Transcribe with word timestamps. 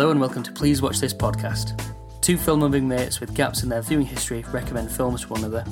Hello 0.00 0.12
and 0.12 0.18
welcome 0.18 0.42
to 0.42 0.52
Please 0.52 0.80
Watch 0.80 0.98
This 0.98 1.12
podcast. 1.12 1.78
Two 2.22 2.38
film 2.38 2.62
loving 2.62 2.88
mates 2.88 3.20
with 3.20 3.34
gaps 3.34 3.64
in 3.64 3.68
their 3.68 3.82
viewing 3.82 4.06
history 4.06 4.42
recommend 4.50 4.90
films 4.90 5.20
to 5.20 5.28
one 5.28 5.44
another 5.44 5.62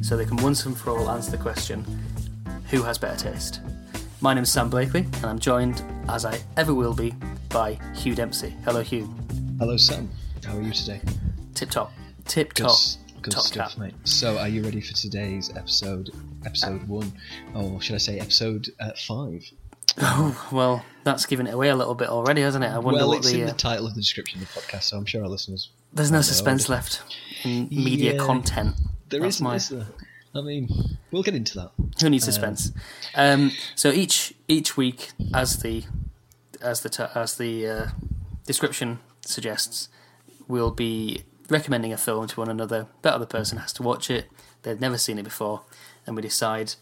so 0.00 0.16
they 0.16 0.24
can 0.24 0.38
once 0.38 0.64
and 0.64 0.74
for 0.74 0.88
all 0.88 1.10
answer 1.10 1.30
the 1.30 1.36
question 1.36 1.84
who 2.70 2.82
has 2.82 2.96
better 2.96 3.30
taste? 3.30 3.60
My 4.22 4.32
name 4.32 4.44
is 4.44 4.50
Sam 4.50 4.70
Blakely 4.70 5.00
and 5.00 5.26
I'm 5.26 5.38
joined, 5.38 5.84
as 6.08 6.24
I 6.24 6.40
ever 6.56 6.72
will 6.72 6.94
be, 6.94 7.12
by 7.50 7.78
Hugh 7.94 8.14
Dempsey. 8.14 8.56
Hello, 8.64 8.80
Hugh. 8.80 9.14
Hello, 9.58 9.76
Sam. 9.76 10.08
How 10.46 10.56
are 10.56 10.62
you 10.62 10.72
today? 10.72 11.02
Tip 11.52 11.68
top. 11.68 11.92
Tip 12.24 12.54
top. 12.54 12.74
good 13.20 13.34
top 13.34 13.42
stuff, 13.42 13.72
cap. 13.72 13.78
mate. 13.78 13.94
So, 14.04 14.38
are 14.38 14.48
you 14.48 14.62
ready 14.62 14.80
for 14.80 14.94
today's 14.94 15.54
episode? 15.54 16.08
Episode 16.46 16.88
one, 16.88 17.12
or 17.54 17.82
should 17.82 17.96
I 17.96 17.98
say, 17.98 18.18
episode 18.18 18.70
uh, 18.80 18.92
five? 18.96 19.44
Oh, 19.98 20.48
well, 20.52 20.84
that's 21.04 21.26
giving 21.26 21.46
it 21.46 21.54
away 21.54 21.68
a 21.68 21.76
little 21.76 21.94
bit 21.94 22.08
already, 22.08 22.42
hasn't 22.42 22.64
it? 22.64 22.68
I 22.68 22.78
wonder 22.78 22.98
well, 23.00 23.08
what 23.08 23.18
it's 23.18 23.30
the. 23.30 23.42
in 23.42 23.48
uh, 23.48 23.52
the 23.52 23.56
title 23.58 23.86
of 23.86 23.94
the 23.94 24.00
description 24.00 24.42
of 24.42 24.52
the 24.52 24.60
podcast, 24.60 24.84
so 24.84 24.96
I'm 24.96 25.06
sure 25.06 25.22
our 25.22 25.28
listeners. 25.28 25.70
there's 25.92 26.10
no 26.10 26.20
suspense 26.20 26.68
already. 26.68 26.82
left 26.84 27.02
in 27.44 27.68
media 27.70 28.14
Yeah. 28.14 28.18
content. 28.18 28.74
There 29.10 29.20
That's 29.20 29.36
isn't, 29.36 29.44
my- 29.44 29.54
is 29.56 29.68
there? 29.68 29.86
I 30.36 30.40
mean, 30.40 30.68
we'll 31.12 31.22
get 31.22 31.36
into 31.36 31.54
that. 31.58 31.70
Who 32.00 32.10
needs 32.10 32.24
suspense? 32.24 32.72
Um, 33.14 33.52
so 33.76 33.90
each 33.92 34.34
each 34.48 34.76
week, 34.76 35.10
as 35.32 35.58
the 35.58 35.84
as 36.60 36.80
the 36.80 36.88
t- 36.88 37.04
as 37.14 37.36
the 37.36 37.68
uh, 37.68 37.86
description 38.44 38.98
suggests, 39.20 39.88
we'll 40.48 40.72
be 40.72 41.22
recommending 41.48 41.92
a 41.92 41.96
film 41.96 42.26
to 42.26 42.40
one 42.40 42.48
another. 42.48 42.88
That 43.02 43.14
other 43.14 43.26
person 43.26 43.58
has 43.58 43.72
to 43.74 43.84
watch 43.84 44.10
it. 44.10 44.28
They've 44.62 44.80
never 44.80 44.98
seen 44.98 45.18
it 45.20 45.22
before, 45.22 45.62
and 46.04 46.16
we 46.16 46.22
decide 46.22 46.74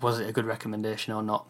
was 0.00 0.20
it 0.20 0.28
a 0.28 0.32
good 0.32 0.44
recommendation 0.44 1.12
or 1.12 1.24
not. 1.24 1.48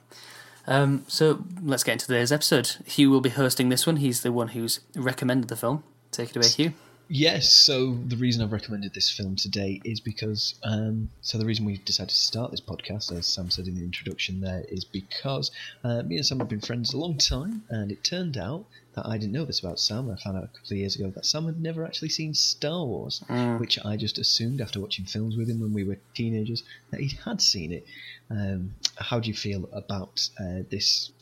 Um, 0.66 1.04
so 1.08 1.44
let's 1.62 1.84
get 1.84 1.92
into 1.92 2.06
today's 2.06 2.32
episode. 2.32 2.76
Hugh 2.86 3.10
will 3.10 3.20
be 3.20 3.30
hosting 3.30 3.68
this 3.68 3.86
one. 3.86 3.96
He's 3.96 4.22
the 4.22 4.32
one 4.32 4.48
who's 4.48 4.80
recommended 4.94 5.48
the 5.48 5.56
film. 5.56 5.82
Take 6.10 6.30
it 6.30 6.36
away, 6.36 6.48
Hugh. 6.48 6.72
Yes, 7.14 7.52
so 7.52 7.98
the 8.06 8.16
reason 8.16 8.42
I've 8.42 8.52
recommended 8.52 8.94
this 8.94 9.10
film 9.10 9.36
today 9.36 9.82
is 9.84 10.00
because, 10.00 10.54
um, 10.62 11.10
so 11.20 11.36
the 11.36 11.44
reason 11.44 11.66
we've 11.66 11.84
decided 11.84 12.08
to 12.08 12.16
start 12.16 12.50
this 12.50 12.62
podcast, 12.62 13.12
as 13.14 13.26
Sam 13.26 13.50
said 13.50 13.68
in 13.68 13.74
the 13.74 13.84
introduction 13.84 14.40
there, 14.40 14.64
is 14.70 14.86
because 14.86 15.50
uh, 15.84 16.04
me 16.04 16.16
and 16.16 16.24
Sam 16.24 16.38
have 16.38 16.48
been 16.48 16.62
friends 16.62 16.94
a 16.94 16.96
long 16.96 17.18
time, 17.18 17.64
and 17.68 17.92
it 17.92 18.02
turned 18.02 18.38
out 18.38 18.64
that 18.94 19.06
I 19.06 19.18
didn't 19.18 19.32
know 19.32 19.44
this 19.44 19.60
about 19.60 19.78
Sam. 19.78 20.10
I 20.10 20.16
found 20.16 20.38
out 20.38 20.44
a 20.44 20.46
couple 20.46 20.72
of 20.72 20.78
years 20.78 20.96
ago 20.96 21.10
that 21.10 21.26
Sam 21.26 21.44
had 21.44 21.60
never 21.60 21.84
actually 21.84 22.08
seen 22.08 22.32
Star 22.32 22.82
Wars, 22.82 23.22
which 23.58 23.78
I 23.84 23.98
just 23.98 24.16
assumed 24.16 24.62
after 24.62 24.80
watching 24.80 25.04
films 25.04 25.36
with 25.36 25.50
him 25.50 25.60
when 25.60 25.74
we 25.74 25.84
were 25.84 25.98
teenagers 26.14 26.64
that 26.92 27.00
he 27.00 27.14
had 27.26 27.42
seen 27.42 27.72
it. 27.72 27.86
Um, 28.30 28.74
how 28.96 29.20
do 29.20 29.28
you 29.28 29.34
feel 29.34 29.68
about 29.74 30.30
uh, 30.40 30.62
this 30.70 31.12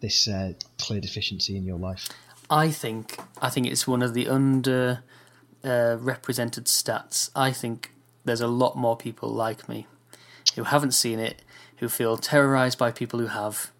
this 0.00 0.26
uh, 0.26 0.54
clear 0.80 1.00
deficiency 1.00 1.56
in 1.56 1.64
your 1.64 1.78
life? 1.78 2.08
I 2.50 2.72
think 2.72 3.16
I 3.40 3.48
think 3.48 3.68
it's 3.68 3.86
one 3.86 4.02
of 4.02 4.12
the 4.12 4.26
under 4.26 5.04
uh, 5.66 5.96
represented 6.00 6.64
stats. 6.66 7.30
I 7.34 7.50
think 7.52 7.92
there's 8.24 8.40
a 8.40 8.46
lot 8.48 8.76
more 8.76 8.96
people 8.96 9.28
like 9.28 9.68
me 9.68 9.86
who 10.54 10.64
haven't 10.64 10.92
seen 10.92 11.18
it, 11.18 11.42
who 11.78 11.88
feel 11.88 12.16
terrorized 12.16 12.78
by 12.78 12.90
people 12.92 13.20
who 13.20 13.26
have. 13.26 13.70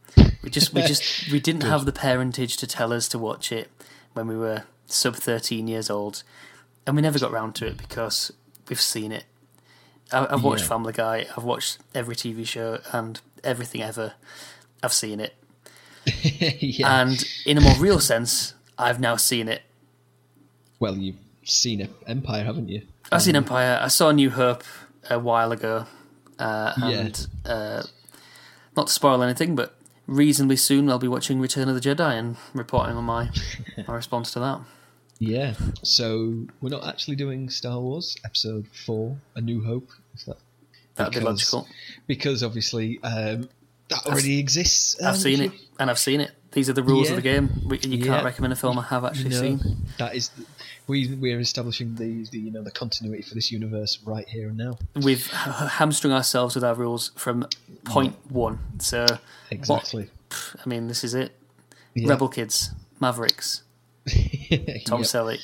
We 0.43 0.51
just 0.51 0.75
we 0.75 0.83
just 0.83 1.31
we 1.33 1.41
didn't 1.41 1.62
have 1.62 1.84
the 1.84 1.93
parentage 1.93 2.56
to 2.59 2.67
tell 2.67 2.93
us 2.93 3.09
to 3.09 3.19
watch 3.19 3.51
it 3.53 3.70
when 4.12 4.27
we 4.28 4.37
were 4.37 4.65
sub 4.87 5.15
13 5.17 5.67
years 5.69 5.89
old, 5.91 6.23
and 6.87 6.97
we 6.97 7.03
never 7.03 7.19
got 7.19 7.33
round 7.33 7.55
to 7.56 7.67
it 7.67 7.77
because 7.77 8.33
we've 8.69 8.81
seen 8.81 9.12
it. 9.12 9.25
I, 10.12 10.27
I've 10.31 10.45
watched 10.45 10.62
Yeah. 10.62 10.69
Family 10.69 10.93
Guy. 10.93 11.27
I've 11.37 11.45
watched 11.45 11.78
every 11.95 12.15
TV 12.15 12.47
show 12.47 12.78
and 12.93 13.21
everything 13.43 13.83
ever. 13.83 14.15
I've 14.83 14.93
seen 14.93 15.21
it. 15.21 15.34
yeah. 16.23 17.00
And 17.03 17.25
in 17.45 17.59
a 17.59 17.61
more 17.61 17.75
real 17.75 17.99
sense, 17.99 18.55
I've 18.78 19.00
now 19.00 19.16
seen 19.16 19.49
it. 19.49 19.62
Well, 20.78 20.97
you've 20.97 21.16
seen 21.47 21.89
Empire, 22.07 22.45
haven't 22.45 22.69
you? 22.69 22.83
I've 23.11 23.23
seen 23.23 23.37
Empire. 23.37 23.79
I 23.81 23.89
saw 23.89 24.11
New 24.11 24.31
Hope 24.31 24.62
a 25.09 25.19
while 25.19 25.53
ago, 25.53 25.87
uh, 26.39 26.73
Yeah. 26.79 26.89
and 26.89 27.27
uh, 27.45 27.83
not 28.77 28.89
to 28.89 28.93
spoil 28.93 29.23
anything, 29.23 29.55
but 29.56 29.75
reasonably 30.06 30.56
soon 30.56 30.89
I'll 30.91 30.99
be 30.99 31.09
watching 31.09 31.41
Return 31.41 31.69
of 31.69 31.75
the 31.75 31.81
Jedi 31.81 32.19
and 32.19 32.37
reporting 32.53 32.97
on 32.97 33.05
my 33.05 33.31
my 33.89 33.95
response 33.95 34.33
to 34.33 34.41
that. 34.41 34.61
Yeah. 35.19 35.55
So 35.83 36.47
we're 36.61 36.69
not 36.71 36.87
actually 36.87 37.17
doing 37.17 37.49
Star 37.49 37.81
Wars 37.81 38.17
Episode 38.25 38.67
Four: 38.85 39.17
A 39.35 39.41
New 39.41 39.65
Hope. 39.65 39.89
Is 40.15 40.25
that 40.25 40.37
That'd 40.97 41.12
be 41.15 41.21
because- 41.21 41.53
logical. 41.53 41.69
Because 42.06 42.43
obviously 42.43 43.01
um, 43.03 43.49
that 43.89 44.05
already 44.06 44.39
exists. 44.39 45.01
I've 45.01 45.15
um, 45.15 45.21
seen 45.21 45.41
it, 45.43 45.53
and 45.79 45.91
I've 45.91 45.99
seen 45.99 46.21
it. 46.21 46.33
These 46.56 46.71
are 46.71 46.72
the 46.72 46.83
rules 46.83 47.11
of 47.11 47.17
the 47.17 47.22
game. 47.22 47.50
We, 47.67 47.78
you 47.81 47.99
Yeah. 47.99 48.06
can't 48.06 48.25
recommend 48.25 48.50
a 48.55 48.56
film 48.56 48.78
I 48.78 48.83
have 48.84 49.05
actually 49.05 49.28
No, 49.28 49.41
seen. 49.41 49.77
that 49.99 50.15
is. 50.17 50.31
We 50.87 51.15
we're 51.15 51.39
establishing 51.39 51.94
the, 51.97 52.25
the 52.31 52.39
you 52.39 52.50
know 52.50 52.62
the 52.62 52.71
continuity 52.71 53.22
for 53.22 53.34
this 53.34 53.53
universe 53.53 53.99
right 54.06 54.27
here 54.27 54.49
and 54.49 54.56
now. 54.56 54.78
We've 54.94 55.27
hamstrung 55.27 56.15
ourselves 56.15 56.55
with 56.55 56.65
our 56.65 56.75
rules 56.75 57.11
from 57.15 57.47
point 57.84 58.17
one. 58.31 58.59
So, 58.78 59.03
what- 59.03 59.21
Exactly. 59.50 60.09
I 60.65 60.67
mean, 60.67 60.89
this 60.89 61.05
is 61.05 61.12
it. 61.12 61.33
Yeah. 61.93 62.09
Rebel 62.09 62.28
Kids, 62.28 62.71
Mavericks, 63.00 63.62
Tom. 64.87 65.03
Selleck. 65.03 65.41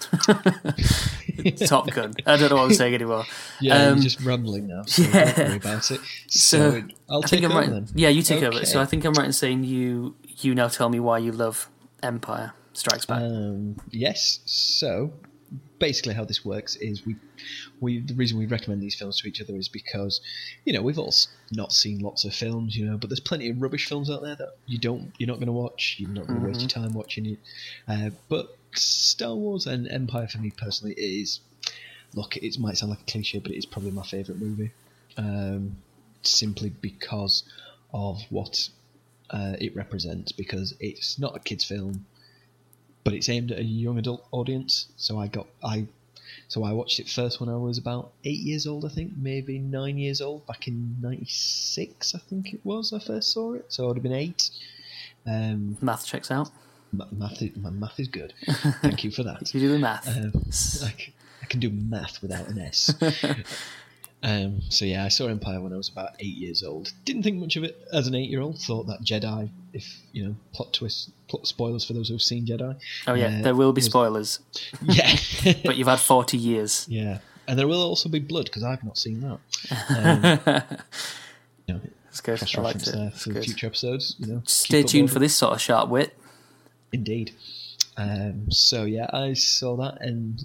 Top 1.66 1.90
Gun. 1.90 2.14
I 2.26 2.36
don't 2.36 2.50
know 2.50 2.56
what 2.56 2.64
I'm 2.66 2.74
saying 2.82 2.94
anymore. 2.94 3.24
Yeah, 3.60 3.88
Um, 3.88 4.00
just 4.00 4.20
rambling 4.20 4.66
now. 4.66 4.82
So 4.84 5.02
yeah. 5.02 5.32
don't 5.32 5.48
worry 5.48 5.56
about 5.56 5.90
it. 5.90 6.00
So, 6.28 6.70
So, 6.70 6.82
I'll 7.08 7.24
I 7.24 7.26
think 7.26 7.44
I'm 7.44 7.50
over 7.52 7.60
right. 7.60 7.70
then. 7.70 7.88
Yeah, 7.94 8.08
you 8.08 8.22
take 8.22 8.42
over. 8.42 8.64
So 8.64 8.78
Okay. 8.78 8.82
I 8.82 8.86
think 8.86 9.04
I'm 9.04 9.12
right 9.14 9.26
in 9.26 9.32
saying 9.32 9.64
you 9.64 10.16
you 10.38 10.54
now 10.54 10.68
tell 10.68 10.88
me 10.88 10.98
why 11.00 11.18
you 11.18 11.32
love 11.32 11.68
Empire 12.02 12.52
Strikes 12.72 13.06
Back. 13.06 13.22
Um, 13.22 13.76
yes. 13.90 14.40
So 14.46 15.12
basically, 15.78 16.14
how 16.14 16.24
this 16.24 16.44
works 16.44 16.76
is 16.76 17.04
we 17.06 17.16
we 17.80 18.00
the 18.00 18.14
reason 18.14 18.38
we 18.38 18.46
recommend 18.46 18.82
these 18.82 18.94
films 18.94 19.20
to 19.20 19.28
each 19.28 19.40
other 19.40 19.54
is 19.56 19.68
because 19.68 20.20
you 20.64 20.72
know 20.72 20.82
we've 20.82 20.98
all 20.98 21.14
not 21.52 21.72
seen 21.72 22.00
lots 22.00 22.24
of 22.24 22.34
films, 22.34 22.76
you 22.76 22.84
know, 22.86 22.96
but 22.96 23.10
there's 23.10 23.20
plenty 23.20 23.48
of 23.50 23.60
rubbish 23.62 23.86
films 23.88 24.10
out 24.10 24.22
there 24.22 24.34
that 24.36 24.56
you 24.66 24.78
don't 24.78 25.12
you're 25.18 25.28
not 25.28 25.36
going 25.36 25.46
to 25.46 25.52
watch. 25.52 25.96
You're 25.98 26.10
not 26.10 26.26
going 26.26 26.40
to 26.40 26.46
waste 26.46 26.60
your 26.60 26.68
time 26.68 26.92
watching 26.94 27.26
it. 27.26 27.38
Uh, 27.86 28.10
but 28.28 28.56
Star 28.78 29.34
Wars 29.34 29.66
and 29.66 29.88
Empire 29.88 30.28
for 30.28 30.38
me 30.38 30.50
personally 30.50 30.94
is 30.96 31.40
look. 32.14 32.36
It 32.36 32.58
might 32.58 32.76
sound 32.76 32.90
like 32.90 33.00
a 33.00 33.10
cliche, 33.10 33.38
but 33.38 33.52
it 33.52 33.58
is 33.58 33.66
probably 33.66 33.90
my 33.90 34.04
favourite 34.04 34.40
movie. 34.40 34.72
Um, 35.16 35.76
simply 36.22 36.70
because 36.70 37.44
of 37.92 38.22
what 38.30 38.68
uh, 39.30 39.54
it 39.60 39.74
represents 39.76 40.32
because 40.32 40.74
it's 40.80 41.18
not 41.18 41.36
a 41.36 41.38
kids 41.38 41.64
film 41.64 42.04
but 43.04 43.12
it's 43.14 43.28
aimed 43.28 43.52
at 43.52 43.58
a 43.58 43.64
young 43.64 43.98
adult 43.98 44.26
audience 44.32 44.88
so 44.96 45.18
i 45.18 45.26
got 45.26 45.46
i 45.62 45.86
so 46.48 46.64
i 46.64 46.72
watched 46.72 46.98
it 46.98 47.08
first 47.08 47.40
when 47.40 47.48
i 47.48 47.56
was 47.56 47.78
about 47.78 48.12
eight 48.24 48.40
years 48.40 48.66
old 48.66 48.84
i 48.84 48.88
think 48.88 49.12
maybe 49.16 49.58
nine 49.58 49.98
years 49.98 50.20
old 50.20 50.46
back 50.46 50.66
in 50.66 50.96
96 51.00 52.14
i 52.14 52.18
think 52.18 52.52
it 52.52 52.60
was 52.64 52.92
i 52.92 52.98
first 52.98 53.30
saw 53.30 53.54
it 53.54 53.64
so 53.68 53.84
i 53.84 53.86
would 53.86 53.96
have 53.96 54.02
been 54.02 54.12
eight 54.12 54.50
um, 55.26 55.78
Math 55.80 56.06
checks 56.06 56.30
out. 56.30 56.50
Ma- 56.96 57.06
math 57.12 57.40
is, 57.42 57.56
my 57.56 57.70
math 57.70 57.98
is 58.00 58.08
good 58.08 58.32
thank 58.82 59.04
you 59.04 59.10
for 59.10 59.22
that 59.22 59.52
You 59.54 59.60
do 59.60 59.68
the 59.72 59.78
math. 59.78 60.08
um, 60.08 60.32
I, 60.82 60.94
I 61.42 61.46
can 61.46 61.60
do 61.60 61.70
math 61.70 62.20
without 62.22 62.48
an 62.48 62.58
S. 62.58 62.94
um, 64.22 64.62
so 64.70 64.86
yeah, 64.86 65.04
I 65.04 65.08
saw 65.08 65.26
Empire 65.26 65.60
when 65.60 65.72
I 65.74 65.76
was 65.76 65.90
about 65.90 66.12
eight 66.18 66.36
years 66.36 66.62
old. 66.62 66.90
Didn't 67.04 67.22
think 67.24 67.36
much 67.38 67.56
of 67.56 67.64
it 67.64 67.86
as 67.92 68.06
an 68.06 68.14
eight-year-old. 68.14 68.58
Thought 68.58 68.86
that 68.86 69.02
Jedi, 69.02 69.50
if 69.74 69.86
you 70.12 70.24
know, 70.24 70.36
plot 70.54 70.72
twist, 70.72 71.10
plot 71.28 71.46
spoilers 71.46 71.84
for 71.84 71.92
those 71.92 72.08
who've 72.08 72.22
seen 72.22 72.46
Jedi. 72.46 72.76
oh 73.06 73.12
yeah, 73.14 73.26
uh, 73.40 73.42
there 73.42 73.54
will 73.54 73.72
be 73.74 73.80
was- 73.80 73.86
spoilers, 73.86 74.38
Yeah, 74.82 75.14
but 75.64 75.76
you've 75.76 75.88
had 75.88 76.00
40 76.00 76.38
years. 76.38 76.86
yeah, 76.88 77.18
and 77.46 77.58
there 77.58 77.68
will 77.68 77.82
also 77.82 78.08
be 78.08 78.20
blood 78.20 78.46
because 78.46 78.62
I've 78.62 78.82
not 78.82 78.96
seen 78.96 79.20
that. 79.20 79.38
Um, 79.90 80.78
you 81.66 81.74
know, 81.74 81.80
That's 82.06 82.20
good. 82.22 82.42
I 82.56 82.60
liked 82.62 82.86
it. 82.86 82.92
there 82.94 83.10
for 83.10 83.32
good. 83.34 83.44
future 83.44 83.66
episodes. 83.66 84.16
You 84.18 84.26
know, 84.28 84.42
Stay 84.46 84.82
tuned 84.82 85.10
for 85.12 85.18
this 85.18 85.34
sort 85.36 85.52
of 85.52 85.60
sharp 85.60 85.90
wit. 85.90 86.16
Indeed. 86.94 87.32
Um, 87.96 88.50
so 88.50 88.84
yeah, 88.84 89.10
I 89.12 89.34
saw 89.34 89.76
that, 89.76 90.00
and 90.00 90.44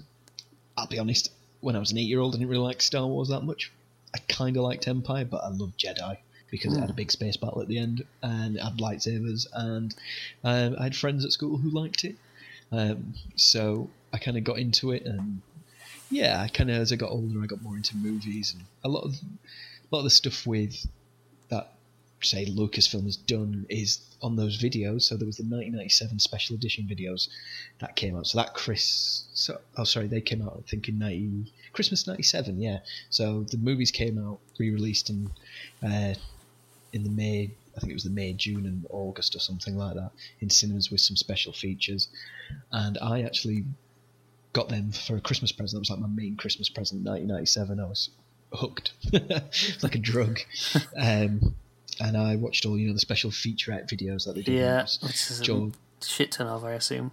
I'll 0.76 0.88
be 0.88 0.98
honest. 0.98 1.30
When 1.60 1.76
I 1.76 1.78
was 1.78 1.92
an 1.92 1.98
eight-year-old, 1.98 2.34
I 2.34 2.38
didn't 2.38 2.50
really 2.50 2.64
like 2.64 2.82
Star 2.82 3.06
Wars 3.06 3.28
that 3.28 3.42
much. 3.42 3.70
I 4.14 4.18
kind 4.28 4.56
of 4.56 4.64
liked 4.64 4.88
Empire, 4.88 5.24
but 5.24 5.44
I 5.44 5.48
loved 5.48 5.78
Jedi 5.78 6.16
because 6.50 6.76
it 6.76 6.80
had 6.80 6.90
a 6.90 6.94
big 6.94 7.12
space 7.12 7.36
battle 7.36 7.62
at 7.62 7.68
the 7.68 7.78
end, 7.78 8.04
and 8.22 8.56
it 8.56 8.62
had 8.62 8.78
lightsabers, 8.78 9.46
and 9.52 9.94
um, 10.42 10.74
I 10.78 10.84
had 10.84 10.96
friends 10.96 11.24
at 11.24 11.32
school 11.32 11.56
who 11.56 11.70
liked 11.70 12.04
it. 12.04 12.16
Um, 12.72 13.14
so 13.36 13.88
I 14.12 14.18
kind 14.18 14.36
of 14.36 14.44
got 14.44 14.58
into 14.58 14.90
it, 14.90 15.04
and 15.04 15.42
yeah, 16.10 16.40
I 16.42 16.48
kind 16.48 16.70
of 16.70 16.76
as 16.76 16.92
I 16.92 16.96
got 16.96 17.10
older, 17.10 17.42
I 17.42 17.46
got 17.46 17.62
more 17.62 17.76
into 17.76 17.96
movies, 17.96 18.54
and 18.54 18.64
a 18.82 18.88
lot 18.88 19.04
of 19.04 19.14
a 19.14 19.94
lot 19.94 20.00
of 20.00 20.04
the 20.04 20.10
stuff 20.10 20.46
with 20.46 20.86
that 21.50 21.74
say 22.22 22.46
Lucasfilm 22.46 23.04
has 23.04 23.16
done 23.16 23.66
is 23.68 24.00
on 24.22 24.36
those 24.36 24.58
videos. 24.60 25.02
So 25.02 25.16
there 25.16 25.26
was 25.26 25.36
the 25.36 25.44
1997 25.44 26.18
special 26.18 26.56
edition 26.56 26.88
videos 26.90 27.28
that 27.78 27.96
came 27.96 28.16
out. 28.16 28.26
So 28.26 28.38
that 28.38 28.54
Chris, 28.54 29.24
so 29.34 29.60
oh 29.76 29.84
sorry, 29.84 30.06
they 30.06 30.20
came 30.20 30.42
out 30.42 30.62
I 30.64 30.68
think 30.68 30.88
in 30.88 30.98
90 30.98 31.52
Christmas 31.72 32.06
97. 32.06 32.60
Yeah. 32.60 32.80
So 33.08 33.44
the 33.44 33.58
movies 33.58 33.90
came 33.90 34.18
out 34.18 34.40
re-released 34.58 35.10
in 35.10 35.30
uh, 35.82 36.14
in 36.92 37.02
the 37.04 37.10
May 37.10 37.50
I 37.76 37.80
think 37.80 37.92
it 37.92 37.94
was 37.94 38.04
the 38.04 38.10
May, 38.10 38.32
June, 38.32 38.66
and 38.66 38.84
August 38.90 39.34
or 39.34 39.38
something 39.38 39.76
like 39.76 39.94
that 39.94 40.10
in 40.40 40.50
cinemas 40.50 40.90
with 40.90 41.00
some 41.00 41.16
special 41.16 41.52
features. 41.52 42.08
And 42.72 42.98
I 43.00 43.22
actually 43.22 43.64
got 44.52 44.68
them 44.68 44.92
for 44.92 45.16
a 45.16 45.20
Christmas 45.20 45.52
present. 45.52 45.76
That 45.76 45.80
was 45.80 45.90
like 45.90 46.00
my 46.00 46.14
main 46.14 46.36
Christmas 46.36 46.68
present, 46.68 47.04
1997. 47.04 47.80
I 47.80 47.84
was 47.84 48.10
hooked, 48.52 48.92
it's 49.12 49.82
like 49.82 49.94
a 49.94 49.98
drug. 49.98 50.40
Um, 50.96 51.54
and 52.00 52.16
I 52.16 52.36
watched 52.36 52.66
all 52.66 52.78
you 52.78 52.88
know 52.88 52.92
the 52.94 53.00
special 53.00 53.30
featurette 53.30 53.88
videos 53.88 54.24
that 54.26 54.34
they 54.34 54.42
did. 54.42 54.54
Yeah, 54.58 54.82
which 55.02 55.30
is 55.30 55.40
a 55.48 55.70
shit 56.04 56.32
ton 56.32 56.46
of, 56.46 56.64
I 56.64 56.72
assume. 56.72 57.12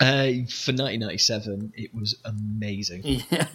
Uh, 0.00 0.46
for 0.46 0.70
1997, 0.72 1.72
it 1.76 1.92
was 1.94 2.14
amazing. 2.24 3.02
Yeah, 3.30 3.46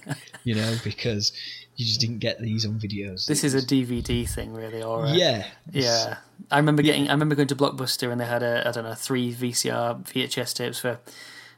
You 0.43 0.55
know 0.55 0.75
because 0.83 1.31
you 1.77 1.85
just 1.85 2.01
didn't 2.01 2.19
get 2.19 2.39
these 2.41 2.65
on 2.65 2.79
videos. 2.79 3.25
this 3.27 3.43
is 3.45 3.53
a 3.55 3.61
DVD 3.61 4.27
thing, 4.29 4.53
really, 4.53 4.83
or 4.83 5.05
a- 5.05 5.11
yeah, 5.13 5.45
yeah. 5.71 6.17
I 6.51 6.57
remember 6.57 6.81
getting. 6.83 7.07
I 7.09 7.13
remember 7.13 7.35
going 7.35 7.47
to 7.47 7.55
Blockbuster 7.55 8.11
and 8.11 8.19
they 8.19 8.25
had 8.25 8.43
a 8.43 8.67
I 8.67 8.71
don't 8.71 8.83
know 8.83 8.93
three 8.93 9.33
VCR 9.33 10.03
VHS 10.03 10.53
tapes 10.55 10.79
for 10.79 10.99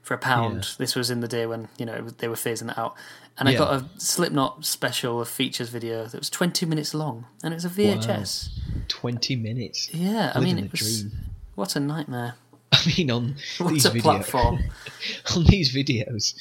for 0.06 0.14
a 0.14 0.18
pound. 0.18 0.64
Yeah. 0.64 0.76
This 0.78 0.96
was 0.96 1.10
in 1.10 1.20
the 1.20 1.28
day 1.28 1.46
when 1.46 1.68
you 1.78 1.86
know 1.86 2.00
was- 2.04 2.14
they 2.14 2.28
were 2.28 2.36
phasing 2.36 2.70
it 2.72 2.78
out, 2.78 2.96
and 3.38 3.50
I 3.50 3.54
Yeah. 3.54 3.58
got 3.58 3.74
a 3.74 3.86
Slipknot 4.00 4.64
special 4.66 5.20
of 5.20 5.28
features 5.28 5.70
video 5.70 6.06
that 6.06 6.18
was 6.20 6.30
twenty 6.30 6.66
minutes 6.66 6.94
long, 6.94 7.26
and 7.44 7.52
it 7.54 7.56
was 7.56 7.66
a 7.66 7.70
VHS. 7.70 8.50
20 8.88 9.36
minutes. 9.36 9.90
Yeah, 9.94 10.32
I 10.36 10.40
mean 10.40 10.60
it 10.60 10.72
was 10.72 11.02
dream. 11.02 11.12
what 11.56 11.76
a 11.76 11.80
nightmare. 11.80 12.36
I 12.72 12.94
mean, 12.98 13.10
on 13.12 13.36
What 13.58 13.74
these 13.74 13.86
a 13.86 13.92
videos, 13.92 14.02
platform. 14.04 14.64
on 15.36 15.44
these 15.46 15.74
videos, 15.76 16.36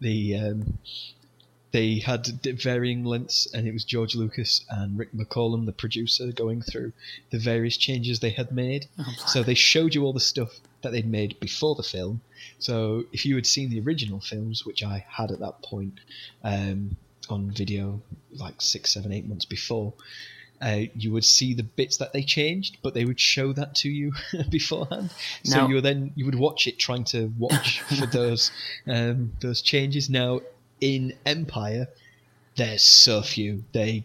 the 0.00 0.36
um, 0.36 0.78
they 1.72 1.98
had 1.98 2.26
varying 2.44 3.04
lengths, 3.04 3.46
and 3.54 3.66
it 3.66 3.72
was 3.72 3.84
George 3.84 4.14
Lucas 4.14 4.64
and 4.70 4.98
Rick 4.98 5.12
McCallum, 5.14 5.64
the 5.66 5.72
producer, 5.72 6.32
going 6.32 6.60
through 6.62 6.92
the 7.30 7.38
various 7.38 7.76
changes 7.76 8.20
they 8.20 8.30
had 8.30 8.52
made. 8.52 8.86
Oh, 8.98 9.04
so 9.26 9.42
they 9.42 9.54
showed 9.54 9.94
you 9.94 10.04
all 10.04 10.12
the 10.12 10.20
stuff 10.20 10.60
that 10.82 10.92
they'd 10.92 11.06
made 11.10 11.38
before 11.40 11.74
the 11.74 11.82
film. 11.82 12.20
So 12.58 13.04
if 13.12 13.24
you 13.26 13.34
had 13.34 13.46
seen 13.46 13.70
the 13.70 13.80
original 13.80 14.20
films, 14.20 14.64
which 14.64 14.82
I 14.82 15.04
had 15.08 15.30
at 15.30 15.40
that 15.40 15.62
point 15.62 15.94
um, 16.44 16.96
on 17.28 17.50
video, 17.50 18.00
like 18.38 18.60
six, 18.60 18.92
seven, 18.92 19.12
eight 19.12 19.26
months 19.26 19.44
before. 19.44 19.92
Uh, 20.58 20.84
you 20.94 21.12
would 21.12 21.24
see 21.24 21.52
the 21.52 21.62
bits 21.62 21.98
that 21.98 22.14
they 22.14 22.22
changed, 22.22 22.78
but 22.82 22.94
they 22.94 23.04
would 23.04 23.20
show 23.20 23.52
that 23.52 23.74
to 23.74 23.90
you 23.90 24.10
beforehand. 24.48 25.10
So 25.44 25.58
Now- 25.58 25.68
you 25.68 25.74
were 25.74 25.80
then 25.82 26.12
you 26.14 26.24
would 26.24 26.34
watch 26.34 26.66
it, 26.66 26.78
trying 26.78 27.04
to 27.04 27.30
watch 27.38 27.80
for 27.98 28.06
those 28.06 28.50
um, 28.86 29.32
those 29.40 29.60
changes. 29.60 30.08
Now 30.08 30.40
in 30.80 31.12
Empire, 31.26 31.88
there's 32.56 32.82
so 32.82 33.20
few. 33.20 33.64
They 33.72 34.04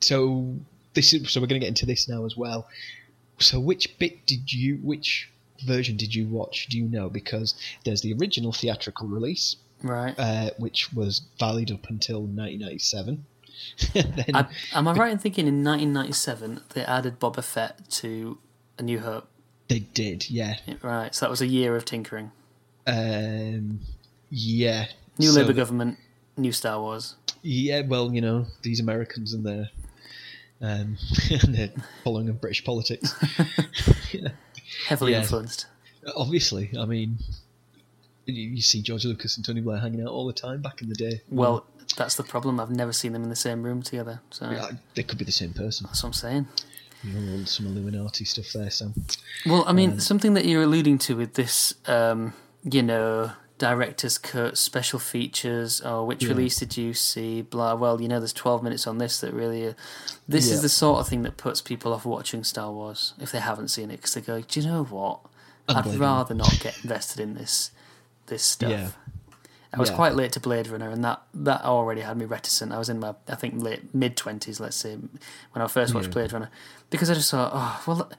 so 0.00 0.54
this 0.94 1.12
is 1.12 1.30
so 1.30 1.40
we're 1.42 1.46
going 1.46 1.60
to 1.60 1.64
get 1.66 1.68
into 1.68 1.84
this 1.84 2.08
now 2.08 2.24
as 2.24 2.36
well. 2.38 2.68
So 3.38 3.60
which 3.60 3.98
bit 3.98 4.24
did 4.26 4.50
you 4.50 4.76
which 4.76 5.30
version 5.64 5.96
did 5.96 6.14
you 6.14 6.26
watch? 6.26 6.66
Do 6.68 6.78
you 6.78 6.88
know? 6.88 7.08
Because 7.08 7.54
there's 7.84 8.00
the 8.02 8.14
original 8.14 8.52
theatrical 8.52 9.08
release, 9.08 9.56
right. 9.82 10.14
uh, 10.18 10.50
which 10.58 10.92
was 10.92 11.22
valid 11.38 11.70
up 11.70 11.88
until 11.88 12.20
1997. 12.20 13.24
then 13.94 14.34
I, 14.34 14.46
am 14.74 14.86
I 14.86 14.92
right 14.92 15.12
in 15.12 15.18
thinking 15.18 15.46
in 15.46 15.64
1997 15.64 16.60
they 16.74 16.84
added 16.84 17.18
Boba 17.18 17.42
Fett 17.42 17.88
to 17.90 18.38
A 18.78 18.82
New 18.82 18.98
Hope? 19.00 19.28
they 19.68 19.80
did, 19.80 20.30
yeah, 20.30 20.56
Right, 20.82 21.12
so 21.14 21.24
that 21.26 21.30
was 21.30 21.40
a 21.40 21.46
year 21.46 21.74
of 21.74 21.84
tinkering. 21.84 22.30
um, 22.86 23.80
yeah. 24.30 24.86
New 25.18 25.28
So 25.30 25.40
Labour 25.40 25.54
government, 25.54 25.98
new 26.36 26.52
Star 26.52 26.80
Wars. 26.80 27.16
Yeah, 27.42 27.80
well, 27.80 28.12
you 28.12 28.20
know 28.20 28.46
these 28.62 28.80
Americans 28.80 29.32
and 29.32 29.44
their 29.44 29.70
um, 30.60 30.98
and 31.30 31.54
their 31.54 31.70
following 32.04 32.28
of 32.28 32.40
British 32.40 32.64
politics. 32.64 33.14
Heavily 34.88 35.12
Yeah. 35.12 35.20
influenced. 35.22 35.66
Obviously, 36.16 36.70
I 36.78 36.84
mean, 36.84 37.18
you, 38.26 38.34
you 38.50 38.62
see 38.62 38.82
George 38.82 39.04
Lucas 39.04 39.36
and 39.36 39.44
Tony 39.46 39.60
Blair 39.60 39.78
hanging 39.78 40.02
out 40.02 40.08
all 40.08 40.26
the 40.26 40.32
time 40.32 40.62
back 40.62 40.82
in 40.82 40.88
the 40.88 40.94
day. 40.94 41.20
Well, 41.30 41.66
that's 41.96 42.16
the 42.16 42.22
problem. 42.22 42.60
I've 42.60 42.70
never 42.70 42.92
seen 42.92 43.12
them 43.12 43.22
in 43.22 43.28
the 43.30 43.36
same 43.36 43.62
room 43.62 43.82
together. 43.82 44.20
So 44.30 44.50
Yeah, 44.50 44.70
they 44.94 45.02
could 45.02 45.18
be 45.18 45.24
the 45.24 45.32
same 45.32 45.52
person. 45.52 45.86
that's 45.86 46.02
what 46.02 46.08
I'm 46.08 46.12
saying. 46.12 46.48
You 47.02 47.12
know, 47.12 47.38
all 47.40 47.46
some 47.46 47.66
Illuminati 47.66 48.24
stuff 48.24 48.52
there. 48.52 48.70
Sam. 48.70 48.94
Well, 49.44 49.64
I 49.66 49.72
mean, 49.72 50.00
something 50.00 50.34
that 50.34 50.44
you're 50.46 50.62
alluding 50.62 50.98
to 50.98 51.16
with 51.16 51.34
this, 51.34 51.74
um, 51.86 52.32
you 52.64 52.82
know, 52.82 53.32
director's 53.58 54.18
cut, 54.18 54.58
special 54.58 54.98
features, 54.98 55.80
or 55.80 56.06
which 56.06 56.22
Yeah. 56.22 56.28
release 56.30 56.58
did 56.58 56.76
you 56.76 56.92
see? 56.94 57.42
Blah. 57.42 57.74
Well, 57.74 58.00
you 58.00 58.08
know, 58.08 58.18
there's 58.20 58.32
12 58.32 58.62
minutes 58.62 58.86
on 58.86 58.98
this 58.98 59.20
that 59.20 59.32
really. 59.32 59.68
Uh, 59.68 59.72
this 60.28 60.48
Yeah. 60.48 60.54
is 60.54 60.62
the 60.62 60.68
sort 60.68 61.00
of 61.00 61.08
thing 61.08 61.22
that 61.22 61.36
puts 61.36 61.60
people 61.60 61.92
off 61.92 62.04
watching 62.04 62.44
Star 62.44 62.70
Wars 62.70 63.14
if 63.18 63.32
they 63.32 63.40
haven't 63.40 63.68
seen 63.68 63.90
it 63.90 63.96
because 63.96 64.14
they 64.14 64.20
go, 64.20 64.40
"Do 64.40 64.60
you 64.60 64.66
know 64.66 64.84
what? 64.84 65.20
I'd 65.68 65.86
rather 65.96 66.34
not 66.34 66.58
get 66.60 66.76
invested 66.84 67.20
in 67.20 67.34
this 67.34 67.70
this 68.26 68.42
stuff." 68.42 68.70
Yeah. 68.70 68.88
I 69.72 69.78
was 69.78 69.90
quite 69.90 70.14
late 70.14 70.32
to 70.32 70.40
Blade 70.40 70.68
Runner, 70.68 70.88
and 70.88 71.04
that 71.04 71.22
that 71.34 71.62
already 71.62 72.00
had 72.00 72.16
me 72.16 72.24
reticent. 72.24 72.72
I 72.72 72.78
was 72.78 72.88
in 72.88 72.98
my, 72.98 73.14
I 73.28 73.34
think, 73.34 73.62
late 73.62 73.94
mid 73.94 74.16
twenties, 74.16 74.58
let's 74.58 74.76
say, 74.76 74.96
when 75.52 75.62
I 75.62 75.66
first 75.66 75.92
watched. 75.94 76.10
Blade 76.12 76.32
Runner, 76.32 76.50
because 76.88 77.10
I 77.10 77.14
just 77.14 77.30
thought, 77.30 77.50
oh, 77.52 77.82
well, 77.86 78.10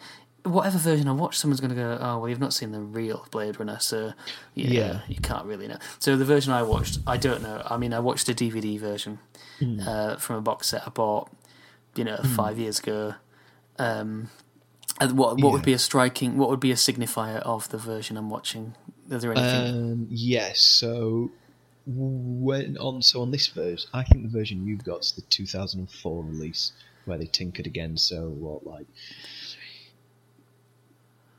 whatever 0.48 0.78
version 0.78 1.08
I 1.08 1.12
watch, 1.12 1.38
someone's 1.38 1.60
going 1.60 1.70
to 1.70 1.76
go, 1.76 1.98
oh, 2.02 2.20
well, 2.20 2.30
you've 2.30 2.40
not 2.40 2.54
seen 2.54 2.72
the 2.72 2.80
real 2.82 3.26
Blade 3.32 3.60
Runner, 3.60 3.80
so 3.80 4.14
yeah, 4.56 4.70
Yeah. 4.70 5.00
you 5.08 5.16
can't 5.22 5.46
really 5.46 5.68
know. 5.68 5.78
So 6.00 6.16
the 6.18 6.26
version 6.26 6.54
I 6.54 6.64
watched, 6.64 7.00
I 7.06 7.18
don't 7.18 7.42
know. 7.42 7.62
I 7.66 7.78
mean, 7.78 7.94
I 7.94 8.00
watched 8.00 8.28
a 8.30 8.34
DVD 8.34 8.80
version 8.80 9.20
Hmm. 9.60 9.80
uh, 9.86 10.16
from 10.18 10.36
a 10.38 10.42
box 10.42 10.68
set 10.68 10.84
I 10.86 10.90
bought, 10.90 11.30
you 11.96 12.04
know, 12.04 12.18
five 12.36 12.60
years 12.60 12.80
ago. 12.80 13.16
Um, 13.80 14.30
what 15.00 15.40
what 15.40 15.52
would 15.52 15.64
be 15.64 15.74
a 15.74 15.80
striking? 15.80 16.38
What 16.38 16.50
would 16.50 16.60
be 16.60 16.72
a 16.72 16.76
signifier 16.76 17.38
of 17.42 17.70
the 17.70 17.78
version 17.78 18.18
I'm 18.18 18.30
watching? 18.30 18.74
Is 19.10 19.22
there 19.22 19.32
anything? 19.34 19.76
um, 19.76 20.08
yes, 20.10 20.60
so 20.60 21.32
when 21.86 22.78
on 22.78 23.02
so 23.02 23.22
on 23.22 23.32
this 23.32 23.48
version, 23.48 23.90
I 23.94 24.04
think 24.04 24.24
the 24.24 24.30
version 24.38 24.66
you've 24.68 24.84
got's 24.84 25.12
the 25.12 25.22
2004 25.22 26.24
release 26.24 26.72
where 27.06 27.18
they 27.18 27.26
tinkered 27.26 27.66
again. 27.68 27.96
So 27.98 28.28
what, 28.30 28.66
like, 28.68 28.88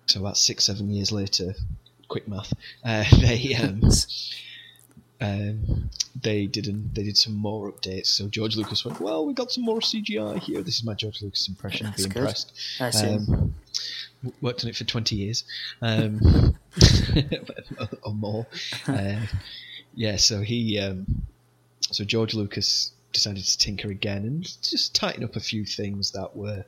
so 0.09 0.21
about 0.21 0.37
six, 0.37 0.65
seven 0.65 0.91
years 0.91 1.13
later, 1.13 1.55
quick 2.09 2.27
math, 2.27 2.53
uh, 2.85 3.05
they 3.21 3.55
um, 3.55 3.83
um, 5.21 5.91
they 6.21 6.47
did 6.47 6.67
an, 6.67 6.91
they 6.93 7.03
did 7.05 7.17
some 7.17 7.35
more 7.35 7.71
updates. 7.71 8.07
So 8.07 8.29
George 8.29 8.57
Lucas 8.57 8.85
went, 8.85 9.01
well, 9.01 9.27
we 9.27 9.35
got 9.35 9.53
some 9.53 9.65
more 9.65 9.81
CGI 9.81 10.39
here. 10.41 10.63
This 10.63 10.79
is 10.79 10.85
my 10.85 10.95
George 10.95 11.23
Lucas 11.23 11.49
impression. 11.49 11.87
That's 11.87 12.07
Be 12.07 12.09
good. 12.09 12.19
impressed. 12.19 12.53
Um, 12.81 13.55
worked 14.41 14.65
on 14.65 14.71
it 14.71 14.77
for 14.77 14.85
20 14.85 15.15
years 15.17 15.45
um, 15.81 16.57
or 18.03 18.15
more. 18.15 18.47
Uh, 18.87 19.21
yeah, 19.95 20.17
so 20.17 20.41
he, 20.41 20.79
um, 20.79 21.23
so 21.81 22.05
George 22.05 22.35
Lucas 22.35 22.93
decided 23.13 23.45
to 23.45 23.59
tinker 23.59 23.91
again 23.91 24.25
and 24.25 24.43
just 24.63 24.95
tighten 24.95 25.25
up 25.25 25.37
a 25.37 25.41
few 25.41 25.65
things 25.65 26.13
that 26.13 26.37
were 26.37 26.65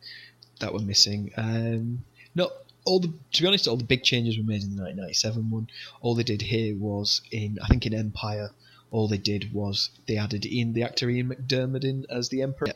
that 0.61 0.73
were 0.73 0.81
missing. 0.81 1.33
Um, 1.37 2.05
not 2.35 2.53
all 2.91 2.99
the, 3.01 3.13
to 3.33 3.43
be 3.43 3.47
honest, 3.47 3.69
all 3.69 3.77
the 3.77 3.85
big 3.85 4.03
changes 4.03 4.37
were 4.37 4.45
made 4.45 4.63
in 4.63 4.75
the 4.77 4.83
1997 4.83 5.51
one. 5.51 5.69
All 6.01 6.15
they 6.17 6.25
did 6.25 6.43
here 6.43 6.75
was 6.77 7.21
in, 7.31 7.59
I 7.63 7.69
think 7.69 7.87
in 7.87 7.95
Empire, 7.95 8.51
all 8.91 9.07
they 9.09 9.19
did 9.19 9.53
was 9.53 9.91
they 10.09 10.17
added 10.17 10.45
in 10.45 10.73
the 10.73 10.83
actor 10.83 11.09
Ian 11.09 11.29
McDiarmid, 11.29 11.85
in 11.85 12.05
as 12.11 12.29
the 12.31 12.43
Emperor. 12.43 12.73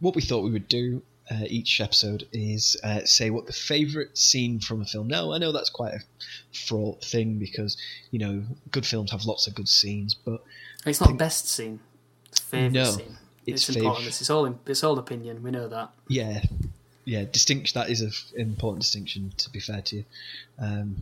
What 0.00 0.16
we 0.16 0.22
thought 0.22 0.42
we 0.44 0.50
would 0.50 0.66
do 0.68 1.02
uh, 1.30 1.44
each 1.46 1.80
episode 1.80 2.26
is 2.32 2.76
uh, 2.82 3.04
say 3.04 3.30
what 3.30 3.46
the 3.46 3.52
favourite 3.52 4.18
scene 4.18 4.58
from 4.58 4.82
a 4.82 4.84
film. 4.84 5.06
Now 5.08 5.32
I 5.32 5.38
know 5.38 5.52
that's 5.52 5.70
quite 5.70 5.94
a 5.94 6.00
fraught 6.66 7.02
thing 7.04 7.38
because 7.38 7.76
you 8.10 8.18
know 8.18 8.42
good 8.72 8.84
films 8.84 9.12
have 9.12 9.24
lots 9.24 9.46
of 9.46 9.54
good 9.54 9.68
scenes, 9.68 10.14
but 10.14 10.42
It's 10.84 11.00
not 11.00 11.16
best 11.16 11.48
scene. 11.48 11.78
It's 12.30 12.40
favourite 12.40 12.72
No, 12.72 12.84
scene. 12.90 13.16
it's 13.46 13.68
It's, 13.68 13.76
important. 13.76 14.06
It's 14.08 14.28
all 14.28 14.44
in, 14.46 14.58
it's 14.66 14.82
all 14.84 14.98
opinion. 14.98 15.42
We 15.44 15.50
know 15.52 15.68
that. 15.68 15.90
yeah, 16.08 16.42
yeah, 17.04 17.24
distinction. 17.24 17.78
That 17.80 17.90
is 17.90 18.00
an 18.00 18.12
important 18.40 18.82
distinction. 18.82 19.32
To 19.38 19.50
be 19.50 19.60
fair 19.60 19.82
to 19.82 19.96
you, 19.96 20.04
um, 20.58 20.96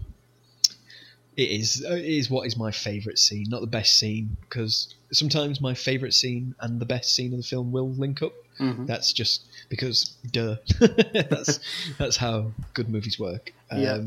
it 1.36 1.50
is. 1.50 1.84
uh, 1.88 1.94
It 1.94 2.04
is 2.04 2.28
what 2.30 2.46
is 2.46 2.56
my 2.56 2.70
favourite 2.70 3.18
scene, 3.18 3.46
not 3.48 3.60
the 3.60 3.66
best 3.66 3.98
scene, 3.98 4.36
because 4.42 4.94
sometimes 5.12 5.60
my 5.60 5.74
favourite 5.74 6.14
scene 6.14 6.54
and 6.60 6.80
the 6.80 6.84
best 6.86 7.14
scene 7.14 7.32
of 7.32 7.38
the 7.38 7.44
film 7.46 7.72
will 7.72 7.90
link 7.90 8.22
up. 8.22 8.32
Mhm. 8.58 8.86
That's 8.86 9.12
just 9.14 9.42
because, 9.70 10.10
duh. 10.30 10.56
that's 10.78 11.58
that's 11.98 12.16
how 12.18 12.52
good 12.74 12.88
movies 12.90 13.18
work. 13.18 13.52
Um, 13.70 13.80
Yeah. 13.80 13.98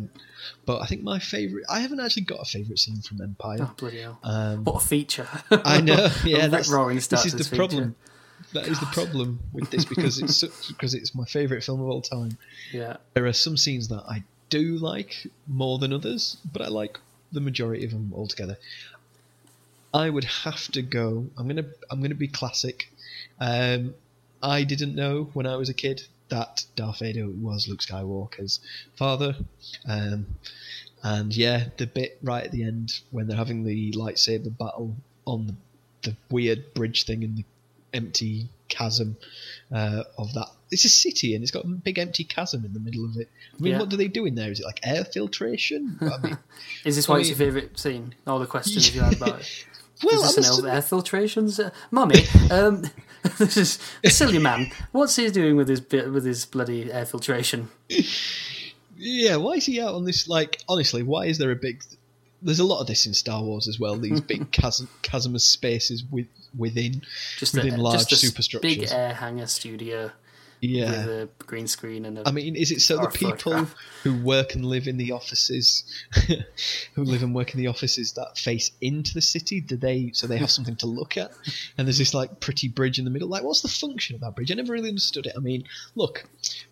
But 0.68 0.82
I 0.84 0.86
think 0.86 1.02
my 1.02 1.18
favourite. 1.18 1.66
I 1.68 1.80
haven't 1.80 2.00
actually 2.00 2.24
got 2.24 2.40
a 2.42 2.46
favourite 2.46 2.78
scene 2.78 3.02
from 3.02 3.20
Empire. 3.22 3.58
Oh 3.62 3.74
bloody 3.78 4.02
hell! 4.02 4.20
Um, 4.22 4.64
What 4.64 4.84
a 4.84 4.86
feature! 4.88 5.28
I 5.50 5.82
know. 5.82 6.10
Yeah, 6.24 6.48
that's 6.48 6.70
roaring 6.70 6.98
this 6.98 7.26
is 7.26 7.34
the 7.34 7.56
problem. 7.56 7.96
That 8.56 8.68
is 8.68 8.80
the 8.80 8.86
problem 8.88 9.40
with 9.54 9.70
this 9.70 9.86
because 9.86 10.18
it's 10.20 10.38
such, 10.38 10.68
because 10.70 10.94
it's 10.94 11.14
my 11.14 11.26
favourite 11.26 11.64
film 11.64 11.82
of 11.82 11.88
all 11.88 12.02
time. 12.02 12.38
Yeah, 12.72 12.98
There 13.14 13.26
are 13.26 13.34
some 13.34 13.58
scenes 13.58 13.90
that 13.90 14.04
I 14.08 14.24
do 14.50 14.78
like 14.78 15.28
more 15.48 15.78
than 15.78 15.92
others, 15.92 16.38
but 16.52 16.62
I 16.62 16.70
like 16.70 16.98
the 17.32 17.42
majority 17.42 17.84
of 17.84 17.92
them 17.92 18.14
altogether. 18.16 18.58
I 19.94 20.10
would 20.10 20.24
have 20.24 20.70
to 20.72 20.82
go. 20.82 21.28
I'm 21.38 21.48
gonna 21.48 21.66
I'm 21.90 22.02
gonna 22.02 22.16
be 22.16 22.28
classic. 22.28 22.90
Um, 23.40 23.94
I 24.42 24.64
didn't 24.64 24.96
know 24.96 25.30
when 25.34 25.46
I 25.46 25.58
was 25.58 25.70
a 25.70 25.74
kid 25.74 26.04
that 26.30 26.66
Darth 26.76 27.00
Vader 27.00 27.28
was 27.28 27.68
Luke 27.68 27.82
Skywalker's 27.82 28.60
father. 28.96 29.36
Um, 29.88 30.26
and 31.04 31.36
yeah, 31.36 31.66
the 31.78 31.88
bit 31.88 32.18
right 32.24 32.46
at 32.46 32.52
the 32.52 32.64
end 32.64 33.02
when 33.12 33.28
they're 33.28 33.38
having 33.38 33.64
the 33.64 33.92
lightsaber 33.92 34.58
battle 34.58 34.96
on 35.26 35.48
the, 35.48 35.56
the 36.10 36.16
weird 36.32 36.74
bridge 36.74 37.06
thing 37.06 37.24
in 37.24 37.36
the 37.36 37.46
empty 37.96 38.50
chasm 38.68 39.18
uh, 39.74 40.04
of 40.18 40.34
that. 40.34 40.48
It's 40.72 40.86
a 40.86 40.90
city 40.90 41.34
and 41.36 41.44
it's 41.44 41.52
got 41.52 41.64
a 41.66 41.68
big 41.68 41.98
empty 42.00 42.24
chasm 42.24 42.66
in 42.66 42.74
the 42.74 42.80
middle 42.80 43.06
of 43.06 43.16
it. 43.18 43.30
I 43.58 43.62
mean, 43.62 43.74
Yeah. 43.74 43.80
what 43.80 43.90
do 43.90 43.98
they 43.98 44.08
do 44.08 44.26
in 44.26 44.36
there? 44.36 44.52
Is 44.52 44.60
it 44.60 44.66
like 44.66 44.80
air 44.84 45.06
filtration? 45.06 45.98
I 46.02 46.18
mean, 46.26 46.38
Is 46.86 46.96
this 46.96 47.10
I 47.10 47.14
why 47.14 47.20
it's 47.20 47.30
your 47.30 47.38
favourite 47.38 47.78
scene? 47.80 48.14
All 48.28 48.40
the 48.40 48.46
questions 48.48 48.94
you 48.94 49.02
had 49.02 49.14
about 49.16 49.40
it. 49.42 49.66
well, 50.04 50.24
is 50.24 50.36
this 50.36 50.58
an 50.58 50.68
air 50.68 50.82
filtrations? 50.82 51.64
Uh, 51.64 51.70
Mummy, 51.92 52.24
um, 52.52 52.84
this 53.38 53.56
is 53.58 53.80
a 54.04 54.10
silly 54.10 54.40
man. 54.40 54.72
What's 54.92 55.16
he 55.16 55.30
doing 55.30 55.56
with 55.56 55.70
his 55.70 55.82
with 55.90 56.26
his 56.26 56.46
bloody 56.46 56.92
air 56.92 57.06
filtration? 57.06 57.70
Yeah, 58.98 59.38
why 59.38 59.54
is 59.54 59.66
he 59.66 59.82
out 59.82 59.94
on 59.96 60.06
this? 60.06 60.28
Like, 60.28 60.62
honestly, 60.68 61.04
why 61.04 61.26
is 61.26 61.38
there 61.38 61.52
a 61.52 61.56
big? 61.56 61.84
There's 62.46 62.60
a 62.60 62.66
lot 62.66 62.80
of 62.80 62.88
this 62.88 63.06
in 63.06 63.14
Star 63.14 63.44
Wars 63.44 63.68
as 63.68 63.80
well. 63.80 63.96
These 63.98 64.22
big 64.22 64.52
chasm, 64.54 64.88
chasmous 65.02 65.44
spaces 65.44 66.04
with 66.10 66.28
within 66.58 67.02
Just 67.38 67.54
within 67.54 67.74
a, 67.74 67.82
large 67.82 68.08
just 68.08 68.22
superstructures. 68.22 68.78
big 68.78 68.92
air 68.92 69.14
hanger 69.14 69.48
studio 69.48 70.12
yeah, 70.62 71.06
with 71.06 71.08
a 71.08 71.30
green 71.46 71.68
screen 71.68 72.06
and 72.06 72.18
a 72.18 72.28
I 72.28 72.32
mean, 72.32 72.56
is 72.56 72.72
it 72.72 72.82
so 72.82 72.98
the 72.98 73.08
people 73.08 73.68
who 74.04 74.24
work 74.24 74.56
and 74.56 74.66
live 74.66 74.88
in 74.88 74.98
the 74.98 75.12
offices, 75.12 75.84
who 76.94 77.04
live 77.04 77.24
and 77.24 77.36
work 77.36 77.54
in 77.54 77.60
the 77.60 77.68
offices 77.68 78.14
that 78.14 78.38
face 78.38 78.72
into 78.82 79.14
the 79.14 79.22
city, 79.22 79.62
do 79.62 79.76
they 79.76 80.12
so 80.14 80.28
they 80.28 80.38
have 80.38 80.52
something 80.52 80.76
to 80.78 80.88
look 80.88 81.18
at? 81.18 81.32
And 81.78 81.88
there's 81.88 81.98
this 81.98 82.14
like 82.14 82.40
pretty 82.40 82.68
bridge 82.68 83.00
in 83.00 83.06
the 83.06 83.12
middle. 83.12 83.28
Like, 83.28 83.44
what's 83.44 83.62
the 83.62 83.68
function 83.68 84.16
of 84.16 84.22
that 84.22 84.36
bridge? 84.36 84.52
I 84.52 84.56
never 84.56 84.74
really 84.74 84.90
understood 84.90 85.26
it. 85.26 85.34
I 85.36 85.40
mean, 85.40 85.66
look, 85.96 86.26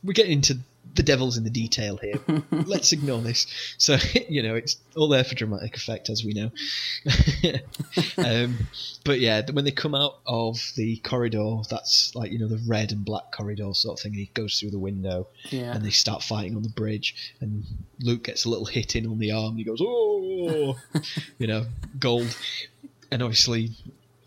we're 0.03 0.13
getting 0.13 0.33
into 0.33 0.59
the 0.95 1.03
devil's 1.03 1.37
in 1.37 1.43
the 1.43 1.49
detail 1.49 1.97
here. 1.97 2.19
Let's 2.51 2.91
ignore 2.91 3.21
this. 3.21 3.47
So 3.77 3.97
you 4.29 4.43
know, 4.43 4.55
it's 4.55 4.77
all 4.95 5.07
there 5.07 5.23
for 5.23 5.35
dramatic 5.35 5.75
effect, 5.75 6.09
as 6.09 6.23
we 6.23 6.33
know. 6.33 6.51
um, 8.17 8.67
but 9.03 9.19
yeah, 9.19 9.41
when 9.51 9.65
they 9.65 9.71
come 9.71 9.95
out 9.95 10.19
of 10.25 10.71
the 10.75 10.97
corridor, 10.97 11.57
that's 11.69 12.15
like 12.15 12.31
you 12.31 12.39
know 12.39 12.47
the 12.47 12.61
red 12.67 12.91
and 12.91 13.03
black 13.03 13.31
corridor 13.31 13.73
sort 13.73 13.99
of 13.99 14.03
thing, 14.03 14.11
and 14.11 14.19
he 14.19 14.29
goes 14.33 14.59
through 14.59 14.71
the 14.71 14.79
window 14.79 15.27
yeah. 15.49 15.73
and 15.73 15.85
they 15.85 15.89
start 15.89 16.23
fighting 16.23 16.55
on 16.55 16.63
the 16.63 16.69
bridge 16.69 17.33
and 17.39 17.63
Luke 17.99 18.23
gets 18.23 18.45
a 18.45 18.49
little 18.49 18.65
hit 18.65 18.95
in 18.95 19.07
on 19.07 19.19
the 19.19 19.31
arm 19.31 19.57
he 19.57 19.63
goes 19.63 19.79
oh 19.81 20.77
you 21.37 21.47
know 21.47 21.65
gold 21.99 22.37
and 23.11 23.21
obviously 23.21 23.71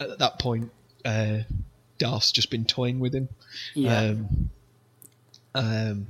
at 0.00 0.18
that 0.18 0.38
point 0.38 0.70
uh, 1.04 1.38
Darth's 1.98 2.32
just 2.32 2.50
been 2.50 2.64
toying 2.64 3.00
with 3.00 3.14
him 3.14 3.28
yeah. 3.74 3.98
um, 3.98 4.50
um, 5.54 6.06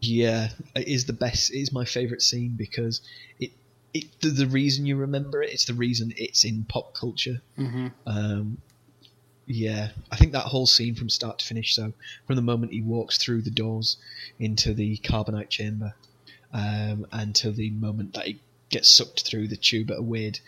yeah 0.00 0.48
it 0.74 0.88
is 0.88 1.04
the 1.04 1.12
best 1.12 1.52
it 1.52 1.58
is 1.58 1.72
my 1.72 1.84
favourite 1.84 2.22
scene 2.22 2.54
because 2.56 3.00
it 3.38 3.50
it 3.92 4.04
the, 4.20 4.28
the 4.28 4.46
reason 4.46 4.86
you 4.86 4.96
remember 4.96 5.42
it 5.42 5.50
it's 5.52 5.66
the 5.66 5.74
reason 5.74 6.12
it's 6.16 6.44
in 6.44 6.64
pop 6.64 6.94
culture 6.94 7.40
hmm 7.56 7.88
um, 8.06 8.58
yeah, 9.52 9.88
I 10.12 10.16
think 10.16 10.32
that 10.32 10.44
whole 10.44 10.66
scene 10.66 10.94
from 10.94 11.08
start 11.08 11.40
to 11.40 11.44
finish. 11.44 11.74
So 11.74 11.92
from 12.26 12.36
the 12.36 12.42
moment 12.42 12.72
he 12.72 12.82
walks 12.82 13.18
through 13.18 13.42
the 13.42 13.50
doors 13.50 13.96
into 14.38 14.74
the 14.74 14.98
carbonite 14.98 15.48
chamber, 15.48 15.94
um, 16.52 17.06
and 17.12 17.34
to 17.36 17.50
the 17.50 17.70
moment 17.70 18.14
that 18.14 18.26
he 18.26 18.40
gets 18.68 18.88
sucked 18.88 19.26
through 19.26 19.48
the 19.48 19.56
tube 19.56 19.90
at 19.90 19.98
a 19.98 20.02
weird, 20.02 20.38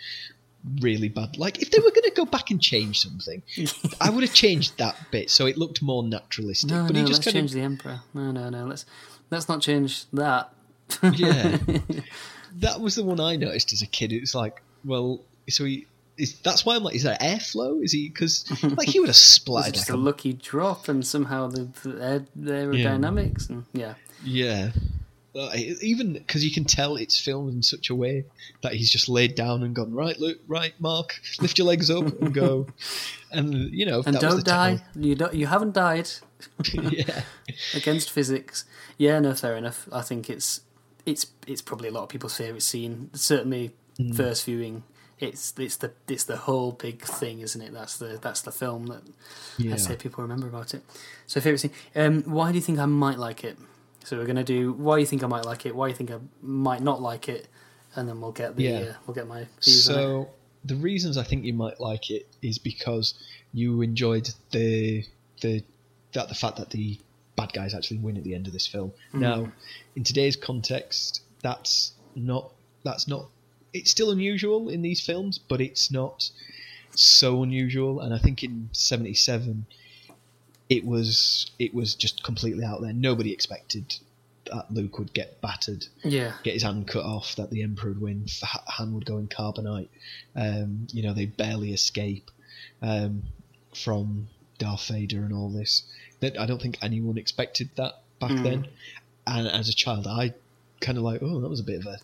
really 0.81 1.09
bad. 1.09 1.37
Like 1.37 1.61
if 1.61 1.73
they 1.73 1.81
were 1.81 1.91
going 1.91 2.05
to 2.05 2.13
go 2.15 2.25
back 2.25 2.51
and 2.51 2.63
change 2.63 3.01
something, 3.01 3.43
I 4.01 4.11
would 4.11 4.23
have 4.23 4.35
changed 4.35 4.79
that 4.79 4.97
bit 5.11 5.31
so 5.31 5.47
it 5.47 5.59
looked 5.59 5.83
more 5.83 6.05
naturalistic. 6.05 6.71
No, 6.71 6.87
but 6.87 6.95
no, 6.95 7.01
he 7.01 7.07
just 7.07 7.21
let's 7.21 7.25
kind 7.25 7.35
change 7.35 7.53
the 7.53 7.63
emperor. 7.63 8.01
No, 8.15 8.31
no, 8.31 8.51
no. 8.51 8.67
Let's 8.67 8.87
let's 9.33 9.49
not 9.49 9.61
change 9.61 10.05
that. 10.13 10.53
Yeah. 11.03 11.59
that 12.57 12.81
was 12.81 12.95
the 12.95 13.03
one 13.03 13.19
I 13.19 13.37
noticed 13.37 13.73
as 13.73 13.83
a 13.83 13.87
kid. 13.87 14.13
It 14.13 14.21
was 14.21 14.35
like, 14.35 14.63
well, 14.85 15.23
so 15.49 15.65
he. 15.65 15.87
Is, 16.19 16.39
that's 16.41 16.67
why 16.67 16.77
I'm 16.77 16.85
like, 16.85 16.95
is 16.95 17.05
that 17.05 17.23
airflow? 17.23 17.83
Is 17.83 17.91
he 17.91 18.11
because 18.11 18.45
like 18.77 18.87
he 18.87 19.01
would 19.01 19.09
have 19.09 19.17
splattered 19.17 19.75
just 19.75 19.89
like 19.89 19.97
a 19.97 19.99
a 19.99 20.01
lucky 20.01 20.35
drop 20.35 20.87
and 20.89 21.05
somehow 21.05 21.47
the, 21.49 21.71
the, 21.83 22.05
air, 22.05 22.27
the 22.37 22.53
aerodynamics 22.53 23.49
and 23.49 23.65
yeah. 23.73 23.95
Yeah. 24.23 24.73
Uh, 25.35 25.51
even 25.81 26.13
because 26.13 26.45
you 26.45 26.53
can 26.53 26.65
tell 26.65 26.97
it's 26.97 27.19
filmed 27.19 27.55
in 27.55 27.63
such 27.63 27.89
a 27.89 27.95
way 27.95 28.27
that 28.61 28.75
he's 28.75 28.91
just 28.91 29.09
laid 29.09 29.35
down 29.35 29.63
and 29.63 29.75
gone 29.75 29.91
right, 29.91 30.21
look, 30.21 30.37
right, 30.47 30.75
Mark, 30.79 31.19
lift 31.41 31.57
your 31.57 31.67
legs 31.67 31.91
up 31.91 32.05
and 32.21 32.35
go, 32.35 32.67
and 33.33 33.73
you 33.73 33.87
know, 33.87 34.03
And 34.05 34.15
that 34.15 34.21
don't 34.21 34.37
the 34.37 34.43
die. 34.43 34.83
You 34.95 35.15
don't. 35.15 35.33
You 35.33 35.47
haven't 35.47 35.73
died 35.73 36.05
time. 36.05 36.29
yeah, 36.73 37.23
against 37.75 38.11
physics. 38.11 38.65
Yeah, 38.99 39.19
no, 39.21 39.35
fair 39.35 39.57
enough. 39.57 39.89
I 39.93 40.03
think 40.03 40.29
it's 40.31 40.61
it's 41.07 41.27
it's 41.47 41.63
probably 41.63 41.89
a 41.89 41.93
lot 41.93 42.05
of 42.05 42.09
people's 42.09 42.37
favourite 42.37 42.63
scene. 42.63 43.11
Certainly, 43.15 43.73
Mm. 43.99 44.17
first 44.17 44.47
viewing. 44.47 44.85
It's 45.19 45.53
it's 45.59 45.77
the 45.77 45.93
it's 46.09 46.25
the 46.25 46.37
whole 46.39 46.73
big 46.73 47.03
thing, 47.03 47.41
isn't 47.41 47.61
it? 47.61 47.73
That's 47.75 47.99
the 47.99 48.19
that's 48.21 48.41
the 48.41 48.51
film 48.51 48.87
that 48.87 49.03
yeah. 49.59 49.75
I 49.75 49.77
say 49.77 49.97
people 49.97 50.23
remember 50.23 50.47
about 50.49 50.73
it. 50.75 50.83
So 51.27 51.41
favourite 51.43 51.61
scene. 51.61 51.71
Um, 51.95 52.23
why 52.23 52.51
do 52.53 52.57
you 52.57 52.63
think 52.63 52.79
I 52.79 52.87
might 52.87 53.19
like 53.19 53.45
it? 53.45 53.59
So 54.05 54.17
we're 54.17 54.25
gonna 54.25 54.45
do 54.45 54.73
why 54.73 54.97
you 54.99 55.05
think 55.07 55.23
I 55.23 55.27
might 55.27 55.45
like 55.45 55.67
it, 55.67 55.77
why 55.77 55.89
you 55.89 55.95
think 55.95 56.11
I 56.11 56.19
might 56.41 56.81
not 56.83 57.03
like 57.03 57.29
it, 57.29 57.49
and 57.95 58.09
then 58.09 58.21
we'll 58.23 58.33
get 58.33 58.57
the 58.57 58.63
Yeah. 58.65 58.79
uh, 58.79 58.95
we'll 59.07 59.15
get 59.15 59.29
my 59.29 59.47
views 59.63 59.89
on 59.91 59.95
it. 59.95 59.99
So 59.99 60.31
the 60.65 60.77
reasons 60.77 61.19
I 61.19 61.23
think 61.23 61.45
you 61.45 61.53
might 61.53 61.79
like 61.81 62.11
it 62.11 62.27
is 62.41 62.59
because 62.59 63.13
you 63.53 63.83
enjoyed 63.83 64.31
the 64.53 65.05
the 65.43 65.63
that 66.13 66.29
the 66.29 66.35
fact 66.35 66.57
that 66.57 66.71
the 66.71 66.99
bad 67.37 67.53
guys 67.53 67.75
actually 67.75 67.99
win 67.99 68.17
at 68.17 68.25
the 68.25 68.35
end 68.35 68.47
of 68.47 68.53
this 68.53 68.67
film. 68.67 68.93
Mm. 69.15 69.21
Now, 69.21 69.53
in 69.97 70.05
today's 70.05 70.37
context, 70.37 71.23
that's 71.43 71.93
not 72.15 72.51
that's 72.85 73.09
not 73.09 73.27
it's 73.73 73.91
still 73.91 74.11
unusual 74.11 74.69
in 74.69 74.83
these 74.83 75.01
films, 75.01 75.39
but 75.39 75.61
it's 75.61 75.91
not 75.91 76.31
so 76.95 77.43
unusual. 77.43 78.01
And 78.01 78.13
I 78.15 78.19
think 78.19 78.43
in 78.43 78.69
'77, 78.73 79.67
it 80.69 80.85
was 80.85 81.51
it 81.59 81.75
was 81.75 81.95
just 81.95 82.23
completely 82.23 82.65
out 82.65 82.81
there. 82.83 82.93
Nobody 82.93 83.33
expected 83.33 83.95
that 84.47 84.71
Luke 84.71 84.99
would 84.99 85.15
get 85.15 85.41
battered 85.41 85.87
Yeah, 86.03 86.35
get 86.43 86.55
his 86.55 86.63
hand 86.63 86.87
cut 86.89 87.05
off, 87.05 87.37
that 87.37 87.51
the 87.51 87.63
Emperor 87.63 87.91
would 87.91 88.01
win, 88.01 88.27
Han 88.43 88.95
would 88.95 89.07
go 89.07 89.19
in 89.19 89.29
carbonite. 89.29 89.89
Um, 90.37 90.87
you 90.93 91.03
know, 91.03 91.15
they 91.15 91.27
barely 91.27 91.73
escape 91.73 92.31
um, 92.83 93.23
from 93.75 94.29
Darth 94.63 94.87
Vader 94.89 95.25
and 95.25 95.33
all 95.35 95.49
this. 95.49 95.83
That 96.21 96.39
I 96.39 96.47
don't 96.47 96.63
think 96.63 96.79
anyone 96.83 97.19
expected 97.19 97.69
that 97.77 97.95
back 98.21 98.31
Mm. 98.31 98.43
then. 98.45 98.67
And 99.27 99.47
as 99.49 99.69
a 99.69 99.75
child, 99.75 100.07
I 100.07 100.35
kind 100.81 100.97
of 100.99 101.05
like, 101.05 101.21
oh, 101.23 101.41
that 101.41 101.49
was 101.49 101.61
a 101.61 101.65
bit 101.65 101.81
of 101.81 101.87
a 101.87 101.99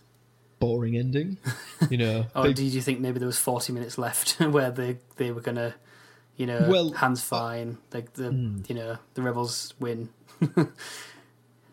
boring 0.59 0.97
ending. 0.97 1.37
You 1.91 1.99
know, 1.99 2.27
Or 2.35 2.45
They- 2.49 2.53
did 2.55 2.75
you 2.75 2.81
think 2.83 2.99
maybe 3.00 3.19
there 3.21 3.27
was 3.35 3.38
forty 3.38 3.73
minutes 3.73 3.97
left 3.99 4.41
where 4.57 4.71
they 4.73 4.99
they 5.17 5.31
were 5.31 5.41
gonna, 5.41 5.75
you 6.37 6.47
know, 6.47 6.67
Well, 6.69 6.91
hands 6.91 7.23
fine, 7.23 7.79
like 7.95 8.12
the 8.15 8.31
Hmm. 8.31 8.62
you 8.69 8.75
know 8.75 8.99
the 9.15 9.23
rebels 9.23 9.75
win. 9.79 10.09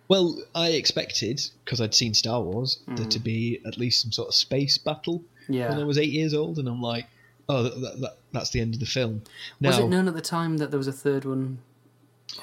well, 0.07 0.37
I 0.53 0.69
expected 0.69 1.41
because 1.63 1.81
I'd 1.81 1.95
seen 1.95 2.13
Star 2.13 2.41
Wars 2.41 2.79
there 2.87 3.05
Mm. 3.07 3.09
to 3.09 3.19
be 3.19 3.59
at 3.65 3.77
least 3.77 4.01
some 4.03 4.11
sort 4.11 4.27
of 4.27 4.35
space 4.35 4.77
battle 4.77 5.23
yeah. 5.49 5.69
when 5.69 5.79
I 5.79 5.83
was 5.83 5.97
eight 5.97 6.11
years 6.11 6.33
old, 6.33 6.59
and 6.59 6.67
I'm 6.67 6.81
like, 6.81 7.07
oh, 7.49 7.63
that, 7.63 7.81
that, 7.81 8.01
that, 8.01 8.17
that's 8.31 8.49
the 8.51 8.61
end 8.61 8.73
of 8.73 8.79
the 8.79 8.85
film. 8.85 9.23
Now, 9.59 9.69
was 9.69 9.79
it 9.79 9.87
known 9.87 10.07
at 10.07 10.13
the 10.15 10.21
time 10.21 10.57
that 10.57 10.71
there 10.71 10.77
was 10.77 10.87
a 10.87 10.91
third 10.93 11.25
one 11.25 11.59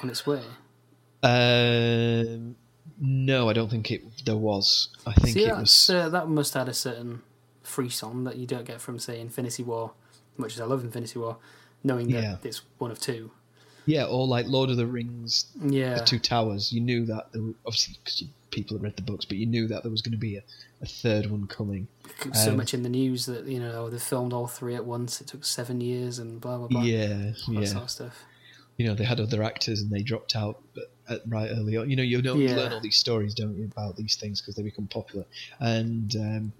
on 0.01 0.09
its 0.09 0.25
way? 0.25 0.41
Um, 1.23 2.55
no, 2.99 3.49
I 3.49 3.53
don't 3.53 3.69
think 3.69 3.91
it. 3.91 4.03
There 4.25 4.37
was. 4.37 4.89
I 5.05 5.13
think 5.13 5.33
See, 5.35 5.45
it 5.45 5.55
was. 5.55 5.89
uh, 5.89 6.09
that 6.09 6.27
must 6.27 6.53
have 6.53 6.61
had 6.67 6.69
a 6.69 6.73
certain 6.73 7.21
frisson 7.63 8.23
that 8.25 8.35
you 8.37 8.45
don't 8.45 8.65
get 8.65 8.81
from 8.81 8.99
say 8.99 9.19
Infinity 9.19 9.63
War, 9.63 9.93
much 10.37 10.53
as 10.53 10.61
I 10.61 10.65
love 10.65 10.83
Infinity 10.83 11.19
War, 11.19 11.37
knowing 11.83 12.09
that 12.11 12.23
Yeah. 12.23 12.35
it's 12.43 12.61
one 12.77 12.91
of 12.91 12.99
two. 12.99 13.31
Yeah, 13.85 14.05
or 14.05 14.25
like 14.27 14.47
Lord 14.47 14.69
of 14.69 14.77
the 14.77 14.87
Rings, 14.87 15.47
Yeah, 15.61 15.95
the 15.95 16.05
Two 16.05 16.19
Towers. 16.19 16.71
You 16.71 16.79
knew 16.79 17.05
that 17.07 17.33
there 17.33 17.41
were, 17.41 17.53
obviously 17.65 17.95
because 18.03 18.23
people 18.49 18.77
had 18.77 18.83
read 18.83 18.95
the 18.95 19.01
books, 19.01 19.25
but 19.25 19.37
you 19.37 19.45
knew 19.45 19.67
that 19.67 19.83
there 19.83 19.91
was 19.91 20.01
going 20.01 20.13
to 20.13 20.17
be 20.17 20.37
a, 20.37 20.43
a 20.83 20.85
third 20.85 21.31
one 21.31 21.47
coming. 21.47 21.87
so 22.33 22.51
um, 22.51 22.57
much 22.57 22.73
in 22.73 22.83
the 22.83 22.89
news 22.89 23.25
that 23.25 23.45
you 23.45 23.59
know 23.59 23.89
they 23.89 23.97
filmed 23.97 24.33
all 24.33 24.47
three 24.47 24.75
at 24.75 24.85
once. 24.85 25.21
It 25.21 25.27
took 25.27 25.45
seven 25.45 25.81
years 25.81 26.19
and 26.19 26.39
blah 26.39 26.57
blah 26.57 26.67
blah. 26.67 26.83
Yeah, 26.83 27.31
yeah. 27.47 27.65
sort 27.65 27.83
of 27.83 27.89
stuff. 27.89 28.23
You 28.77 28.87
know, 28.87 28.95
they 28.95 29.03
had 29.05 29.19
other 29.19 29.43
actors 29.43 29.81
and 29.81 29.91
they 29.91 30.01
dropped 30.01 30.35
out 30.35 30.61
at, 31.07 31.21
right 31.27 31.49
early 31.51 31.77
on. 31.77 31.89
You 31.89 31.95
know, 31.95 32.03
you 32.03 32.21
don't 32.21 32.41
Yeah. 32.41 32.55
learn 32.55 32.73
all 32.73 32.79
these 32.81 32.97
stories, 32.97 33.33
don't 33.35 33.55
you, 33.55 33.65
about 33.65 33.95
these 33.95 34.15
things 34.15 34.41
because 34.41 34.55
they 34.55 34.63
become 34.63 34.87
popular. 34.87 35.25
And 35.59 36.15
um, 36.15 36.53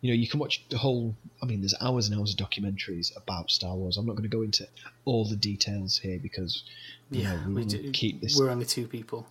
you 0.00 0.10
know, 0.10 0.14
you 0.14 0.26
can 0.26 0.40
watch 0.40 0.64
the 0.68 0.78
whole. 0.78 1.14
I 1.42 1.46
mean, 1.46 1.60
there's 1.60 1.74
hours 1.80 2.08
and 2.08 2.18
hours 2.18 2.32
of 2.32 2.38
documentaries 2.38 3.16
about 3.16 3.50
Star 3.50 3.74
Wars. 3.76 3.96
I'm 3.96 4.06
not 4.06 4.16
going 4.16 4.28
to 4.28 4.36
go 4.36 4.42
into 4.42 4.66
all 5.04 5.24
the 5.24 5.36
details 5.36 5.98
here 5.98 6.18
because 6.18 6.64
Yeah, 7.10 7.34
know 7.34 7.42
we, 7.48 7.54
we 7.54 7.64
do, 7.64 7.90
keep 7.92 8.20
this. 8.20 8.36
We're 8.38 8.50
only 8.50 8.66
two 8.66 8.86
people. 8.86 9.26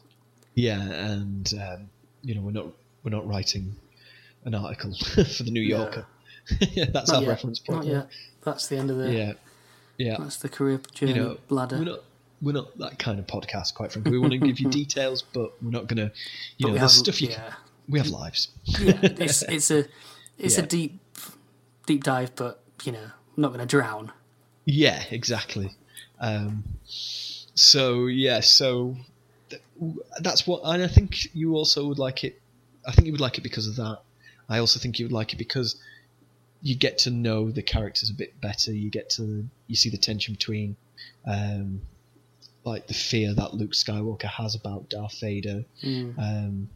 Yeah, 0.56 0.82
and 0.82 1.54
um, 1.62 1.90
you 2.22 2.36
know 2.36 2.42
we're 2.42 2.52
not 2.52 2.68
we're 3.04 3.12
not 3.12 3.28
writing 3.28 3.76
an 4.46 4.56
article 4.56 4.94
for 5.14 5.44
the 5.44 5.52
New. 5.52 5.62
Yorker. 5.62 6.06
That's 6.92 7.10
Not 7.12 7.18
our 7.18 7.22
yet. 7.24 7.30
reference 7.30 7.60
point. 7.60 7.86
Not 7.86 7.94
yet. 7.94 8.08
That's 8.44 8.68
the 8.68 8.78
end 8.78 8.90
of 8.90 8.98
the. 8.98 9.12
Yeah, 9.14 9.34
yeah. 9.98 10.16
That's 10.20 10.38
the 10.38 10.50
career 10.50 10.82
journey 10.94 11.14
You 11.14 11.20
know, 11.22 11.38
ladder. 11.50 11.78
we're 11.78 11.84
not 11.86 12.00
we're 12.42 12.52
not 12.54 12.78
that 12.80 12.98
kind 13.00 13.20
of 13.20 13.28
podcast. 13.28 13.74
Quite 13.76 13.92
frankly, 13.92 14.12
we 14.14 14.20
want 14.20 14.32
to 14.34 14.40
give 14.40 14.60
you 14.60 14.70
details, 14.72 15.22
but 15.22 15.52
we're 15.62 15.72
not 15.72 15.88
going 15.88 15.98
to. 15.98 16.12
You 16.58 16.66
But 16.66 16.68
know, 16.68 16.74
there's 16.80 16.82
have- 16.82 16.92
stuff 16.92 17.22
you. 17.22 17.30
yeah. 17.30 17.36
Can, 17.36 17.54
we 17.90 18.00
have 18.00 18.08
lives. 18.10 18.50
yeah, 18.66 18.98
it's 19.02 19.42
it's 19.44 19.72
a 19.72 19.86
it's 20.38 20.58
Yeah. 20.58 20.64
a 20.64 20.68
deep 20.68 21.00
deep 21.86 22.04
dive, 22.04 22.36
but 22.36 22.62
you 22.84 22.92
know, 22.92 23.00
I'm 23.04 23.42
not 23.42 23.50
going 23.50 23.60
to 23.60 23.66
drown. 23.66 24.12
Yeah, 24.66 25.04
exactly. 25.12 25.72
Um, 26.20 26.64
so 26.86 28.06
yeah, 28.08 28.40
so 28.42 28.96
th- 29.50 29.62
that's 30.22 30.46
what, 30.46 30.62
and 30.66 30.84
I 30.84 30.88
think 30.88 31.34
you 31.36 31.56
also 31.56 31.88
would 31.88 31.98
like 32.00 32.24
it. 32.24 32.40
I 32.88 32.92
think 32.92 33.06
you 33.08 33.12
would 33.14 33.22
like 33.22 33.38
it 33.38 33.42
because 33.42 33.68
of 33.68 33.76
that. 33.78 34.00
I 34.50 34.60
also 34.60 34.80
think 34.80 35.00
you 35.00 35.06
would 35.06 35.12
like 35.12 35.34
it 35.34 35.38
because 35.38 35.76
you 36.62 36.76
get 36.76 36.98
to 37.00 37.10
know 37.10 37.52
the 37.52 37.62
characters 37.62 38.10
a 38.10 38.14
bit 38.14 38.40
better. 38.42 38.74
You 38.74 38.90
get 38.90 39.12
to 39.12 39.46
you 39.68 39.76
see 39.76 39.90
the 39.90 39.98
tension 39.98 40.34
between, 40.34 40.76
um, 41.26 41.82
like 42.66 42.88
the 42.88 42.94
fear 42.94 43.34
that 43.34 43.54
Luke 43.54 43.72
Skywalker 43.72 44.24
has 44.24 44.56
about 44.56 44.90
Darth 44.90 45.20
Vader. 45.20 45.66
Mm. 45.84 46.18
Um, 46.18 46.70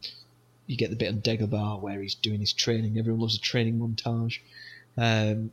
you 0.68 0.78
get 0.78 0.90
the 0.90 0.96
bit 0.96 1.10
on 1.10 1.22
Dagobah 1.22 1.82
where 1.82 2.02
he's 2.02 2.16
doing 2.16 2.40
his 2.40 2.54
training. 2.54 2.98
Everyone 2.98 3.20
loves 3.20 3.36
a 3.36 3.42
training 3.42 3.80
montage. 3.80 4.40
Um, 4.98 5.52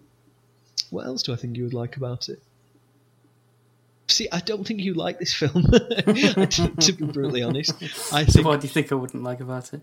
what 0.90 1.06
else 1.06 1.22
do 1.22 1.32
I 1.32 1.36
think 1.36 1.56
you 1.56 1.64
would 1.64 1.74
like 1.74 1.96
about 1.96 2.28
it? 2.28 2.40
See, 4.06 4.28
I 4.30 4.40
don't 4.40 4.66
think 4.66 4.80
you 4.80 4.94
like 4.94 5.18
this 5.18 5.32
film. 5.32 5.62
to, 5.62 6.72
to 6.80 6.92
be 6.92 7.04
brutally 7.06 7.42
honest, 7.42 7.74
I 8.12 8.24
So 8.24 8.42
what 8.42 8.60
do 8.60 8.66
you 8.66 8.72
think 8.72 8.90
I 8.90 8.96
wouldn't 8.96 9.22
like 9.22 9.40
about 9.40 9.72
it? 9.72 9.82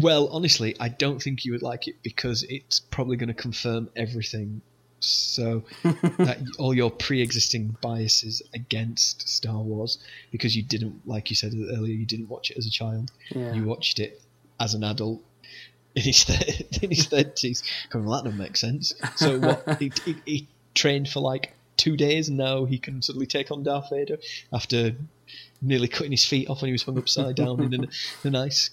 Well, 0.00 0.28
honestly, 0.28 0.74
I 0.80 0.88
don't 0.88 1.22
think 1.22 1.44
you 1.44 1.52
would 1.52 1.62
like 1.62 1.86
it 1.86 1.96
because 2.02 2.42
it's 2.44 2.80
probably 2.80 3.16
going 3.16 3.28
to 3.28 3.34
confirm 3.34 3.90
everything. 3.94 4.62
So 5.00 5.64
that 5.82 6.38
all 6.58 6.72
your 6.72 6.90
pre-existing 6.90 7.76
biases 7.82 8.42
against 8.54 9.28
Star 9.28 9.58
Wars, 9.58 9.98
because 10.30 10.56
you 10.56 10.62
didn't, 10.62 11.06
like 11.06 11.28
you 11.28 11.36
said 11.36 11.52
earlier, 11.54 11.94
you 11.94 12.06
didn't 12.06 12.28
watch 12.28 12.50
it 12.50 12.56
as 12.56 12.66
a 12.66 12.70
child. 12.70 13.10
Yeah. 13.30 13.52
You 13.52 13.64
watched 13.64 13.98
it 13.98 14.22
as 14.58 14.74
an 14.74 14.84
adult 14.84 15.22
in 15.94 16.02
his 16.02 16.24
thir- 16.24 16.64
in 16.82 16.90
his 16.90 17.06
thirties. 17.06 17.62
Going, 17.90 18.06
well, 18.06 18.16
that 18.16 18.24
doesn't 18.24 18.38
make 18.38 18.56
sense. 18.56 18.94
So 19.16 19.38
what? 19.38 19.78
he, 19.78 19.92
he, 20.04 20.16
he 20.24 20.48
trained 20.74 21.08
for 21.10 21.20
like 21.20 21.52
two 21.76 21.96
days, 21.96 22.28
and 22.28 22.38
now 22.38 22.64
he 22.64 22.78
can 22.78 23.02
suddenly 23.02 23.26
take 23.26 23.50
on 23.50 23.62
Darth 23.64 23.90
Vader 23.90 24.18
after 24.52 24.92
nearly 25.60 25.88
cutting 25.88 26.10
his 26.10 26.24
feet 26.24 26.48
off 26.48 26.62
when 26.62 26.68
he 26.68 26.72
was 26.72 26.82
hung 26.82 26.98
upside 26.98 27.36
down 27.36 27.60
in, 27.60 27.74
a, 27.74 27.76
in 27.82 27.88
a 28.24 28.30
nice 28.30 28.70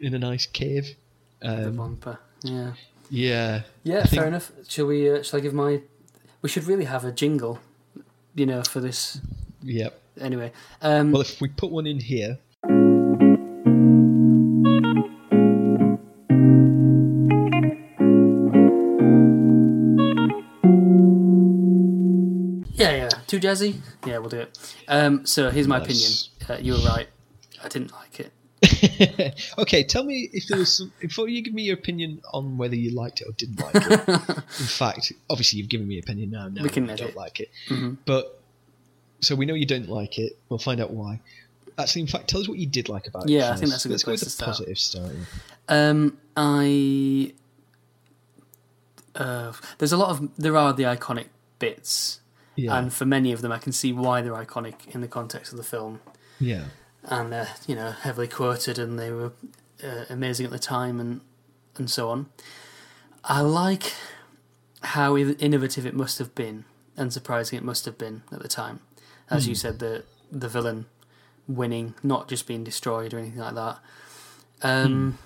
in 0.00 0.14
a 0.14 0.18
nice 0.18 0.46
cave. 0.46 0.96
the 1.40 1.68
Um, 1.68 1.76
bumper. 1.76 2.18
Yeah. 2.42 2.72
yeah, 3.10 3.62
Yeah, 3.84 3.98
I 3.98 4.02
think- 4.04 4.20
fair 4.20 4.26
enough. 4.28 4.52
Shall 4.68 4.86
we? 4.86 5.10
Uh, 5.10 5.22
shall 5.22 5.38
I 5.38 5.42
give 5.42 5.54
my? 5.54 5.82
We 6.42 6.48
should 6.48 6.64
really 6.64 6.84
have 6.84 7.04
a 7.04 7.12
jingle, 7.12 7.60
you 8.34 8.46
know, 8.46 8.62
for 8.62 8.80
this. 8.80 9.20
Yep. 9.62 10.00
Anyway, 10.20 10.52
um, 10.80 11.12
Well, 11.12 11.20
if 11.22 11.40
we 11.40 11.48
put 11.48 11.70
one 11.70 11.86
in 11.86 12.00
here, 12.00 12.38
yeah, 22.78 22.90
yeah, 22.94 23.08
too 23.26 23.40
jazzy. 23.40 23.80
Yeah, 24.06 24.18
we'll 24.18 24.28
do 24.28 24.40
it. 24.40 24.58
Um, 24.88 25.24
so 25.26 25.50
here's 25.50 25.66
my 25.66 25.78
Nice. 25.78 26.28
opinion. 26.38 26.60
Uh, 26.60 26.62
you 26.64 26.72
were 26.74 26.88
right. 26.88 27.08
I 27.62 27.68
didn't 27.68 27.92
like 27.92 28.20
it. 28.20 28.32
okay, 29.58 29.82
tell 29.82 30.04
me 30.04 30.30
if 30.32 30.46
there 30.48 30.58
was 30.58 30.76
some, 30.78 30.92
before 31.00 31.28
you 31.28 31.42
give 31.42 31.52
me 31.54 31.62
your 31.62 31.74
opinion 31.74 32.20
on 32.32 32.56
whether 32.56 32.74
you 32.74 32.90
liked 32.90 33.20
it 33.20 33.28
or 33.28 33.32
didn't 33.32 33.60
like 33.60 33.74
it. 33.74 34.08
in 34.28 34.66
fact, 34.66 35.12
obviously 35.28 35.58
you've 35.58 35.68
given 35.68 35.86
me 35.86 35.94
your 35.96 36.02
opinion 36.02 36.30
now. 36.30 36.48
Now 36.48 36.62
We 36.62 36.68
can 36.70 36.88
I 36.90 36.96
don't 36.96 37.16
like 37.16 37.40
it, 37.40 37.50
Mhm. 37.68 37.98
but 38.06 38.40
so 39.20 39.34
we 39.34 39.46
know 39.46 39.54
you 39.54 39.66
don't 39.66 39.88
like 39.88 40.18
it. 40.18 40.38
We'll 40.48 40.58
find 40.58 40.80
out 40.80 40.90
why. 40.90 41.20
Actually, 41.78 42.02
in 42.02 42.08
fact, 42.08 42.28
tell 42.28 42.40
us 42.40 42.48
what 42.48 42.58
you 42.58 42.66
did 42.66 42.88
like 42.88 43.06
about 43.06 43.24
it. 43.24 43.30
Yeah, 43.30 43.52
I 43.52 43.56
think 43.56 43.70
that's 43.70 43.84
a 43.84 43.88
good 43.88 43.94
Let's 43.94 44.04
go 44.04 44.12
with 44.12 44.20
to 44.20 44.30
start. 44.30 44.48
positive 44.48 44.78
start. 44.78 45.12
yeah. 45.68 45.88
Um, 45.90 46.18
I 46.36 47.32
uh, 49.14 49.52
there's 49.78 49.92
a 49.92 49.96
lot 49.96 50.10
of 50.10 50.30
there 50.36 50.56
are 50.56 50.72
the 50.72 50.84
iconic 50.84 51.26
bits, 51.58 52.20
Yeah, 52.54 52.76
and 52.78 52.92
for 52.92 53.04
many 53.06 53.32
of 53.32 53.40
them, 53.42 53.52
I 53.52 53.58
can 53.58 53.72
see 53.72 53.92
why 53.92 54.22
they're 54.22 54.32
iconic 54.34 54.94
in 54.94 55.00
the 55.00 55.08
context 55.08 55.52
of 55.52 55.56
the 55.58 55.64
film, 55.64 56.00
yeah, 56.38 56.64
and 57.06 57.32
uh, 57.32 57.46
you 57.66 57.74
know, 57.74 57.90
heavily 57.90 58.28
quoted, 58.28 58.78
and 58.78 58.98
they 58.98 59.10
were 59.10 59.32
uh, 59.82 60.04
amazing 60.10 60.46
at 60.46 60.52
the 60.52 60.58
time, 60.58 61.00
and 61.00 61.20
and 61.76 61.90
so 61.90 62.08
on. 62.08 62.26
I 63.24 63.40
like 63.40 63.92
how 64.82 65.16
innovative 65.16 65.86
it 65.86 65.94
must 65.94 66.18
have 66.18 66.34
been, 66.34 66.64
and 66.96 67.12
surprising 67.12 67.58
it 67.58 67.64
must 67.64 67.84
have 67.84 67.98
been 67.98 68.22
at 68.32 68.40
the 68.40 68.48
time. 68.48 68.80
As 69.30 69.48
you 69.48 69.54
said, 69.54 69.78
the 69.78 70.04
the 70.30 70.48
villain 70.48 70.86
winning, 71.48 71.94
not 72.02 72.28
just 72.28 72.46
being 72.46 72.64
destroyed 72.64 73.14
or 73.14 73.18
anything 73.18 73.40
like 73.40 73.54
that. 73.54 73.78
Um, 74.62 75.18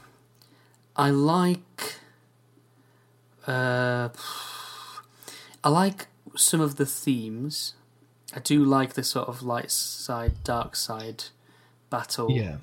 I 0.97 1.11
like. 1.11 1.97
Uh, 3.47 4.11
I 5.63 5.69
like 5.69 6.07
some 6.37 6.61
of 6.61 6.77
the 6.77 6.87
themes. 6.87 7.75
I 8.35 8.39
do 8.39 8.65
like 8.65 8.95
the 8.95 9.03
sort 9.03 9.29
of 9.29 9.43
light 9.43 9.71
side, 9.71 10.45
dark 10.45 10.77
side 10.77 11.25
battle. 11.91 12.31
yeah, 12.31 12.57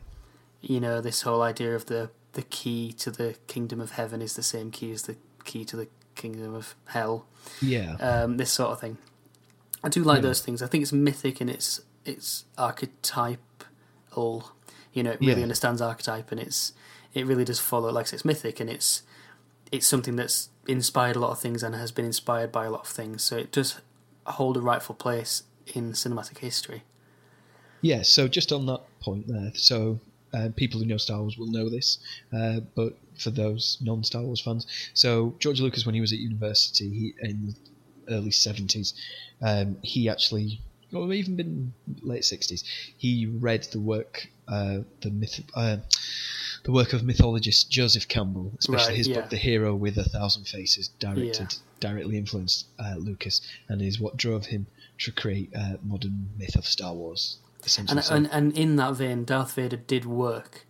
You 0.61 0.79
know, 0.79 1.01
this 1.01 1.21
whole 1.21 1.41
idea 1.41 1.75
of 1.75 1.85
the 1.85 2.09
the 2.33 2.41
key 2.43 2.93
to 2.93 3.09
the 3.11 3.35
kingdom 3.47 3.81
of 3.81 3.91
heaven 3.91 4.21
is 4.21 4.35
the 4.35 4.43
same 4.43 4.69
key 4.71 4.91
as 4.91 5.03
the 5.03 5.15
key 5.43 5.65
to 5.65 5.75
the 5.75 5.87
kingdom 6.15 6.53
of 6.55 6.75
hell. 6.87 7.25
yeah, 7.61 7.93
Um, 7.95 8.37
this 8.37 8.51
sort 8.51 8.71
of 8.71 8.79
thing. 8.79 8.97
I 9.83 9.89
do 9.89 10.03
like 10.03 10.17
Yeah. 10.17 10.21
those 10.29 10.41
things. 10.41 10.61
I 10.61 10.67
think 10.67 10.81
it's 10.83 10.93
mythic 10.93 11.41
and 11.41 11.49
it's 11.49 11.81
it's 12.05 12.45
archetypal. 12.57 14.51
You 14.93 15.03
know, 15.03 15.11
it 15.11 15.19
really 15.19 15.35
Yeah. 15.37 15.43
understands 15.43 15.81
archetype 15.81 16.31
and 16.31 16.39
it's 16.41 16.73
it 17.13 17.25
really 17.25 17.45
does 17.45 17.59
follow. 17.59 17.91
Like 17.91 18.11
it's 18.13 18.25
mythic 18.25 18.59
and 18.59 18.69
it's 18.69 19.03
it's 19.71 19.85
something 19.87 20.15
that's 20.15 20.49
inspired 20.67 21.15
a 21.15 21.19
lot 21.19 21.31
of 21.31 21.39
things 21.39 21.63
and 21.63 21.75
has 21.75 21.91
been 21.91 22.05
inspired 22.05 22.51
by 22.51 22.65
a 22.65 22.71
lot 22.71 22.81
of 22.81 22.87
things. 22.87 23.23
So 23.23 23.35
it 23.37 23.51
does 23.51 23.79
hold 24.25 24.55
a 24.57 24.61
rightful 24.61 24.95
place 24.95 25.43
in 25.73 25.91
cinematic 25.93 26.37
history. 26.39 26.83
Yeah. 27.87 28.01
So 28.01 28.27
just 28.27 28.51
on 28.51 28.65
that 28.65 28.81
point 28.99 29.27
there, 29.27 29.51
so 29.53 29.99
uh, 30.33 30.49
people 30.55 30.79
who 30.79 30.85
know 30.85 30.97
Star 30.97 31.21
Wars 31.21 31.37
will 31.37 31.47
know 31.47 31.69
this, 31.69 31.99
uh, 32.37 32.59
but 32.75 32.97
for 33.17 33.31
those 33.31 33.77
non-Star 33.81 34.23
Wars 34.23 34.41
fans, 34.41 34.67
so 34.93 35.33
George 35.39 35.61
Lucas, 35.61 35.85
when 35.85 35.95
he 35.95 36.01
was 36.01 36.11
at 36.11 36.19
university 36.19 36.89
he, 36.89 37.13
in 37.21 37.47
the 37.47 38.13
early 38.13 38.31
seventies, 38.31 38.93
um, 39.41 39.77
he 39.81 40.09
actually, 40.09 40.59
or 40.93 41.13
even 41.13 41.37
been 41.37 41.73
late 42.01 42.25
sixties, 42.25 42.63
he 42.97 43.25
read 43.25 43.63
the 43.71 43.79
work, 43.79 44.27
uh, 44.49 44.79
the 44.99 45.09
myth, 45.09 45.39
uh, 45.55 45.77
the 46.65 46.73
work 46.73 46.91
of 46.91 47.03
mythologist 47.03 47.71
Joseph 47.71 48.09
Campbell, 48.09 48.51
especially 48.59 48.89
Right, 48.89 48.97
his 48.97 49.07
yeah. 49.07 49.21
book 49.21 49.29
The 49.29 49.37
Hero 49.37 49.73
with 49.75 49.97
a 49.97 50.03
Thousand 50.03 50.43
Faces, 50.43 50.89
directed, 50.99 51.55
directly 51.79 52.17
influenced 52.17 52.65
uh, 52.79 52.95
Lucas, 52.97 53.41
and 53.69 53.81
is 53.81 53.97
what 53.97 54.17
drove 54.17 54.47
him 54.47 54.67
to 54.99 55.11
create 55.13 55.51
uh, 55.55 55.77
modern 55.83 56.31
myth 56.37 56.57
of 56.57 56.65
Star 56.65 56.93
Wars. 56.93 57.37
And, 57.89 57.99
and 58.15 58.29
and 58.31 58.57
in 58.57 58.75
that 58.77 58.93
vein, 58.95 59.25
Darth 59.25 59.53
Vader 59.53 59.77
did 59.77 60.05
work. 60.05 60.65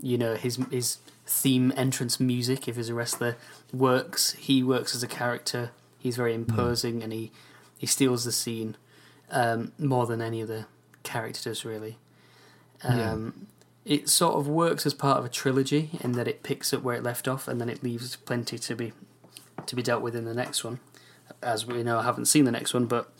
You 0.00 0.18
know, 0.18 0.34
his 0.34 0.56
his 0.70 0.98
theme 1.26 1.72
entrance 1.76 2.20
music, 2.20 2.68
if 2.68 2.76
he's 2.76 2.88
a 2.88 2.94
wrestler, 2.94 3.36
works. 3.72 4.32
He 4.32 4.62
works 4.62 4.94
as 4.94 5.02
a 5.02 5.08
character. 5.08 5.70
He's 5.98 6.16
very 6.16 6.34
imposing, 6.34 7.02
and 7.02 7.12
he 7.12 7.32
he 7.78 7.86
steals 7.86 8.24
the 8.24 8.32
scene 8.32 8.76
um, 9.30 9.72
more 9.78 10.06
than 10.06 10.20
any 10.22 10.42
other 10.42 10.66
character 11.02 11.50
does. 11.50 11.64
Really, 11.64 11.98
Yeah. 12.84 13.12
um, 13.12 13.46
it 13.84 14.08
sort 14.08 14.34
of 14.36 14.46
works 14.48 14.84
as 14.86 14.94
part 14.94 15.18
of 15.18 15.24
a 15.24 15.28
trilogy 15.28 15.90
in 16.00 16.12
that 16.12 16.26
it 16.28 16.42
picks 16.42 16.72
up 16.74 16.82
where 16.82 16.96
it 16.96 17.02
left 17.02 17.26
off, 17.26 17.48
and 17.48 17.60
then 17.60 17.68
it 17.68 17.82
leaves 17.82 18.16
plenty 18.16 18.58
to 18.58 18.74
be 18.76 18.92
to 19.66 19.74
be 19.74 19.82
dealt 19.82 20.02
with 20.02 20.14
in 20.14 20.24
the 20.26 20.34
next 20.34 20.62
one. 20.62 20.78
As 21.42 21.66
we 21.66 21.82
know, 21.82 21.98
I 21.98 22.02
haven't 22.02 22.26
seen 22.26 22.44
the 22.44 22.52
next 22.52 22.72
one, 22.74 22.86
but 22.86 23.12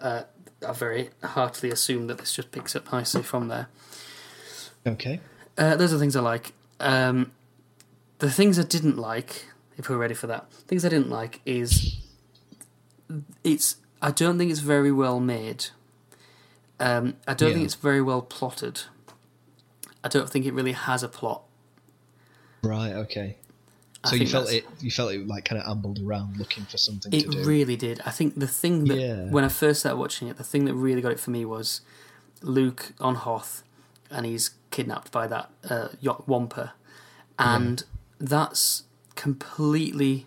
uh, 0.00 0.22
I 0.66 0.72
very 0.72 1.10
heartily 1.22 1.70
assume 1.70 2.06
that 2.08 2.18
this 2.18 2.34
just 2.34 2.50
picks 2.50 2.74
up 2.74 2.90
nicely 2.92 3.22
from 3.22 3.48
there. 3.48 3.68
okay, 4.86 5.20
Uh, 5.56 5.76
those 5.76 5.92
are 5.92 5.98
things 5.98 6.16
I 6.16 6.20
like. 6.20 6.52
Um, 6.80 7.32
the 8.18 8.30
things 8.30 8.58
I 8.58 8.62
didn't 8.64 8.96
like, 8.96 9.46
if 9.76 9.88
we're 9.88 9.96
ready 9.96 10.14
for 10.14 10.26
that, 10.26 10.52
things 10.52 10.84
I 10.84 10.88
didn't 10.88 11.10
like 11.10 11.40
is 11.46 11.98
it's. 13.44 13.76
I 14.00 14.10
don't 14.12 14.38
think 14.38 14.50
it's 14.50 14.60
very 14.60 14.92
well 14.92 15.18
made. 15.20 15.66
Um, 16.80 17.16
I 17.26 17.34
don't 17.34 17.52
think 17.52 17.64
it's 17.64 17.74
very 17.74 18.00
well 18.00 18.22
plotted. 18.22 18.82
I 20.04 20.08
don't 20.08 20.30
think 20.30 20.46
it 20.46 20.54
really 20.54 20.72
has 20.72 21.02
a 21.02 21.08
plot. 21.08 21.42
right, 22.62 22.92
okay. 22.92 23.36
I 24.04 24.10
So 24.10 24.16
you 24.16 24.26
felt 24.28 24.52
it, 24.52 24.64
you 24.80 24.90
felt 24.90 25.12
it 25.12 25.26
like 25.26 25.44
kind 25.44 25.60
of 25.60 25.68
ambled 25.68 25.98
around 26.00 26.36
looking 26.36 26.64
for 26.64 26.78
something 26.78 27.12
It 27.12 27.22
to 27.24 27.30
do. 27.30 27.44
really 27.44 27.76
did. 27.76 28.00
I 28.06 28.10
think 28.10 28.38
the 28.38 28.46
thing 28.46 28.84
that 28.84 28.98
Yeah. 28.98 29.24
when 29.30 29.44
I 29.44 29.48
first 29.48 29.80
started 29.80 29.96
watching 29.98 30.28
it, 30.28 30.36
the 30.36 30.44
thing 30.44 30.64
that 30.66 30.74
really 30.74 31.00
got 31.00 31.10
it 31.12 31.18
for 31.20 31.30
me 31.30 31.44
was 31.44 31.80
Luke 32.42 32.92
on 33.00 33.16
Hoth, 33.16 33.64
and 34.10 34.24
he's 34.24 34.50
kidnapped 34.70 35.10
by 35.10 35.26
that 35.26 35.50
uh, 35.68 35.88
yacht 36.00 36.28
Wampa, 36.28 36.74
and 37.38 37.82
that's 38.20 38.84
completely 39.16 40.26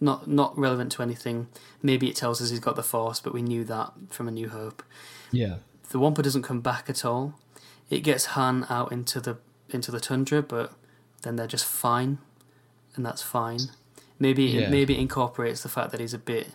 not 0.00 0.28
not 0.28 0.56
relevant 0.56 0.92
to 0.92 1.02
anything. 1.02 1.48
Maybe 1.82 2.08
it 2.08 2.16
tells 2.16 2.40
us 2.40 2.50
he's 2.50 2.60
got 2.60 2.76
the 2.76 2.82
Force, 2.82 3.20
but 3.20 3.34
we 3.34 3.42
knew 3.42 3.64
that 3.64 3.92
from 4.10 4.28
A 4.28 4.30
New 4.30 4.48
Hope. 4.48 4.82
yeah, 5.32 5.56
the 5.90 5.98
Wampa 5.98 6.22
doesn't 6.22 6.42
come 6.42 6.60
back 6.60 6.88
at 6.88 7.04
all. 7.04 7.34
It 7.90 8.00
gets 8.00 8.26
Han 8.26 8.64
out 8.70 8.92
into 8.92 9.20
the 9.20 9.38
into 9.68 9.90
the 9.90 10.00
tundra, 10.00 10.40
but 10.42 10.72
then 11.22 11.36
they're 11.36 11.46
just 11.48 11.64
fine, 11.66 12.18
and 12.96 13.04
that's 13.04 13.22
fine. 13.22 13.60
Maybe 14.18 14.44
Yeah. 14.44 14.62
it, 14.62 14.70
maybe 14.70 14.94
it 14.94 15.00
incorporates 15.00 15.62
the 15.62 15.68
fact 15.68 15.90
that 15.92 16.00
he's 16.00 16.14
a 16.14 16.18
bit 16.18 16.48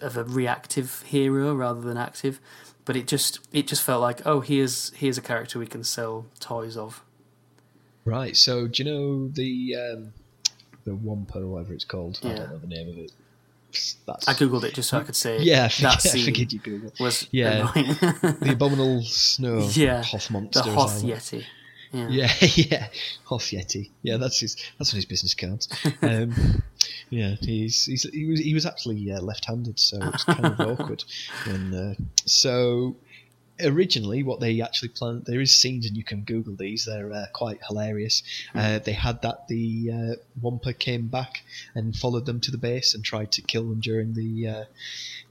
of 0.00 0.16
a 0.16 0.24
reactive 0.24 1.02
hero 1.02 1.54
rather 1.54 1.80
than 1.80 1.96
active, 1.96 2.40
but 2.84 2.96
it 2.96 3.06
just 3.06 3.40
it 3.52 3.66
just 3.66 3.82
felt 3.82 4.00
like 4.00 4.24
oh 4.26 4.40
here's 4.40 4.90
here's 4.94 5.18
a 5.18 5.22
character 5.22 5.58
we 5.58 5.66
can 5.66 5.84
sell 5.84 6.26
toys 6.38 6.76
of. 6.76 7.02
Right. 8.04 8.36
So 8.36 8.66
do 8.66 8.82
you 8.82 8.90
know 8.90 9.28
the 9.28 9.76
um, 9.76 10.12
the 10.84 10.94
Wampa 10.94 11.38
or 11.40 11.46
whatever 11.48 11.74
it's 11.74 11.84
called? 11.84 12.18
I 12.22 12.28
don't 12.34 12.50
know 12.50 12.58
the 12.58 12.66
name 12.66 12.88
of 12.88 12.98
it. 12.98 13.12
That's 14.06 14.26
I 14.26 14.34
googled 14.34 14.64
it 14.64 14.74
just 14.74 14.88
so 14.88 14.98
I 14.98 15.02
could 15.04 15.14
say 15.14 15.38
yeah. 15.42 15.64
I 15.64 15.68
that 15.82 16.02
forget, 16.02 16.14
I 16.14 16.18
scene 16.32 16.46
you 16.50 16.58
Google 16.58 16.92
was 16.98 17.28
Yeah. 17.30 17.70
the 17.72 18.48
abominable 18.52 19.02
snow 19.02 19.68
Yeah, 19.72 20.02
Hoth 20.02 20.30
monster. 20.30 20.62
the 20.62 20.70
Hoth 20.72 21.02
Yeti. 21.02 21.44
Yeah. 21.92 22.08
Yeah, 22.08 22.32
yeah, 22.54 22.88
Hoth 23.24 23.50
Yeti. 23.50 23.90
Yeah, 24.02 24.16
that's 24.16 24.40
his. 24.40 24.56
That's 24.78 24.92
on 24.92 24.96
his 24.96 25.06
business 25.06 25.34
cards. 25.34 25.68
Um, 26.02 26.62
yeah, 27.10 27.34
he's, 27.40 27.86
he's 27.86 28.04
he 28.04 28.26
was 28.26 28.40
he 28.40 28.54
was 28.54 28.64
actually 28.64 29.12
uh, 29.12 29.20
left-handed, 29.20 29.78
so 29.78 29.98
it's 30.00 30.24
kind 30.24 30.46
of 30.46 30.60
awkward. 30.80 31.04
And 31.44 31.74
uh, 31.74 31.94
so 32.24 32.96
originally, 33.62 34.22
what 34.22 34.40
they 34.40 34.60
actually 34.60 34.90
planned, 34.90 35.24
there 35.26 35.40
is 35.40 35.54
scenes, 35.54 35.86
and 35.86 35.96
you 35.96 36.04
can 36.04 36.22
Google 36.22 36.54
these. 36.54 36.84
They're 36.84 37.12
uh, 37.12 37.26
quite 37.32 37.60
hilarious. 37.66 38.22
Uh, 38.54 38.78
they 38.78 38.92
had 38.92 39.22
that 39.22 39.48
the 39.48 39.90
uh, 39.92 40.14
Wampa 40.40 40.72
came 40.72 41.08
back 41.08 41.42
and 41.74 41.96
followed 41.96 42.26
them 42.26 42.40
to 42.40 42.50
the 42.50 42.58
base 42.58 42.94
and 42.94 43.04
tried 43.04 43.32
to 43.32 43.42
kill 43.42 43.68
them 43.68 43.80
during 43.80 44.14
the 44.14 44.48
uh, 44.48 44.64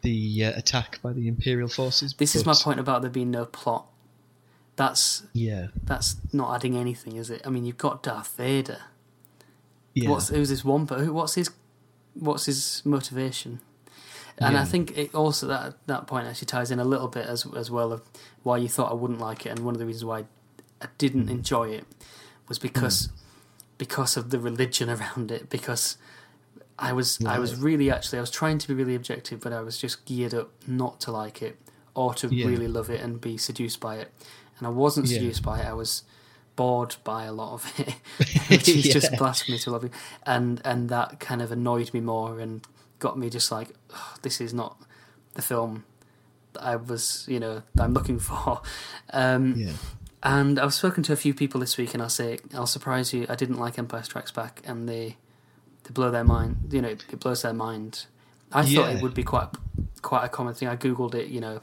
the 0.01 0.45
uh, 0.45 0.57
attack 0.57 0.99
by 1.01 1.13
the 1.13 1.27
Imperial 1.27 1.69
forces. 1.69 2.13
This 2.17 2.35
is 2.35 2.45
my 2.45 2.53
point 2.53 2.79
about 2.79 3.01
there 3.01 3.11
being 3.11 3.31
no 3.31 3.45
plot. 3.45 3.88
That's 4.79 5.23
Yeah, 5.33 5.67
that's 5.83 6.15
not 6.31 6.55
adding 6.55 6.77
anything, 6.77 7.17
is 7.17 7.29
it? 7.29 7.41
I 7.45 7.49
mean, 7.49 7.65
you've 7.65 7.77
got 7.77 8.01
Darth 8.01 8.33
Vader. 8.37 8.79
yeah, 9.93 10.09
What's 10.09 10.29
who's 10.29 10.47
this 10.47 10.63
Wampa? 10.63 10.95
Who, 11.03 11.11
what's 11.13 11.35
his 11.35 11.49
what's 12.13 12.45
his 12.45 12.81
motivation? 12.85 13.59
And 14.37 14.57
I 14.57 14.63
think 14.63 14.97
it 14.97 15.13
also 15.13 15.47
that 15.47 15.75
that 15.87 16.07
point 16.07 16.25
actually 16.27 16.45
ties 16.45 16.71
in 16.71 16.79
a 16.79 16.85
little 16.85 17.09
bit 17.09 17.25
as 17.27 17.45
as 17.57 17.69
well 17.69 17.91
of 17.91 18.01
why 18.43 18.55
you 18.57 18.69
thought 18.69 18.89
I 18.89 18.95
wouldn't 18.95 19.19
like 19.19 19.45
it, 19.45 19.49
and 19.49 19.59
one 19.65 19.75
of 19.75 19.79
the 19.79 19.85
reasons 19.85 20.05
why 20.05 20.19
I 20.81 20.87
didn't 20.97 21.27
Mm. 21.27 21.31
enjoy 21.31 21.69
it 21.71 21.83
was 22.47 22.57
because 22.57 23.09
because 23.77 24.15
of 24.15 24.29
the 24.29 24.39
religion 24.39 24.89
around 24.95 25.29
it. 25.29 25.49
Because 25.49 25.97
I 26.87 26.93
was 26.93 27.19
I 27.25 27.37
was 27.37 27.53
really 27.59 27.91
actually 27.91 28.19
I 28.19 28.21
was 28.21 28.31
trying 28.31 28.59
to 28.59 28.67
be 28.69 28.73
really 28.73 28.95
objective, 28.95 29.41
but 29.41 29.51
I 29.51 29.59
was 29.59 29.77
just 29.77 30.05
geared 30.05 30.33
up 30.33 30.51
not 30.65 31.01
to 31.01 31.11
like 31.11 31.41
it 31.41 31.57
or 31.93 32.13
to 32.13 32.27
Yeah. 32.33 32.47
really 32.47 32.69
love 32.69 32.89
it 32.89 33.01
and 33.01 33.19
be 33.19 33.35
seduced 33.37 33.81
by 33.81 33.97
it. 33.97 34.09
And 34.59 34.67
I 34.67 34.69
wasn't 34.69 35.07
Yeah. 35.07 35.17
seduced 35.19 35.41
by 35.43 35.61
it. 35.61 35.65
I 35.65 35.73
was 35.73 36.03
bored 36.55 36.95
by 37.03 37.23
a 37.23 37.31
lot 37.31 37.53
of 37.53 37.73
it, 37.79 37.95
which 38.49 38.67
is 38.69 38.83
just 38.93 39.11
Yeah. 39.11 39.17
blasphemy 39.17 39.57
to 39.59 39.71
love 39.71 39.83
it. 39.85 39.91
And 40.23 40.61
and 40.63 40.89
that 40.89 41.19
kind 41.19 41.41
of 41.41 41.51
annoyed 41.51 41.93
me 41.93 42.01
more 42.01 42.39
and 42.39 42.65
got 42.99 43.17
me 43.17 43.29
just 43.29 43.51
like, 43.51 43.69
"Ugh, 43.93 44.19
this 44.21 44.41
is 44.41 44.53
not 44.53 44.77
the 45.35 45.41
film 45.41 45.85
that 46.53 46.63
I 46.63 46.75
was, 46.75 47.25
you 47.29 47.39
know, 47.39 47.61
that 47.75 47.83
I'm 47.83 47.93
looking 47.93 48.19
for. 48.29 48.61
Um, 49.13 49.53
yeah. 49.55 49.71
and 50.23 50.59
I've 50.59 50.73
spoken 50.73 51.01
to 51.03 51.13
a 51.13 51.15
few 51.15 51.33
people 51.33 51.61
this 51.61 51.77
week, 51.77 51.93
and 51.93 52.03
I'll 52.03 52.09
say 52.09 52.39
I'll 52.53 52.67
surprise 52.67 53.13
you. 53.13 53.25
I 53.29 53.35
didn't 53.35 53.57
like 53.57 53.79
Empire 53.79 54.03
Strikes 54.03 54.31
Back, 54.31 54.61
and 54.65 54.89
they 54.89 55.15
they 55.83 55.91
blow 55.93 56.11
their 56.11 56.25
mind. 56.25 56.69
You 56.71 56.81
know, 56.81 56.89
it 56.89 57.19
blows 57.19 57.41
their 57.43 57.53
mind. 57.53 58.05
I 58.51 58.65
thought 58.65 58.89
it 58.89 59.01
would 59.01 59.13
be 59.13 59.23
quite 59.23 59.49
quite 60.01 60.25
a 60.25 60.29
common 60.29 60.55
thing. 60.55 60.67
I 60.67 60.75
googled 60.75 61.13
it. 61.15 61.27
You 61.29 61.39
know, 61.39 61.61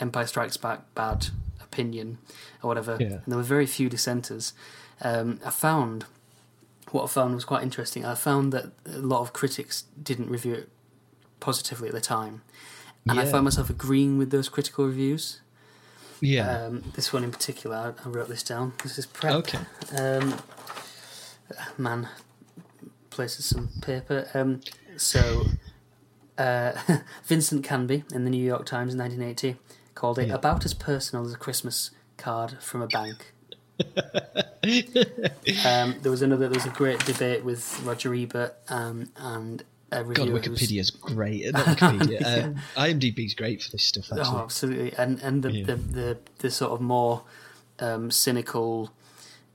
Empire 0.00 0.26
Strikes 0.26 0.56
Back 0.56 0.80
bad 0.96 1.28
opinion 1.74 2.18
or 2.62 2.68
whatever. 2.68 2.96
Yeah. 3.00 3.06
And 3.06 3.26
there 3.26 3.36
were 3.36 3.42
very 3.42 3.66
few 3.66 3.88
dissenters. 3.88 4.52
Um, 5.00 5.40
I 5.44 5.50
found 5.50 6.06
what 6.92 7.04
I 7.04 7.06
found 7.08 7.34
was 7.34 7.44
quite 7.44 7.62
interesting. 7.62 8.04
I 8.04 8.14
found 8.14 8.52
that 8.52 8.66
a 8.86 8.98
lot 8.98 9.20
of 9.20 9.32
critics 9.32 9.84
didn't 10.00 10.30
review 10.30 10.54
it 10.54 10.68
positively 11.40 11.88
at 11.88 11.94
the 11.94 12.00
time, 12.00 12.42
and 13.08 13.18
I 13.18 13.24
found 13.24 13.44
myself 13.44 13.68
agreeing 13.68 14.16
with 14.18 14.30
those 14.30 14.48
critical 14.48 14.86
reviews. 14.86 15.40
Yeah. 16.20 16.66
Um, 16.66 16.84
this 16.94 17.12
one 17.12 17.24
in 17.24 17.32
particular, 17.32 17.76
I 17.76 18.06
I 18.06 18.08
wrote 18.08 18.28
this 18.28 18.42
down. 18.42 18.74
This 18.82 18.98
is 18.98 19.06
prep. 19.06 19.34
Okay. 19.34 19.58
Um, 19.98 20.36
man 21.76 22.08
places 23.10 23.44
some 23.44 23.68
paper. 23.80 24.28
Um, 24.34 24.60
so, 24.96 25.44
uh, 26.38 26.72
Vincent 27.24 27.64
Canby 27.64 28.04
in 28.12 28.24
the 28.24 28.30
New 28.30 28.44
York 28.44 28.66
Times 28.66 28.94
in 28.94 29.00
1980 29.00 29.56
called 29.94 30.18
it 30.18 30.28
Yeah. 30.28 30.34
about 30.34 30.64
as 30.64 30.74
personal 30.74 31.24
as 31.24 31.32
a 31.32 31.36
Christmas 31.38 31.90
card 32.16 32.56
from 32.62 32.82
a 32.82 32.86
bank. 32.86 33.32
um, 35.66 35.94
there 36.00 36.10
was 36.10 36.22
another. 36.22 36.48
There 36.48 36.58
was 36.58 36.66
a 36.66 36.70
great 36.70 37.04
debate 37.04 37.44
with 37.44 37.80
Roger 37.82 38.14
Ebert 38.14 38.54
um, 38.68 39.10
and 39.16 39.62
a 39.92 40.02
God, 40.02 40.08
reviewer. 40.08 40.40
who 40.40 40.50
was- 40.50 40.60
Wikipedia's 40.60 40.90
great. 40.90 41.52
Not 41.52 41.64
Wikipedia. 41.66 42.44
um, 42.44 42.54
IMDb's 42.76 43.34
great 43.34 43.62
for 43.62 43.70
this 43.70 43.84
stuff. 43.84 44.06
Oh, 44.12 44.38
absolutely, 44.38 44.92
and 44.96 45.20
and 45.20 45.42
the 45.42 45.52
Yeah. 45.52 45.66
the, 45.66 45.76
the 45.76 46.18
the 46.38 46.50
sort 46.50 46.72
of 46.72 46.80
more 46.80 47.22
um, 47.80 48.10
cynical, 48.10 48.90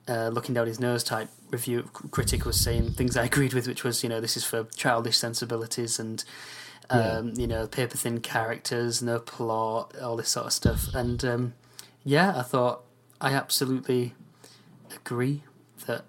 uh, 0.08 0.30
looking 0.30 0.54
down 0.56 0.68
his 0.68 0.80
nose 0.80 1.04
type 1.04 1.30
review 1.50 1.84
critic 2.12 2.46
was 2.46 2.60
saying 2.60 2.92
things 2.92 3.18
I 3.18 3.26
agreed 3.26 3.54
with, 3.54 3.68
which 3.68 3.84
was 3.84 4.04
you 4.04 4.10
know 4.10 4.20
this 4.22 4.38
is 4.38 4.44
for 4.44 4.66
childish 4.76 5.18
sensibilities 5.18 5.98
and 6.00 6.24
um, 6.90 7.34
you 7.36 7.48
know 7.48 7.68
paper 7.68 7.98
thin 7.98 8.20
characters, 8.22 9.02
no 9.02 9.20
plot, 9.20 9.96
all 10.02 10.16
this 10.18 10.30
sort 10.30 10.48
of 10.48 10.54
stuff, 10.54 10.88
and 10.94 11.24
um, 11.26 11.54
yeah, 12.04 12.34
I 12.38 12.42
thought 12.42 12.84
I 13.22 13.34
absolutely 13.34 14.14
agree 14.96 15.44
that. 15.86 16.04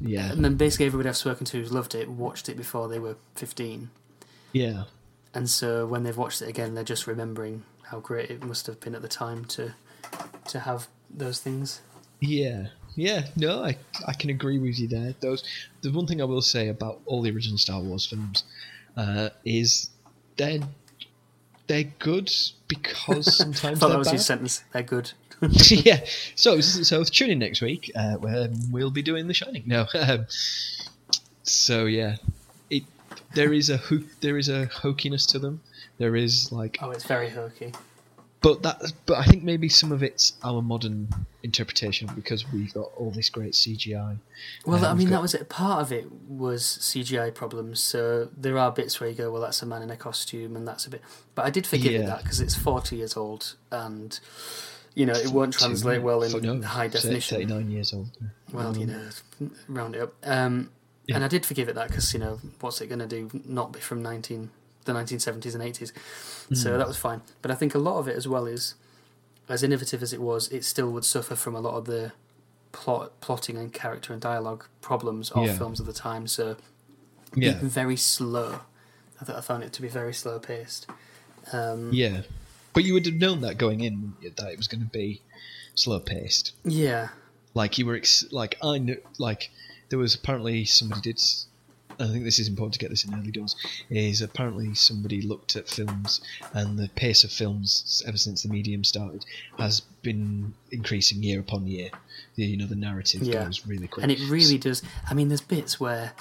yeah, 0.00 0.32
And 0.32 0.44
then 0.44 0.56
basically 0.56 0.86
everybody 0.86 1.08
I've 1.08 1.16
spoken 1.16 1.44
to 1.46 1.58
who's 1.58 1.72
loved 1.72 1.94
it 1.94 2.08
watched 2.08 2.48
it 2.48 2.56
before 2.56 2.88
they 2.88 2.98
were 2.98 3.16
fifteen. 3.34 3.90
yeah, 4.52 4.84
And 5.34 5.48
so 5.50 5.86
when 5.86 6.02
they've 6.04 6.16
watched 6.16 6.42
it 6.42 6.48
again, 6.48 6.74
they're 6.74 6.84
just 6.84 7.06
remembering 7.06 7.64
how 7.90 8.00
great 8.00 8.30
it 8.30 8.42
must 8.44 8.66
have 8.66 8.80
been 8.80 8.94
at 8.94 9.02
the 9.02 9.08
time 9.08 9.44
to 9.46 9.74
to 10.48 10.60
have 10.60 10.88
those 11.10 11.40
things. 11.40 11.82
yeah, 12.20 12.68
yeah. 12.96 13.26
No, 13.36 13.62
I 13.64 13.76
I 14.06 14.12
can 14.14 14.30
agree 14.30 14.58
with 14.58 14.78
you 14.78 14.88
there. 14.88 15.14
Those 15.20 15.44
the 15.82 15.90
one 15.92 16.06
thing 16.06 16.20
I 16.20 16.24
will 16.24 16.42
say 16.42 16.68
about 16.68 17.00
all 17.06 17.22
the 17.22 17.30
original 17.30 17.58
Star 17.58 17.80
Wars 17.80 18.06
films 18.06 18.44
uh, 18.96 19.30
is 19.44 19.90
they're 20.36 20.60
they're 21.66 21.84
good 21.98 22.30
because 22.68 23.28
I 23.28 23.30
sometimes 23.44 23.78
thought 23.78 23.88
that 23.88 23.88
they're 23.88 23.98
was 23.98 24.12
your 24.12 24.18
sentence. 24.18 24.64
They're 24.72 24.82
good. 24.82 25.12
yeah. 25.70 26.04
So 26.34 26.60
so 26.60 27.04
tune 27.04 27.30
in 27.30 27.38
next 27.38 27.62
week 27.62 27.90
uh, 27.96 28.14
where 28.14 28.48
we'll 28.70 28.90
be 28.90 29.02
doing 29.02 29.26
The 29.26 29.34
Shining. 29.34 29.64
No. 29.66 29.86
Um, 29.94 30.26
so 31.42 31.86
yeah, 31.86 32.16
it 32.70 32.84
there 33.34 33.52
is 33.52 33.70
a 33.70 33.76
ho- 33.76 34.04
there 34.20 34.38
is 34.38 34.48
a 34.48 34.66
hokiness 34.66 35.26
to 35.32 35.38
them. 35.38 35.60
There 35.98 36.16
is 36.16 36.50
like, 36.52 36.78
Oh, 36.80 36.90
it's 36.90 37.04
very 37.04 37.30
hokey. 37.30 37.72
But 38.42 38.62
that 38.62 38.92
but 39.06 39.18
I 39.18 39.24
think 39.24 39.42
maybe 39.44 39.68
some 39.68 39.92
of 39.92 40.02
it's 40.02 40.32
our 40.42 40.60
modern 40.62 41.08
interpretation 41.42 42.08
because 42.14 42.44
we've 42.52 42.72
got 42.74 42.90
all 42.96 43.10
this 43.10 43.30
great 43.30 43.52
CGI. 43.52 44.18
Well, 44.66 44.84
I 44.84 44.94
mean, 44.94 45.08
got- 45.08 45.16
that 45.16 45.22
was 45.22 45.34
it. 45.34 45.48
Part 45.48 45.80
of 45.82 45.92
it 45.92 46.06
was 46.28 46.62
CGI 46.62 47.32
problems. 47.34 47.80
So 47.80 48.28
there 48.36 48.58
are 48.58 48.70
bits 48.70 49.00
where 49.00 49.08
you 49.08 49.14
go, 49.16 49.30
well, 49.30 49.42
that's 49.42 49.62
a 49.62 49.66
man 49.66 49.82
in 49.82 49.90
a 49.90 49.96
costume, 49.96 50.56
and 50.56 50.66
that's 50.66 50.86
a 50.86 50.90
bit. 50.90 51.02
But 51.34 51.46
I 51.46 51.50
did 51.50 51.66
forgive 51.66 51.92
it 51.92 52.00
Yeah. 52.00 52.06
that 52.06 52.22
because 52.22 52.40
it's 52.40 52.54
forty 52.54 52.96
years 52.96 53.16
old, 53.16 53.54
and 53.70 54.18
you 54.94 55.06
know 55.06 55.14
it 55.14 55.28
won't 55.28 55.54
translate 55.54 56.02
well 56.02 56.22
in 56.22 56.42
no, 56.42 56.66
high 56.66 56.88
definition. 56.88 57.38
Thirty 57.38 57.52
nine 57.52 57.70
years 57.70 57.92
old. 57.94 58.10
Well, 58.52 58.76
you 58.76 58.86
know, 58.86 59.08
round 59.68 59.96
it 59.96 60.02
up. 60.02 60.14
Um, 60.24 60.70
Yeah. 61.06 61.16
And 61.16 61.24
I 61.24 61.28
did 61.28 61.44
forgive 61.44 61.68
it 61.68 61.74
that 61.74 61.88
because 61.88 62.12
you 62.14 62.20
know 62.20 62.38
what's 62.60 62.80
it 62.80 62.86
going 62.86 63.00
to 63.00 63.08
do? 63.08 63.28
Not 63.44 63.72
be 63.72 63.80
from 63.80 64.02
nineteen 64.02 64.50
the 64.84 64.92
nineteen 64.92 65.18
seventies 65.20 65.54
and 65.54 65.62
eighties. 65.62 65.92
Hmm. 66.48 66.54
So 66.54 66.78
that 66.78 66.86
was 66.88 66.96
fine. 66.96 67.22
But 67.40 67.50
I 67.50 67.54
think 67.54 67.74
a 67.74 67.78
lot 67.78 67.98
of 67.98 68.08
it 68.08 68.16
as 68.16 68.26
well 68.28 68.46
is, 68.46 68.74
as 69.48 69.62
innovative 69.62 70.02
as 70.02 70.12
it 70.12 70.20
was, 70.20 70.48
it 70.50 70.64
still 70.64 70.90
would 70.92 71.04
suffer 71.04 71.34
from 71.36 71.54
a 71.54 71.60
lot 71.60 71.74
of 71.74 71.84
the 71.86 72.12
plot, 72.72 73.20
plotting 73.20 73.56
and 73.56 73.72
character 73.72 74.12
and 74.12 74.20
dialogue 74.22 74.64
problems 74.80 75.30
of 75.30 75.44
Yeah. 75.46 75.56
films 75.58 75.78
of 75.80 75.86
the 75.86 75.92
time. 75.92 76.26
So 76.26 76.56
Yeah. 77.34 77.58
very 77.62 77.96
slow. 77.96 78.60
I 79.20 79.24
thought 79.24 79.36
I 79.36 79.40
found 79.40 79.62
it 79.62 79.72
to 79.74 79.82
be 79.82 79.88
very 79.88 80.14
slow 80.14 80.38
paced. 80.38 80.86
Um, 81.52 81.92
Yeah. 81.92 82.22
But 82.74 82.84
you 82.84 82.94
would 82.94 83.04
have 83.06 83.16
known 83.16 83.40
that 83.42 83.58
going 83.58 83.80
in 83.80 84.14
that 84.22 84.50
it 84.50 84.56
was 84.56 84.66
going 84.68 84.80
to 84.82 84.88
be 84.90 85.20
slow 85.74 86.00
paced. 86.00 86.52
yeah. 86.64 87.08
like 87.54 87.76
you 87.76 87.84
were 87.84 87.94
ex- 87.96 88.24
like 88.32 88.56
I 88.62 88.78
knew 88.78 88.96
like 89.18 89.50
there 89.90 89.98
was 89.98 90.14
apparently 90.14 90.64
somebody 90.64 91.02
did 91.02 91.20
I 92.00 92.06
think 92.08 92.24
this 92.24 92.38
is 92.38 92.48
important 92.48 92.74
to 92.74 92.78
get 92.78 92.90
this 92.90 93.04
in 93.04 93.14
early 93.14 93.30
doors 93.30 93.56
is 93.90 94.22
apparently 94.22 94.74
somebody 94.74 95.22
looked 95.22 95.56
at 95.56 95.68
films 95.68 96.20
and 96.54 96.78
the 96.78 96.88
pace 96.96 97.24
of 97.24 97.30
films 97.32 98.02
ever 98.06 98.16
since 98.16 98.42
the 98.42 98.48
medium 98.48 98.84
started 98.84 99.24
has 99.58 99.80
been 100.02 100.54
increasing 100.70 101.22
year 101.22 101.40
upon 101.40 101.66
year 101.66 101.90
the 102.36 102.44
you 102.44 102.56
know 102.56 102.66
the 102.66 102.74
narrative 102.76 103.22
Yeah. 103.22 103.44
goes 103.44 103.66
really 103.66 103.88
quick 103.88 104.02
And 104.02 104.12
it 104.12 104.20
really 104.28 104.58
does. 104.58 104.82
I 105.08 105.14
mean, 105.14 105.28
there's 105.28 105.40
bits 105.42 105.78
where 105.78 106.12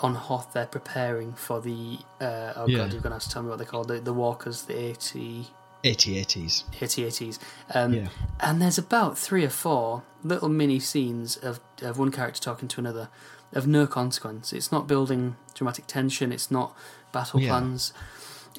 on 0.00 0.14
Hoth 0.14 0.52
they're 0.52 0.66
preparing 0.66 1.32
for 1.32 1.60
the. 1.60 1.98
Uh, 2.20 2.52
oh 2.56 2.66
Yeah. 2.68 2.78
god, 2.78 2.92
you're 2.92 3.00
gonna 3.00 3.14
have 3.14 3.22
to 3.24 3.30
tell 3.30 3.42
me 3.42 3.48
what 3.48 3.56
they're 3.58 3.66
called. 3.66 3.88
The, 3.88 4.00
the 4.00 4.12
walkers, 4.12 4.62
the 4.64 4.78
eighty. 4.78 5.48
AT-ATs. 5.84 6.64
AT-ATs. 6.82 7.38
Um, 7.72 7.94
Yeah. 7.94 8.08
And 8.40 8.60
there's 8.60 8.76
about 8.76 9.16
three 9.16 9.44
or 9.44 9.48
four 9.50 10.02
little 10.24 10.48
mini 10.48 10.80
scenes 10.80 11.36
of, 11.36 11.60
of 11.80 11.96
one 11.98 12.10
character 12.10 12.40
talking 12.42 12.66
to 12.68 12.80
another 12.80 13.08
of 13.52 13.66
no 13.66 13.86
consequence. 13.86 14.52
It's 14.52 14.70
not 14.72 14.86
building 14.86 15.36
dramatic 15.54 15.86
tension, 15.86 16.32
it's 16.32 16.50
not 16.50 16.76
battle 17.12 17.40
Yeah. 17.40 17.48
plans. 17.50 17.92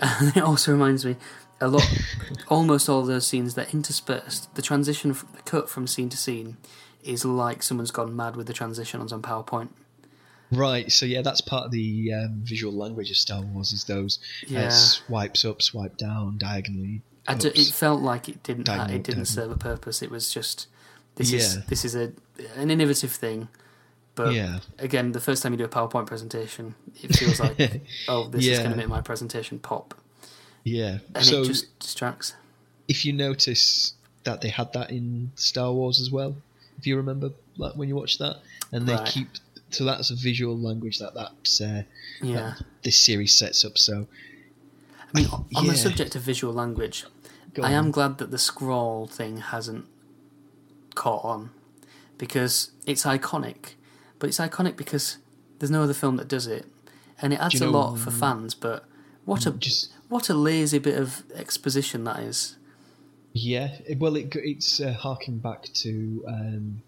And 0.02 0.38
it 0.38 0.44
also 0.44 0.72
reminds 0.72 1.04
me 1.06 1.16
a 1.60 1.68
lot, 1.68 1.84
almost 2.50 2.88
all 2.88 3.02
those 3.04 3.26
scenes 3.26 3.56
that 3.56 3.74
interspersed, 3.74 4.54
the 4.54 4.62
transition, 4.62 5.12
the 5.14 5.42
cut 5.44 5.70
from 5.72 5.88
scene 5.88 6.08
to 6.10 6.18
scene 6.18 6.58
is 7.04 7.26
like 7.26 7.64
someone's 7.64 7.90
gone 7.90 8.16
mad 8.16 8.36
with 8.36 8.46
the 8.46 8.54
transition 8.54 9.02
on 9.02 9.10
some 9.10 9.24
PowerPoint. 9.24 9.70
Right, 10.52 10.92
so 10.92 11.06
yeah, 11.06 11.24
that's 11.24 11.42
part 11.42 11.66
of 11.66 11.72
the 11.72 12.14
um, 12.14 12.42
visual 12.44 12.72
language 12.74 13.10
of 13.10 13.18
Star 13.18 13.42
Wars 13.42 13.74
is 13.74 13.84
those 13.86 14.20
Yeah. 14.48 14.68
uh, 14.68 14.70
swipes 14.70 15.44
up, 15.44 15.62
swipe 15.64 15.98
down, 15.98 16.38
diagonally. 16.38 17.02
I 17.28 17.34
d- 17.34 17.50
it 17.50 17.68
felt 17.74 18.02
like 18.02 18.30
it 18.30 18.44
didn't. 18.44 18.66
Diagonal, 18.68 18.96
it 18.96 19.04
didn't 19.04 19.26
diagonal. 19.26 19.26
serve 19.26 19.52
a 19.52 19.58
purpose. 19.58 20.02
It 20.02 20.10
was 20.12 20.32
just 20.32 20.68
this 21.16 21.34
is 21.34 21.66
this 21.66 21.84
is 21.84 21.96
a 21.96 22.14
an 22.56 22.70
innovative 22.72 23.12
thing, 23.12 23.50
but 24.18 24.34
yeah, 24.34 24.60
again, 24.80 25.14
the 25.14 25.22
first 25.22 25.42
time 25.44 25.54
you 25.54 25.58
do 25.58 25.64
a 25.64 25.70
PowerPoint 25.70 26.08
presentation, 26.08 26.76
it 27.02 27.16
feels 27.16 27.40
like 27.40 27.58
oh, 28.10 28.28
this 28.28 28.46
is 28.46 28.60
going 28.60 28.72
to 28.72 28.76
make 28.78 28.90
my 28.90 29.00
presentation 29.02 29.60
pop, 29.60 29.94
yeah. 30.66 30.98
and 31.16 31.24
so 31.26 31.44
it 31.44 31.46
just 31.46 31.80
distracts. 31.80 32.34
if 32.90 33.06
you 33.06 33.14
notice 33.14 33.94
that 34.26 34.42
they 34.42 34.50
had 34.50 34.74
that 34.74 34.90
in 34.92 35.32
Star 35.36 35.72
Wars 35.72 36.02
as 36.02 36.12
well, 36.12 36.36
if 36.78 36.86
you 36.86 36.98
remember 36.98 37.32
like 37.58 37.74
when 37.78 37.88
you 37.88 37.96
watch 37.96 38.18
that, 38.18 38.40
and 38.74 38.86
they 38.88 38.94
Right. 38.96 39.08
keep 39.08 39.28
so 39.70 39.84
that's 39.86 40.10
a 40.12 40.16
visual 40.16 40.58
language 40.58 41.00
that 41.00 41.14
that's 41.14 41.62
uh, 41.62 41.84
Yeah, 42.22 42.56
this 42.84 42.98
series 42.98 43.34
sets 43.38 43.64
up. 43.66 43.78
So 43.78 44.08
I 45.14 45.18
mean, 45.22 45.28
on 45.28 45.46
yeah. 45.66 45.72
the 45.72 45.78
subject 45.78 46.16
of 46.16 46.22
visual 46.24 46.54
language, 46.54 47.06
Go 47.54 47.64
I 47.64 47.68
on. 47.68 47.74
am 47.86 47.92
glad 47.92 48.18
that 48.18 48.32
the 48.32 48.38
scroll 48.38 49.08
thing 49.08 49.38
hasn't 49.38 49.86
caught 50.96 51.24
on 51.24 51.52
because 52.18 52.72
it's 52.86 53.04
iconic, 53.04 53.76
but 54.20 54.28
it's 54.28 54.40
iconic 54.40 54.76
because 54.78 55.18
there's 55.60 55.72
no 55.72 55.84
other 55.84 55.94
film 55.94 56.18
that 56.18 56.28
does 56.28 56.48
it, 56.48 56.66
and 57.22 57.34
it 57.34 57.40
adds 57.40 57.56
you 57.56 57.62
a 57.62 57.72
know- 57.72 57.78
lot 57.80 57.96
for 58.00 58.12
fans. 58.12 58.54
But 58.54 58.86
what 59.26 59.46
a 59.46 59.52
just 59.52 59.92
what 60.10 60.30
a 60.30 60.34
lazy 60.34 60.80
bit 60.80 60.98
of 61.00 61.24
exposition 61.36 62.04
that 62.06 62.20
is. 62.20 62.56
Yeah, 63.34 63.70
well, 63.98 64.16
it, 64.16 64.36
it's 64.36 64.80
uh, 64.82 64.94
harking 64.94 65.38
back 65.38 65.64
to 65.84 66.24
um, 66.28 66.82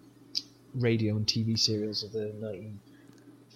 radio 0.74 1.14
and 1.16 1.24
TV 1.26 1.56
serials 1.56 2.02
of 2.02 2.10
the 2.12 2.32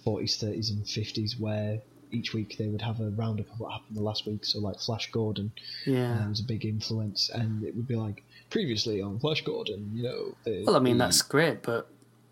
1940s, 0.05 0.37
30s, 0.43 0.69
and 0.71 0.85
50s, 0.85 1.39
where 1.39 1.79
each 2.11 2.33
week 2.33 2.55
they 2.57 2.67
would 2.67 2.81
have 2.81 3.01
a 3.01 3.09
roundup 3.09 3.51
of 3.51 3.59
what 3.59 3.73
happened 3.73 3.97
the 3.97 4.01
last 4.03 4.25
week. 4.25 4.45
So, 4.45 4.59
like 4.59 4.79
Flash 4.79 5.11
Gordon 5.11 5.51
Yeah. 5.85 6.23
uh, 6.25 6.29
was 6.29 6.39
a 6.39 6.43
big 6.43 6.65
influence, 6.65 7.29
and 7.29 7.63
it 7.63 7.75
would 7.75 7.87
be 7.87 7.95
like 7.95 8.23
previously 8.49 9.01
on 9.01 9.19
Flash 9.19 9.43
Gordon, 9.43 9.91
you 9.93 10.03
know. 10.03 10.35
The, 10.45 10.63
well, 10.65 10.75
I 10.75 10.79
mean 10.79 10.97
the- 10.97 11.05
that's 11.05 11.21
great, 11.21 11.63
but 11.63 11.89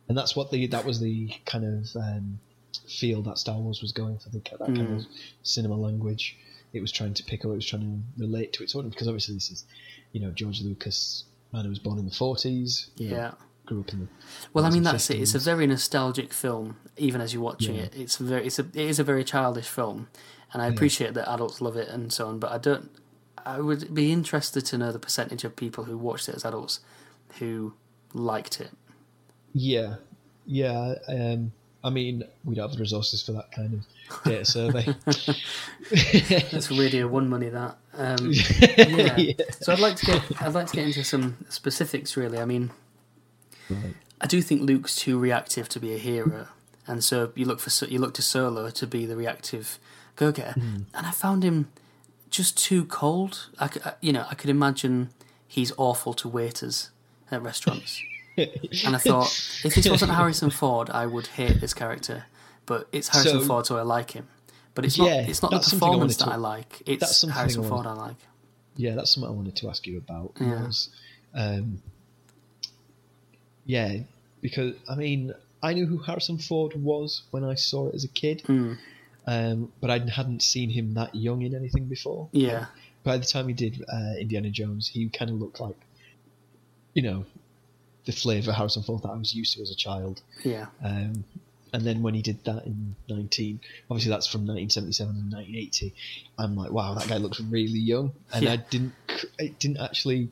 and 0.09 0.17
that's 0.17 0.35
what 0.35 0.51
the 0.51 0.67
that 0.67 0.85
was 0.85 0.99
the 0.99 1.31
kind 1.45 1.65
of 1.65 1.95
um, 1.95 2.39
feel 2.87 3.21
that 3.23 3.37
Star 3.37 3.57
Wars 3.57 3.81
was 3.81 3.91
going 3.91 4.17
for 4.17 4.29
the 4.29 4.39
that 4.39 4.57
kind 4.59 4.77
Mm. 4.77 4.95
of 4.99 5.05
cinema 5.43 5.75
language. 5.75 6.37
It 6.73 6.81
was 6.81 6.91
trying 6.91 7.13
to 7.13 7.23
pick 7.23 7.45
up. 7.45 7.51
It 7.51 7.55
was 7.55 7.65
trying 7.65 7.83
to 7.83 8.21
relate 8.23 8.51
to 8.53 8.63
its 8.63 8.73
audience 8.75 8.95
because 8.95 9.07
obviously 9.07 9.35
this 9.35 9.51
is, 9.51 9.65
you 10.11 10.19
know, 10.19 10.31
George 10.31 10.61
Lucas, 10.61 11.25
man 11.51 11.63
who 11.65 11.69
was 11.69 11.79
born 11.79 11.99
in 11.99 12.05
the 12.05 12.11
forties. 12.11 12.89
yeah. 12.95 13.33
grew 13.65 13.79
up 13.81 13.93
in 13.93 13.99
the. 14.01 14.07
Well, 14.53 14.65
I 14.65 14.69
mean 14.71 14.81
40s, 14.81 14.91
that's 14.91 15.09
it. 15.11 15.21
It's 15.21 15.35
a 15.35 15.39
very 15.39 15.67
nostalgic 15.67 16.33
film, 16.33 16.77
even 16.97 17.21
as 17.21 17.33
you're 17.33 17.43
watching 17.43 17.75
Yeah. 17.75 17.83
it. 17.83 17.93
It's 17.95 18.17
very, 18.17 18.45
it's 18.47 18.57
a, 18.59 18.63
it 18.63 18.75
is 18.75 18.97
a 18.99 19.03
very 19.03 19.23
childish 19.23 19.67
film, 19.69 20.07
and 20.51 20.61
I 20.61 20.67
appreciate 20.67 21.13
that 21.13 21.31
adults 21.31 21.61
love 21.61 21.77
it 21.77 21.87
and 21.89 22.11
so 22.11 22.27
on. 22.27 22.39
But 22.39 22.51
I 22.51 22.57
don't. 22.57 22.89
I 23.45 23.59
would 23.59 23.93
be 23.93 24.11
interested 24.11 24.65
to 24.67 24.77
know 24.77 24.91
the 24.91 24.99
percentage 24.99 25.43
of 25.43 25.55
people 25.55 25.83
who 25.83 25.97
watched 25.97 26.27
it 26.29 26.35
as 26.35 26.43
adults 26.45 26.79
who 27.39 27.73
liked 28.13 28.59
it. 28.61 28.71
Yeah, 29.53 29.95
yeah. 30.45 30.95
Um, 31.07 31.51
I 31.83 31.89
mean, 31.89 32.23
we 32.45 32.55
don't 32.55 32.69
have 32.69 32.75
the 32.77 32.81
resources 32.81 33.21
for 33.23 33.33
that 33.33 33.51
kind 33.51 33.73
of 33.73 34.23
data 34.23 34.45
survey. 34.45 34.85
That's 36.51 36.71
Radio 36.71 37.07
One 37.07 37.29
money. 37.29 37.49
That. 37.49 37.77
Um, 37.95 38.31
yeah. 38.77 39.17
Yeah. 39.17 39.33
So 39.61 39.73
I'd 39.73 39.79
like 39.79 39.95
to 39.97 40.05
get. 40.05 40.41
I'd 40.41 40.53
like 40.53 40.67
to 40.67 40.75
get 40.75 40.85
into 40.85 41.03
some 41.03 41.37
specifics. 41.49 42.15
Really, 42.17 42.39
I 42.39 42.45
mean, 42.45 42.71
Right. 43.69 43.93
I 44.21 44.27
do 44.27 44.41
think 44.41 44.61
Luke's 44.61 44.95
too 44.95 45.17
reactive 45.19 45.67
to 45.69 45.79
be 45.79 45.93
a 45.93 45.97
hero, 45.97 46.47
and 46.87 47.03
so 47.03 47.31
you 47.35 47.45
look 47.45 47.59
for 47.59 47.85
you 47.85 47.99
look 47.99 48.13
to 48.15 48.21
Solo 48.21 48.69
to 48.69 48.87
be 48.87 49.05
the 49.05 49.15
reactive 49.15 49.77
go-getter, 50.15 50.55
and 50.59 50.85
I 50.93 51.11
found 51.11 51.43
him 51.43 51.69
just 52.29 52.57
too 52.57 52.85
cold. 52.85 53.49
I- 53.59 53.93
you 54.01 54.13
know, 54.13 54.25
I 54.29 54.35
could 54.35 54.49
imagine 54.49 55.09
he's 55.47 55.71
awful 55.77 56.13
to 56.15 56.27
waiters 56.29 56.89
at 57.31 57.41
restaurants, 57.41 58.01
and 58.37 58.95
I 58.95 58.97
thought 58.97 59.27
if 59.63 59.75
this 59.75 59.87
wasn't 59.89 60.11
Harrison 60.11 60.49
Ford, 60.49 60.89
I 60.89 61.05
would 61.05 61.27
hate 61.27 61.61
this 61.61 61.73
character, 61.73 62.25
but 62.65 62.87
it's 62.91 63.09
Harrison 63.09 63.41
So- 63.41 63.45
Ford, 63.47 63.65
so 63.65 63.77
I 63.77 63.81
like 63.83 64.11
him. 64.11 64.27
But 64.75 64.85
it's 64.85 64.97
not. 64.97 65.07
Yeah, 65.07 65.21
it's 65.27 65.41
not 65.43 65.51
the 65.51 65.57
that's 65.57 65.67
something 65.69 65.87
I 65.87 65.91
performance 65.91 66.17
that 66.17 66.27
I 66.29 66.35
like. 66.35 66.69
that's 66.85 66.87
It's 67.03 67.17
something 67.17 67.35
I 67.35 67.39
Harrison 67.39 67.61
wanted- 67.61 67.69
Ford 67.69 67.85
I 67.87 67.93
like. 67.93 68.15
Yeah, 68.75 68.95
that's 68.95 69.13
something 69.13 69.29
I 69.29 69.33
wanted 69.33 69.55
to 69.57 69.69
ask 69.69 69.85
you 69.85 69.97
about. 69.97 70.31
Yeah. 70.41 70.65
Was, 70.65 70.89
um, 71.35 71.81
yeah, 73.65 73.97
because 74.41 74.73
I 74.89 74.95
mean, 74.95 75.33
I 75.61 75.73
knew 75.73 75.85
who 75.85 75.99
Harrison 75.99 76.37
Ford 76.37 76.73
was 76.75 77.21
when 77.31 77.43
I 77.43 77.55
saw 77.55 77.87
it 77.89 77.95
as 77.95 78.03
a 78.03 78.07
kid, 78.07 78.43
Mm, 78.47 78.77
um, 79.27 79.71
but 79.79 79.89
I 79.89 79.99
hadn't 79.99 80.41
seen 80.41 80.69
him 80.71 80.95
that 80.95 81.13
young 81.15 81.43
in 81.43 81.55
anything 81.55 81.85
before. 81.85 82.29
yeah, 82.31 82.65
By 83.03 83.17
the 83.17 83.25
time 83.25 83.47
he 83.47 83.53
did 83.53 83.85
uh, 83.87 84.13
Indiana 84.19 84.49
Jones, 84.49 84.87
he 84.87 85.07
kind 85.09 85.29
of 85.31 85.37
looked 85.39 85.59
like, 85.59 85.77
you 86.93 87.03
know, 87.03 87.25
the 88.05 88.11
flavour 88.11 88.51
Harrison 88.51 88.83
Ford 88.83 89.01
that 89.03 89.09
I 89.09 89.15
was 89.17 89.33
used 89.33 89.55
to 89.55 89.61
as 89.61 89.71
a 89.71 89.75
child. 89.75 90.21
yeah, 90.43 90.67
Um, 90.83 91.23
and 91.71 91.83
then 91.85 92.01
when 92.03 92.13
he 92.13 92.21
did 92.21 92.43
that 92.45 92.65
in 92.65 92.95
19, 93.09 93.59
obviously 93.89 94.09
that's 94.11 94.27
from 94.27 94.41
1977 94.41 95.15
and 95.15 95.31
1980. 95.33 95.93
I'm 96.37 96.55
like, 96.55 96.71
wow, 96.71 96.93
that 96.93 97.07
guy 97.07 97.17
looks 97.17 97.39
really 97.39 97.79
young, 97.79 98.11
and 98.33 98.43
Yeah. 98.43 98.53
I 98.53 98.55
didn't, 98.57 98.93
it 99.39 99.57
didn't 99.59 99.77
actually 99.77 100.29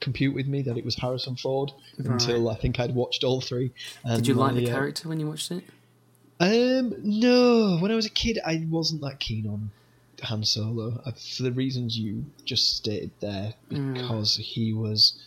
compute 0.00 0.34
with 0.34 0.46
me 0.48 0.62
that 0.62 0.78
it 0.78 0.84
was 0.84 0.94
Harrison 0.96 1.36
Ford 1.36 1.72
until 1.98 2.48
I 2.48 2.54
think 2.56 2.80
I'd 2.80 2.94
watched 2.94 3.22
all 3.22 3.40
three. 3.42 3.70
And 4.02 4.16
Did 4.16 4.28
you 4.28 4.34
like 4.34 4.54
the 4.54 4.62
my, 4.64 4.70
uh, 4.70 4.74
character 4.74 5.08
when 5.08 5.20
you 5.20 5.28
watched 5.28 5.50
it? 5.52 5.62
Um, 6.40 6.94
no. 7.02 7.76
When 7.80 7.92
I 7.92 7.94
was 7.94 8.06
a 8.06 8.10
kid, 8.10 8.38
I 8.46 8.66
wasn't 8.70 9.02
that 9.02 9.20
keen 9.20 9.46
on 9.46 9.70
Han 10.22 10.42
Solo 10.44 11.02
uh, 11.04 11.12
for 11.12 11.42
the 11.42 11.52
reasons 11.52 11.98
you 11.98 12.24
just 12.46 12.76
stated 12.78 13.10
there. 13.20 13.52
Mm. 13.70 13.92
Because 13.94 14.36
he 14.36 14.72
was, 14.72 15.20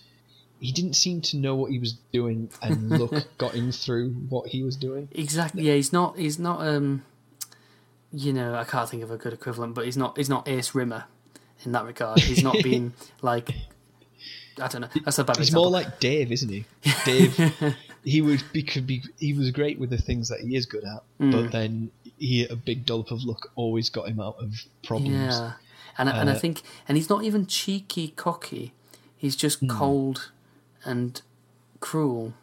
he 0.64 0.72
didn't 0.72 0.94
seem 0.94 1.20
to 1.22 1.38
know 1.38 1.56
what 1.56 1.72
he 1.72 1.78
was 1.80 1.94
doing, 2.14 2.50
and 2.62 2.90
look 3.02 3.14
got 3.38 3.54
him 3.54 3.72
through 3.72 4.12
what 4.30 4.48
he 4.48 4.64
was 4.64 4.76
doing. 4.78 5.10
Exactly. 5.12 5.64
Yeah, 5.64 5.74
he's 5.74 5.92
not. 5.92 6.18
He's 6.18 6.40
not. 6.40 6.66
Um, 6.66 7.04
you 8.12 8.32
know, 8.32 8.56
I 8.56 8.64
can't 8.64 8.88
think 8.90 9.04
of 9.04 9.12
a 9.12 9.18
good 9.18 9.34
equivalent, 9.34 9.74
but 9.76 9.86
he's 9.86 9.98
not. 9.98 10.18
He's 10.18 10.30
not 10.30 10.48
Ace 10.48 10.74
Rimmer 10.74 11.04
in 11.66 11.72
that 11.74 11.86
regard. 11.86 12.20
He's 12.20 12.44
not 12.44 12.56
being 12.64 12.94
like. 13.22 13.50
I 14.62 14.68
don't 14.68 14.82
know. 14.82 14.88
That's 15.04 15.18
a 15.18 15.24
bad 15.24 15.38
example. 15.38 15.42
He's 15.42 15.48
example. 15.50 15.64
more 15.64 15.72
like 15.72 16.00
Dave, 16.00 16.32
isn't 16.32 16.50
he? 16.50 16.66
Dave, 17.06 17.76
he 18.06 18.22
would 18.22 18.44
be 18.54 18.62
could 18.64 18.86
be 18.86 19.02
he 19.20 19.34
was 19.34 19.50
great 19.52 19.80
with 19.80 19.90
the 19.90 19.98
things 19.98 20.30
that 20.30 20.42
he 20.42 20.56
is 20.56 20.66
good 20.68 20.84
at, 20.84 21.04
Mm. 21.20 21.32
but 21.32 21.52
then 21.52 21.90
he 22.20 22.46
a 22.46 22.56
big 22.56 22.86
dollop 22.86 23.10
of 23.12 23.24
luck 23.24 23.50
always 23.56 23.90
got 23.90 24.08
him 24.08 24.20
out 24.20 24.38
of 24.40 24.54
problems. 24.84 25.16
yeah, 25.36 25.54
and 25.98 26.08
I 26.08 26.18
and 26.22 26.30
I 26.30 26.34
Uh, 26.34 26.40
think, 26.40 26.62
and 26.88 26.98
he's 26.98 27.10
not 27.10 27.24
even 27.24 27.48
cheeky, 27.48 28.10
cocky. 28.16 28.74
He's 29.18 29.36
just 29.36 29.60
Hmm. 29.60 29.70
cold 29.70 30.32
and 30.86 31.22
cruel. 31.80 32.34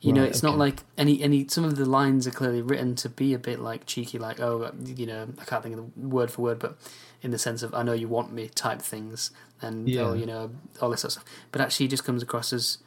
You 0.00 0.12
know, 0.12 0.20
Right, 0.20 0.30
it's 0.30 0.44
not 0.44 0.56
like 0.56 0.84
any 0.96 1.20
any. 1.22 1.48
Some 1.48 1.64
of 1.64 1.74
the 1.76 1.84
lines 1.84 2.26
are 2.26 2.30
clearly 2.30 2.62
written 2.62 2.94
to 2.96 3.08
be 3.08 3.34
a 3.34 3.38
bit 3.38 3.58
like 3.58 3.84
cheeky, 3.84 4.16
like 4.18 4.38
oh, 4.38 4.70
you 4.84 5.06
know, 5.06 5.28
I 5.40 5.44
can't 5.44 5.62
think 5.62 5.76
of 5.76 5.90
the 5.96 6.06
word 6.08 6.30
for 6.30 6.42
word, 6.42 6.60
but 6.60 6.78
in 7.20 7.32
the 7.32 7.38
sense 7.38 7.64
of 7.64 7.74
I 7.74 7.82
know 7.82 7.94
you 7.94 8.06
want 8.06 8.32
me 8.32 8.48
type 8.48 8.80
things, 8.80 9.32
and 9.60 9.88
Yeah. 9.88 10.02
oh, 10.02 10.12
you 10.14 10.24
know, 10.24 10.50
all 10.80 10.90
this 10.90 11.00
sort 11.00 11.16
of 11.16 11.22
stuff. 11.22 11.24
But 11.50 11.60
actually, 11.60 11.88
just 11.88 12.04
comes 12.04 12.22
across 12.22 12.52
as 12.52 12.78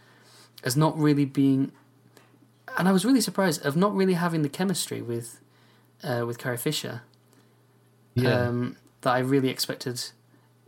as 0.63 0.77
not 0.77 0.97
really 0.97 1.25
being. 1.25 1.73
And 2.77 2.87
I 2.87 2.93
was 2.93 3.03
really 3.03 3.19
surprised 3.19 3.65
of 3.65 3.75
not 3.75 3.93
really 3.93 4.13
having 4.13 4.41
the 4.43 4.49
chemistry 4.49 5.01
with 5.01 5.41
uh, 6.03 6.23
with 6.25 6.37
Carrie 6.37 6.55
Fisher 6.57 7.01
Yeah, 8.15 8.47
um, 8.47 8.77
that 9.01 9.11
I 9.11 9.19
really 9.19 9.49
expected. 9.49 10.01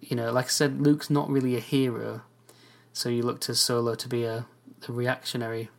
You 0.01 0.17
know, 0.17 0.29
like 0.33 0.45
I 0.45 0.49
said, 0.49 0.81
Luke's 0.81 1.09
not 1.09 1.29
really 1.29 1.55
a 1.55 1.61
hero, 1.61 2.23
so 2.93 3.09
you 3.09 3.23
look 3.23 3.41
to 3.41 3.55
Solo 3.55 3.95
to 3.95 4.07
be 4.07 4.23
a, 4.23 4.45
a 4.87 4.91
reactionary, 4.91 5.69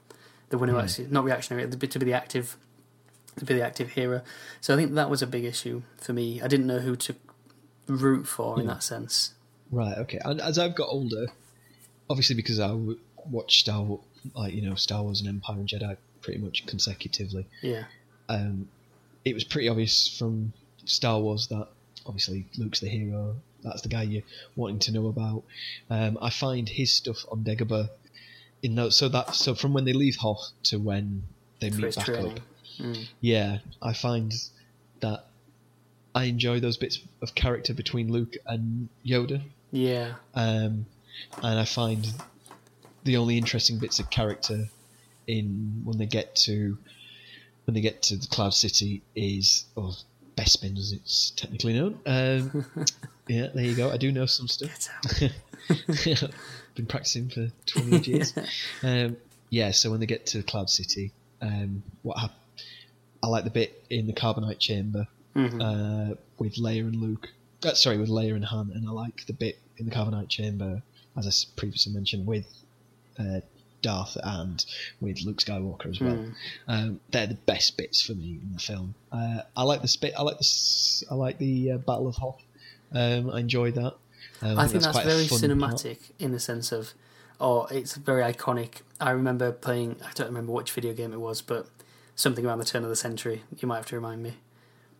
the 0.50 0.58
one 0.58 0.68
who 0.68 0.76
Yeah. 0.76 0.82
actually 0.82 1.06
not 1.08 1.24
reactionary, 1.24 1.68
to 1.70 1.76
be, 1.76 1.86
the 1.86 2.12
active, 2.12 2.56
to 3.36 3.44
be 3.44 3.54
the 3.54 3.62
active 3.64 3.90
hero. 3.92 4.20
So 4.60 4.74
I 4.74 4.76
think 4.76 4.92
that 4.94 5.08
was 5.08 5.22
a 5.22 5.26
big 5.26 5.44
issue 5.44 5.82
for 5.96 6.12
me. 6.12 6.42
I 6.42 6.48
didn't 6.48 6.66
know 6.66 6.80
who 6.80 6.96
to 6.96 7.14
root 7.86 8.26
for 8.26 8.60
in 8.60 8.66
that 8.66 8.82
sense. 8.82 9.32
right. 9.70 9.96
Okay. 9.98 10.18
And 10.24 10.40
as 10.40 10.58
I've 10.58 10.74
got 10.74 10.88
older, 10.88 11.26
obviously 12.10 12.34
because 12.36 12.58
I 12.60 12.68
w- 12.68 12.98
watched 13.30 13.60
Star 13.60 13.82
Wars, 13.82 14.02
like 14.34 14.54
you 14.54 14.62
know 14.62 14.74
Star 14.74 15.02
Wars 15.02 15.20
and 15.20 15.28
Empire 15.28 15.56
and 15.56 15.68
Jedi 15.68 15.96
pretty 16.22 16.40
much 16.40 16.66
consecutively. 16.66 17.46
Yeah, 17.62 17.84
um, 18.28 18.68
it 19.24 19.34
was 19.34 19.44
pretty 19.44 19.68
obvious 19.68 20.08
from 20.18 20.52
Star 20.86 21.20
Wars 21.20 21.46
that 21.48 21.68
obviously 22.06 22.46
Luke's 22.56 22.80
the 22.80 22.88
hero, 22.88 23.36
that's 23.64 23.82
the 23.82 23.88
guy 23.88 24.02
you're 24.02 24.22
wanting 24.56 24.78
to 24.80 24.92
know 24.92 25.06
about. 25.08 25.42
Um, 25.90 26.18
I 26.22 26.30
find 26.30 26.68
his 26.68 26.92
stuff 26.92 27.24
on 27.32 27.42
Dagobah 27.44 27.88
in 28.62 28.74
those, 28.76 28.96
so 28.96 29.08
that 29.08 29.34
so 29.34 29.54
from 29.54 29.72
when 29.72 29.84
they 29.84 29.92
leave 29.92 30.16
Hoth 30.16 30.50
to 30.64 30.76
when 30.78 31.24
they 31.60 31.70
meet 31.70 31.96
back 31.96 32.04
training. 32.06 32.32
up. 32.38 32.38
Mm. 32.78 33.06
Yeah, 33.20 33.58
I 33.82 33.92
find 33.92 34.32
that 35.00 35.26
I 36.14 36.24
enjoy 36.24 36.60
those 36.60 36.76
bits 36.76 36.98
of 37.22 37.34
character 37.34 37.74
between 37.74 38.10
Luke 38.12 38.34
and 38.46 38.88
Yoda, 39.04 39.42
Yeah. 39.72 40.14
um, 40.34 40.86
and 41.42 41.58
I 41.58 41.64
find 41.64 42.06
the 43.04 43.16
only 43.16 43.36
interesting 43.38 43.78
bits 43.78 43.98
of 44.00 44.10
character 44.10 44.68
in 45.26 45.82
when 45.84 45.98
they 45.98 46.06
get 46.06 46.34
to 46.36 46.78
when 47.64 47.74
they 47.74 47.80
get 47.80 48.02
to 48.02 48.16
the 48.16 48.26
Cloud 48.26 48.52
City 48.54 49.02
is 49.14 49.64
or 49.74 49.92
Bespin 50.36 50.76
as 50.78 50.92
it's 50.92 51.30
technically 51.30 51.74
known. 51.74 51.98
Um, 52.06 52.66
yeah, 53.28 53.48
there 53.54 53.64
you 53.64 53.74
go. 53.74 53.90
I 53.90 53.96
do 53.96 54.10
know 54.12 54.26
some 54.26 54.48
stuff. 54.48 54.88
Been 56.74 56.86
practicing 56.86 57.28
for 57.28 57.48
twenty 57.66 57.96
odd 57.96 58.06
years. 58.06 58.34
um, 58.82 59.16
yeah, 59.50 59.70
so 59.70 59.90
when 59.90 60.00
they 60.00 60.06
get 60.06 60.26
to 60.26 60.42
Cloud 60.42 60.68
City, 60.70 61.12
um, 61.40 61.82
what 62.02 62.18
hap- 62.18 62.34
I 63.22 63.28
like 63.28 63.44
the 63.44 63.50
bit 63.50 63.84
in 63.90 64.06
the 64.06 64.12
carbonite 64.12 64.58
chamber 64.58 65.06
Mhm. 65.36 65.60
uh, 66.12 66.14
with 66.38 66.56
Leia 66.56 66.80
and 66.80 66.96
Luke. 66.96 67.28
Uh, 67.64 67.74
sorry, 67.74 67.96
with 67.98 68.08
Leia 68.08 68.34
and 68.34 68.44
Han, 68.44 68.70
and 68.74 68.88
I 68.88 68.90
like 68.92 69.26
the 69.26 69.32
bit 69.32 69.58
in 69.78 69.86
the 69.86 69.92
carbonite 69.92 70.28
chamber, 70.28 70.82
as 71.16 71.26
I 71.26 71.32
previously 71.58 71.92
mentioned, 71.92 72.26
with 72.26 72.46
uh, 73.18 73.40
Darth 73.84 74.16
and 74.22 74.64
with 75.00 75.22
Luke 75.24 75.38
Skywalker 75.38 75.90
as 75.90 76.00
well. 76.00 76.16
Mm. 76.16 76.34
Um, 76.66 77.00
they're 77.10 77.26
the 77.26 77.34
best 77.34 77.76
bits 77.76 78.00
for 78.00 78.14
me 78.14 78.40
in 78.42 78.52
the 78.54 78.58
film. 78.58 78.94
Uh, 79.12 79.42
I 79.56 79.62
like 79.62 79.82
the 79.82 79.88
spit. 79.88 80.14
I 80.18 80.22
like 80.22 80.38
the. 80.38 81.06
I 81.10 81.14
like 81.14 81.38
the 81.38 81.72
uh, 81.72 81.78
Battle 81.78 82.08
of 82.08 82.16
Hoth. 82.16 82.42
Um, 82.92 83.30
I 83.30 83.40
enjoyed 83.40 83.74
that. 83.74 83.94
Um, 84.42 84.58
I 84.58 84.66
think 84.66 84.82
that's 84.82 84.98
a 84.98 85.02
very 85.02 85.24
cinematic 85.24 85.98
in 86.18 86.32
the 86.32 86.40
sense 86.40 86.72
of, 86.72 86.94
or 87.38 87.68
it's 87.70 87.94
very 87.96 88.22
iconic. 88.22 88.80
I 89.00 89.10
remember 89.10 89.52
playing. 89.52 89.96
I 90.04 90.12
don't 90.14 90.28
remember 90.28 90.52
which 90.52 90.72
video 90.72 90.92
game 90.92 91.12
it 91.12 91.20
was, 91.20 91.42
but 91.42 91.66
something 92.16 92.44
around 92.46 92.58
the 92.58 92.64
turn 92.64 92.82
of 92.82 92.88
the 92.88 92.96
century. 92.96 93.42
You 93.58 93.68
might 93.68 93.76
have 93.76 93.86
to 93.86 93.96
remind 93.96 94.22
me. 94.22 94.34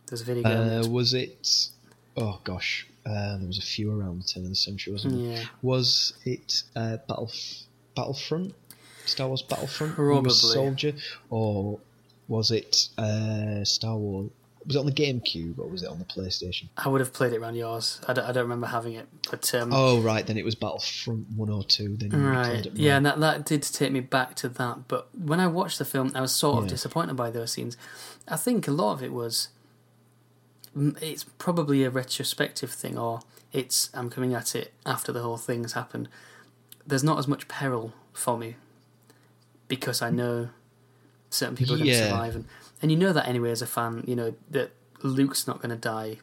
There's 0.07 0.21
a 0.21 0.25
video 0.25 0.43
game. 0.43 0.85
Uh, 0.85 0.89
was 0.89 1.15
it? 1.15 1.69
Oh 2.17 2.41
gosh, 2.45 2.87
uh, 3.07 3.39
there 3.39 3.47
was 3.47 3.59
a 3.59 3.63
few 3.63 3.91
around 3.99 4.23
the 4.23 4.29
turn 4.29 4.45
of 4.45 4.51
the 4.51 4.57
century, 4.57 4.93
wasn't 4.93 5.15
there? 5.15 5.39
yeah, 5.41 5.45
Was 5.63 6.15
it 6.25 6.63
uh, 6.77 6.99
Battle 7.09 7.31
Battlefront? 7.97 8.55
Star 9.07 9.29
Wars 9.29 9.43
Battlefront? 9.43 9.97
where 9.99 10.13
he 10.13 10.21
was 10.21 10.41
Probably. 10.41 10.55
Soldier, 10.55 10.93
or 11.31 11.79
was 12.29 12.51
it 12.51 12.89
uh, 12.99 13.65
Star 13.65 13.97
Wars? 13.97 14.31
Was 14.67 14.77
it 14.77 14.79
on 14.79 14.87
the 14.87 14.93
GameCube 14.93 15.59
or 15.59 15.69
was 15.69 15.83
it 15.83 15.91
on 15.91 15.99
the 15.99 16.07
PlayStation? 16.07 16.69
I 16.79 16.89
would 16.89 17.03
have 17.03 17.13
played 17.13 17.35
it 17.35 17.37
around 17.39 17.55
yours. 17.55 18.01
I 18.09 18.15
don't, 18.15 18.25
I 18.25 18.33
don't 18.33 18.45
remember 18.45 18.67
having 18.67 18.95
it, 18.95 19.07
but 19.31 19.55
um, 19.55 19.69
Oh 19.71 20.01
right, 20.01 20.27
then 20.27 20.39
it 20.39 20.45
was 20.45 20.55
Battlefront 20.55 21.27
one 21.37 21.51
or 21.51 21.63
two. 21.65 21.99
Then 21.99 22.11
you 22.13 22.17
Right. 22.19 22.65
it 22.65 22.73
Yeah, 22.75 22.97
and 22.97 23.05
that, 23.05 23.21
that 23.21 23.45
did 23.45 23.63
take 23.63 23.93
me 23.93 24.01
back 24.01 24.37
to 24.37 24.49
that. 24.49 24.89
But 24.89 25.09
when 25.15 25.39
I 25.39 25.49
watched 25.49 25.79
the 25.79 25.85
film, 25.85 26.13
I 26.15 26.23
was 26.23 26.33
sort 26.35 26.57
of 26.61 26.65
Yeah. 26.65 26.71
disappointed 26.71 27.15
by 27.15 27.31
those 27.31 27.53
scenes. 27.53 27.77
I 28.27 28.37
think 28.37 28.67
a 28.67 28.71
lot 28.71 28.95
of 28.95 29.03
it 29.03 29.13
was. 29.13 29.49
It's 30.75 31.25
probably 31.25 31.85
a 31.85 31.91
retrospective 31.91 32.71
thing, 32.71 32.97
or 32.99 33.21
it's 33.53 33.91
I'm 33.95 34.09
coming 34.09 34.33
at 34.35 34.55
it 34.57 34.73
after 34.87 35.13
the 35.13 35.21
whole 35.21 35.37
thing's 35.37 35.75
happened. 35.75 36.09
There's 36.87 37.05
not 37.05 37.19
as 37.19 37.29
much 37.29 37.49
peril 37.49 37.93
for 38.15 38.37
me 38.39 38.57
because 39.77 40.03
I 40.03 40.11
know 40.11 40.49
certain 41.31 41.57
people 41.57 41.75
are 41.75 41.79
going 41.79 41.91
to 41.91 41.95
Yeah. 41.97 42.07
survive, 42.09 42.35
and 42.37 42.45
and 42.83 42.91
you 42.93 42.97
know 42.99 43.13
that 43.13 43.27
anyway 43.29 43.51
as 43.51 43.63
a 43.63 43.67
fan. 43.67 44.05
You 44.07 44.17
know 44.17 44.35
that 44.51 44.71
Luke's 45.03 45.47
not 45.47 45.57
going 45.63 45.71
to 45.71 45.77
die 45.77 46.19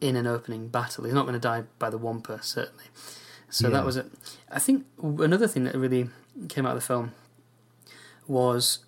in 0.00 0.14
an 0.16 0.26
opening 0.26 0.68
battle. 0.68 1.04
He's 1.04 1.14
not 1.14 1.22
going 1.26 1.34
to 1.34 1.40
die 1.40 1.64
by 1.78 1.90
the 1.90 1.98
Wampa, 1.98 2.40
certainly. 2.42 2.84
So 3.50 3.66
Yeah. 3.68 3.74
that 3.74 3.84
was 3.84 3.96
it. 3.96 4.06
I 4.50 4.58
think 4.58 4.86
another 5.02 5.48
thing 5.48 5.64
that 5.64 5.74
really 5.74 6.10
came 6.48 6.64
out 6.66 6.76
of 6.76 6.80
the 6.82 6.86
film 6.86 7.12
was 8.26 8.80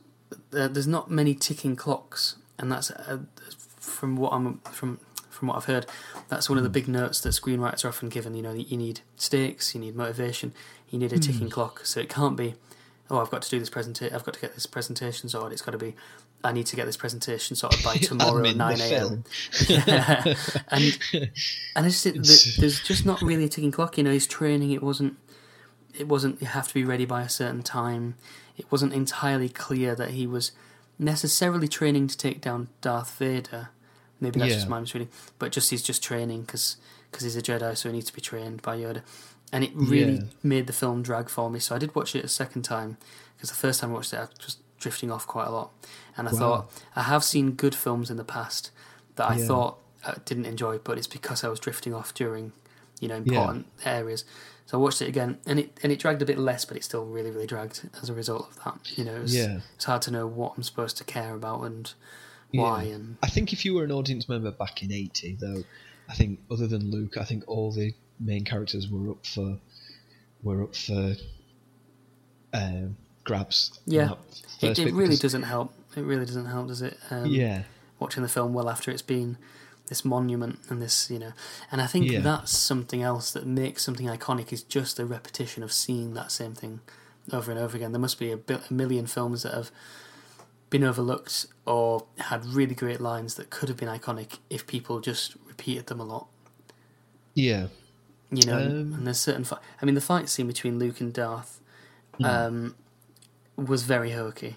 uh, 0.54 0.68
there's 0.68 0.86
not 0.86 1.10
many 1.10 1.34
ticking 1.34 1.76
clocks, 1.76 2.36
and 2.58 2.70
that's 2.70 2.90
uh, 2.90 3.18
from 3.78 4.16
what 4.16 4.32
I'm 4.32 4.58
from 4.70 5.00
from 5.30 5.48
what 5.48 5.56
I've 5.56 5.64
heard. 5.64 5.86
That's 6.28 6.48
one 6.48 6.58
of 6.58 6.64
the 6.64 6.70
big 6.70 6.86
notes 6.86 7.20
that 7.22 7.30
screenwriters 7.30 7.84
are 7.84 7.88
often 7.88 8.08
given. 8.08 8.34
You 8.34 8.42
know, 8.42 8.52
you 8.52 8.76
need 8.76 9.00
stakes, 9.16 9.74
you 9.74 9.80
need 9.80 9.96
motivation, 9.96 10.52
you 10.90 10.98
need 10.98 11.12
a 11.12 11.18
ticking 11.18 11.48
clock. 11.50 11.80
So 11.86 11.98
it 12.00 12.08
can't 12.10 12.36
be, 12.36 12.54
oh, 13.10 13.18
I've 13.18 13.30
got 13.30 13.42
to 13.42 13.50
do 13.50 13.58
this 13.58 13.70
presentation, 13.70 14.14
I've 14.14 14.24
got 14.24 14.34
to 14.34 14.40
get 14.40 14.54
this 14.54 14.66
presentation 14.66 15.28
sorted. 15.28 15.52
It's 15.52 15.62
got 15.62 15.72
to 15.72 15.78
be, 15.78 15.94
I 16.44 16.52
need 16.52 16.66
to 16.66 16.76
get 16.76 16.86
this 16.86 16.96
presentation 16.96 17.56
sorted 17.56 17.82
by 17.84 17.96
tomorrow 17.96 18.46
at 18.46 18.56
nine 18.56 18.80
a.m. 18.80 19.24
Yeah. 19.68 20.34
and 20.68 20.98
and 21.76 21.86
it's, 21.86 22.06
it, 22.06 22.16
It's- 22.16 22.56
there's 22.56 22.80
just 22.80 23.04
not 23.04 23.20
really 23.22 23.44
a 23.44 23.48
ticking 23.48 23.72
clock. 23.72 23.98
You 23.98 24.04
know, 24.04 24.12
his 24.12 24.26
training 24.26 24.70
it 24.70 24.82
wasn't 24.82 25.16
it 25.98 26.06
wasn't 26.08 26.40
you 26.40 26.46
have 26.46 26.68
to 26.68 26.74
be 26.74 26.84
ready 26.84 27.04
by 27.04 27.22
a 27.22 27.28
certain 27.28 27.62
time. 27.62 28.14
It 28.56 28.70
wasn't 28.70 28.92
entirely 28.92 29.48
clear 29.48 29.94
that 29.94 30.10
he 30.10 30.26
was 30.26 30.52
necessarily 30.98 31.66
training 31.66 32.06
to 32.08 32.16
take 32.16 32.40
down 32.40 32.68
Darth 32.80 33.16
Vader. 33.18 33.70
Maybe 34.20 34.38
that's 34.38 34.50
Yeah. 34.50 34.56
just 34.56 34.68
my 34.68 34.78
misreading, 34.80 35.08
but 35.38 35.50
just 35.50 35.70
he's 35.70 35.82
just 35.82 36.02
training 36.02 36.42
because 36.42 36.76
because 37.10 37.24
he's 37.24 37.36
a 37.36 37.42
Jedi, 37.42 37.76
so 37.76 37.88
he 37.88 37.94
needs 37.94 38.06
to 38.06 38.12
be 38.14 38.20
trained 38.20 38.62
by 38.62 38.76
Yoda. 38.76 39.02
And 39.52 39.64
it 39.64 39.72
really 39.74 40.14
Yeah. 40.14 40.22
made 40.42 40.66
the 40.66 40.72
film 40.72 41.02
drag 41.02 41.28
for 41.28 41.50
me. 41.50 41.58
So 41.58 41.74
I 41.74 41.78
did 41.78 41.94
watch 41.94 42.14
it 42.14 42.24
a 42.24 42.28
second 42.28 42.62
time 42.62 42.98
because 43.36 43.50
the 43.50 43.56
first 43.56 43.80
time 43.80 43.90
I 43.90 43.94
watched 43.94 44.12
it, 44.12 44.18
I 44.18 44.28
was 44.44 44.58
drifting 44.78 45.10
off 45.10 45.26
quite 45.26 45.46
a 45.48 45.50
lot. 45.50 45.72
And 46.16 46.28
I 46.28 46.32
Wow. 46.32 46.38
thought 46.38 46.72
I 46.94 47.02
have 47.02 47.24
seen 47.24 47.52
good 47.52 47.74
films 47.74 48.10
in 48.10 48.16
the 48.16 48.24
past 48.24 48.70
that 49.16 49.28
I 49.28 49.36
Yeah. 49.36 49.46
thought 49.46 49.78
I 50.04 50.14
didn't 50.24 50.46
enjoy, 50.46 50.78
but 50.78 50.96
it's 50.98 51.06
because 51.08 51.42
I 51.44 51.48
was 51.48 51.58
drifting 51.60 51.92
off 51.92 52.14
during, 52.14 52.52
you 53.00 53.08
know, 53.08 53.16
Yeah. 53.16 53.20
important 53.40 53.66
areas. 53.84 54.24
So 54.66 54.78
I 54.78 54.80
watched 54.80 55.02
it 55.02 55.08
again, 55.08 55.38
and 55.46 55.58
it 55.58 55.76
and 55.82 55.90
it 55.90 55.98
dragged 55.98 56.22
a 56.22 56.24
bit 56.24 56.38
less, 56.38 56.64
but 56.64 56.76
it 56.76 56.84
still 56.84 57.04
really 57.04 57.30
really 57.32 57.46
dragged 57.46 57.90
as 58.00 58.08
a 58.08 58.14
result 58.14 58.48
of 58.50 58.64
that. 58.64 58.96
You 58.96 59.04
know, 59.04 59.16
it 59.16 59.22
was, 59.22 59.34
Yeah. 59.34 59.60
it's 59.74 59.84
hard 59.84 60.00
to 60.02 60.12
know 60.12 60.28
what 60.28 60.54
I'm 60.56 60.62
supposed 60.62 60.96
to 60.98 61.04
care 61.04 61.34
about 61.34 61.62
and 61.64 61.92
why. 62.52 62.84
Yeah. 62.84 62.94
And 62.94 63.16
I 63.20 63.28
think 63.28 63.52
if 63.52 63.64
you 63.64 63.74
were 63.74 63.82
an 63.84 63.90
audience 63.92 64.28
member 64.28 64.52
back 64.52 64.80
in 64.82 64.92
'80, 64.92 65.36
though, 65.40 65.64
I 66.08 66.14
think 66.14 66.38
other 66.50 66.68
than 66.68 66.88
Luke, 66.90 67.16
I 67.16 67.24
think 67.24 67.42
all 67.48 67.72
the 67.72 67.94
main 68.20 68.44
characters 68.44 68.88
were 68.88 69.10
up 69.10 69.24
for 69.26 69.58
were 70.42 70.62
up 70.62 70.74
for 70.76 71.14
um, 72.52 72.96
grabs. 73.24 73.78
Yeah. 73.86 74.12
it, 74.60 74.78
it 74.78 74.92
really 74.92 75.16
doesn't 75.16 75.42
help. 75.44 75.72
It 75.96 76.02
really 76.02 76.24
doesn't 76.26 76.46
help, 76.46 76.68
does 76.68 76.82
it? 76.82 76.98
Um, 77.10 77.26
Yeah, 77.26 77.62
watching 77.98 78.22
the 78.22 78.28
film 78.28 78.52
well 78.54 78.68
after 78.68 78.90
it's 78.90 79.02
been 79.02 79.36
this 79.88 80.04
monument 80.04 80.60
and 80.68 80.80
this, 80.80 81.10
you 81.10 81.18
know, 81.18 81.32
and 81.72 81.80
I 81.80 81.86
think 81.86 82.10
Yeah. 82.10 82.20
that's 82.20 82.56
something 82.56 83.02
else 83.02 83.32
that 83.32 83.44
makes 83.46 83.82
something 83.82 84.06
iconic 84.06 84.52
is 84.52 84.62
just 84.62 84.96
the 84.96 85.04
repetition 85.04 85.62
of 85.64 85.72
seeing 85.72 86.14
that 86.14 86.30
same 86.30 86.54
thing 86.54 86.80
over 87.32 87.50
and 87.50 87.58
over 87.60 87.76
again. 87.76 87.90
There 87.92 88.00
must 88.00 88.18
be 88.18 88.30
a, 88.30 88.36
bil- 88.36 88.62
a 88.70 88.72
million 88.72 89.06
films 89.06 89.42
that 89.42 89.52
have 89.52 89.70
been 90.70 90.84
overlooked 90.84 91.46
or 91.66 92.06
had 92.18 92.44
really 92.46 92.76
great 92.76 93.00
lines 93.00 93.34
that 93.34 93.50
could 93.50 93.68
have 93.68 93.76
been 93.76 93.88
iconic 93.88 94.38
if 94.48 94.64
people 94.66 95.00
just 95.00 95.34
repeated 95.48 95.88
them 95.88 95.98
a 95.98 96.04
lot. 96.04 96.28
yeah, 97.34 97.66
You 98.32 98.44
know, 98.46 98.58
Um, 98.58 98.92
and 98.94 99.06
there's 99.06 99.20
certain. 99.20 99.44
Fi- 99.44 99.58
I 99.80 99.84
mean, 99.84 99.94
the 99.94 100.00
fight 100.00 100.28
scene 100.28 100.46
between 100.46 100.78
Luke 100.78 101.00
and 101.00 101.12
Darth 101.12 101.60
um, 102.22 102.74
was 103.56 103.82
very 103.82 104.12
hokey. 104.12 104.56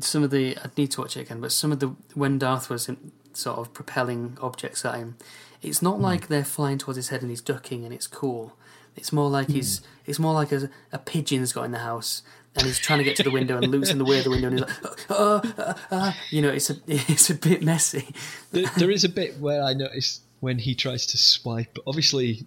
Some 0.00 0.22
of 0.22 0.30
the 0.30 0.56
I'd 0.62 0.76
need 0.78 0.90
to 0.92 1.00
watch 1.00 1.16
it 1.16 1.22
again, 1.22 1.40
but 1.40 1.52
some 1.52 1.72
of 1.72 1.80
the 1.80 1.88
when 2.14 2.38
Darth 2.38 2.70
was 2.70 2.88
in, 2.88 3.12
sort 3.34 3.58
of 3.58 3.74
propelling 3.74 4.38
objects 4.40 4.84
at 4.84 4.94
him, 4.94 5.16
it's 5.60 5.82
not 5.82 6.00
like 6.00 6.28
they're 6.28 6.44
flying 6.44 6.78
towards 6.78 6.96
his 6.96 7.08
head 7.08 7.20
and 7.22 7.30
he's 7.30 7.40
ducking 7.42 7.84
and 7.84 7.92
it's 7.92 8.06
cool. 8.06 8.56
It's 8.96 9.12
more 9.12 9.28
like 9.30 9.48
he's 9.48 9.80
it's 10.06 10.18
more 10.18 10.32
like 10.34 10.52
a, 10.52 10.70
a 10.92 10.98
pigeon's 10.98 11.52
got 11.52 11.64
in 11.64 11.72
the 11.72 11.78
house 11.78 12.22
and 12.54 12.66
he's 12.66 12.78
trying 12.78 12.98
to 12.98 13.04
get 13.04 13.16
to 13.16 13.22
the 13.22 13.30
window 13.30 13.56
and 13.56 13.68
Luke's 13.68 13.90
in 13.90 13.98
the 13.98 14.04
way 14.04 14.18
of 14.18 14.24
the 14.24 14.30
window 14.30 14.48
and 14.48 14.58
he's 14.60 14.68
like, 14.68 15.06
oh, 15.10 15.42
uh, 15.58 15.74
uh, 15.90 16.12
you 16.30 16.42
know, 16.42 16.50
it's 16.50 16.70
a 16.70 16.76
it's 16.86 17.28
a 17.30 17.34
bit 17.34 17.62
messy. 17.62 18.14
there, 18.52 18.66
there 18.76 18.90
is 18.90 19.04
a 19.04 19.08
bit 19.20 19.38
where 19.40 19.62
I 19.62 19.72
noticed 19.74 20.22
when 20.40 20.58
he 20.58 20.74
tries 20.74 21.06
to 21.06 21.18
swipe. 21.18 21.76
Obviously, 21.86 22.44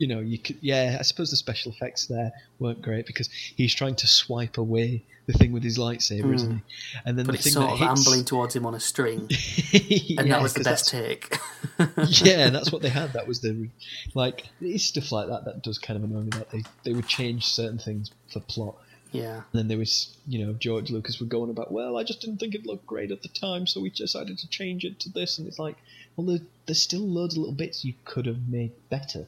you 0.00 0.06
know, 0.06 0.20
you 0.20 0.38
could. 0.38 0.56
Yeah, 0.62 0.96
I 0.98 1.02
suppose 1.02 1.30
the 1.30 1.36
special 1.36 1.72
effects 1.72 2.06
there 2.06 2.32
weren't 2.58 2.80
great 2.80 3.06
because 3.06 3.28
he's 3.28 3.74
trying 3.74 3.96
to 3.96 4.06
swipe 4.06 4.56
away 4.56 5.04
the 5.26 5.34
thing 5.34 5.52
with 5.52 5.62
his 5.62 5.76
lightsaber, 5.76 6.34
isn't 6.34 6.52
mm. 6.52 6.62
he? 6.66 6.98
And 7.04 7.18
then. 7.18 7.26
But 7.26 7.32
the 7.32 7.36
it's 7.36 7.44
thing 7.44 7.52
sort 7.52 7.66
that 7.66 7.72
of 7.74 7.78
hits, 7.90 8.06
ambling 8.06 8.24
towards 8.24 8.56
him 8.56 8.64
on 8.64 8.74
a 8.74 8.80
string, 8.80 9.18
and 9.20 9.30
Yeah, 9.72 10.22
that 10.22 10.40
was 10.42 10.54
the 10.54 10.64
best 10.64 10.88
take. 10.88 11.36
yeah, 12.24 12.46
and 12.46 12.54
that's 12.54 12.72
what 12.72 12.80
they 12.80 12.88
had. 13.00 13.12
That 13.12 13.28
was 13.28 13.42
the 13.42 13.68
like 14.14 14.46
it's 14.62 14.84
stuff 14.84 15.12
like 15.12 15.28
that 15.28 15.44
that 15.44 15.62
does 15.62 15.78
kind 15.78 16.02
of 16.02 16.10
annoy 16.10 16.22
me 16.22 16.30
that 16.30 16.50
they 16.50 16.62
they 16.82 16.94
would 16.94 17.06
change 17.06 17.44
certain 17.44 17.78
things 17.78 18.10
for 18.32 18.40
plot. 18.40 18.76
yeah. 19.12 19.34
And 19.34 19.44
then 19.52 19.68
there 19.68 19.76
was, 19.76 20.16
you 20.26 20.46
know, 20.46 20.54
George 20.54 20.90
Lucas 20.90 21.20
would 21.20 21.28
go 21.28 21.42
on 21.42 21.50
about, 21.50 21.72
well, 21.72 21.98
I 21.98 22.04
just 22.04 22.22
didn't 22.22 22.38
think 22.38 22.54
it 22.54 22.64
looked 22.64 22.86
great 22.86 23.10
at 23.10 23.20
the 23.20 23.28
time, 23.28 23.66
so 23.66 23.82
we 23.82 23.90
decided 23.90 24.38
to 24.38 24.48
change 24.48 24.86
it 24.86 24.98
to 25.00 25.10
this. 25.10 25.38
And 25.38 25.46
it's 25.46 25.58
like, 25.58 25.76
well, 26.16 26.26
there, 26.26 26.46
there's 26.64 26.80
still 26.80 27.06
loads 27.06 27.34
of 27.34 27.40
little 27.40 27.54
bits 27.54 27.84
you 27.84 27.94
could 28.04 28.24
have 28.26 28.48
made 28.48 28.72
better. 28.88 29.26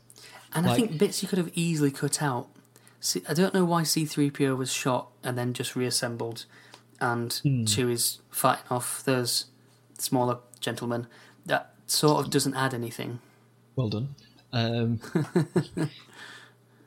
And 0.55 0.69
I 0.69 0.75
think 0.77 0.99
bits 0.99 1.23
you 1.23 1.29
could 1.29 1.39
have 1.39 1.51
easily 1.55 1.91
cut 1.91 2.23
out. 2.23 2.49
See, 3.01 3.23
I 3.29 3.35
don't 3.35 3.53
know 3.55 3.65
why 3.65 3.83
C3PO 3.83 4.57
was 4.57 4.73
shot 4.73 5.09
and 5.25 5.37
then 5.39 5.53
just 5.55 5.75
reassembled, 5.75 6.45
and 7.01 7.33
Hmm. 7.43 7.65
Chewie's 7.65 8.19
fighting 8.31 8.67
off 8.71 9.03
those 9.05 9.47
smaller 9.99 10.39
gentlemen. 10.61 11.07
That 11.47 11.75
sort 11.87 12.25
of 12.25 12.31
doesn't 12.31 12.55
add 12.55 12.75
anything. 12.75 13.19
well 13.77 13.89
done. 13.89 14.15
Um, 14.53 15.01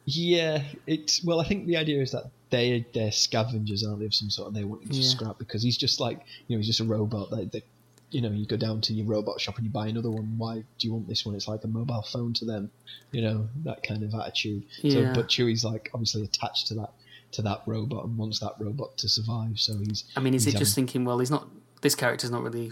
yeah, 0.06 0.64
it's 0.86 1.24
well. 1.24 1.40
I 1.40 1.46
think 1.46 1.66
the 1.66 1.78
idea 1.78 2.02
is 2.02 2.12
that 2.12 2.26
they 2.52 2.86
they're 2.94 3.12
scavengers, 3.12 3.84
aren't 3.84 4.00
they, 4.00 4.06
of 4.06 4.14
some 4.14 4.30
sort, 4.30 4.50
and 4.50 4.56
they 4.56 4.64
want 4.64 4.90
to 4.92 4.96
Yeah. 4.98 5.10
scrap 5.10 5.38
because 5.40 5.64
he's 5.64 5.78
just 5.78 6.00
like 6.00 6.20
you 6.48 6.56
know 6.56 6.60
he's 6.60 6.68
just 6.68 6.80
a 6.80 6.84
robot. 6.84 7.32
They, 7.32 7.46
they, 7.46 7.64
you 8.12 8.22
know, 8.22 8.30
you 8.32 8.46
go 8.46 8.58
down 8.58 8.82
to 8.82 8.94
your 8.94 9.06
robot 9.06 9.42
shop 9.42 9.58
and 9.58 9.66
you 9.66 9.72
buy 9.72 9.88
another 9.88 10.10
one. 10.12 10.36
Why 10.38 10.64
do 10.78 10.88
you 10.88 10.94
want 10.94 11.08
this 11.08 11.26
one? 11.26 11.36
It's 11.36 11.48
like 11.48 11.64
a 11.64 11.68
mobile 11.68 12.04
phone 12.04 12.34
to 12.34 12.46
them, 12.46 12.72
you 13.12 13.22
know, 13.22 13.50
that 13.64 13.84
kind 13.84 14.04
of 14.04 14.14
attitude. 14.14 14.64
Yeah. 14.82 15.14
So, 15.14 15.22
but 15.22 15.28
Chewie's 15.28 15.64
like 15.64 15.90
obviously 15.94 16.24
attached 16.24 16.68
to 16.68 16.76
that 16.76 16.92
to 17.32 17.42
that 17.42 17.64
robot 17.66 18.06
and 18.06 18.18
wants 18.18 18.40
that 18.40 18.54
robot 18.60 18.98
to 18.98 19.10
survive. 19.10 19.60
So 19.60 19.78
he's 19.78 20.06
I 20.16 20.20
mean, 20.20 20.34
is 20.34 20.48
it 20.48 20.56
just 20.56 20.76
thinking, 20.76 21.06
well, 21.06 21.20
he's 21.20 21.32
not. 21.32 21.48
This 21.82 21.96
character's 21.96 22.32
not 22.32 22.44
really. 22.44 22.72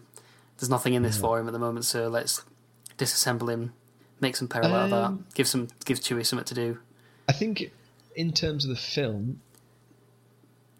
There's 0.57 0.69
nothing 0.69 0.93
in 0.93 1.03
this 1.03 1.17
for 1.17 1.39
him 1.39 1.47
at 1.47 1.51
the 1.51 1.59
moment, 1.59 1.85
so 1.85 2.07
let's 2.07 2.43
disassemble 2.97 3.51
him, 3.51 3.73
make 4.21 4.35
some 4.35 4.47
peril 4.47 4.73
out 4.73 4.85
of 4.85 4.93
Um, 4.93 5.25
that, 5.27 5.35
give 5.35 5.47
some, 5.47 5.67
give 5.83 5.99
Chewie 5.99 6.25
something 6.25 6.45
to 6.45 6.53
do. 6.53 6.79
I 7.27 7.33
think 7.33 7.71
in 8.15 8.31
terms 8.31 8.63
of 8.63 8.69
the 8.69 8.75
film, 8.75 9.41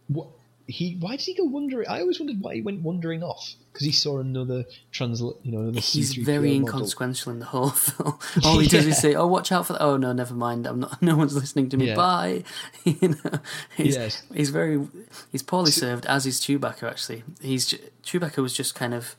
what 0.08 0.28
he 0.74 0.95
why 0.99 1.11
did 1.17 1.21
he 1.26 1.34
go 1.36 1.43
wandering? 1.45 1.88
I 1.88 2.01
always 2.01 2.19
wondered 2.19 2.41
why 2.41 2.55
he 2.55 2.61
went 2.61 2.82
wandering 2.82 3.21
off 3.24 3.53
because 3.71 3.86
he 3.86 3.91
saw 3.91 4.19
another 4.19 4.65
transl 4.91 5.38
you 5.43 5.51
know 5.51 5.59
another 5.59 5.80
He's 5.80 6.15
C3PO 6.15 6.26
very 6.26 6.59
model. 6.59 6.67
inconsequential 6.67 7.32
in 7.32 7.39
the 7.39 7.45
whole 7.45 7.69
film. 7.88 8.17
All 8.43 8.59
he 8.59 8.67
does 8.67 8.86
Yeah. 8.86 8.91
is 8.91 8.97
say, 8.97 9.13
"Oh, 9.15 9.28
watch 9.28 9.51
out 9.51 9.67
for 9.67 9.74
that." 9.74 9.82
Oh 9.82 9.97
no, 9.97 10.13
never 10.13 10.34
mind. 10.34 10.65
I'm 10.65 10.80
not. 10.80 11.01
No 11.01 11.15
one's 11.15 11.36
listening 11.36 11.69
to 11.69 11.78
me. 11.78 11.88
Yeah. 11.88 11.95
Bye. 11.95 12.43
you 12.86 13.09
know, 13.24 13.39
he's, 13.78 13.95
Yes. 13.95 14.24
he's 14.34 14.49
very. 14.49 14.88
He's 15.32 15.43
poorly 15.43 15.71
served, 15.71 16.05
as 16.07 16.26
is 16.26 16.39
Chewbacca. 16.41 16.84
Actually, 16.89 17.24
he's 17.41 17.74
Chewbacca 18.03 18.38
was 18.38 18.53
just 18.53 18.74
kind 18.76 18.93
of. 18.93 19.15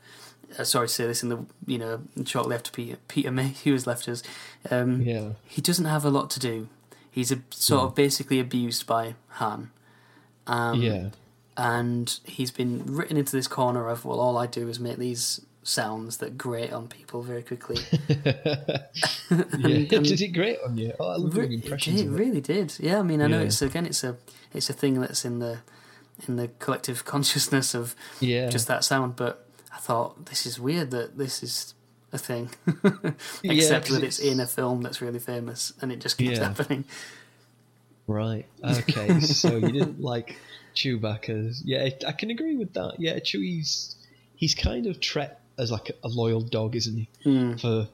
Uh, 0.58 0.62
sorry 0.64 0.86
to 0.88 0.92
say 0.94 1.06
this 1.06 1.22
in 1.22 1.28
the 1.30 1.44
you 1.66 1.78
know 1.78 2.00
shortly 2.26 2.54
after 2.54 2.70
Peter 2.70 2.96
Peter 3.08 3.30
Mayhew 3.30 3.72
has 3.72 3.86
left 3.86 4.08
us. 4.08 4.22
Um, 4.70 5.02
Yeah, 5.02 5.30
he 5.46 5.60
doesn't 5.62 5.86
have 5.86 6.04
a 6.04 6.10
lot 6.10 6.30
to 6.30 6.40
do. 6.40 6.68
He's 7.10 7.30
a, 7.32 7.38
sort 7.50 7.82
of 7.84 7.94
basically 7.94 8.38
abused 8.40 8.86
by 8.86 9.14
Han. 9.40 9.70
Um, 10.46 10.80
yeah, 10.82 11.08
and 11.56 12.18
he's 12.24 12.50
been 12.50 12.82
written 12.86 13.16
into 13.16 13.32
this 13.32 13.46
corner 13.46 13.88
of 13.88 14.04
well 14.04 14.18
all 14.20 14.36
i 14.36 14.46
do 14.46 14.68
is 14.68 14.80
make 14.80 14.96
these 14.98 15.40
sounds 15.62 16.18
that 16.18 16.36
grate 16.36 16.72
on 16.72 16.88
people 16.88 17.22
very 17.22 17.42
quickly 17.42 17.76
yeah. 18.08 18.82
and- 19.30 19.52
did 19.88 19.94
um, 19.94 20.04
it 20.04 20.32
great 20.34 20.58
on 20.66 20.76
you? 20.76 20.92
Oh, 21.00 21.08
I 21.08 21.16
love 21.16 21.36
Re- 21.36 21.54
impressions 21.54 22.00
it 22.00 22.06
it. 22.06 22.10
really 22.10 22.40
did 22.40 22.74
yeah 22.80 22.98
i 22.98 23.02
mean 23.02 23.22
i 23.22 23.26
know 23.26 23.40
it's 23.40 23.62
again 23.62 23.86
it's 23.86 24.04
a 24.04 24.16
it's 24.52 24.68
a 24.68 24.72
thing 24.74 25.00
that's 25.00 25.24
in 25.24 25.38
the 25.38 25.58
in 26.28 26.36
the 26.36 26.48
collective 26.58 27.04
consciousness 27.12 27.74
of 27.74 27.94
Yeah, 28.20 28.48
just 28.48 28.68
that 28.68 28.84
sound 28.84 29.16
but 29.16 29.48
i 29.72 29.78
thought 29.78 30.26
this 30.26 30.44
is 30.46 30.60
weird 30.60 30.90
that 30.90 31.16
this 31.18 31.42
is 31.42 31.74
a 32.12 32.18
thing 32.18 32.50
Yeah, 33.42 33.68
that 33.68 33.86
it's 33.88 33.90
it's- 33.90 34.18
in 34.18 34.40
a 34.40 34.46
film 34.46 34.82
that's 34.82 35.00
really 35.00 35.18
famous 35.18 35.72
and 35.80 35.90
it 35.90 35.98
just 36.00 36.18
keeps 36.18 36.38
Yeah. 36.38 36.48
happening 36.48 36.84
right. 38.06 38.44
Okay, 38.62 39.18
so 39.20 39.56
you 39.56 39.72
didn't 39.72 40.00
like 40.00 40.36
Chewbacca's? 40.74 41.62
Yeah, 41.64 41.88
I 42.06 42.12
can 42.12 42.30
agree 42.30 42.56
with 42.56 42.72
that. 42.74 42.96
Yeah, 42.98 43.18
Chewie's 43.18 43.96
he's 44.36 44.54
kind 44.54 44.86
of 44.86 45.00
Tret 45.00 45.40
as 45.58 45.70
like 45.70 45.90
a, 46.02 46.08
loyal 46.08 46.40
dog, 46.40 46.74
isn't 46.76 46.96
he? 46.96 47.08
Mm, 47.24 47.60
For 47.60 47.88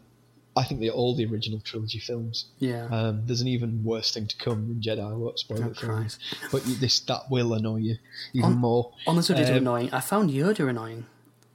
I 0.56 0.64
think 0.64 0.80
the 0.80 0.90
all 0.90 1.14
the 1.14 1.26
original 1.26 1.60
trilogy 1.60 1.98
films. 1.98 2.46
yeah 2.58 2.86
Um, 2.90 3.22
there's 3.26 3.40
an 3.42 3.48
even 3.48 3.84
worse 3.84 4.12
thing 4.12 4.26
to 4.26 4.36
come 4.36 4.70
in 4.70 4.80
Jedi. 4.80 4.98
I 5.08 5.14
won't 5.14 5.38
spoil 5.38 5.62
Oh, 5.64 5.68
it 5.68 5.76
for 5.76 6.00
you. 6.02 6.08
But 6.50 6.64
this 6.80 6.98
that 7.00 7.30
will 7.30 7.52
annoy 7.54 7.76
you 7.76 7.96
even 8.32 8.52
On- 8.52 8.58
more. 8.58 8.92
on 9.06 9.16
the 9.16 9.22
subject 9.22 9.48
of 9.50 9.56
Um, 9.56 9.62
annoying 9.62 9.90
i 9.92 10.00
found 10.00 10.30
yoda 10.30 10.68
annoying 10.68 11.06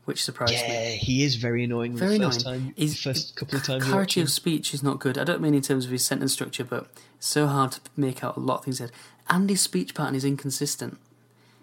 which 0.06 0.24
surprised 0.24 0.54
me 0.54 0.60
Yeah, 0.60 0.90
he 0.92 1.24
is 1.24 1.34
very 1.36 1.64
annoying. 1.64 1.98
Very 1.98 2.20
the 2.20 2.26
first 2.26 2.46
annoying. 2.46 2.62
time, 2.66 2.74
He's- 2.78 2.96
first 2.96 3.36
couple 3.36 3.58
of 3.58 3.64
times. 3.64 3.84
clarity 3.86 4.22
of 4.22 4.30
speech 4.30 4.72
is 4.76 4.84
not 4.84 5.00
good. 5.00 5.18
I 5.18 5.24
don't 5.24 5.42
mean 5.42 5.56
in 5.56 5.64
terms 5.64 5.86
of 5.86 5.92
his 5.92 6.06
sentence 6.06 6.32
structure, 6.32 6.64
but 6.64 6.88
it's 7.18 7.26
so 7.28 7.48
hard 7.48 7.72
to 7.72 7.80
make 7.98 8.24
out 8.24 8.38
a 8.38 8.40
lot 8.40 8.60
of 8.60 8.66
things 8.66 8.78
said. 8.78 8.92
And 9.28 9.50
his 9.50 9.62
speech 9.62 9.96
pattern 9.96 10.14
is 10.14 10.24
inconsistent. 10.24 11.00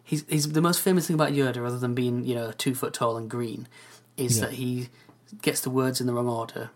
He's, 0.05 0.25
he's 0.29 0.51
the 0.53 0.61
most 0.61 0.81
famous 0.81 1.07
thing 1.07 1.15
about 1.15 1.33
Yoda, 1.33 1.65
other 1.67 1.79
than 1.79 1.95
being 1.95 2.25
you 2.25 2.35
know 2.35 2.53
two 2.53 2.75
foot 2.75 2.93
tall 2.93 3.17
and 3.17 3.31
green, 3.31 3.69
is 4.17 4.39
Yeah. 4.39 4.47
that 4.47 4.55
he 4.55 4.89
gets 5.41 5.61
the 5.61 5.71
words 5.71 6.01
in 6.01 6.07
the 6.07 6.13
wrong 6.13 6.29
order. 6.29 6.71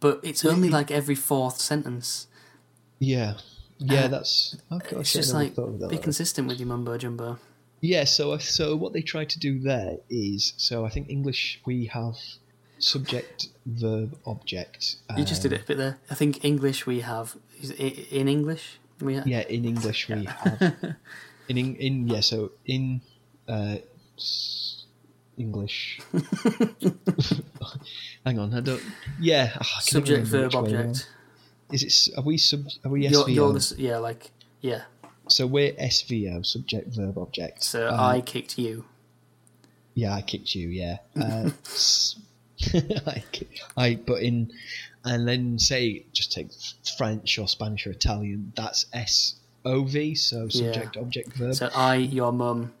But 0.00 0.20
it's 0.22 0.44
only 0.44 0.68
like 0.70 0.90
every 0.90 1.16
fourth 1.16 1.58
sentence. 1.60 2.28
Yeah, 3.00 3.34
yeah, 3.78 4.04
Uh, 4.04 4.08
that's. 4.08 4.56
It's 4.92 5.12
just 5.12 5.34
like 5.34 5.54
that. 5.56 5.88
be 5.90 5.98
consistent 5.98 6.46
with 6.48 6.58
your 6.60 6.68
mumbo 6.68 6.96
jumbo. 6.98 7.38
Yeah, 7.80 8.04
so 8.04 8.36
so 8.38 8.76
what 8.76 8.92
they 8.92 9.02
try 9.02 9.24
to 9.24 9.38
do 9.38 9.58
there 9.60 9.96
is 10.10 10.52
so 10.56 10.84
I 10.84 10.90
think 10.90 11.08
English 11.10 11.60
we 11.64 11.86
have 11.86 12.16
subject, 12.80 13.48
verb, 13.66 14.16
object. 14.26 14.96
You 15.16 15.24
just 15.24 15.42
did 15.42 15.52
um, 15.52 15.58
it 15.58 15.62
a 15.64 15.66
bit 15.66 15.76
there. 15.78 15.98
I 16.10 16.14
think 16.14 16.44
English 16.44 16.86
we 16.86 17.00
have 17.00 17.36
in 17.78 18.28
English 18.28 18.78
we 19.00 19.14
have, 19.14 19.26
Yeah, 19.26 19.40
in 19.48 19.64
English 19.64 20.08
we 20.08 20.24
have 20.42 20.96
in 21.48 21.56
in, 21.56 21.76
in 21.76 22.08
yeah. 22.08 22.20
So 22.20 22.52
in 22.66 23.00
uh, 23.48 23.76
English. 25.36 26.00
Hang 28.24 28.38
on, 28.38 28.54
I 28.54 28.60
don't. 28.60 28.82
Yeah, 29.20 29.52
ah, 29.54 29.76
I 29.78 29.80
subject 29.80 30.26
verb 30.26 30.44
which 30.46 30.54
way 30.54 30.74
around. 30.74 30.88
object. 30.90 31.10
Is 31.72 31.82
it? 31.82 32.18
Are 32.18 32.22
we 32.22 32.36
sub? 32.38 32.66
Are 32.84 32.90
we 32.90 33.06
You're, 33.08 33.24
SVO? 33.24 33.34
you're 33.34 33.52
the, 33.52 33.74
yeah 33.78 33.98
like 33.98 34.30
yeah. 34.60 34.82
So 35.28 35.46
we're 35.46 35.72
SVO, 35.72 36.44
subject, 36.44 36.94
verb, 36.94 37.18
object. 37.18 37.62
So 37.62 37.88
Um, 37.88 38.00
I 38.00 38.20
kicked 38.22 38.58
you. 38.58 38.86
Yeah, 39.94 40.14
I 40.14 40.22
kicked 40.22 40.54
you. 40.54 40.68
Yeah, 40.68 40.98
uh, 41.20 41.50
I, 43.06 43.22
I. 43.76 43.94
But 43.96 44.22
in 44.22 44.50
and 45.04 45.28
then 45.28 45.58
say 45.58 46.06
just 46.12 46.32
take 46.32 46.48
French 46.96 47.38
or 47.38 47.46
Spanish 47.46 47.86
or 47.86 47.90
Italian. 47.90 48.52
That's 48.56 48.86
S 48.92 49.34
O 49.64 49.84
V. 49.84 50.14
So 50.14 50.48
subject, 50.48 50.96
object, 50.96 51.32
verb. 51.34 51.54
So 51.54 51.68
I, 51.74 51.96
your 51.96 52.32
mum, 52.32 52.72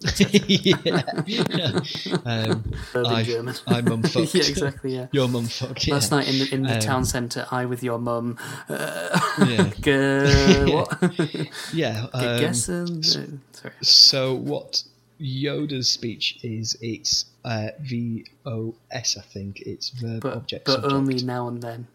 yeah. 0.18 1.80
um, 2.24 2.72
I, 2.94 3.22
German. 3.24 3.54
I 3.66 3.80
mum 3.80 4.02
fucked. 4.04 4.34
yeah, 4.34 4.44
exactly. 4.46 4.94
Yeah. 4.94 5.06
Your 5.12 5.28
mum 5.28 5.46
fucked. 5.46 5.86
Yeah. 5.86 5.94
Last 5.94 6.10
night 6.10 6.28
in 6.28 6.38
the 6.38 6.54
in 6.54 6.62
the 6.62 6.74
Um, 6.74 6.80
town 6.80 7.04
centre, 7.04 7.46
I 7.50 7.64
with 7.66 7.82
your 7.82 7.98
mum. 7.98 8.38
Uh, 8.68 9.18
Yeah. 9.46 9.70
g- 9.80 10.72
what? 10.72 11.48
Yeah. 11.72 12.06
Um, 12.12 12.38
Guess. 12.40 12.68
Um, 12.68 12.98
uh, 12.98 13.02
sorry. 13.02 13.72
So 13.82 14.34
what 14.34 14.82
Yoda's 15.20 15.88
speech 15.88 16.38
is? 16.44 16.76
It's 16.80 17.24
uh, 17.44 17.68
V 17.80 18.24
O 18.46 18.74
S. 18.90 19.16
I 19.18 19.22
think 19.22 19.62
it's 19.62 19.88
verb, 19.90 20.20
But 20.22 20.34
object, 20.36 20.66
but 20.66 20.74
subject. 20.82 20.92
only 20.92 21.22
now 21.24 21.48
and 21.48 21.60
then. 21.62 21.86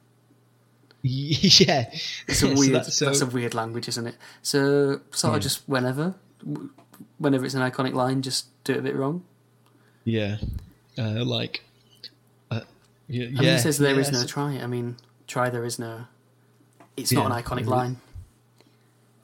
Yeah. 1.05 1.89
It's 2.27 2.41
a 2.41 2.47
So 2.47 2.53
weird. 2.53 2.73
that's- 2.75 2.95
so- 2.95 3.05
that's 3.05 3.21
a 3.21 3.25
weird 3.25 3.53
language, 3.53 3.87
isn't 3.89 4.07
it? 4.07 4.15
So 4.41 5.01
sort 5.11 5.33
Yeah. 5.33 5.37
of 5.37 5.43
just 5.43 5.67
whenever, 5.67 6.15
whenever 7.17 7.45
it's 7.45 7.55
an 7.55 7.61
iconic 7.61 7.93
line, 7.93 8.21
just 8.21 8.45
do 8.63 8.73
it 8.73 8.79
a 8.79 8.81
bit 8.81 8.95
wrong. 8.95 9.23
Yeah, 10.05 10.37
uh, 10.97 11.23
like, 11.25 11.63
uh, 12.51 12.61
yeah, 13.07 13.25
I 13.25 13.27
yeah. 13.27 13.39
mean, 13.41 13.51
he 13.53 13.57
says 13.59 13.77
there 13.77 13.99
is 13.99 14.07
yeah, 14.07 14.13
no 14.13 14.19
so- 14.21 14.27
try. 14.27 14.57
I 14.59 14.67
mean, 14.67 14.95
try 15.27 15.49
there 15.49 15.65
is 15.65 15.77
no. 15.77 16.05
It's 16.95 17.11
not 17.11 17.25
an 17.31 17.31
iconic 17.43 17.63
Mhm. 17.65 17.67
line. 17.67 17.97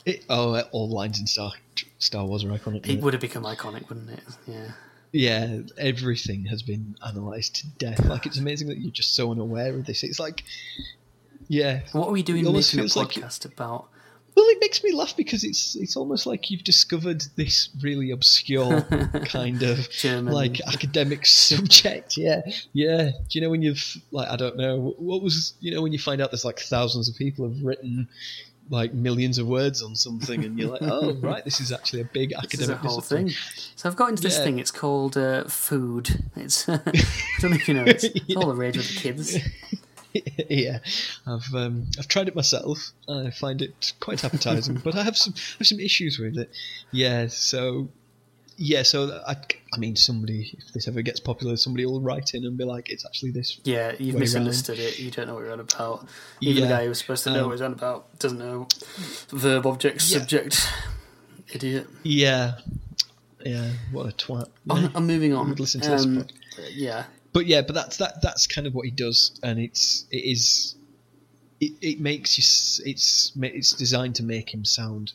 It, 0.06 0.26
oh, 0.30 0.60
all 0.72 0.90
lines 0.90 1.20
in 1.20 1.28
Star 1.28 1.52
Star 2.00 2.26
Wars 2.26 2.44
are 2.44 2.50
iconic. 2.50 2.88
It 2.88 3.02
would 3.02 3.14
have 3.14 3.22
become 3.22 3.44
iconic, 3.44 3.88
wouldn't 3.90 4.10
it? 4.10 4.24
Yeah. 4.48 4.72
Yeah, 5.12 5.62
everything 5.78 6.46
has 6.46 6.62
been 6.62 6.96
analysed 7.02 7.56
to 7.58 7.68
death. 7.78 8.06
Like, 8.06 8.26
it's 8.26 8.38
amazing 8.38 8.68
that 8.70 8.78
you're 8.78 8.92
just 8.92 9.16
so 9.16 9.32
unaware 9.32 9.74
of 9.76 9.86
this. 9.86 10.04
It's 10.04 10.20
like, 10.20 10.44
yeah. 11.50 11.82
What 11.92 12.08
are 12.08 12.12
we 12.12 12.24
doing 12.24 12.46
It 12.46 12.52
making 12.52 12.80
a 12.80 12.84
feels 12.84 12.96
like 12.96 13.10
podcast 13.10 13.44
about? 13.46 13.90
Well, 14.36 14.46
it 14.48 14.60
makes 14.62 14.82
me 14.84 14.94
laugh 14.94 15.18
because 15.18 15.44
it's 15.44 15.76
it's 15.76 15.98
almost 15.98 16.26
like 16.26 16.50
you've 16.50 16.64
discovered 16.64 17.24
this 17.36 17.68
really 17.82 18.12
obscure 18.12 18.82
kind 19.26 19.62
of 19.64 19.90
German. 19.90 20.34
like 20.34 20.62
academic 20.66 21.26
subject. 21.26 22.16
Yeah, 22.16 22.42
yeah. 22.72 23.10
Do 23.12 23.20
you 23.32 23.42
know 23.42 23.50
when 23.50 23.62
you've 23.62 23.84
like 24.12 24.30
I 24.30 24.38
don't 24.38 24.56
know 24.56 24.96
what 24.98 25.22
was 25.22 25.56
you 25.60 25.72
know 25.76 25.82
when 25.82 25.92
you 25.92 26.00
find 26.00 26.22
out 26.22 26.32
there's 26.32 26.46
like 26.46 26.60
thousands 26.60 27.10
of 27.10 27.18
people 27.18 27.50
have 27.50 27.62
written 27.62 28.08
like 28.72 28.94
millions 28.94 29.40
of 29.40 29.48
words 29.48 29.82
on 29.82 29.96
something 29.96 30.46
and 30.46 30.58
you're 30.60 30.70
like 30.70 30.84
oh 30.84 31.14
right 31.22 31.44
this 31.44 31.60
is 31.60 31.72
actually 31.72 32.02
a 32.02 32.06
big 32.06 32.32
academic 32.34 32.76
a 32.78 32.88
whole 32.88 32.98
discipline. 33.00 33.28
thing. 33.30 33.36
So 33.76 33.90
I've 33.90 33.96
got 33.98 34.10
into 34.10 34.22
this 34.22 34.38
Yeah. 34.38 34.44
thing. 34.46 34.60
It's 34.60 34.72
called 34.72 35.18
uh, 35.18 35.46
food. 35.46 36.24
It's 36.38 36.70
I 36.70 36.78
don't 37.40 37.50
know 37.52 37.58
if 37.58 37.68
you 37.68 37.74
know. 37.74 37.84
It's, 37.86 38.04
it's 38.06 38.36
all 38.38 38.48
the 38.48 38.56
rage 38.56 38.78
with 38.78 38.88
the 38.94 39.00
kids. 39.02 39.38
yeah, 40.50 40.80
I've 41.28 41.54
um, 41.54 41.86
I've 41.98 42.08
tried 42.08 42.28
it 42.28 42.36
myself. 42.36 42.92
I 43.08 43.30
find 43.30 43.62
it 43.62 43.94
quite 44.00 44.24
appetizing, 44.24 44.82
but 44.84 44.96
I 44.96 45.04
have 45.04 45.18
some 45.18 45.34
I 45.36 45.60
have 45.60 45.68
some 45.68 45.80
issues 45.80 46.18
with 46.20 46.38
it. 46.38 46.50
Yeah, 46.92 47.28
so 47.28 47.90
yeah, 48.62 48.84
so 48.84 49.22
I, 49.26 49.38
I 49.74 49.78
mean, 49.78 49.96
somebody 49.96 50.52
if 50.58 50.74
this 50.74 50.88
ever 50.88 51.02
gets 51.02 51.20
popular, 51.20 51.56
somebody 51.56 51.86
will 51.86 52.02
write 52.02 52.34
in 52.34 52.46
and 52.46 52.58
be 52.58 52.66
like, 52.66 52.90
it's 52.90 53.06
actually 53.06 53.32
this. 53.32 53.60
Yeah, 53.64 53.94
you've 53.98 54.16
misunderstood 54.16 54.80
it. 54.80 55.00
You 55.00 55.12
don't 55.12 55.28
know 55.28 55.36
what 55.36 55.44
you're 55.44 55.54
on 55.54 55.60
about. 55.62 56.08
Even 56.42 56.64
the 56.64 56.70
guy 56.70 56.84
who 56.84 56.90
was 56.90 57.00
supposed 57.00 57.24
to 57.24 57.32
know 57.32 57.42
um, 57.42 57.46
what 57.46 57.52
he's 57.54 57.62
on 57.62 57.74
about 57.74 58.20
doesn't 58.20 58.40
know. 58.40 58.68
Verb, 59.30 59.66
object, 59.66 60.02
Yeah. 60.10 60.20
subject. 60.20 60.68
Idiot. 61.54 61.88
Yeah, 62.04 62.56
yeah, 63.46 63.72
what 63.92 64.08
a 64.08 64.12
twat. 64.12 64.50
I'm, 64.70 64.92
I'm 64.94 65.08
moving 65.08 65.34
on. 65.34 65.56
listen 65.56 65.82
to 65.82 65.90
this 65.90 66.06
Um, 66.06 66.28
yeah, 66.72 67.06
But 67.34 67.46
yeah, 67.46 67.62
but 67.62 67.76
that's 67.76 67.98
that 67.98 68.22
that's 68.22 68.48
kind 68.48 68.66
of 68.68 68.74
what 68.74 68.86
he 68.86 68.92
does, 68.92 69.40
and 69.44 69.60
it's 69.60 70.06
it 70.12 70.18
is 70.26 70.76
it, 71.60 71.74
it 71.82 72.00
makes 72.00 72.38
you. 72.38 72.42
It's 72.90 73.32
it's 73.36 73.72
designed 73.74 74.16
to 74.16 74.24
make 74.24 74.54
him 74.54 74.66
sound. 74.66 75.14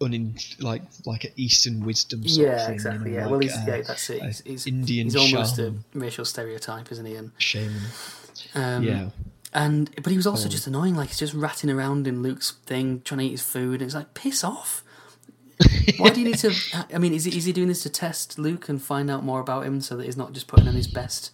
Unin, 0.00 0.60
like 0.60 0.82
like 1.06 1.22
an 1.22 1.30
Eastern 1.36 1.84
wisdom 1.84 2.26
sort 2.26 2.48
of 2.48 2.54
Yeah, 2.54 2.64
thing, 2.66 2.74
exactly. 2.74 3.10
you 3.12 3.16
know, 3.18 3.22
yeah, 3.24 3.30
well, 3.30 3.38
he's, 3.38 3.52
uh, 3.54 3.64
yeah, 3.68 3.82
that's 3.82 4.10
it. 4.10 4.20
uh, 4.20 4.26
He's, 4.26 4.40
he's, 4.40 4.66
Indian 4.66 5.06
he's 5.06 5.14
almost 5.14 5.54
shaman. 5.56 5.84
a 5.94 5.98
racial 6.00 6.24
stereotype, 6.24 6.90
isn't 6.90 7.06
he? 7.06 7.14
And 7.14 7.30
shaman. 7.38 7.82
um, 8.56 8.82
yeah, 8.82 9.10
And 9.54 9.90
but 10.02 10.10
he 10.10 10.16
was 10.16 10.26
also 10.26 10.46
Um, 10.46 10.50
just 10.50 10.66
annoying. 10.66 10.96
Like 10.96 11.10
he's 11.10 11.20
just 11.20 11.34
ratting 11.34 11.70
around 11.70 12.08
in 12.08 12.20
Luke's 12.20 12.50
thing, 12.66 13.02
trying 13.04 13.20
to 13.20 13.24
eat 13.26 13.30
his 13.30 13.42
food. 13.42 13.74
And 13.80 13.82
it's 13.82 13.94
like 13.94 14.12
piss 14.14 14.42
off. 14.42 14.82
Why 15.98 16.10
do 16.10 16.20
you 16.20 16.26
need 16.26 16.38
to? 16.38 16.52
I 16.94 16.98
mean, 16.98 17.12
is 17.12 17.24
he, 17.24 17.36
is 17.36 17.44
he 17.44 17.52
doing 17.52 17.68
this 17.68 17.82
to 17.82 17.90
test 17.90 18.38
Luke 18.38 18.68
and 18.68 18.80
find 18.82 19.10
out 19.10 19.24
more 19.24 19.40
about 19.40 19.64
him 19.66 19.80
so 19.80 19.96
that 19.96 20.04
he's 20.04 20.16
not 20.16 20.32
just 20.32 20.46
putting 20.46 20.68
on 20.68 20.74
his 20.74 20.86
best 20.86 21.30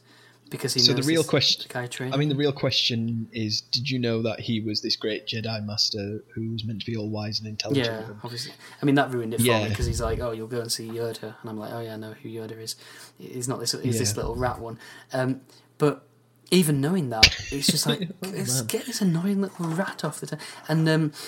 because 0.51 0.75
he 0.75 0.81
So 0.81 0.95
the 0.95 1.03
real 1.03 1.23
question-? 1.25 1.71
I 2.13 2.17
mean, 2.17 2.29
the 2.29 2.37
real 2.37 2.53
question 2.53 3.29
is: 3.33 3.61
Did 3.61 3.89
you 3.91 3.99
know 3.99 4.23
that 4.23 4.41
he 4.41 4.61
was 4.61 4.81
this 4.81 4.97
great 4.97 5.27
Jedi 5.27 5.65
Master 5.65 6.25
who 6.35 6.53
was 6.53 6.65
meant 6.65 6.81
to 6.81 6.87
be 6.87 6.97
all 6.97 7.09
wise 7.11 7.39
and 7.39 7.49
intelligent? 7.49 7.87
yeah, 7.87 8.15
obviously. 8.23 8.53
I 8.81 8.87
mean, 8.87 8.95
that 8.95 9.11
ruined 9.13 9.35
it 9.35 9.39
for 9.41 9.47
Yeah. 9.47 9.65
me 9.65 9.69
because 9.71 9.87
he's 9.87 10.01
like, 10.01 10.21
"Oh, 10.21 10.31
you'll 10.33 10.47
go 10.49 10.61
and 10.61 10.73
see 10.73 10.89
Yoda," 10.89 11.35
and 11.41 11.51
I'm 11.51 11.59
like, 11.59 11.73
"Oh 11.73 11.81
yeah, 11.81 11.95
I 11.95 11.97
know 11.97 12.15
who 12.15 12.29
Yoda 12.29 12.59
is. 12.61 12.77
He's 13.19 13.49
not 13.49 13.61
this. 13.61 13.73
He's 13.73 13.99
this 13.99 14.17
little 14.17 14.35
rat 14.37 14.59
one." 14.61 14.79
Um, 15.13 15.43
but 15.77 16.05
even 16.51 16.81
knowing 16.81 17.11
that, 17.11 17.27
it's 17.53 17.67
just 17.67 17.87
like, 17.91 18.09
Oh, 18.23 18.65
get 18.65 18.87
this 18.87 19.03
annoying 19.03 19.43
little 19.43 19.67
rat 19.67 20.03
off 20.03 20.21
the. 20.21 20.27
T-. 20.29 20.37
And 20.67 20.89
um, 20.89 21.13
Yeah. 21.13 21.19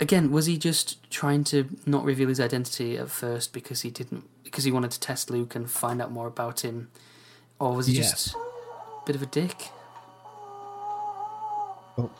Again, 0.00 0.30
was 0.30 0.46
he 0.46 0.56
just 0.58 1.10
trying 1.10 1.44
to 1.44 1.68
not 1.86 2.04
reveal 2.04 2.28
his 2.28 2.40
identity 2.40 2.96
at 2.98 3.10
first 3.10 3.52
because 3.52 3.82
he 3.82 3.90
didn't 3.90 4.24
because 4.44 4.64
he 4.64 4.70
wanted 4.72 4.90
to 4.90 5.00
test 5.00 5.30
Luke 5.30 5.54
and 5.54 5.70
find 5.70 6.00
out 6.02 6.10
more 6.12 6.26
about 6.26 6.64
him, 6.64 6.90
or 7.58 7.74
was 7.74 7.86
he 7.86 7.94
Yeah. 7.94 8.02
just 8.02 8.34
a 8.34 8.38
bit 9.06 9.16
of 9.16 9.22
a 9.22 9.26
dick? 9.26 9.68
Oh, 11.98 12.10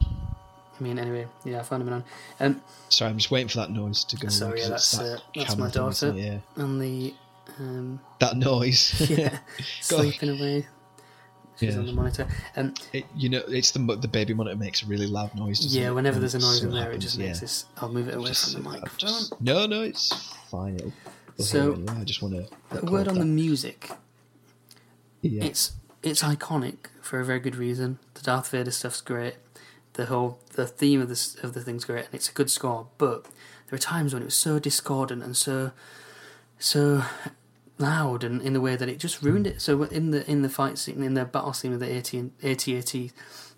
I 0.00 0.82
mean, 0.82 0.98
anyway, 0.98 1.26
yeah, 1.44 1.60
I 1.60 1.62
found 1.62 1.82
him 1.82 1.92
on. 1.92 2.04
Um, 2.40 2.62
sorry, 2.88 3.10
I'm 3.10 3.18
just 3.18 3.30
waiting 3.30 3.48
for 3.48 3.58
that 3.58 3.70
noise 3.70 4.04
to 4.04 4.16
go. 4.16 4.28
Sorry, 4.28 4.60
yeah, 4.60 4.68
that's, 4.68 4.90
that 4.92 5.18
uh, 5.18 5.20
that's 5.36 5.56
my 5.56 5.70
daughter. 5.70 6.12
Yeah, 6.14 6.38
on 6.56 6.78
the 6.78 7.14
um, 7.58 8.00
that 8.18 8.36
noise. 8.36 9.08
yeah, 9.10 9.38
sleeping 9.80 10.30
away. 10.30 10.66
She's 11.58 11.74
Yeah. 11.74 11.80
on 11.80 11.86
the 11.86 11.92
monitor. 11.92 12.26
Um, 12.56 12.74
It, 12.92 13.04
you 13.14 13.28
know, 13.28 13.42
it's 13.48 13.70
the 13.72 13.78
the 13.96 14.08
baby 14.08 14.34
monitor 14.34 14.56
makes 14.56 14.82
a 14.82 14.86
really 14.86 15.06
loud 15.06 15.34
noise. 15.34 15.64
yeah, 15.66 15.88
it? 15.88 15.94
whenever 15.94 16.18
there's 16.18 16.34
a 16.34 16.38
noise 16.38 16.60
so 16.60 16.66
in 16.66 16.72
there, 16.72 16.80
it 16.82 16.84
happens, 16.84 17.04
just 17.04 17.18
yeah. 17.18 17.26
makes 17.26 17.40
this. 17.40 17.64
I'll 17.76 17.90
move 17.92 18.08
it 18.08 18.14
away 18.14 18.28
Just- 18.28 18.54
from 18.54 18.62
the 18.62 18.68
I've 18.68 18.74
microphone. 18.82 18.98
just- 18.98 19.40
no, 19.40 19.66
no, 19.66 19.82
it's 19.82 20.12
fine. 20.50 20.76
It'll, 20.76 20.92
we'll 21.36 21.46
So, 21.46 21.76
yeah, 21.76 22.00
I 22.00 22.04
just 22.04 22.22
want 22.22 22.34
to. 22.34 22.78
A 22.82 22.90
word 22.90 23.06
on 23.08 23.18
the 23.18 23.24
music. 23.26 23.90
Yeah. 25.20 25.44
It's 25.44 25.72
it's 26.02 26.22
iconic 26.22 26.86
for 27.00 27.20
a 27.20 27.24
very 27.24 27.38
good 27.38 27.54
reason. 27.54 27.98
The 28.14 28.22
Darth 28.22 28.48
Vader 28.50 28.70
stuff's 28.72 29.00
great. 29.00 29.36
The 29.92 30.06
whole 30.06 30.40
the 30.54 30.66
theme 30.66 31.00
of 31.00 31.08
this 31.08 31.36
of 31.44 31.52
the 31.54 31.60
thing's 31.62 31.84
great, 31.84 32.06
and 32.06 32.14
it's 32.14 32.28
a 32.28 32.32
good 32.32 32.50
score. 32.50 32.88
But 32.98 33.24
there 33.68 33.76
are 33.76 33.78
times 33.78 34.12
when 34.14 34.22
it 34.22 34.26
was 34.26 34.36
so 34.36 34.58
discordant 34.58 35.22
and 35.22 35.36
so 35.36 35.70
so 36.58 37.04
loud, 37.78 38.24
and 38.24 38.40
in 38.42 38.52
the 38.52 38.60
way 38.60 38.76
that 38.76 38.88
it 38.88 38.98
just 38.98 39.22
ruined 39.22 39.46
it. 39.46 39.60
So 39.60 39.82
in 39.84 40.10
the 40.10 40.28
in 40.30 40.42
the 40.42 40.48
fight 40.48 40.78
scene, 40.78 41.02
in 41.02 41.14
the 41.14 41.24
battle 41.24 41.52
scene 41.52 41.70
with 41.72 41.80
the 41.80 41.96
AT 41.96 42.14
AT 42.42 42.94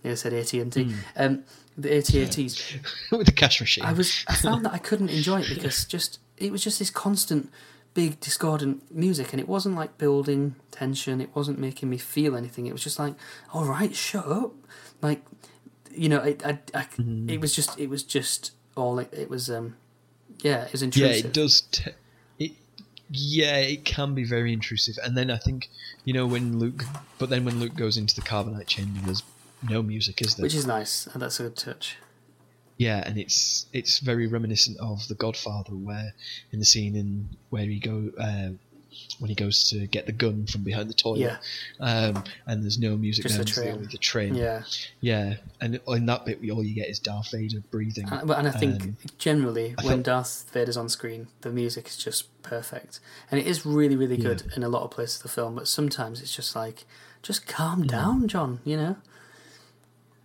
yeah, 0.02 0.12
I 0.12 0.14
said 0.14 0.32
AT 0.34 0.52
and 0.52 0.72
T, 0.72 0.94
um, 1.16 1.44
the 1.78 1.96
AT-ATs. 1.96 2.74
with 3.10 3.26
the 3.26 3.32
cash 3.32 3.60
machine. 3.60 3.84
I 3.84 3.92
was 3.94 4.24
I 4.28 4.34
found 4.34 4.64
that 4.66 4.72
I 4.74 4.78
couldn't 4.78 5.08
enjoy 5.08 5.40
it 5.40 5.48
because 5.48 5.84
just 5.96 6.18
it 6.36 6.52
was 6.52 6.62
just 6.62 6.78
this 6.78 6.90
constant 6.90 7.50
big 7.94 8.18
discordant 8.20 8.82
music 8.94 9.32
and 9.32 9.40
it 9.40 9.48
wasn't 9.48 9.74
like 9.76 9.96
building 9.98 10.56
tension 10.72 11.20
it 11.20 11.30
wasn't 11.32 11.56
making 11.58 11.88
me 11.88 11.96
feel 11.96 12.34
anything 12.36 12.66
it 12.66 12.72
was 12.72 12.82
just 12.82 12.98
like 12.98 13.14
all 13.52 13.64
right 13.66 13.94
shut 13.94 14.26
up 14.26 14.52
like 15.00 15.22
you 15.92 16.08
know 16.08 16.18
I, 16.18 16.36
I, 16.44 16.58
I 16.74 16.82
Mm-hmm. 16.98 17.30
it 17.30 17.40
was 17.40 17.54
just 17.54 17.78
it 17.78 17.88
was 17.88 18.02
just 18.02 18.50
all 18.76 18.98
it, 18.98 19.08
it 19.12 19.30
was 19.30 19.48
um 19.48 19.76
yeah 20.42 20.64
it 20.64 20.72
was 20.72 20.82
interesting. 20.82 21.22
yeah, 21.22 21.28
it 21.28 21.32
does. 21.32 21.60
T- 21.70 21.90
it 21.90 21.96
yeah, 23.10 23.56
it 23.58 23.84
can 23.84 24.14
be 24.14 24.24
very 24.24 24.52
intrusive. 24.52 24.98
And 25.04 25.16
then 25.16 25.30
I 25.30 25.36
think 25.36 25.68
you 26.04 26.12
know 26.12 26.26
when 26.26 26.58
Luke, 26.58 26.84
but 27.18 27.30
then 27.30 27.44
when 27.44 27.60
Luke 27.60 27.74
goes 27.74 27.96
into 27.96 28.14
the 28.14 28.22
carbonite 28.22 28.66
chamber, 28.66 29.00
there's 29.04 29.22
no 29.68 29.82
music, 29.82 30.20
is 30.20 30.34
there? 30.34 30.42
which 30.42 30.54
is 30.54 30.66
nice 30.66 31.06
and 31.06 31.22
that's 31.22 31.40
a 31.40 31.44
good 31.44 31.56
touch 31.56 31.96
Yeah, 32.76 33.02
and 33.06 33.18
it's 33.18 33.66
it's 33.72 33.98
very 33.98 34.26
reminiscent 34.26 34.78
of 34.78 35.06
The 35.08 35.14
Godfather, 35.14 35.72
where 35.72 36.14
in 36.52 36.58
the 36.58 36.64
scene 36.64 36.96
in 36.96 37.28
where 37.50 37.64
he 37.64 37.78
go 37.78 38.10
uh, 38.18 38.50
when 39.18 39.28
he 39.28 39.34
goes 39.34 39.68
to 39.70 39.86
get 39.86 40.06
the 40.06 40.12
gun 40.12 40.46
from 40.46 40.62
behind 40.62 40.88
the 40.90 40.94
toilet, 40.94 41.20
Yeah. 41.20 41.36
um, 41.80 42.24
and 42.46 42.62
there's 42.62 42.78
no 42.78 42.96
music 42.96 43.24
Just 43.24 43.36
there, 43.36 43.44
the 43.44 43.50
train. 43.50 43.88
the 43.90 43.98
train, 43.98 44.34
yeah 44.34 44.62
yeah, 45.00 45.34
and 45.60 45.80
in 45.86 46.06
that 46.06 46.24
bit 46.24 46.38
all 46.50 46.62
you 46.64 46.74
get 46.74 46.88
is 46.88 46.98
Darth 46.98 47.30
Vader 47.30 47.60
breathing. 47.70 48.08
and, 48.10 48.30
and 48.30 48.48
I 48.48 48.50
think 48.50 48.82
Um, 48.82 48.96
generally 49.18 49.74
I 49.78 49.82
when 49.84 49.94
felt- 49.96 50.02
Darth 50.04 50.50
Vader's 50.52 50.76
on 50.76 50.88
screen 50.88 51.28
the 51.42 51.50
music 51.50 51.88
is 51.88 51.96
just 51.96 52.26
perfect 52.42 53.00
and 53.30 53.40
it 53.40 53.46
is 53.46 53.64
really 53.64 53.96
really 53.96 54.16
good 54.18 54.42
in 54.56 54.62
a 54.62 54.68
lot 54.68 54.82
of 54.82 54.90
places 54.90 55.16
of 55.16 55.22
the 55.22 55.28
film 55.30 55.54
but 55.54 55.66
sometimes 55.68 56.20
it's 56.20 56.34
just 56.34 56.54
like 56.54 56.84
just 57.22 57.46
calm 57.46 57.80
Hmm. 57.82 57.86
down 57.86 58.28
John 58.28 58.60
you 58.64 58.76
know 58.76 58.96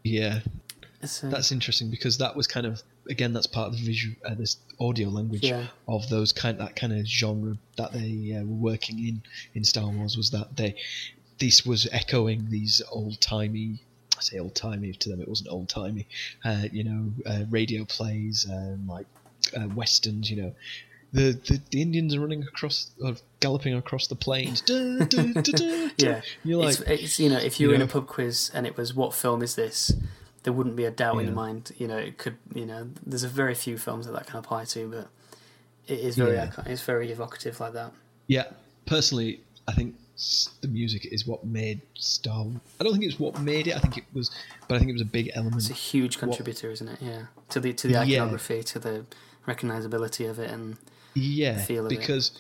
yeah, 0.04 0.40
uh, 1.04 1.08
that's 1.30 1.52
interesting 1.52 1.90
because 1.90 2.18
that 2.18 2.36
was 2.36 2.48
kind 2.48 2.66
of 2.66 2.82
again 3.10 3.34
that's 3.34 3.48
part 3.48 3.68
of 3.68 3.78
the 3.80 3.84
visual 3.86 4.16
uh, 4.26 4.36
this 4.36 4.58
audio 4.80 5.10
language 5.10 5.44
Yeah. 5.44 5.68
of 5.88 6.08
those 6.10 6.32
kind 6.32 6.60
that 6.60 6.76
kind 6.76 6.94
of 6.94 7.06
genre 7.06 7.58
that 7.78 7.92
they 7.94 8.36
uh, 8.38 8.44
were 8.46 8.72
working 8.72 9.00
in 9.00 9.22
in 9.56 9.64
Star 9.64 9.90
Wars 9.90 10.16
was 10.18 10.30
that 10.32 10.56
they 10.56 10.76
this 11.40 11.66
was 11.66 11.88
echoing 11.92 12.50
these 12.50 12.82
old 12.92 13.20
timey 13.22 13.80
I 14.18 14.22
say 14.22 14.40
old 14.40 14.56
timey 14.56 14.92
to 14.94 15.10
them 15.10 15.22
it 15.22 15.28
wasn't 15.28 15.50
old 15.50 15.70
timey 15.70 16.08
uh, 16.46 16.66
you 16.72 16.84
know 16.84 17.12
uh, 17.26 17.44
radio 17.50 17.86
plays 17.86 18.46
um, 18.50 18.88
like 18.88 19.08
uh, 19.58 19.68
westerns 19.76 20.30
you 20.30 20.42
know. 20.42 20.54
The, 21.12 21.32
the 21.48 21.60
the 21.72 21.82
Indians 21.82 22.14
are 22.14 22.20
running 22.20 22.44
across 22.44 22.92
or 23.04 23.16
galloping 23.40 23.74
across 23.74 24.06
the 24.06 24.16
plains. 24.16 24.62
Duh, 24.62 25.06
duh, 25.06 25.24
duh, 25.34 25.42
duh, 25.42 25.52
duh. 25.58 25.90
Yeah, 25.98 26.22
you're 26.44 26.64
like 26.64 26.80
it's, 26.82 27.02
it's 27.04 27.20
you 27.20 27.30
know 27.32 27.40
if 27.40 27.60
you 27.60 27.64
you 27.66 27.70
were 27.70 27.76
in 27.76 27.82
a 27.82 27.88
pub 27.88 28.06
quiz 28.06 28.52
and 28.54 28.68
it 28.68 28.78
was 28.78 28.94
what 28.94 29.16
film 29.16 29.42
is 29.42 29.56
this, 29.56 29.92
there 30.44 30.54
wouldn't 30.54 30.76
be 30.76 30.86
a 30.86 30.92
doubt 30.92 31.16
in 31.16 31.20
Yeah. 31.22 31.26
your 31.28 31.36
mind. 31.36 31.72
You 31.78 31.88
know, 31.88 31.98
it 31.98 32.18
could. 32.18 32.38
You 32.54 32.66
know, 32.66 32.90
there's 33.06 33.24
a 33.24 33.28
very 33.30 33.56
few 33.56 33.78
films 33.78 34.06
that 34.06 34.14
that 34.14 34.28
can 34.28 34.40
apply 34.40 34.66
to, 34.66 34.88
but 34.90 35.08
it 35.88 36.00
is 36.00 36.16
very 36.16 36.34
Yeah. 36.36 36.52
it's 36.66 36.82
very 36.84 37.12
evocative 37.12 37.60
like 37.60 37.74
that. 37.74 37.92
Yeah, 38.28 38.46
personally, 38.86 39.42
I 39.68 39.74
think 39.74 39.96
the 40.62 40.68
music 40.68 41.06
is 41.12 41.26
what 41.26 41.46
made 41.46 41.82
Star. 41.96 42.46
I 42.80 42.84
don't 42.84 42.92
think 42.94 43.06
it's 43.06 43.20
what 43.20 43.40
made 43.42 43.68
it. 43.68 43.76
I 43.76 43.80
think 43.80 43.98
it 43.98 44.04
was, 44.14 44.30
but 44.68 44.76
I 44.76 44.78
think 44.80 44.90
it 44.90 44.94
was 44.94 45.02
a 45.02 45.06
big 45.06 45.32
element. 45.34 45.58
It's 45.58 45.70
a 45.70 45.74
huge 45.74 46.18
contributor, 46.18 46.70
isn't 46.72 46.88
it? 46.88 47.02
Yeah, 47.02 47.26
to 47.50 47.60
the 47.60 47.74
to 47.74 47.88
the 47.88 47.94
Yeah. 47.94 48.02
iconography, 48.02 48.64
to 48.64 48.80
the 48.80 49.06
recognizability 49.48 50.30
of 50.30 50.38
it, 50.40 50.52
and 50.52 50.78
yeah, 51.16 51.58
feel 51.64 51.86
of 51.86 51.92
it. 51.92 51.98
because 51.98 52.32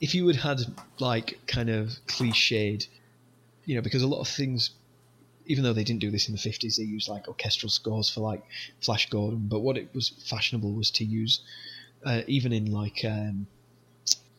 if 0.00 0.14
you 0.14 0.26
had 0.28 0.36
had 0.36 0.60
like 0.98 1.38
kind 1.46 1.68
of 1.70 1.98
cliched, 2.06 2.86
you 3.66 3.74
know, 3.74 3.82
because 3.82 4.02
a 4.02 4.06
lot 4.06 4.20
of 4.20 4.28
things, 4.28 4.70
even 5.48 5.64
though 5.64 5.72
they 5.72 5.82
didn't 5.82 6.00
do 6.00 6.10
this 6.10 6.28
in 6.28 6.34
the 6.34 6.40
50s, 6.40 6.76
they 6.76 6.84
used 6.84 7.08
like 7.08 7.26
orchestral 7.26 7.70
scores 7.70 8.08
for 8.08 8.20
like 8.20 8.44
Flash 8.80 9.08
Gordon. 9.08 9.46
But 9.48 9.60
what 9.60 9.76
it 9.76 9.88
was 9.94 10.10
fashionable 10.10 10.72
was 10.72 10.90
to 10.92 11.04
use, 11.04 11.40
uh, 12.04 12.20
even 12.26 12.52
in 12.52 12.70
like, 12.70 13.04
um, 13.04 13.46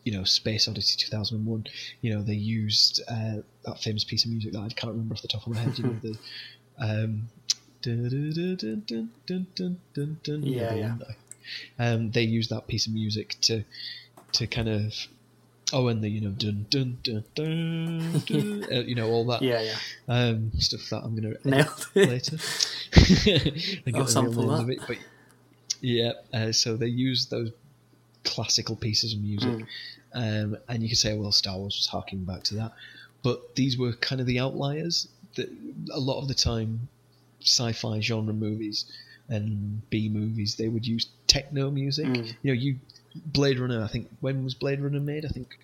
you 0.04 0.12
know, 0.12 0.24
Space 0.24 0.68
Odyssey 0.68 0.96
2001, 0.98 1.66
you 2.00 2.14
know, 2.14 2.22
they 2.22 2.34
used 2.34 3.02
uh, 3.08 3.42
that 3.64 3.80
famous 3.82 4.04
piece 4.04 4.24
of 4.24 4.30
music 4.30 4.52
that 4.52 4.60
I 4.60 4.68
can't 4.68 4.92
remember 4.92 5.14
off 5.14 5.22
the 5.22 5.28
top 5.28 5.46
of 5.46 5.52
my 5.52 5.60
head, 5.60 5.78
you 5.78 5.84
know, 5.84 5.96
the. 6.02 6.18
Um, 6.78 7.28
yeah, 10.42 10.74
yeah. 10.74 10.94
Um, 11.78 12.10
they 12.10 12.22
used 12.22 12.50
that 12.50 12.68
piece 12.68 12.86
of 12.86 12.92
music 12.92 13.36
to 13.42 13.64
to 14.32 14.46
kind 14.46 14.68
of 14.68 14.94
Oh, 15.72 15.88
and 15.88 16.02
the, 16.02 16.08
you 16.08 16.20
know, 16.20 16.30
dun 16.30 16.66
dun 16.68 16.98
dun 17.02 17.24
dun, 17.34 18.22
dun 18.26 18.64
uh, 18.72 18.80
you 18.80 18.94
know, 18.94 19.08
all 19.08 19.24
that 19.26 19.42
yeah, 19.42 19.60
yeah, 19.62 19.76
um, 20.08 20.50
stuff 20.58 20.88
that 20.90 21.02
I'm 21.04 21.14
going 21.16 21.34
to 21.34 21.48
nailed 21.48 21.86
later. 21.94 22.36
I 23.86 23.90
got 23.90 24.14
real 24.14 24.48
that. 24.58 24.68
it, 24.70 24.80
but 24.86 24.98
yeah. 25.80 26.12
Uh, 26.32 26.52
so 26.52 26.76
they 26.76 26.86
use 26.88 27.26
those 27.26 27.50
classical 28.24 28.76
pieces 28.76 29.14
of 29.14 29.20
music, 29.20 29.48
Mm. 29.50 29.66
um, 30.14 30.56
and 30.68 30.82
you 30.82 30.88
could 30.88 30.98
say, 30.98 31.16
well, 31.16 31.32
Star 31.32 31.56
Wars 31.56 31.76
was 31.76 31.86
harking 31.86 32.24
back 32.24 32.42
to 32.44 32.54
that, 32.56 32.72
but 33.22 33.54
these 33.54 33.78
were 33.78 33.92
kind 33.92 34.20
of 34.20 34.26
the 34.26 34.40
outliers. 34.40 35.08
That 35.36 35.48
a 35.92 36.00
lot 36.00 36.20
of 36.20 36.26
the 36.26 36.34
time, 36.34 36.88
sci-fi 37.40 38.00
genre 38.00 38.34
movies 38.34 38.84
and 39.28 39.88
B 39.90 40.08
movies 40.08 40.56
they 40.56 40.66
would 40.68 40.84
use 40.84 41.06
techno 41.28 41.70
music. 41.70 42.06
Mm. 42.06 42.34
You 42.42 42.52
know, 42.54 42.60
you 42.60 42.76
Blade 43.14 43.58
Runner. 43.58 43.82
I 43.82 43.88
think 43.88 44.08
when 44.20 44.44
was 44.44 44.54
Blade 44.54 44.80
Runner 44.80 45.00
made? 45.00 45.24
I 45.24 45.28
think 45.28 45.58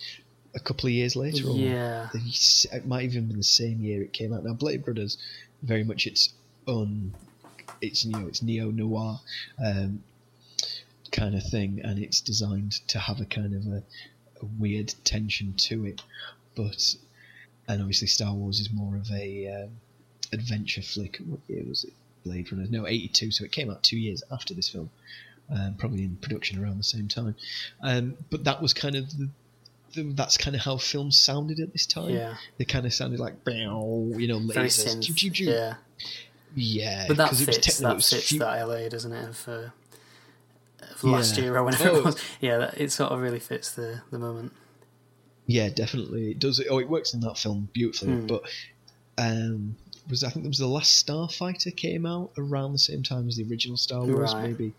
a 0.55 0.61
couple 0.61 0.87
of 0.87 0.93
years 0.93 1.15
later. 1.17 1.49
Or 1.49 1.57
Yeah. 1.57 2.09
it 2.15 2.87
might 2.87 3.05
even 3.05 3.27
been 3.29 3.37
the 3.37 3.45
same 3.45 3.81
year 3.81 4.03
it 4.03 4.13
came 4.13 4.33
out. 4.33 4.45
Now, 4.45 4.55
Blade 4.55 4.85
Brothers, 4.85 5.19
very 5.63 5.85
much 5.85 6.07
its 6.07 6.31
own, 6.67 7.15
it's 7.81 8.05
you 8.05 8.13
know, 8.13 8.27
it's 8.27 8.43
neo 8.43 8.71
noir 8.71 9.21
um, 9.65 10.03
kind 11.13 11.35
of 11.35 11.43
thing, 11.45 11.81
and 11.85 11.99
it's 11.99 12.21
designed 12.21 12.73
to 12.89 12.99
have 12.99 13.21
a 13.21 13.27
kind 13.27 13.55
of 13.55 13.67
a, 13.73 13.83
a 14.43 14.47
weird 14.59 14.95
tension 15.05 15.55
to 15.55 15.87
it. 15.87 16.03
But 16.55 16.97
and 17.69 17.81
obviously 17.81 18.09
Star 18.09 18.33
Wars 18.33 18.61
is 18.61 18.71
more 18.73 18.97
of 18.97 19.11
a 19.11 19.65
um, 19.65 19.71
adventure 20.33 20.83
flick. 20.83 21.19
What 21.19 21.41
year 21.49 21.65
was 21.69 21.85
it? 21.85 21.93
Blade 22.25 22.51
Runner? 22.51 22.67
No, 22.69 22.87
eighty 22.87 23.09
two. 23.09 23.31
So 23.31 23.45
it 23.45 23.53
came 23.53 23.71
out 23.71 23.83
two 23.83 23.99
years 23.99 24.23
after 24.31 24.55
this 24.55 24.69
film, 24.69 24.91
um, 25.51 25.75
probably 25.79 26.05
in 26.05 26.17
production 26.17 26.63
around 26.63 26.79
the 26.79 26.85
same 26.85 27.09
time. 27.09 27.35
Um, 27.83 28.17
but 28.31 28.45
that 28.45 28.61
was 28.63 28.73
kind 28.75 28.97
of 28.97 29.09
the, 29.17 29.29
the, 29.95 30.03
that's 30.15 30.37
kind 30.37 30.55
of 30.57 30.63
how 30.63 30.77
films 30.77 31.19
sounded 31.21 31.61
at 31.61 31.73
this 31.73 31.87
time. 31.87 32.11
Yeah. 32.11 32.35
They 32.59 32.65
kind 32.65 32.85
of 32.87 32.93
sounded 32.95 33.21
like, 33.21 33.35
you 33.47 33.55
know, 33.65 34.39
lasers. 34.41 34.87
synth. 34.97 35.05
Choo, 35.07 35.15
choo, 35.15 35.31
choo. 35.31 35.45
Yeah. 35.45 35.75
Yeah, 36.59 37.05
But 37.09 37.19
that 37.19 37.29
'cause 37.31 37.41
it 37.43 37.49
was 37.49 37.57
fits. 37.59 37.81
it 37.81 37.83
That 37.83 37.97
was 37.97 38.09
fits 38.11 38.31
fu- 38.31 38.39
that 38.39 38.67
LA, 38.67 38.89
doesn't 38.89 39.13
it? 39.13 39.29
Of, 39.29 39.49
uh, 39.49 39.69
of 40.91 41.05
last 41.05 41.37
Yeah. 41.37 41.45
year 41.45 41.57
or 41.59 41.65
whenever 41.65 41.91
Oh. 41.91 41.97
it 41.97 42.05
was. 42.05 42.17
Yeah, 42.41 42.59
that, 42.59 42.81
it 42.81 42.93
sort 42.93 43.13
of 43.13 43.21
really 43.21 43.41
fits 43.41 43.71
the 43.73 44.01
the 44.11 44.19
moment. 44.19 44.53
Yeah, 45.47 45.69
definitely. 45.69 46.31
It 46.31 46.39
does. 46.39 46.63
Oh, 46.71 46.79
it 46.79 46.89
works 46.89 47.13
in 47.15 47.21
that 47.21 47.37
film 47.39 47.69
beautifully. 47.73 48.13
Hmm. 48.15 48.27
But 48.27 48.43
um, 49.19 49.77
was 50.09 50.25
I 50.25 50.31
think 50.31 50.45
it 50.47 50.49
was 50.49 50.59
the 50.59 50.67
last 50.67 51.05
Starfighter 51.07 51.75
came 51.77 52.07
out 52.07 52.31
around 52.39 52.73
the 52.73 52.79
same 52.79 53.03
time 53.03 53.29
as 53.29 53.37
the 53.37 53.45
original 53.45 53.77
Star 53.77 54.05
Wars, 54.05 54.33
Right. 54.33 54.51
maybe. 54.51 54.73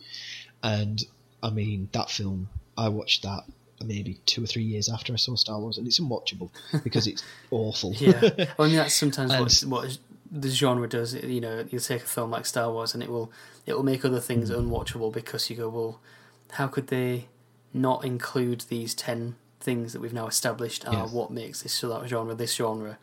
And 0.63 1.03
I 1.43 1.49
mean, 1.49 1.89
that 1.91 2.09
film, 2.09 2.49
I 2.77 2.89
watched 2.89 3.23
that 3.23 3.43
maybe 3.83 4.19
two 4.25 4.43
or 4.43 4.47
three 4.47 4.63
years 4.63 4.89
after 4.89 5.13
I 5.13 5.17
saw 5.17 5.35
Star 5.35 5.59
Wars, 5.59 5.77
and 5.77 5.85
it's 5.87 5.99
unwatchable 5.99 6.49
because 6.83 7.07
it's 7.07 7.23
awful. 7.51 7.93
Yeah, 7.93 8.45
I 8.59 8.63
mean 8.67 8.75
that's 8.75 8.93
sometimes 8.95 9.31
And- 9.31 9.41
what 9.71 9.83
what 9.85 9.97
the 10.31 10.49
genre 10.49 10.89
does. 10.89 11.13
You 11.13 11.39
know, 11.41 11.65
you 11.69 11.79
take 11.79 12.01
a 12.03 12.05
film 12.05 12.31
like 12.31 12.45
Star 12.45 12.71
Wars, 12.71 12.93
and 12.93 13.01
it 13.03 13.09
will 13.09 13.31
it 13.65 13.73
will 13.75 13.83
make 13.83 14.03
other 14.03 14.19
things 14.19 14.49
Hmm. 14.49 14.55
unwatchable 14.55 15.13
because 15.13 15.49
you 15.49 15.55
go, 15.55 15.69
well, 15.69 15.99
how 16.53 16.67
could 16.67 16.87
they 16.87 17.27
not 17.73 18.03
include 18.03 18.61
these 18.69 18.93
ten 18.95 19.35
things 19.59 19.93
that 19.93 20.01
we've 20.01 20.13
now 20.13 20.27
established 20.27 20.87
are 20.87 20.93
Yeah. 20.93 21.05
what 21.07 21.31
makes 21.31 21.61
this 21.63 21.77
genre 21.79 22.33
this 22.35 22.55
genre, 22.55 22.97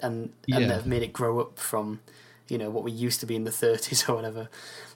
and 0.00 0.32
Yeah. 0.46 0.58
and 0.58 0.70
they've 0.70 0.86
made 0.86 1.02
it 1.02 1.12
grow 1.12 1.40
up 1.40 1.58
from 1.58 2.00
you 2.48 2.58
know 2.58 2.70
what 2.70 2.84
we 2.84 2.90
used 2.92 3.20
to 3.20 3.26
be 3.26 3.36
in 3.36 3.44
the 3.44 3.50
thirties 3.52 4.04
or 4.08 4.14
whatever. 4.14 4.48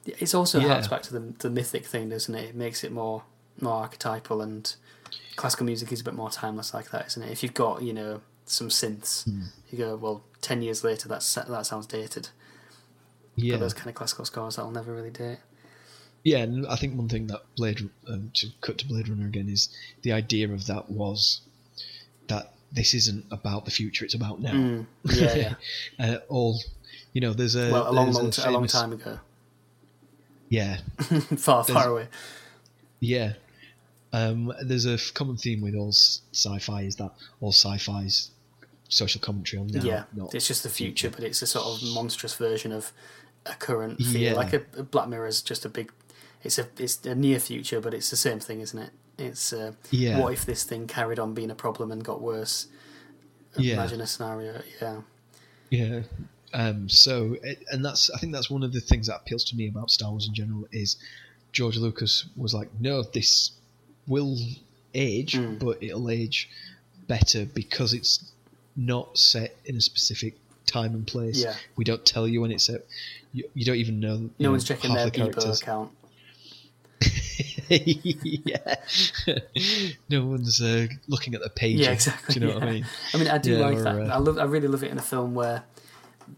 It's 0.06 0.34
also 0.34 0.58
Yeah. 0.60 0.68
harks 0.68 0.88
back 0.88 1.02
to 1.02 1.12
the 1.12 1.20
the 1.38 1.50
mythic 1.50 1.86
thing, 1.86 2.08
doesn't 2.08 2.34
it? 2.34 2.50
It 2.50 2.54
makes 2.54 2.82
it 2.84 2.92
more 2.92 3.22
more 3.60 3.74
archetypal 3.74 4.40
and 4.40 4.74
classical 5.36 5.66
music 5.66 5.92
is 5.92 6.00
a 6.00 6.04
bit 6.04 6.14
more 6.14 6.30
timeless 6.30 6.72
like 6.74 6.90
that, 6.90 7.06
isn't 7.08 7.22
it? 7.22 7.30
If 7.30 7.42
you've 7.42 7.54
got 7.54 7.82
you 7.82 7.92
know 7.92 8.20
some 8.46 8.68
synths, 8.68 9.24
Hmm. 9.24 9.42
you 9.70 9.78
go 9.78 9.96
well. 9.96 10.22
Ten 10.40 10.60
years 10.62 10.82
later, 10.82 11.08
that's 11.08 11.32
that 11.34 11.66
sounds 11.66 11.86
dated. 11.86 12.30
yeah. 13.36 13.54
But 13.54 13.60
those 13.60 13.74
kind 13.74 13.88
of 13.88 13.94
classical 13.94 14.24
scores 14.24 14.56
that'll 14.56 14.72
never 14.72 14.92
really 14.92 15.10
date. 15.10 15.38
Yeah, 16.24 16.38
and 16.38 16.66
I 16.66 16.76
think 16.76 16.96
one 16.96 17.08
thing 17.08 17.26
that 17.28 17.42
Blade 17.56 17.88
um, 18.08 18.30
to 18.34 18.48
cut 18.60 18.78
to 18.78 18.86
Blade 18.88 19.08
Runner 19.08 19.26
again 19.26 19.48
is 19.48 19.68
the 20.02 20.12
idea 20.12 20.50
of 20.52 20.66
that 20.66 20.90
was 20.90 21.40
that 22.28 22.52
this 22.72 22.94
isn't 22.94 23.24
about 23.30 23.64
the 23.64 23.70
future; 23.70 24.04
it's 24.04 24.14
about 24.14 24.40
now. 24.40 24.52
Mm, 24.52 24.86
yeah, 25.04 25.34
yeah. 25.98 26.06
uh, 26.14 26.18
all 26.28 26.60
you 27.12 27.20
know, 27.20 27.32
there's 27.32 27.54
a 27.56 27.70
well, 27.72 27.90
a 27.90 27.92
long, 27.92 28.12
long, 28.12 28.30
t- 28.30 28.42
a 28.44 28.50
long 28.50 28.66
time 28.66 28.92
ago, 28.92 29.18
Yeah, 30.48 30.78
far, 30.98 31.64
There's- 31.64 31.68
far 31.68 31.88
away. 31.90 32.08
yeah. 33.00 33.34
Um, 34.14 34.52
there's 34.62 34.84
a 34.84 34.98
common 35.14 35.38
theme 35.38 35.62
with 35.62 35.74
all 35.74 35.90
sci-fi 35.92 36.82
is 36.82 36.96
that 36.96 37.12
all 37.40 37.52
sci-fi's 37.52 38.30
social 38.90 39.22
commentary 39.22 39.58
on 39.58 39.68
now. 39.68 39.82
yeah, 39.82 40.04
not 40.12 40.34
it's 40.34 40.46
just 40.46 40.62
the 40.62 40.68
future, 40.68 41.08
but 41.08 41.24
it's 41.24 41.40
a 41.40 41.46
sort 41.46 41.64
of 41.64 41.82
monstrous 41.94 42.34
version 42.34 42.72
of 42.72 42.92
a 43.46 43.54
current 43.54 44.02
feel. 44.02 44.20
Yeah. 44.20 44.32
Like 44.34 44.52
a, 44.52 44.62
a 44.76 44.82
Black 44.82 45.08
Mirror 45.08 45.28
is 45.28 45.40
just 45.40 45.64
a 45.64 45.70
big. 45.70 45.90
It's 46.44 46.58
a 46.58 46.68
it's 46.78 47.02
a 47.06 47.14
near 47.14 47.38
future, 47.40 47.80
but 47.80 47.94
it's 47.94 48.10
the 48.10 48.16
same 48.16 48.38
thing, 48.38 48.60
isn't 48.60 48.78
it? 48.78 48.90
It's 49.16 49.50
uh, 49.54 49.72
Yeah. 49.90 50.18
what 50.20 50.34
if 50.34 50.44
this 50.44 50.62
thing 50.62 50.86
carried 50.86 51.18
on 51.18 51.32
being 51.32 51.50
a 51.50 51.54
problem 51.54 51.90
and 51.90 52.04
got 52.04 52.20
worse? 52.20 52.66
Yeah. 53.56 53.74
Imagine 53.74 54.02
a 54.02 54.06
scenario. 54.06 54.60
Yeah, 54.80 55.00
Yeah. 55.70 56.00
Um, 56.54 56.88
so, 56.88 57.36
it, 57.42 57.64
and 57.70 57.84
that's 57.84 58.10
I 58.10 58.18
think 58.18 58.32
that's 58.32 58.50
one 58.50 58.62
of 58.62 58.72
the 58.72 58.80
things 58.80 59.06
that 59.06 59.16
appeals 59.16 59.44
to 59.44 59.56
me 59.56 59.68
about 59.68 59.90
Star 59.90 60.10
Wars 60.10 60.26
in 60.28 60.34
general 60.34 60.66
is 60.72 60.96
George 61.52 61.76
Lucas 61.78 62.26
was 62.36 62.52
like, 62.54 62.68
no, 62.80 63.02
this 63.02 63.52
will 64.06 64.36
age, 64.94 65.34
Mm. 65.34 65.58
but 65.58 65.82
it'll 65.82 66.10
age 66.10 66.50
better 67.08 67.44
because 67.46 67.92
it's 67.94 68.30
not 68.76 69.16
set 69.18 69.56
in 69.64 69.76
a 69.76 69.80
specific 69.80 70.34
time 70.66 70.94
and 70.94 71.06
place. 71.06 71.42
Yeah. 71.42 71.54
We 71.76 71.84
don't 71.84 72.04
tell 72.04 72.26
you 72.28 72.40
when 72.42 72.50
it's 72.52 72.64
set. 72.64 72.82
You, 73.32 73.44
you 73.54 73.64
don't 73.64 73.76
even 73.76 74.00
know. 74.00 74.14
you 74.16 74.30
no 74.38 74.44
know, 74.46 74.50
one's 74.52 74.64
checking 74.64 74.92
their 74.94 75.06
the 75.06 75.10
characters. 75.10 75.60
account. 75.62 75.90
yeah. 77.68 78.74
no 80.08 80.26
one's 80.26 80.60
uh, 80.60 80.86
looking 81.08 81.34
at 81.34 81.42
the 81.42 81.50
page. 81.50 81.78
Yeah, 81.80 81.90
exactly. 81.92 82.34
Do 82.34 82.40
you 82.40 82.46
know 82.46 82.54
what 82.54 82.62
I 82.64 82.70
mean? 82.70 82.86
I 83.14 83.16
mean, 83.18 83.28
I 83.28 83.38
do 83.38 83.52
Yeah, 83.54 83.58
like 83.66 83.76
or, 83.76 83.82
that. 83.82 84.00
uh, 84.10 84.14
I 84.14 84.18
love. 84.18 84.38
I 84.38 84.44
really 84.44 84.68
love 84.68 84.82
it 84.84 84.90
in 84.90 84.98
a 84.98 85.02
film 85.02 85.34
where 85.34 85.62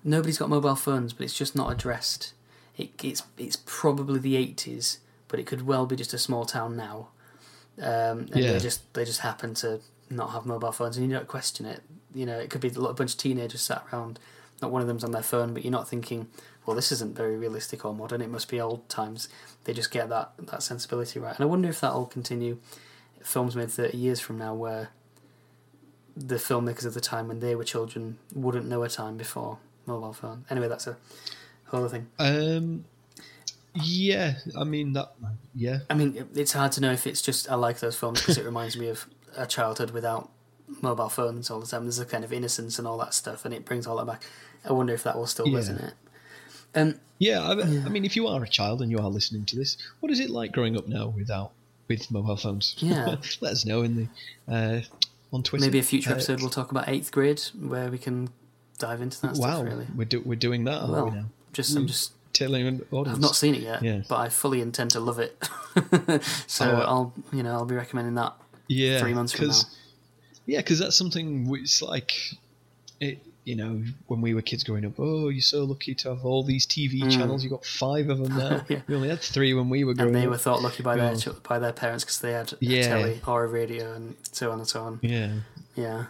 nobody's 0.02 0.38
got 0.38 0.48
mobile 0.48 0.74
phones, 0.76 1.12
but 1.12 1.24
it's 1.24 1.36
just 1.36 1.54
not 1.54 1.70
addressed. 1.72 2.32
It, 2.76 2.90
it's 3.04 3.22
it's 3.38 3.56
probably 3.64 4.18
the 4.18 4.36
eighties, 4.36 4.98
but 5.28 5.38
it 5.38 5.46
could 5.46 5.66
well 5.66 5.86
be 5.86 5.96
just 5.96 6.12
a 6.14 6.18
small 6.18 6.44
town 6.44 6.76
now. 6.76 7.08
Um, 7.78 8.26
and 8.32 8.36
Yeah. 8.36 8.52
they 8.52 8.58
just 8.58 8.92
they 8.94 9.04
just 9.04 9.20
happen 9.20 9.54
to 9.54 9.80
not 10.10 10.30
have 10.30 10.46
mobile 10.46 10.72
phones, 10.72 10.96
and 10.96 11.06
you 11.06 11.12
don't 11.14 11.28
question 11.28 11.66
it. 11.66 11.82
You 12.14 12.26
know, 12.26 12.38
it 12.38 12.50
could 12.50 12.60
be 12.60 12.68
a 12.68 12.92
bunch 12.92 13.12
of 13.12 13.18
teenagers 13.18 13.62
sat 13.62 13.84
around. 13.92 14.18
Not 14.62 14.70
one 14.70 14.80
of 14.82 14.88
them's 14.88 15.04
on 15.04 15.10
their 15.10 15.22
phone, 15.22 15.52
but 15.52 15.64
you're 15.64 15.72
not 15.72 15.88
thinking, 15.88 16.28
well, 16.64 16.76
this 16.76 16.92
isn't 16.92 17.16
very 17.16 17.36
realistic 17.36 17.84
or 17.84 17.92
modern. 17.92 18.22
It 18.22 18.30
must 18.30 18.48
be 18.48 18.60
old 18.60 18.88
times. 18.88 19.28
They 19.64 19.72
just 19.72 19.90
get 19.90 20.08
that 20.10 20.32
that 20.38 20.62
sensibility 20.62 21.18
right, 21.18 21.34
and 21.34 21.42
I 21.42 21.46
wonder 21.46 21.68
if 21.68 21.80
that'll 21.80 22.06
continue. 22.06 22.58
Films 23.22 23.56
made 23.56 23.70
thirty 23.70 23.98
years 23.98 24.20
from 24.20 24.38
now, 24.38 24.54
where 24.54 24.90
the 26.16 26.36
filmmakers 26.36 26.84
of 26.84 26.94
the 26.94 27.00
time 27.00 27.26
when 27.28 27.40
they 27.40 27.54
were 27.56 27.64
children 27.64 28.18
wouldn't 28.32 28.66
know 28.68 28.82
a 28.84 28.88
time 28.88 29.16
before 29.16 29.58
mobile 29.86 30.12
phone. 30.12 30.44
Anyway, 30.50 30.68
that's 30.68 30.86
a 30.86 30.96
whole 31.66 31.80
other 31.80 31.88
thing. 31.88 32.06
Um, 32.18 32.84
yeah, 33.74 34.34
I 34.58 34.64
mean 34.64 34.92
that. 34.92 35.12
Yeah, 35.54 35.80
I 35.90 35.94
mean, 35.94 36.28
it's 36.34 36.52
hard 36.52 36.72
to 36.72 36.80
know 36.80 36.92
if 36.92 37.06
it's 37.06 37.20
just 37.22 37.50
I 37.50 37.54
like 37.56 37.80
those 37.80 37.96
films 37.96 38.20
because 38.20 38.38
it 38.38 38.44
reminds 38.44 38.76
me 38.76 38.88
of 38.88 39.06
a 39.36 39.46
childhood 39.46 39.90
without 39.90 40.30
mobile 40.80 41.08
phones 41.08 41.50
all 41.50 41.60
the 41.60 41.66
time. 41.66 41.82
There's 41.84 41.98
a 41.98 42.06
kind 42.06 42.24
of 42.24 42.32
innocence 42.32 42.78
and 42.78 42.86
all 42.86 42.98
that 42.98 43.14
stuff, 43.14 43.44
and 43.44 43.52
it 43.52 43.64
brings 43.64 43.86
all 43.86 43.96
that 43.96 44.06
back. 44.06 44.24
I 44.64 44.72
wonder 44.72 44.94
if 44.94 45.02
that 45.02 45.16
will 45.16 45.26
still 45.26 45.48
Yeah. 45.48 45.58
resonate. 45.58 45.92
Um, 46.76 46.94
yeah. 47.18 47.40
I, 47.42 47.52
I 47.52 47.88
mean, 47.88 48.04
if 48.04 48.16
you 48.16 48.26
are 48.28 48.42
a 48.42 48.48
child 48.48 48.80
and 48.82 48.90
you 48.90 48.98
are 48.98 49.08
listening 49.08 49.44
to 49.46 49.56
this, 49.56 49.76
what 50.00 50.10
is 50.10 50.20
it 50.20 50.30
like 50.30 50.52
growing 50.52 50.76
up 50.76 50.88
now 50.88 51.08
without 51.08 51.52
with 51.88 52.10
mobile 52.10 52.36
phones? 52.36 52.74
Yeah. 52.78 53.16
let 53.40 53.52
us 53.52 53.64
know 53.66 53.82
in 53.82 53.96
the 53.96 54.52
uh, 54.52 54.80
on 55.32 55.42
Twitter. 55.42 55.64
maybe 55.66 55.78
a 55.80 55.82
future 55.82 56.10
Uh, 56.10 56.14
episode 56.14 56.40
we'll 56.40 56.50
talk 56.50 56.70
about 56.70 56.88
eighth 56.88 57.10
grade, 57.12 57.40
where 57.60 57.90
we 57.90 57.98
can 57.98 58.30
dive 58.78 59.00
into 59.00 59.20
that 59.22 59.36
wow, 59.36 59.56
stuff. 59.56 59.64
Really, 59.64 59.86
we're 59.94 60.04
do, 60.04 60.20
we're 60.24 60.34
doing 60.36 60.64
that, 60.64 60.86
we 60.86 60.92
well, 60.92 61.10
now? 61.10 61.24
just 61.52 61.76
I'm 61.76 61.86
just 61.86 62.12
Telling 62.32 62.80
audience. 62.90 63.16
I've 63.16 63.20
not 63.22 63.36
seen 63.36 63.54
it 63.54 63.60
yet, 63.62 63.80
Yeah. 63.82 64.02
but 64.08 64.16
I 64.16 64.28
fully 64.28 64.60
intend 64.60 64.90
to 64.90 65.00
love 65.00 65.20
it. 65.20 65.40
so 66.48 66.64
Oh, 66.68 66.80
I'll 66.80 67.12
you 67.32 67.44
know 67.44 67.52
I'll 67.52 67.64
be 67.64 67.76
recommending 67.76 68.14
that 68.16 68.34
yeah, 68.66 68.98
three 68.98 69.14
months 69.14 69.32
from 69.34 69.48
now. 69.48 69.54
Yeah, 70.46 70.58
because 70.58 70.80
that's 70.80 70.96
something. 70.96 71.48
which 71.48 71.80
like, 71.80 72.12
it. 73.00 73.18
You 73.44 73.56
know, 73.56 73.82
when 74.06 74.22
we 74.22 74.32
were 74.34 74.40
kids 74.40 74.64
growing 74.64 74.84
up, 74.86 74.94
oh, 74.98 75.28
you're 75.28 75.42
so 75.42 75.64
lucky 75.64 75.94
to 75.96 76.08
have 76.08 76.24
all 76.24 76.42
these 76.42 76.66
TV 76.66 77.02
Mm. 77.02 77.12
channels. 77.12 77.44
You 77.44 77.50
got 77.50 77.64
five 77.66 78.08
of 78.08 78.18
them 78.18 78.36
now. 78.38 78.64
Yeah. 78.70 78.80
We 78.88 78.94
only 78.96 79.10
had 79.10 79.20
three 79.20 79.52
when 79.54 79.68
we 79.68 79.84
were 79.84 79.92
growing 79.92 80.08
up. 80.10 80.14
and 80.14 80.22
they 80.22 80.26
up. 80.26 80.30
were 80.32 80.38
thought 80.38 80.62
lucky 80.62 80.82
by 80.82 80.96
their 80.96 81.12
Yeah. 81.14 81.32
by 81.46 81.58
their 81.58 81.72
parents 81.74 82.04
because 82.04 82.20
they 82.20 82.32
had 82.32 82.52
a 82.54 82.56
Yeah. 82.60 82.88
telly 82.88 83.20
or 83.26 83.44
a 83.44 83.46
radio 83.46 83.92
and 83.92 84.16
so 84.32 84.50
on 84.50 84.58
and 84.60 84.66
so 84.66 84.82
on. 84.82 84.98
yeah. 85.02 85.34
Yeah, 85.76 86.06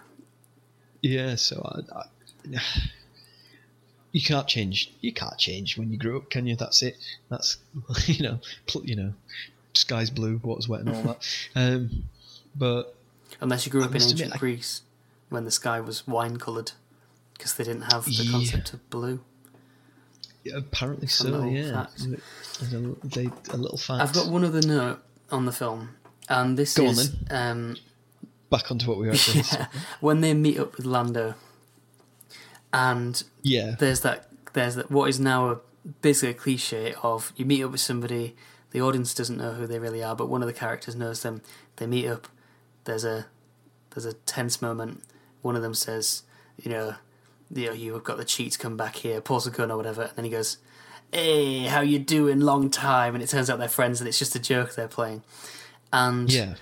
Yeah, 1.02 1.34
so 1.34 1.60
I, 1.92 1.98
I, 1.98 2.02
you 4.12 4.22
can't 4.22 4.46
change. 4.46 4.92
You 5.00 5.12
can't 5.12 5.38
change 5.38 5.76
when 5.76 5.90
you 5.90 5.98
grow 5.98 6.16
up, 6.18 6.30
can 6.30 6.46
you? 6.46 6.56
That's 6.56 6.82
it. 6.82 6.96
That's 7.28 7.58
you 8.06 8.22
know, 8.22 8.38
pl- 8.66 8.84
you 8.84 8.96
know, 8.96 9.12
sky's 9.74 10.10
blue, 10.10 10.40
water's 10.42 10.68
wet, 10.68 10.80
and 10.80 10.90
all 10.90 11.02
that. 11.02 11.48
Um, 11.54 12.04
but 12.56 12.94
unless 13.40 13.66
you 13.66 13.72
grew 13.72 13.82
I 13.82 13.86
up 13.86 13.90
in 13.90 13.96
ancient 13.96 14.20
admit, 14.20 14.34
I- 14.34 14.38
Greece 14.38 14.82
when 15.30 15.44
the 15.44 15.50
sky 15.50 15.80
was 15.80 16.06
wine 16.06 16.36
coloured 16.36 16.72
because 17.32 17.54
they 17.54 17.64
didn't 17.64 17.92
have 17.92 18.04
the 18.04 18.12
Yeah. 18.12 18.30
concept 18.30 18.72
of 18.74 18.90
blue. 18.90 19.20
yeah, 20.44 20.56
apparently 20.58 21.08
Some 21.08 21.32
so. 21.32 21.44
Yeah, 21.46 21.86
a, 22.60 23.06
they, 23.08 23.28
a 23.50 23.56
little 23.56 23.78
fact. 23.78 24.00
I've 24.02 24.12
got 24.12 24.28
one 24.28 24.44
other 24.44 24.60
note 24.62 25.00
on 25.32 25.46
the 25.46 25.52
film, 25.52 25.96
and 26.28 26.56
this 26.56 26.74
Go 26.76 26.84
on 26.86 26.90
is 26.92 27.16
um, 27.30 27.76
back 28.50 28.70
onto 28.70 28.86
what 28.88 28.98
we 28.98 29.08
were 29.08 29.14
yeah, 29.34 29.66
when 30.00 30.20
they 30.20 30.34
meet 30.34 30.58
up 30.60 30.76
with 30.76 30.86
Lando, 30.86 31.34
and 32.74 33.22
yeah, 33.42 33.76
there's 33.78 34.00
that 34.00 34.28
there's 34.52 34.74
that 34.74 34.90
what 34.90 35.08
is 35.08 35.20
now 35.20 35.48
a 35.48 35.58
basically 36.02 36.30
a 36.30 36.34
cliche 36.34 36.94
of 37.02 37.32
you 37.36 37.44
meet 37.44 37.62
up 37.62 37.70
with 37.70 37.80
somebody, 37.80 38.34
the 38.72 38.82
audience 38.82 39.14
doesn't 39.14 39.38
know 39.38 39.52
who 39.52 39.66
they 39.66 39.78
really 39.78 40.02
are, 40.02 40.16
but 40.16 40.28
one 40.28 40.42
of 40.42 40.48
the 40.48 40.52
characters 40.52 40.96
knows 40.96 41.22
them. 41.22 41.40
They 41.76 41.86
meet 41.86 42.08
up. 42.08 42.26
There's 42.84 43.04
a 43.04 43.26
there's 43.90 44.04
a 44.04 44.12
tense 44.12 44.60
moment. 44.60 45.02
One 45.40 45.54
of 45.54 45.62
them 45.62 45.74
says, 45.74 46.24
you 46.60 46.70
know, 46.70 46.96
you 47.54 47.66
know, 47.66 47.72
you've 47.72 48.02
got 48.02 48.16
the 48.16 48.24
cheats 48.24 48.56
come 48.56 48.76
back 48.76 48.96
here, 48.96 49.20
pulls 49.20 49.46
a 49.46 49.50
gun 49.50 49.70
or 49.70 49.76
whatever, 49.76 50.02
and 50.02 50.16
then 50.16 50.24
he 50.24 50.30
goes, 50.30 50.58
"Hey, 51.12 51.64
how 51.64 51.80
you 51.80 52.00
doing? 52.00 52.40
Long 52.40 52.70
time." 52.70 53.14
And 53.14 53.22
it 53.22 53.28
turns 53.28 53.48
out 53.48 53.60
they're 53.60 53.68
friends, 53.68 54.00
and 54.00 54.08
it's 54.08 54.18
just 54.18 54.34
a 54.34 54.40
joke 54.40 54.74
they're 54.74 54.88
playing. 54.88 55.22
And 55.92 56.32
yeah, 56.32 56.54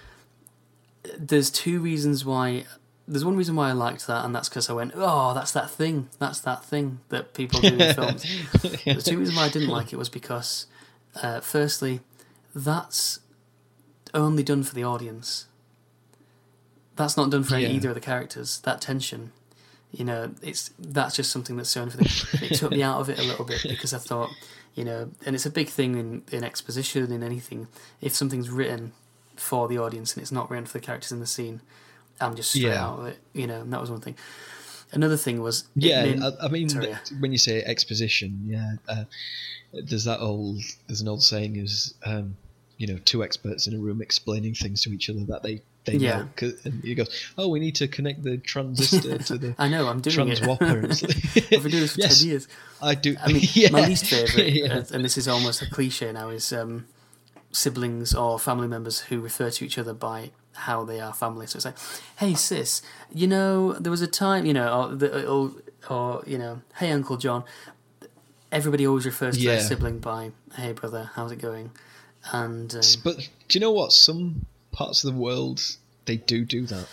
there's 1.18 1.50
two 1.50 1.80
reasons 1.80 2.22
why 2.22 2.66
there's 3.08 3.24
one 3.24 3.36
reason 3.36 3.56
why 3.56 3.68
I 3.68 3.72
liked 3.72 4.06
that, 4.06 4.24
and 4.24 4.34
that's 4.34 4.48
because 4.48 4.70
I 4.70 4.72
went, 4.74 4.92
oh, 4.94 5.34
that's 5.34 5.52
that 5.52 5.70
thing, 5.70 6.08
that's 6.18 6.40
that 6.40 6.64
thing 6.64 7.00
that 7.08 7.34
people 7.34 7.60
do 7.60 7.76
in 7.76 7.94
films. 7.94 8.22
the 8.84 9.02
two 9.04 9.18
reasons 9.18 9.36
why 9.36 9.44
I 9.44 9.48
didn't 9.48 9.68
like 9.68 9.92
it 9.92 9.96
was 9.96 10.08
because, 10.08 10.66
uh, 11.22 11.40
firstly, 11.40 12.00
that's 12.54 13.20
only 14.14 14.42
done 14.42 14.62
for 14.62 14.74
the 14.74 14.84
audience. 14.84 15.46
That's 16.96 17.16
not 17.16 17.30
done 17.30 17.42
for 17.42 17.58
Yeah. 17.58 17.68
either 17.68 17.88
of 17.88 17.94
the 17.94 18.00
characters. 18.00 18.60
That 18.60 18.80
tension, 18.80 19.32
you 19.90 20.04
know, 20.04 20.34
it's 20.42 20.70
that's 20.78 21.16
just 21.16 21.30
something 21.30 21.56
that's 21.56 21.72
shown 21.72 21.90
for 21.90 21.96
the. 21.96 22.38
It 22.42 22.54
took 22.56 22.70
me 22.72 22.82
out 22.82 23.00
of 23.00 23.08
it 23.08 23.18
a 23.18 23.22
little 23.22 23.44
bit 23.46 23.62
because 23.66 23.94
I 23.94 23.98
thought, 23.98 24.30
you 24.74 24.84
know, 24.84 25.10
and 25.24 25.34
it's 25.34 25.46
a 25.46 25.50
big 25.50 25.68
thing 25.68 25.96
in 25.96 26.22
in 26.30 26.44
exposition 26.44 27.10
in 27.10 27.22
anything. 27.22 27.68
If 28.02 28.14
something's 28.14 28.50
written 28.50 28.92
for 29.36 29.66
the 29.68 29.78
audience 29.78 30.12
and 30.14 30.22
it's 30.22 30.30
not 30.30 30.50
written 30.50 30.66
for 30.66 30.74
the 30.74 30.80
characters 30.84 31.10
in 31.12 31.20
the 31.20 31.26
scene, 31.26 31.62
I'm 32.24 32.34
just 32.36 32.50
straight 32.50 32.64
Yeah. 32.64 32.86
out 32.86 32.98
of 33.00 33.06
it. 33.06 33.18
You 33.32 33.46
know, 33.46 33.60
and 33.62 33.72
that 33.72 33.80
was 33.80 33.90
one 33.90 34.00
thing. 34.00 34.16
Another 34.92 35.16
thing 35.16 35.40
was 35.40 35.64
Yeah, 35.74 36.04
made- 36.04 36.22
I, 36.22 36.30
I 36.42 36.48
mean, 36.48 36.68
Sorry, 36.68 36.86
th- 36.86 36.98
when 37.20 37.32
you 37.32 37.38
say 37.38 37.62
exposition, 37.62 38.40
yeah, 38.44 38.74
uh, 38.88 39.04
there's 39.72 40.04
that 40.04 40.20
old, 40.20 40.60
there's 40.86 41.00
an 41.00 41.08
old 41.08 41.22
saying 41.22 41.56
is, 41.56 41.94
um, 42.04 42.36
you 42.76 42.86
know, 42.86 42.98
two 43.04 43.24
experts 43.24 43.66
in 43.66 43.74
a 43.74 43.78
room 43.78 44.02
explaining 44.02 44.54
things 44.54 44.82
to 44.82 44.90
each 44.92 45.08
other 45.08 45.24
that 45.24 45.42
they 45.42 45.62
they 45.84 45.94
Yeah. 45.96 46.26
know. 46.40 46.52
And 46.64 46.84
he 46.84 46.94
goes, 46.94 47.08
"Oh, 47.36 47.48
we 47.48 47.58
need 47.58 47.74
to 47.76 47.88
connect 47.88 48.22
the 48.22 48.36
transistor 48.36 49.18
to 49.18 49.36
the 49.38 49.54
I 49.58 49.66
know 49.68 49.88
I'm 49.88 50.00
doing 50.00 50.28
it. 50.28 50.38
transwapper." 50.38 50.82
Like- 51.34 51.52
I've 51.52 51.62
been 51.64 51.70
doing 51.72 51.82
this 51.82 51.94
for 51.94 52.02
yes, 52.02 52.20
ten 52.20 52.28
years. 52.28 52.48
I 52.80 52.94
do. 52.94 53.16
I 53.20 53.32
mean, 53.32 53.42
yeah. 53.54 53.70
my 53.70 53.86
least 53.86 54.06
favourite, 54.06 54.52
Yeah. 54.52 54.74
uh, 54.78 54.84
and 54.92 55.04
this 55.04 55.16
is 55.18 55.26
almost 55.26 55.60
a 55.62 55.68
cliche 55.68 56.12
now, 56.12 56.28
is 56.28 56.52
um, 56.52 56.86
siblings 57.50 58.14
or 58.14 58.38
family 58.38 58.68
members 58.68 59.00
who 59.00 59.20
refer 59.20 59.50
to 59.50 59.64
each 59.64 59.76
other 59.78 59.92
by 59.94 60.30
how 60.54 60.84
they 60.84 61.00
are 61.00 61.12
family. 61.12 61.46
So 61.46 61.56
it's 61.56 61.64
like, 61.64 61.78
"Hey 62.18 62.34
sis, 62.34 62.82
you 63.12 63.26
know 63.26 63.72
there 63.74 63.90
was 63.90 64.02
a 64.02 64.06
time, 64.06 64.46
you 64.46 64.52
know, 64.52 64.82
or, 64.90 64.94
the, 64.94 65.28
or, 65.28 65.52
or 65.88 66.22
you 66.26 66.38
know, 66.38 66.62
hey 66.76 66.90
Uncle 66.92 67.16
John." 67.16 67.44
Everybody 68.50 68.86
always 68.86 69.06
refers 69.06 69.38
to 69.38 69.44
their 69.44 69.60
sibling 69.60 69.98
by 69.98 70.32
"Hey 70.56 70.72
brother, 70.72 71.10
how's 71.14 71.32
it 71.32 71.36
going?" 71.40 71.70
And 72.30 72.74
um, 72.74 72.82
But 73.02 73.16
do 73.48 73.58
you 73.58 73.60
know 73.60 73.72
what? 73.72 73.92
Some 73.92 74.46
parts 74.72 75.04
of 75.04 75.12
the 75.12 75.18
world 75.18 75.60
they 76.04 76.16
do 76.16 76.44
do 76.44 76.66
that. 76.66 76.86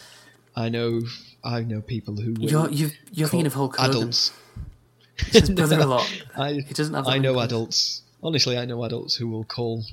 I 0.55 0.70
know. 0.70 1.01
I 1.43 1.62
know 1.62 1.82
people 1.82 2.18
who 2.18 2.36
you're 2.39 2.70
you've, 2.70 2.93
you're 3.14 3.30
thinking 3.30 3.47
of 3.47 3.53
Hulk 3.53 3.78
Hogan. 3.78 3.97
adults. 3.97 4.34
He 5.18 5.32
says 5.32 5.49
brother 5.49 5.80
a 5.80 5.86
lot. 5.97 6.24
I 6.36 6.53
He 6.53 6.74
doesn't 6.74 6.93
have 6.93 7.07
I 7.07 7.18
know 7.18 7.39
adults. 7.39 8.01
Honestly, 8.22 8.57
I 8.57 8.66
know 8.66 8.84
adults 8.84 9.16
who 9.16 9.28
will 9.28 9.45
call 9.45 9.84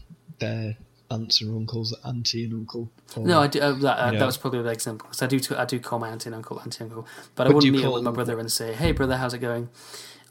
their 0.41 0.77
aunts 1.11 1.41
or 1.43 1.55
uncles 1.57 1.97
auntie 2.05 2.45
and 2.45 2.53
uncle. 2.53 2.91
No, 3.17 3.41
I 3.41 3.47
do, 3.47 3.61
uh, 3.61 3.73
that, 3.73 3.99
uh, 3.99 4.11
that 4.13 4.27
was 4.27 4.37
probably 4.37 4.59
an 4.61 4.67
example 4.67 5.07
because 5.09 5.23
I 5.23 5.27
do 5.27 5.41
I 5.57 5.65
do 5.65 5.79
call 5.81 5.99
my 5.99 6.09
auntie 6.09 6.29
and 6.29 6.35
uncle 6.35 6.59
auntie 6.61 6.83
and 6.85 6.93
uncle, 6.93 7.07
but 7.35 7.47
I 7.47 7.51
wouldn't 7.53 7.73
meet 7.73 7.79
up 7.81 7.85
call 7.85 7.95
with 7.95 8.03
my 8.03 8.11
brother 8.11 8.39
and 8.39 8.51
say, 8.51 8.73
"Hey 8.75 8.93
brother, 8.93 9.17
how's 9.17 9.33
it 9.33 9.39
going?" 9.39 9.69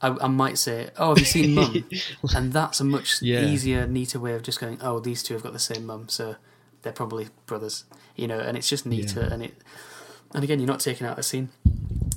I, 0.02 0.08
I 0.20 0.26
might 0.28 0.58
say, 0.58 0.90
"Oh, 0.98 1.08
have 1.10 1.18
you 1.18 1.24
seen 1.24 1.54
mum?" 1.54 1.84
and 2.36 2.52
that's 2.52 2.78
a 2.80 2.84
much 2.84 3.16
Yeah. 3.22 3.40
easier, 3.46 3.86
neater 3.86 4.20
way 4.20 4.34
of 4.34 4.42
just 4.42 4.60
going, 4.60 4.78
"Oh, 4.82 5.00
these 5.00 5.22
two 5.22 5.34
have 5.34 5.42
got 5.42 5.52
the 5.54 5.58
same 5.58 5.86
mum, 5.86 6.08
so 6.08 6.36
they're 6.82 6.92
probably 6.92 7.28
brothers," 7.46 7.84
you 8.14 8.28
know. 8.28 8.38
And 8.38 8.56
it's 8.56 8.68
just 8.68 8.84
neater, 8.86 9.20
Yeah. 9.22 9.32
and 9.32 9.42
it, 9.44 9.54
and 10.34 10.44
again, 10.44 10.60
you're 10.60 10.68
not 10.68 10.80
taking 10.80 11.06
out 11.06 11.16
the 11.16 11.22
scene. 11.22 11.48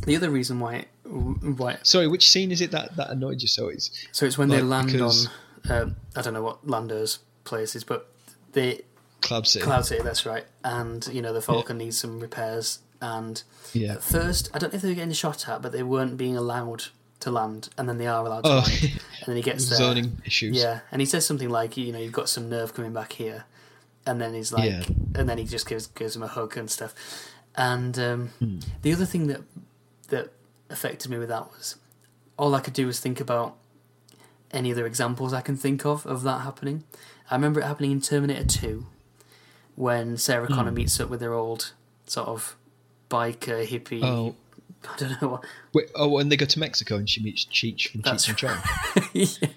The 0.05 0.15
other 0.17 0.29
reason 0.29 0.59
why, 0.59 0.85
why 1.05 1.77
Sorry, 1.83 2.07
which 2.07 2.29
scene 2.29 2.51
is 2.51 2.61
it 2.61 2.71
that, 2.71 2.95
that 2.97 3.09
annoyed 3.09 3.41
you 3.41 3.47
so? 3.47 3.69
It's 3.69 3.91
so 4.11 4.25
it's 4.25 4.37
when 4.37 4.49
they 4.49 4.61
land 4.61 4.91
because- 4.91 5.29
on, 5.69 5.81
um, 5.81 5.95
I 6.15 6.21
don't 6.21 6.33
know 6.33 6.43
what 6.43 6.67
Lando's 6.67 7.19
place 7.45 7.75
is, 7.75 7.83
but 7.83 8.11
they 8.53 8.81
Cloud 9.21 9.47
City. 9.47 9.63
Cloud 9.65 9.85
City, 9.85 10.01
that's 10.03 10.25
right. 10.25 10.45
And 10.63 11.07
you 11.11 11.21
know 11.21 11.33
the 11.33 11.41
Falcon 11.41 11.77
needs 11.77 11.97
some 11.97 12.19
repairs. 12.19 12.79
And 13.01 13.41
Yeah. 13.73 13.93
at 13.93 14.03
first, 14.03 14.49
I 14.53 14.59
don't 14.59 14.73
know 14.73 14.77
if 14.77 14.81
they 14.81 14.89
were 14.89 14.95
getting 14.95 15.13
shot 15.13 15.47
at, 15.47 15.61
but 15.61 15.71
they 15.71 15.83
weren't 15.83 16.17
being 16.17 16.35
allowed 16.35 16.85
to 17.21 17.31
land, 17.31 17.69
and 17.77 17.87
then 17.87 17.97
they 17.97 18.07
are 18.07 18.25
allowed 18.25 18.43
to 18.45 18.49
Oh, 18.49 18.55
land. 18.57 19.01
And 19.19 19.27
then 19.27 19.35
he 19.35 19.41
gets 19.41 19.67
there, 19.69 19.77
zoning 19.77 20.21
issues. 20.25 20.55
yeah, 20.57 20.79
and 20.91 21.01
he 21.01 21.05
says 21.05 21.25
something 21.25 21.49
like, 21.49 21.75
you 21.77 21.91
know, 21.91 21.99
you've 21.99 22.13
got 22.13 22.29
some 22.29 22.49
nerve 22.49 22.73
coming 22.73 22.93
back 22.93 23.13
here, 23.13 23.45
and 24.05 24.19
then 24.21 24.33
he's 24.33 24.51
like, 24.53 24.69
Yeah. 24.71 24.83
and 25.15 25.27
then 25.29 25.37
he 25.37 25.43
just 25.45 25.67
gives 25.67 25.87
gives 25.87 26.15
him 26.15 26.23
a 26.23 26.27
hug 26.27 26.55
and 26.57 26.69
stuff. 26.71 26.93
And 27.55 27.97
um, 27.99 28.27
Hmm. 28.39 28.59
the 28.81 28.93
other 28.93 29.05
thing 29.05 29.27
that 29.27 29.41
that 30.09 30.31
affected 30.69 31.09
me 31.11 31.17
with 31.17 31.29
that 31.29 31.51
was 31.51 31.75
all 32.37 32.55
I 32.55 32.59
could 32.61 32.73
do 32.73 32.85
was 32.87 32.99
think 32.99 33.19
about 33.19 33.55
any 34.51 34.71
other 34.71 34.85
examples 34.85 35.33
I 35.33 35.41
can 35.41 35.55
think 35.57 35.85
of 35.85 36.05
of 36.05 36.23
that 36.23 36.39
happening. 36.41 36.83
I 37.29 37.35
remember 37.35 37.59
it 37.59 37.65
happening 37.65 37.91
in 37.91 38.01
Terminator 38.01 38.45
Two 38.45 38.85
when 39.79 40.17
Sarah. 40.17 40.45
Connor 40.47 40.71
meets 40.71 40.99
up 40.99 41.09
with 41.09 41.21
her 41.21 41.33
old 41.33 41.71
sort 42.05 42.27
of 42.27 42.57
biker 43.09 43.65
hippie. 43.65 44.03
Oh, 44.03 44.35
I 44.83 44.97
don't 44.97 45.21
know 45.21 45.27
what. 45.29 45.45
wait, 45.73 45.89
oh, 45.95 46.09
when 46.09 46.27
they 46.27 46.35
go 46.35 46.45
to 46.45 46.59
Mexico 46.59 46.95
and 46.97 47.09
she 47.09 47.23
meets 47.23 47.45
Cheech 47.45 47.89
from 47.89 48.01
That's 48.01 48.27
Cheech 48.27 48.29
and 48.29 48.37
Chong. 48.37 49.09
yeah. 49.13 49.49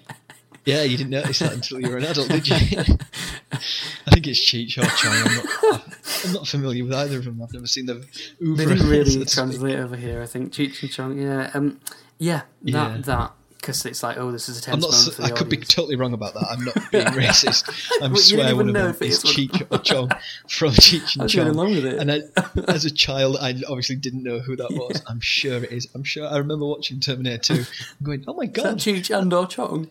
Yeah, 0.65 0.83
you 0.83 0.95
didn't 0.95 1.09
notice 1.09 1.39
that 1.39 1.51
until 1.51 1.81
you 1.81 1.89
were 1.89 1.97
an 1.97 2.05
adult, 2.05 2.29
did 2.29 2.47
you? 2.47 2.55
I 3.51 4.11
think 4.11 4.27
it's 4.27 4.39
Cheech 4.39 4.77
or 4.77 4.85
Chong. 4.95 5.13
I'm 5.13 5.35
not, 5.73 6.25
I'm 6.25 6.33
not 6.33 6.47
familiar 6.47 6.85
with 6.85 6.93
either 6.93 7.17
of 7.17 7.25
them. 7.25 7.41
I've 7.43 7.51
never 7.51 7.67
seen 7.67 7.85
the. 7.85 7.95
They 8.39 8.65
didn't 8.65 8.87
really 8.89 9.25
translate 9.25 9.77
over 9.77 9.97
here. 9.97 10.21
I 10.21 10.25
think 10.25 10.53
Cheech 10.53 10.81
and 10.83 10.89
Chong. 10.91 11.21
Yeah, 11.21 11.51
um, 11.53 11.81
yeah, 12.17 12.43
that 12.61 12.71
Yeah. 12.71 12.97
that 12.99 13.31
because 13.63 13.85
it's 13.85 14.03
like, 14.03 14.17
oh, 14.17 14.31
this 14.31 14.49
is 14.49 14.67
a 14.67 14.71
I'm 14.71 14.79
not. 14.79 14.91
moment 14.91 15.13
for 15.15 15.23
I 15.23 15.29
the 15.29 15.35
could 15.35 15.47
be 15.49 15.57
totally 15.57 15.95
wrong 15.95 16.13
about 16.13 16.33
that. 16.33 16.45
I'm 16.51 16.65
not 16.65 16.75
being 16.91 17.05
racist. 17.23 17.63
I 18.03 18.07
Well, 18.07 18.17
swear 18.17 18.55
one 18.55 18.67
of 18.69 18.73
them 18.75 18.95
is 19.07 19.23
is. 19.23 19.23
Cheech 19.23 19.65
or 19.71 19.77
Chong 19.79 20.09
from 20.49 20.71
Cheech 20.73 21.17
and 21.19 21.29
Chong. 21.29 21.47
along 21.47 21.75
with 21.75 21.85
it. 21.85 21.97
And 21.99 22.11
I, 22.11 22.21
as 22.67 22.83
a 22.85 22.91
child, 22.91 23.37
I 23.39 23.51
obviously 23.69 23.95
didn't 23.95 24.23
know 24.23 24.39
who 24.39 24.55
that 24.57 24.71
was. 24.71 25.01
I'm 25.07 25.21
sure 25.21 25.63
it 25.63 25.71
is. 25.71 25.87
I'm 25.95 26.03
sure. 26.03 26.27
I 26.27 26.37
remember 26.37 26.65
watching 26.65 26.99
Terminator 26.99 27.39
2 27.39 27.53
and 27.53 27.67
going, 28.03 28.23
"Oh 28.27 28.33
my 28.33 28.43
Is 28.43 28.51
that 28.51 28.63
god!" 28.63 28.77
Cheech 28.79 29.17
and 29.17 29.33
or 29.33 29.47
Chong? 29.47 29.89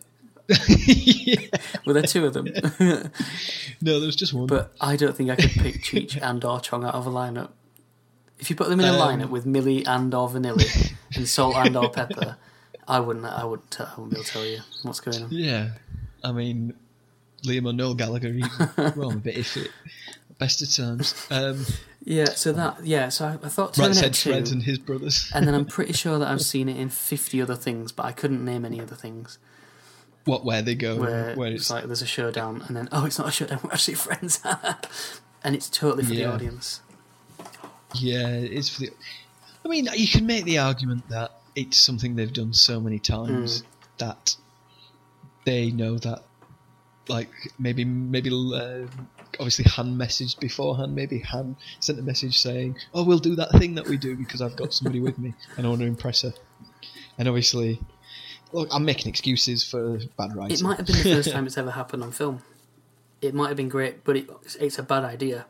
yeah. 0.77 1.47
Were 1.85 1.93
there 1.93 2.03
two 2.03 2.25
of 2.25 2.33
them? 2.33 2.45
No, 3.81 3.99
there 3.99 4.05
was 4.05 4.15
just 4.15 4.33
one. 4.33 4.47
but 4.47 4.73
I 4.79 4.95
don't 4.95 5.15
think 5.15 5.29
I 5.29 5.35
could 5.35 5.51
pick 5.51 5.81
Cheech 5.83 6.21
and 6.21 6.43
or 6.45 6.59
Chong 6.59 6.83
out 6.83 6.95
of 6.95 7.07
a 7.07 7.09
lineup. 7.09 7.49
If 8.39 8.49
you 8.49 8.55
put 8.55 8.67
them 8.69 8.79
in 8.79 8.85
a 8.85 8.93
Um, 8.93 8.99
lineup 8.99 9.29
with 9.29 9.45
Milli 9.45 9.87
and 9.87 10.13
or 10.13 10.27
Vanilli 10.29 10.93
and 11.15 11.27
Salt 11.27 11.55
and 11.55 11.77
or 11.77 11.89
Pepper, 11.89 12.35
I 12.87 12.99
wouldn't. 12.99 13.25
I 13.25 13.43
wouldn't. 13.45 13.79
I 13.79 13.91
wouldn't 13.95 14.11
be 14.11 14.17
able 14.17 14.23
to 14.25 14.31
tell 14.31 14.45
you 14.45 14.59
what's 14.83 14.99
going 14.99 15.23
on. 15.23 15.29
Yeah, 15.31 15.69
I 16.23 16.31
mean, 16.31 16.73
Liam 17.45 17.65
or 17.65 17.73
Noel 17.73 17.93
Gallagher, 17.95 18.29
I'm 18.77 18.99
a 18.99 19.15
bit 19.17 19.35
iffy. 19.35 19.67
Best 20.39 20.61
of 20.61 20.71
times. 20.71 21.27
Um, 21.31 21.65
Yeah. 22.03 22.25
So 22.25 22.51
that. 22.53 22.85
Yeah. 22.85 23.09
So 23.09 23.25
I, 23.25 23.33
I 23.45 23.49
thought 23.49 23.77
right 23.77 23.95
said 23.95 24.15
Fred 24.15 24.49
and 24.51 24.61
his 24.63 24.77
brothers. 24.79 25.31
and 25.33 25.47
then 25.47 25.53
I'm 25.53 25.65
pretty 25.77 25.93
sure 25.93 26.19
that 26.19 26.27
I've 26.27 26.41
seen 26.41 26.67
it 26.67 26.77
in 26.77 26.89
fifty 26.89 27.41
other 27.41 27.55
things, 27.55 27.91
but 27.91 28.05
I 28.05 28.11
couldn't 28.11 28.43
name 28.43 28.65
any 28.65 28.81
other 28.81 28.95
things. 28.95 29.37
what 30.25 30.43
where 30.43 30.61
they 30.61 30.75
go, 30.75 30.97
where, 30.97 31.35
where 31.35 31.51
it's 31.51 31.63
it's 31.63 31.69
like 31.71 31.85
there's 31.85 32.01
a 32.01 32.05
showdown 32.07 32.63
and 32.67 32.75
then 32.75 32.89
oh 32.91 33.05
it's 33.05 33.19
not 33.19 33.27
a 33.27 33.31
showdown 33.31 33.59
we're 33.63 33.71
actually 33.71 33.93
friends 33.95 34.41
and 35.43 35.55
it's 35.55 35.69
totally 35.69 36.03
for 36.03 36.13
Yeah. 36.13 36.27
the 36.27 36.33
audience 36.33 36.81
yeah, 37.95 38.27
it's 38.27 38.69
for 38.69 38.81
the. 38.81 38.89
I 39.63 39.67
mean, 39.67 39.87
you 39.95 40.07
can 40.07 40.25
make 40.25 40.45
the 40.45 40.57
argument 40.57 41.07
that 41.09 41.31
it's 41.55 41.77
something 41.77 42.15
they've 42.15 42.33
done 42.33 42.53
so 42.53 42.79
many 42.79 42.99
times 42.99 43.59
Hmm. 43.61 43.65
that 43.99 44.35
they 45.45 45.71
know 45.71 45.97
that, 45.99 46.23
like 47.07 47.29
maybe 47.59 47.83
maybe 47.85 48.29
uh, 48.31 48.87
obviously 49.39 49.65
Han 49.65 49.95
messaged 49.97 50.39
beforehand. 50.39 50.95
Maybe 50.95 51.19
Han 51.19 51.55
sent 51.79 51.99
a 51.99 52.01
message 52.01 52.39
saying, 52.39 52.77
"Oh, 52.93 53.03
we'll 53.03 53.19
do 53.19 53.35
that 53.35 53.51
thing 53.51 53.75
that 53.75 53.87
we 53.87 53.97
do 53.97 54.15
because 54.15 54.41
I've 54.41 54.55
got 54.55 54.73
somebody 54.73 54.99
with 54.99 55.19
me 55.19 55.33
and 55.57 55.65
I 55.65 55.69
want 55.69 55.81
to 55.81 55.87
impress 55.87 56.21
her." 56.21 56.33
And 57.17 57.27
obviously, 57.27 57.79
look, 58.51 58.69
I'm 58.71 58.85
making 58.85 59.09
excuses 59.09 59.63
for 59.63 59.99
bad 60.17 60.35
writing. 60.35 60.57
it 60.57 60.61
might 60.63 60.77
have 60.77 60.85
been 60.87 60.95
the 60.97 61.03
first 61.03 61.31
time 61.33 61.45
it's 61.45 61.57
ever 61.57 61.71
happened 61.71 62.03
on 62.03 62.11
film 62.11 62.41
it 63.21 63.33
might 63.33 63.47
have 63.47 63.55
been 63.57 63.69
great 63.69 64.03
but 64.03 64.17
it, 64.17 64.29
it's 64.59 64.77
a 64.77 64.83
bad 64.83 65.03
idea 65.05 65.45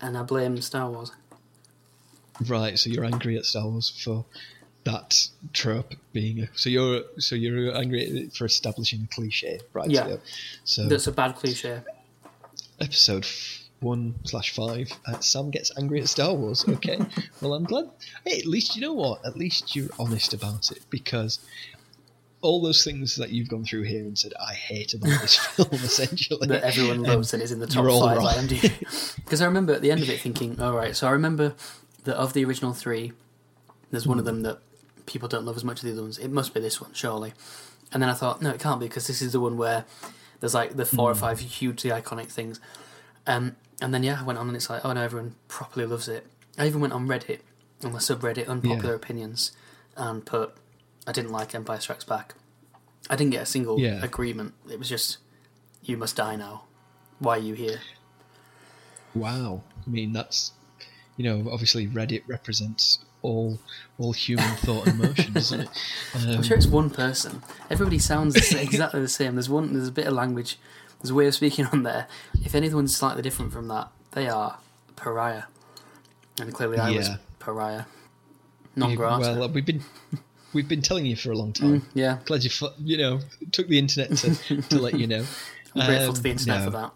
and 0.00 0.16
I 0.16 0.22
blame 0.22 0.60
Star 0.60 0.88
Wars 0.90 1.10
Right, 2.46 2.78
so 2.78 2.88
you're 2.90 3.04
angry 3.04 3.36
at 3.36 3.44
Star 3.44 3.66
Wars 3.66 3.88
for 3.90 4.24
that 4.90 5.28
trope 5.52 5.94
being 6.12 6.40
a, 6.40 6.48
so 6.54 6.68
you're 6.70 7.02
so 7.18 7.34
you're 7.34 7.76
angry 7.76 8.30
for 8.36 8.44
establishing 8.44 9.00
a 9.04 9.14
cliche, 9.14 9.60
right? 9.72 9.90
Yeah. 9.90 10.16
So, 10.64 10.86
that's 10.88 11.06
a 11.06 11.12
bad 11.12 11.36
cliche 11.36 11.80
episode 12.80 13.26
one 13.80 14.14
slash 14.24 14.54
five, 14.54 14.90
uh, 15.06 15.20
Sam 15.20 15.50
gets 15.50 15.70
angry 15.78 16.00
at 16.00 16.08
Star 16.08 16.34
Wars. 16.34 16.64
Okay, 16.68 16.98
well 17.40 17.54
I'm 17.54 17.64
glad. 17.64 17.90
Hey, 18.24 18.38
at 18.38 18.46
least 18.46 18.74
you 18.74 18.82
know 18.82 18.92
what? 18.92 19.24
At 19.24 19.36
least 19.36 19.76
you're 19.76 19.90
honest 19.98 20.34
about 20.34 20.70
it 20.70 20.82
because 20.90 21.38
all 22.40 22.60
those 22.60 22.84
things 22.84 23.16
that 23.16 23.30
you've 23.30 23.48
gone 23.48 23.64
through 23.64 23.82
here 23.82 24.00
and 24.00 24.16
said 24.18 24.32
I 24.40 24.54
hate 24.54 24.94
about 24.94 25.20
this 25.20 25.36
film, 25.56 25.68
essentially, 25.72 26.46
that 26.46 26.62
everyone 26.62 26.98
um, 26.98 27.02
loves 27.04 27.34
and 27.34 27.42
is 27.42 27.52
in 27.52 27.60
the 27.60 27.66
top 27.66 27.84
five. 27.84 28.18
IMDb 28.18 29.16
because 29.16 29.42
I 29.42 29.46
remember 29.46 29.72
at 29.72 29.82
the 29.82 29.90
end 29.90 30.02
of 30.02 30.10
it 30.10 30.20
thinking 30.20 30.60
all 30.60 30.74
right 30.74 30.96
so 30.96 31.06
I 31.06 31.10
remember 31.10 31.54
that 32.04 32.16
of 32.16 32.32
the 32.32 32.44
original 32.44 32.72
three 32.72 33.12
there's 33.90 34.06
one 34.06 34.18
of 34.18 34.24
them 34.24 34.42
that 34.42 34.58
people 35.08 35.28
don't 35.28 35.44
love 35.44 35.56
as 35.56 35.64
much 35.64 35.78
as 35.78 35.82
the 35.82 35.92
other 35.92 36.02
ones 36.02 36.18
it 36.18 36.30
must 36.30 36.52
be 36.54 36.60
this 36.60 36.80
one 36.80 36.92
surely 36.92 37.32
and 37.92 38.00
then 38.02 38.08
I 38.10 38.14
thought 38.14 38.40
no 38.42 38.50
it 38.50 38.60
can't 38.60 38.78
be 38.80 38.86
because 38.86 39.06
this 39.06 39.20
is 39.22 39.32
the 39.32 39.40
one 39.40 39.56
where 39.56 39.84
there's 40.40 40.54
like 40.54 40.76
the 40.76 40.84
four 40.84 41.10
or 41.10 41.14
Hmm. 41.14 41.20
five 41.20 41.38
hugely 41.40 41.90
iconic 41.90 42.26
things 42.28 42.60
um, 43.26 43.56
and 43.82 43.92
then 43.94 44.02
yeah 44.02 44.20
I 44.20 44.24
went 44.24 44.38
on 44.38 44.46
and 44.48 44.56
it's 44.56 44.70
like 44.70 44.84
oh 44.84 44.92
no 44.92 45.02
everyone 45.02 45.34
properly 45.48 45.86
loves 45.86 46.08
it 46.08 46.26
I 46.56 46.66
even 46.66 46.80
went 46.80 46.92
on 46.92 47.08
Reddit 47.08 47.40
on 47.84 47.92
my 47.92 47.98
subreddit 47.98 48.48
unpopular 48.48 48.90
Yeah. 48.90 48.96
opinions 48.96 49.52
and 49.96 50.24
put 50.26 50.54
I 51.06 51.12
didn't 51.12 51.30
like 51.32 51.54
Empire 51.54 51.80
Strikes 51.80 52.04
Back. 52.04 52.34
I 53.08 53.16
didn't 53.16 53.30
get 53.32 53.42
a 53.42 53.46
single 53.46 53.80
Yeah. 53.80 54.04
agreement. 54.04 54.52
It 54.70 54.78
was 54.78 54.88
just 54.88 55.16
you 55.82 55.96
must 55.96 56.16
die 56.16 56.36
now. 56.36 56.64
Why 57.18 57.36
are 57.36 57.40
you 57.40 57.54
here? 57.54 57.80
Wow. 59.14 59.62
I 59.86 59.90
mean, 59.90 60.12
that's 60.12 60.52
you 61.16 61.24
know, 61.24 61.50
obviously 61.50 61.86
Reddit 61.88 62.22
represents 62.28 62.98
all 63.28 63.58
all 63.98 64.12
human 64.12 64.48
thought 64.56 64.86
and 64.86 65.00
emotion, 65.02 65.32
doesn't 65.32 65.60
it? 65.62 65.68
Um, 66.14 66.28
I'm 66.36 66.42
sure 66.42 66.56
it's 66.56 66.66
one 66.66 66.90
person. 66.90 67.42
Everybody 67.70 67.98
sounds 67.98 68.34
exactly 68.36 69.00
the 69.00 69.08
same. 69.08 69.34
There's 69.34 69.48
one. 69.48 69.72
There's 69.74 69.88
a 69.88 69.92
bit 69.92 70.06
of 70.06 70.14
language. 70.14 70.58
There's 71.00 71.10
a 71.10 71.14
way 71.14 71.26
of 71.26 71.34
speaking 71.34 71.66
on 71.66 71.82
there. 71.82 72.06
If 72.44 72.54
anyone's 72.54 72.96
slightly 72.96 73.22
different 73.22 73.52
from 73.52 73.68
that, 73.68 73.88
they 74.12 74.28
are 74.28 74.58
pariah. 74.96 75.44
And 76.40 76.52
clearly, 76.54 76.78
I 76.78 76.90
was 76.92 77.10
pariah. 77.38 77.84
Non 78.76 78.94
grata. 78.94 79.20
well, 79.20 79.42
uh, 79.44 79.48
we've 79.48 79.66
been 79.66 79.82
we've 80.52 80.68
been 80.68 80.82
telling 80.82 81.04
you 81.06 81.16
for 81.16 81.30
a 81.30 81.36
long 81.36 81.52
time. 81.52 81.86
yeah, 81.94 82.18
Glad 82.24 82.44
you 82.44 82.50
you 82.82 82.96
know 82.96 83.20
took 83.52 83.68
the 83.68 83.78
internet 83.78 84.16
to, 84.18 84.62
to 84.62 84.78
let 84.78 84.98
you 84.98 85.06
know. 85.06 85.24
I'm 85.76 85.86
grateful 85.86 86.12
to 86.14 86.18
Um, 86.18 86.22
the 86.22 86.30
internet 86.30 86.58
no. 86.60 86.64
for 86.64 86.70
that. 86.70 86.92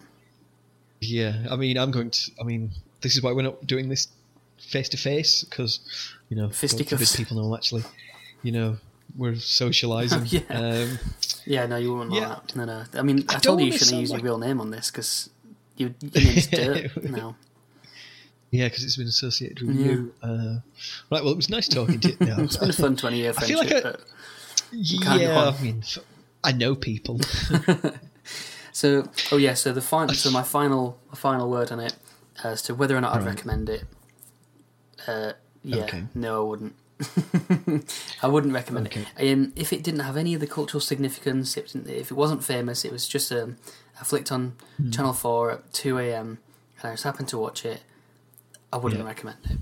Yeah, 1.01 1.47
I 1.51 1.57
mean, 1.57 1.77
I'm 1.79 1.91
going 1.91 2.11
to. 2.11 2.31
I 2.41 2.45
mean, 2.45 2.71
this 3.03 3.15
is 3.17 3.23
why 3.23 3.33
we're 3.33 3.43
not 3.43 3.67
doing 3.67 3.89
this 3.89 4.09
face 4.59 4.89
to 4.91 4.97
face 4.97 5.43
because 5.45 5.81
you 6.33 6.37
know, 6.41 6.49
Fisticuffs. 6.49 7.15
people 7.17 7.37
know 7.37 7.55
actually. 7.55 7.85
You 8.43 8.53
know, 8.53 8.77
we're 9.17 9.33
socialising. 9.33 10.25
Yeah. 10.33 10.59
Um, 10.59 10.99
Yeah, 11.45 11.67
no, 11.67 11.77
you 11.77 11.93
wouldn't 11.93 12.13
like 12.13 12.29
that. 12.29 12.57
No, 12.57 12.65
no. 12.65 12.85
I 12.95 13.03
mean, 13.03 13.25
I, 13.29 13.37
I 13.37 13.39
told 13.39 13.61
you 13.61 13.67
you 13.67 13.73
shouldn't 13.77 14.01
use 14.01 14.11
like- 14.11 14.23
your 14.23 14.31
real 14.31 14.39
name 14.39 14.61
on 14.61 14.71
this 14.71 14.91
because 14.91 15.29
you, 15.77 15.95
your 16.01 16.25
name's 16.25 16.47
Dirt 16.47 17.05
now. 17.11 17.37
yeah, 18.51 18.69
because 18.69 18.85
it's 18.85 18.97
been 18.97 19.09
associated 19.09 19.61
with 19.67 19.77
Yeah. 19.77 19.87
you. 19.93 20.15
Uh, 20.23 20.55
right. 21.11 21.23
Well, 21.23 21.29
it 21.33 21.37
was 21.37 21.51
nice 21.51 21.69
talking 21.69 22.01
to 22.01 22.09
you. 22.11 22.17
No, 22.21 22.37
It's 22.45 22.57
been 22.57 22.71
a 22.71 22.73
fun 22.73 22.97
20 22.97 23.17
year 23.19 23.35
I 23.37 23.45
feel 23.45 23.59
friendship. 23.59 23.85
like 23.85 23.95
I- 23.95 23.99
but... 23.99 25.21
yeah. 25.21 25.53
I 25.59 25.63
mean, 25.63 25.83
I 26.45 26.53
know 26.53 26.75
people. 26.75 27.21
So, 28.73 29.07
oh 29.31 29.37
yeah, 29.37 29.53
so 29.55 29.73
the 29.73 29.83
final, 29.83 30.15
so 30.15 30.31
my 30.31 30.43
final, 30.43 30.99
my 31.11 31.15
final 31.17 31.51
word 31.51 31.71
on 31.71 31.79
it 31.81 31.95
as 32.43 32.63
to 32.63 32.75
whether 32.75 32.97
or 32.97 33.03
not 33.03 33.13
I'd 33.15 33.19
Right. 33.19 33.35
recommend 33.35 33.69
it. 33.69 33.85
Uh, 35.07 35.33
yeah, 35.65 35.85
Okay. 35.85 36.05
no, 36.15 36.41
I 36.41 36.49
wouldn't. 36.49 36.75
I 38.23 38.29
wouldn't 38.29 38.53
recommend 38.55 38.87
Okay. 38.89 39.05
it. 39.19 39.33
Um, 39.33 39.53
if 39.57 39.73
it 39.73 39.83
didn't 39.83 40.01
have 40.01 40.17
any 40.17 40.35
of 40.35 40.41
the 40.41 40.47
cultural 40.47 40.81
significance, 40.81 41.57
it, 41.57 41.75
if 41.87 42.11
it 42.11 42.15
wasn't 42.15 42.45
famous, 42.45 42.85
it 42.85 42.93
was 42.93 43.09
just 43.09 43.33
um, 43.33 43.57
I 44.01 44.05
flicked 44.05 44.31
on 44.33 44.55
Hmm. 44.77 44.91
Channel 44.91 45.13
Four 45.13 45.51
at 45.53 45.73
two 45.73 45.99
a.m. 45.99 46.39
and 46.81 46.91
I 46.91 46.93
just 46.95 47.05
happened 47.05 47.29
to 47.29 47.39
watch 47.39 47.65
it. 47.65 47.83
I 48.73 48.77
wouldn't 48.77 49.03
Yeah. 49.03 49.07
recommend 49.09 49.39
it. 49.51 49.59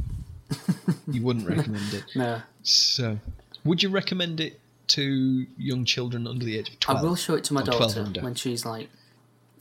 you 1.11 1.22
wouldn't 1.22 1.46
recommend 1.48 1.94
it. 1.94 2.05
No, 2.14 2.42
So, 2.62 3.18
would 3.64 3.82
you 3.82 3.88
recommend 3.88 4.40
it 4.40 4.61
to 4.88 5.46
young 5.57 5.84
children 5.84 6.26
under 6.26 6.44
the 6.44 6.59
age 6.59 6.68
of 6.68 6.80
twelve? 6.80 6.98
I 7.01 7.03
will 7.03 7.16
show 7.16 7.34
it 7.34 7.44
to 7.44 7.55
my 7.55 7.62
daughter 7.62 8.05
when 8.20 8.34
she's 8.34 8.64
like 8.66 8.90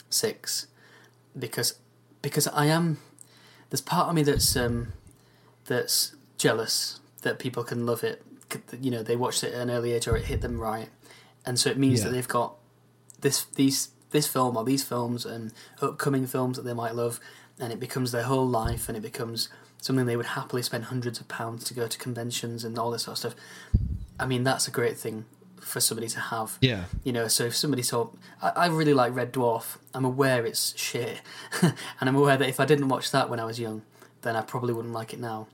six, 0.10 0.68
because 1.38 1.76
because 2.22 2.48
I 2.48 2.66
am 2.66 2.98
there's 3.70 3.82
part 3.82 4.10
of 4.10 4.16
me 4.16 4.24
that's 4.24 4.56
um, 4.58 4.94
that's 5.66 6.16
jealous 6.40 7.00
that 7.22 7.38
people 7.38 7.64
can 7.64 7.86
love 7.86 8.04
it. 8.04 8.24
You 8.82 8.90
know, 8.90 9.04
they 9.04 9.16
watched 9.16 9.44
it 9.44 9.54
at 9.54 9.62
an 9.62 9.70
early 9.70 9.92
age 9.92 10.08
or 10.08 10.18
it 10.18 10.26
hit 10.26 10.42
them 10.42 10.60
right, 10.60 10.90
and 11.46 11.60
so 11.60 11.70
it 11.70 11.78
means 11.78 12.00
Yeah. 12.00 12.06
that 12.06 12.12
they've 12.14 12.28
got 12.28 12.56
this 13.22 13.44
these 13.56 13.90
this 14.10 14.26
film 14.26 14.58
or 14.58 14.64
these 14.64 14.84
films 14.84 15.24
and 15.24 15.54
upcoming 15.82 16.26
films 16.26 16.58
that 16.58 16.64
they 16.64 16.74
might 16.74 16.96
love, 16.96 17.20
and 17.60 17.72
it 17.72 17.80
becomes 17.80 18.12
their 18.12 18.24
whole 18.24 18.48
life, 18.48 18.90
and 18.90 18.98
it 18.98 19.02
becomes 19.02 19.50
something 19.82 20.08
they 20.08 20.18
would 20.18 20.26
happily 20.26 20.64
spend 20.64 20.86
hundreds 20.86 21.20
of 21.20 21.28
pounds 21.28 21.64
to 21.66 21.74
go 21.76 21.86
to 21.88 21.98
conventions 22.00 22.64
and 22.66 22.80
all 22.80 22.90
this 22.90 23.04
sort 23.04 23.14
of 23.14 23.18
stuff. 23.20 23.36
I 24.20 24.26
mean, 24.26 24.44
that's 24.44 24.68
a 24.68 24.72
great 24.72 24.98
thing 24.98 25.26
for 25.62 25.80
somebody 25.80 26.08
to 26.10 26.20
have. 26.20 26.58
Yeah. 26.62 26.86
You 27.04 27.14
know, 27.14 27.28
so 27.28 27.46
if 27.46 27.56
somebody 27.56 27.84
told, 27.84 28.18
I, 28.42 28.50
I 28.50 28.66
really 28.68 28.94
like 28.94 29.14
Red 29.16 29.32
Dwarf. 29.32 29.78
I'm 29.94 30.04
aware 30.06 30.46
it's 30.46 30.76
shit, 30.78 31.22
and 31.62 31.74
I'm 32.02 32.16
aware 32.16 32.36
that 32.38 32.50
if 32.50 32.60
I 32.60 32.66
didn't 32.66 32.88
watch 32.90 33.12
that 33.12 33.30
when 33.30 33.40
I 33.40 33.46
was 33.46 33.60
young, 33.60 33.84
then 34.24 34.36
I 34.36 34.42
probably 34.42 34.74
wouldn't 34.74 34.94
like 34.94 35.14
it 35.14 35.20
now. 35.20 35.48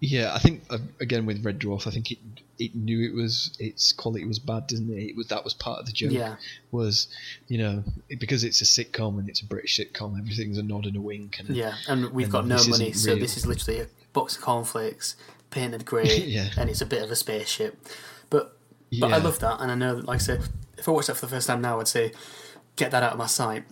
Yeah, 0.00 0.32
I 0.34 0.38
think 0.38 0.62
uh, 0.70 0.78
again 1.00 1.26
with 1.26 1.44
Red 1.44 1.58
Dwarf, 1.58 1.86
I 1.86 1.90
think 1.90 2.12
it 2.12 2.18
it 2.58 2.74
knew 2.74 3.00
it 3.08 3.14
was 3.14 3.56
its 3.58 3.92
quality 3.92 4.24
was 4.24 4.38
bad, 4.38 4.66
didn't 4.68 4.90
it? 4.96 5.02
It 5.10 5.16
was 5.16 5.26
that 5.28 5.42
was 5.44 5.54
part 5.54 5.80
of 5.80 5.86
the 5.86 5.92
joke. 5.92 6.12
Yeah. 6.12 6.36
Was 6.70 7.08
you 7.48 7.58
know 7.58 7.82
it, 8.08 8.20
because 8.20 8.44
it's 8.44 8.60
a 8.60 8.64
sitcom 8.64 9.18
and 9.18 9.28
it's 9.28 9.40
a 9.40 9.44
British 9.46 9.78
sitcom, 9.78 10.18
everything's 10.18 10.58
a 10.58 10.62
nod 10.62 10.86
and 10.86 10.96
a 10.96 11.00
wink. 11.00 11.38
And 11.40 11.48
Yeah, 11.50 11.74
and 11.88 12.10
we've 12.12 12.26
And 12.26 12.32
got 12.32 12.46
no 12.46 12.56
money, 12.68 12.92
so 12.92 13.10
real. 13.12 13.20
this 13.20 13.36
is 13.36 13.46
literally 13.46 13.80
a 13.80 13.86
box 14.12 14.36
of 14.36 14.42
cornflakes 14.42 15.16
painted 15.50 15.84
grey, 15.84 16.16
Yeah. 16.26 16.48
and 16.56 16.68
it's 16.70 16.80
a 16.80 16.86
bit 16.86 17.02
of 17.02 17.10
a 17.10 17.16
spaceship. 17.16 17.76
But 18.30 18.56
but 19.00 19.12
I 19.12 19.18
love 19.18 19.40
that, 19.40 19.60
and 19.60 19.70
I 19.70 19.74
know 19.74 19.96
that, 19.96 20.04
like 20.06 20.16
I 20.16 20.22
said, 20.22 20.42
if 20.76 20.86
I 20.88 20.92
watched 20.92 21.08
that 21.08 21.16
for 21.16 21.26
the 21.26 21.30
first 21.30 21.46
time 21.48 21.60
now, 21.60 21.80
I'd 21.80 21.88
say 21.88 22.12
get 22.76 22.90
that 22.92 23.02
out 23.02 23.12
of 23.12 23.18
my 23.18 23.26
sight. 23.26 23.64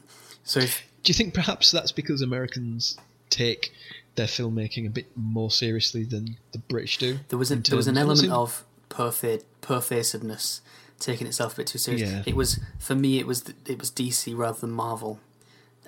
So 0.43 0.59
if 0.61 0.83
Do 1.05 1.11
you 1.11 1.15
think 1.15 1.35
perhaps 1.35 1.71
that's 1.71 1.93
because 1.93 2.21
Americans 2.21 2.97
take 3.31 3.73
their 4.17 4.27
filmmaking 4.27 4.87
a 4.87 4.91
bit 4.91 5.07
more 5.17 5.51
seriously 5.51 6.05
than 6.05 6.37
the 6.53 6.59
British 6.59 6.99
do? 6.99 7.19
there 7.29 7.39
was 7.39 7.51
a, 7.51 7.57
there 7.57 7.77
was 7.77 7.87
an 7.89 7.97
element 7.99 8.31
of 8.31 8.65
perfa- 8.91 9.45
pervasiveness 9.61 10.61
taking 10.99 11.27
itself 11.27 11.53
a 11.55 11.57
bit 11.59 11.67
too 11.67 11.79
seriously. 11.79 12.09
Yeah. 12.17 12.23
It 12.27 12.35
was 12.37 12.59
for 12.79 12.95
me. 12.95 13.19
It 13.19 13.27
was 13.27 13.45
it 13.67 13.79
was 13.79 13.91
DC 13.91 14.37
rather 14.37 14.59
than 14.61 14.71
Marvel 14.73 15.21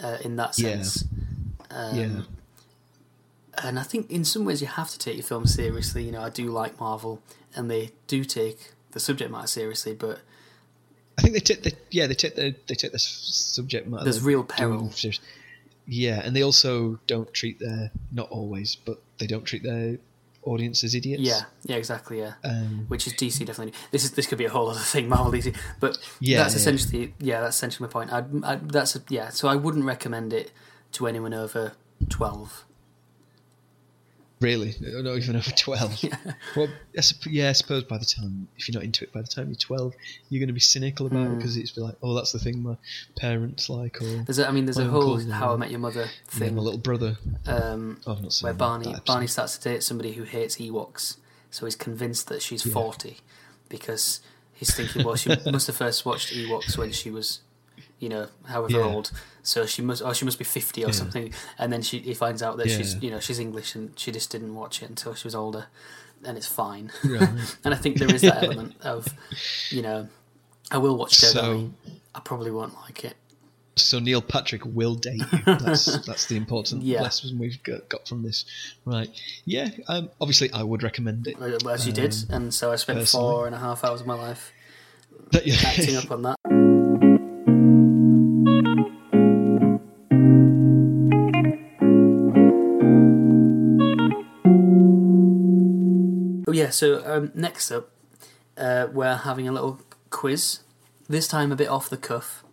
uh, 0.03 0.19
in 0.25 0.37
that 0.37 0.59
Yeah. 0.59 0.83
sense. 0.83 1.05
Um, 1.71 1.97
yeah, 1.99 2.21
and 3.65 3.79
I 3.79 3.83
think 3.83 4.11
in 4.11 4.25
some 4.25 4.45
ways 4.45 4.61
you 4.61 4.67
have 4.69 4.91
to 4.91 4.99
take 4.99 5.17
your 5.17 5.25
film 5.25 5.47
seriously. 5.47 6.05
You 6.05 6.13
know, 6.13 6.23
I 6.23 6.31
do 6.31 6.47
like 6.51 6.79
Marvel, 6.79 7.21
and 7.55 7.71
they 7.71 7.91
do 8.07 8.25
take 8.25 8.73
the 8.93 9.01
subject 9.01 9.31
matter 9.31 9.47
seriously, 9.47 9.95
but 9.95 10.21
I 11.19 11.23
think 11.23 11.35
they 11.35 11.41
take 11.41 11.63
the 11.63 11.73
yeah 11.91 12.07
they 12.07 12.15
take 12.15 12.37
the 12.37 12.55
they 12.69 12.75
take 12.75 12.93
the 12.93 12.99
subject 12.99 13.87
matter. 13.89 14.05
There's 14.05 14.23
real 14.23 14.45
peril. 14.45 14.91
serious- 14.93 15.21
Yeah, 15.91 16.21
and 16.23 16.37
they 16.37 16.43
also 16.43 17.01
don't 17.07 17.33
treat 17.33 17.59
their 17.59 17.91
not 18.13 18.29
always, 18.31 18.77
but 18.77 19.01
they 19.19 19.27
don't 19.27 19.45
treat 19.45 19.63
their 19.63 19.97
audience 20.43 20.85
as 20.85 20.95
idiots. 20.95 21.23
yeah, 21.23 21.43
yeah, 21.65 21.77
exactly, 21.77 22.19
yeah. 22.19 22.35
Um, 22.45 22.85
Which 22.89 23.07
is 23.07 23.15
DC 23.15 23.45
definitely. 23.47 23.73
This 23.91 24.05
is 24.05 24.13
this 24.13 24.27
could 24.27 24.39
be 24.39 24.45
a 24.45 24.51
whole 24.51 24.69
other 24.69 24.79
thing, 24.81 25.09
Marvel 25.09 25.33
DC, 25.33 25.57
but 25.81 25.99
Yeah, 26.21 26.39
that's 26.39 26.55
yeah. 26.55 26.59
essentially 26.59 27.15
yeah, 27.19 27.41
that's 27.41 27.57
essentially 27.57 27.87
my 27.87 27.93
point. 27.93 28.13
I'd, 28.13 28.45
i 28.45 28.57
that's 28.57 28.97
a, 28.97 29.03
yeah, 29.09 29.31
so 29.31 29.49
I 29.49 29.57
wouldn't 29.57 29.85
recommend 29.87 30.33
it 30.33 30.53
to 30.93 31.07
anyone 31.07 31.33
over 31.35 31.73
twelve. 32.09 32.65
Really, 34.41 34.75
not 34.81 35.17
even 35.17 35.35
over 35.37 35.51
twelve. 35.51 36.01
yeah. 36.03 36.17
Well, 36.55 36.69
I 36.97 37.03
yeah, 37.29 37.49
I 37.49 37.53
suppose 37.53 37.83
by 37.85 37.99
the 37.99 38.05
time 38.05 38.47
if 38.57 38.69
you're 38.69 38.75
not 38.75 38.85
into 38.85 39.05
it 39.05 39.13
by 39.13 39.21
the 39.21 39.27
time 39.27 39.49
you're 39.49 39.57
twelve, 39.57 39.95
you're 40.29 40.39
going 40.39 40.47
to 40.49 40.53
be 40.53 40.61
cynical 40.61 41.07
about 41.07 41.27
Hmm. 41.27 41.33
it 41.33 41.37
because 41.37 41.57
it's 41.57 41.73
be 41.73 41.81
like, 41.81 41.97
oh, 42.03 42.15
that's 42.15 42.31
the 42.33 42.39
thing 42.39 42.63
my 42.63 42.77
parents 43.17 43.69
like, 43.69 44.01
or 44.01 44.23
There's 44.25 44.39
a, 44.39 44.47
I 44.49 44.53
mean, 44.53 44.65
there's 44.67 44.79
a 44.79 44.85
whole 44.85 45.19
How 45.31 45.55
I. 45.55 45.57
Met 45.57 45.71
Your 45.71 45.81
Mother 45.81 46.07
thing 46.27 46.55
my 46.55 46.63
little 46.63 46.79
brother. 46.79 47.17
um, 47.47 48.01
Oh, 48.07 48.13
I've 48.13 48.23
not 48.23 48.33
seen 48.33 48.47
where 48.47 48.55
Barney. 48.55 48.95
Barney 49.05 49.27
starts 49.27 49.59
to 49.59 49.69
date 49.69 49.83
somebody 49.83 50.13
who 50.13 50.23
hates 50.23 50.57
Ewoks, 50.59 51.17
so 51.51 51.67
he's 51.67 51.75
convinced 51.77 52.29
that 52.29 52.41
she's 52.41 52.65
Yeah. 52.65 52.73
forty 52.75 53.19
because 53.69 54.21
he's 54.55 54.73
thinking, 54.75 55.05
well, 55.05 55.17
she 55.17 55.31
must 55.51 55.67
have 55.67 55.77
first 55.77 56.07
watched 56.07 56.33
Ewoks 56.33 56.79
when 56.79 56.93
she 56.93 57.11
was, 57.11 57.41
you 58.01 58.09
know, 58.09 58.29
however 58.47 58.79
Yeah. 58.79 58.85
old, 58.85 59.11
so 59.43 59.67
she 59.67 59.83
must, 59.83 60.03
or 60.03 60.15
she 60.15 60.25
must 60.25 60.39
be 60.39 60.45
fifty 60.45 60.85
or 60.85 60.89
Yeah. 60.89 60.93
something, 60.93 61.33
and 61.59 61.73
then 61.73 61.83
she 61.83 61.99
he 62.01 62.15
finds 62.15 62.43
out 62.43 62.57
that 62.59 62.69
she's, 62.71 62.95
you 63.03 63.11
know, 63.11 63.21
she's 63.21 63.39
English 63.39 63.75
and 63.75 63.99
she 63.99 64.13
just 64.13 64.31
didn't 64.31 64.55
watch 64.55 64.83
it 64.83 64.89
until 64.89 65.15
she 65.15 65.27
was 65.27 65.35
older, 65.35 65.67
and 66.25 66.37
it's 66.37 66.47
fine. 66.47 66.91
Right. 67.05 67.29
and 67.65 67.75
I 67.75 67.77
think 67.77 67.99
there 67.99 68.15
is 68.15 68.23
that 68.23 68.43
element 68.45 68.77
of, 68.83 69.09
you 69.71 69.83
know, 69.83 70.09
I 70.71 70.79
will 70.79 70.97
watch 70.97 71.21
Dead 71.21 71.33
So- 71.33 71.71
I 72.15 72.21
probably 72.21 72.51
won't 72.51 72.75
like 72.83 73.05
it. 73.05 73.17
So 73.77 74.01
Neil 74.01 74.21
Patrick 74.21 74.63
will 74.65 74.97
date 74.97 75.21
you. 75.33 75.39
That's 75.47 75.85
that's 76.05 76.27
the 76.27 76.37
important 76.37 76.83
Yeah. 76.83 77.03
lesson 77.03 77.39
we've 77.39 77.63
got, 77.63 77.89
got 77.89 78.09
from 78.09 78.23
this, 78.25 78.45
right? 78.85 79.09
Yeah, 79.45 79.69
um, 79.87 80.11
obviously 80.21 80.51
I 80.53 80.65
would 80.65 80.83
recommend 80.83 81.29
it. 81.29 81.37
As 81.41 81.87
you 81.87 81.93
did, 81.93 82.13
and 82.29 82.53
so 82.53 82.73
I 82.73 82.77
spent 82.77 82.99
Um, 82.99 83.03
personally. 83.05 83.31
four 83.33 83.47
and 83.47 83.55
a 83.55 83.59
half 83.59 83.85
hours 83.85 84.01
of 84.01 84.07
my 84.09 84.15
life 84.15 84.53
That- 85.31 85.47
yeah. 85.47 85.55
acting 85.65 85.95
up 85.97 86.11
on 86.11 86.23
that. 86.23 86.37
yeah, 96.69 96.73
so 96.73 97.03
um, 97.07 97.33
next 97.35 97.71
up, 97.71 97.91
uh, 98.59 98.89
we're 98.93 99.17
having 99.17 99.49
a 99.49 99.53
little 99.53 99.81
quiz. 100.11 100.61
This 101.09 101.27
time 101.27 101.51
a 101.51 101.57
bit 101.57 101.69
off 101.69 101.89
the 101.89 101.97
cuff. 101.97 102.45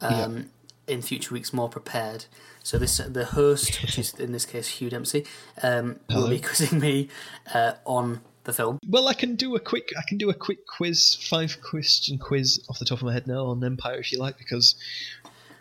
Um, 0.00 0.50
In 0.86 1.02
future 1.02 1.34
weeks, 1.34 1.52
more 1.52 1.68
prepared. 1.68 2.26
So 2.62 2.78
this 2.78 2.98
the 2.98 3.24
host, 3.24 3.82
which 3.82 3.98
is 3.98 4.14
in 4.14 4.32
this 4.32 4.46
case 4.46 4.68
Hugh 4.68 4.90
Dempsey, 4.90 5.24
um, 5.62 5.98
will 6.10 6.28
be 6.28 6.38
quizzing 6.40 6.78
me 6.78 7.08
uh, 7.52 7.72
on 7.84 8.20
the 8.44 8.52
film. 8.52 8.78
Well, 8.86 9.08
I 9.08 9.14
can 9.14 9.34
do 9.34 9.56
a 9.56 9.60
quick. 9.60 9.88
I 9.98 10.02
can 10.06 10.18
do 10.18 10.30
a 10.30 10.34
quick 10.34 10.66
quiz, 10.66 11.14
five 11.14 11.58
question 11.60 12.18
quiz 12.18 12.62
off 12.68 12.78
the 12.78 12.84
top 12.84 12.98
of 12.98 13.04
my 13.04 13.12
head 13.14 13.26
now 13.26 13.46
on 13.46 13.64
Empire, 13.64 13.98
if 13.98 14.12
you 14.12 14.18
like, 14.18 14.38
because 14.38 14.76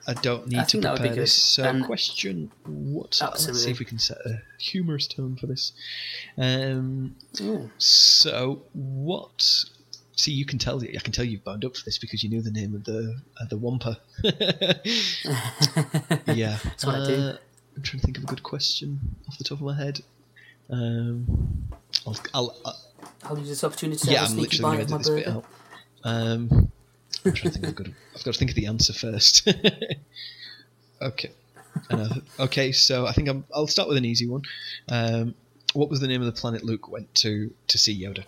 I 0.05 0.13
don't 0.13 0.47
need 0.47 0.59
I 0.59 0.63
to 0.63 0.71
think 0.71 0.83
that 0.83 0.91
would 0.91 1.01
be 1.01 1.07
prepare 1.09 1.23
this. 1.23 1.33
So, 1.33 1.63
Um, 1.63 1.83
question: 1.83 2.51
What? 2.65 3.19
Let's 3.21 3.63
see 3.63 3.71
if 3.71 3.79
we 3.79 3.85
can 3.85 3.99
set 3.99 4.17
a 4.25 4.41
humorous 4.59 5.07
tone 5.07 5.37
for 5.37 5.47
this. 5.47 5.71
Um, 6.37 7.15
so, 7.77 8.63
what? 8.73 9.65
See, 10.15 10.31
you 10.31 10.45
can 10.45 10.59
tell. 10.59 10.83
I 10.83 10.99
can 10.99 11.13
tell 11.13 11.25
you've 11.25 11.43
bound 11.43 11.65
up 11.65 11.75
for 11.75 11.83
this 11.85 11.97
because 11.97 12.23
you 12.23 12.29
knew 12.29 12.41
the 12.41 12.51
name 12.51 12.75
of 12.75 12.83
the 12.83 13.15
of 13.39 13.49
the 13.49 13.57
Wampa. 13.57 13.97
yeah, 16.33 16.57
That's 16.63 16.85
what 16.85 16.95
I 16.95 17.05
do. 17.07 17.13
Uh, 17.13 17.37
I'm 17.75 17.81
trying 17.81 17.99
to 18.01 18.05
think 18.05 18.17
of 18.17 18.23
a 18.23 18.27
good 18.27 18.43
question 18.43 18.99
off 19.27 19.37
the 19.37 19.43
top 19.43 19.59
of 19.59 19.63
my 19.65 19.75
head. 19.75 20.01
Um, 20.69 21.67
I'll, 22.05 22.17
I'll, 22.33 22.55
i 22.65 22.71
I'll 23.23 23.37
use 23.39 23.49
this 23.49 23.63
opportunity 23.63 23.99
to 24.05 24.11
yeah, 24.11 24.19
have 24.19 24.29
a 24.29 24.31
I'm 24.33 24.37
literally 24.39 24.77
going 24.77 24.87
to 24.87 24.93
edit 24.93 24.97
this 24.99 25.09
burger. 25.09 25.23
bit 25.23 25.27
out. 25.29 25.45
Um, 26.03 26.71
I'm 27.25 27.33
trying 27.33 27.51
to 27.51 27.59
think 27.59 27.63
of 27.65 27.69
a 27.71 27.73
good. 27.73 27.95
I've 28.15 28.23
got 28.23 28.33
to 28.33 28.39
think 28.39 28.51
of 28.51 28.55
the 28.55 28.65
answer 28.67 28.93
first. 28.93 29.47
okay. 31.01 31.31
Uh, 31.89 32.15
okay, 32.39 32.71
so 32.71 33.05
I 33.07 33.11
think 33.13 33.27
I'm, 33.29 33.45
I'll 33.53 33.67
start 33.67 33.87
with 33.87 33.97
an 33.97 34.05
easy 34.05 34.27
one. 34.27 34.43
Um, 34.89 35.33
what 35.73 35.89
was 35.89 35.99
the 36.01 36.07
name 36.07 36.21
of 36.21 36.27
the 36.27 36.39
planet 36.39 36.63
Luke 36.63 36.87
went 36.89 37.13
to 37.15 37.51
to 37.67 37.77
see 37.77 37.99
Yoda? 38.03 38.23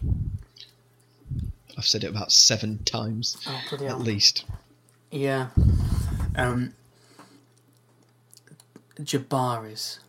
I've 1.78 1.86
said 1.86 2.04
it 2.04 2.08
about 2.10 2.32
seven 2.32 2.80
times 2.86 3.38
Oh, 3.48 3.62
at 3.74 3.80
hell. 3.82 4.00
least. 4.00 4.46
Yeah. 5.12 5.50
Um, 6.36 6.74
Jabaris. 9.00 10.00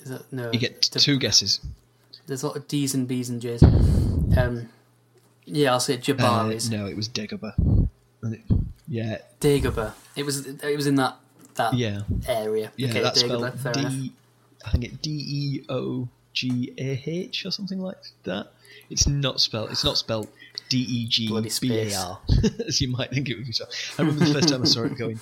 Is 0.00 0.08
that 0.10 0.32
no? 0.32 0.50
You 0.52 0.58
get 0.58 0.80
two 0.82 1.18
guesses. 1.18 1.60
There's 2.26 2.42
a 2.42 2.46
lot 2.48 2.56
of 2.56 2.68
D's 2.68 2.94
and 2.94 3.06
B's 3.08 3.28
and 3.28 3.40
J's. 3.40 3.62
Um, 3.62 4.68
yeah, 5.44 5.72
I'll 5.72 5.80
say 5.80 5.94
Uh, 5.94 5.98
Jabaris. 5.98 6.70
no, 6.70 6.86
it 6.86 6.96
was 6.96 7.08
Dagobah. 7.08 7.54
And 8.26 8.34
it- 8.34 8.44
Yeah, 8.88 9.18
Dagobah. 9.40 9.92
It 10.14 10.24
was. 10.24 10.46
It 10.46 10.76
was 10.76 10.86
in 10.86 10.94
that 10.96 11.16
that 11.54 11.74
yeah, 11.74 12.02
area. 12.28 12.70
yeah. 12.76 12.88
okay, 12.90 13.00
that's 13.02 13.22
Dagobah. 13.22 13.58
spelled 13.58 13.60
Fair 13.60 13.72
enough. 13.82 13.92
D. 13.92 14.12
I 14.64 14.70
think 14.70 14.84
it 14.84 15.02
D 15.02 15.10
E 15.10 15.64
O 15.68 16.08
G 16.32 16.72
A 16.78 17.02
H 17.06 17.46
or 17.46 17.50
something 17.50 17.80
like 17.80 17.98
that. 18.24 18.48
It's 18.90 19.06
not 19.06 19.40
spelled. 19.40 19.70
It's 19.70 19.84
not 19.84 19.96
spelled 19.98 20.28
D 20.68 20.78
E 20.78 21.06
G 21.08 21.28
Bloody 21.28 21.50
B 21.60 21.74
A 21.78 21.90
space. 21.90 21.96
R 21.98 22.20
as 22.66 22.80
you 22.80 22.88
might 22.88 23.10
think 23.10 23.28
it 23.28 23.36
would 23.36 23.46
be. 23.46 23.52
spelled. 23.52 23.72
I 23.98 24.02
remember 24.02 24.24
the 24.24 24.32
first 24.34 24.48
time 24.48 24.62
I 24.62 24.66
saw 24.66 24.84
it 24.84 24.96
going, 24.96 25.18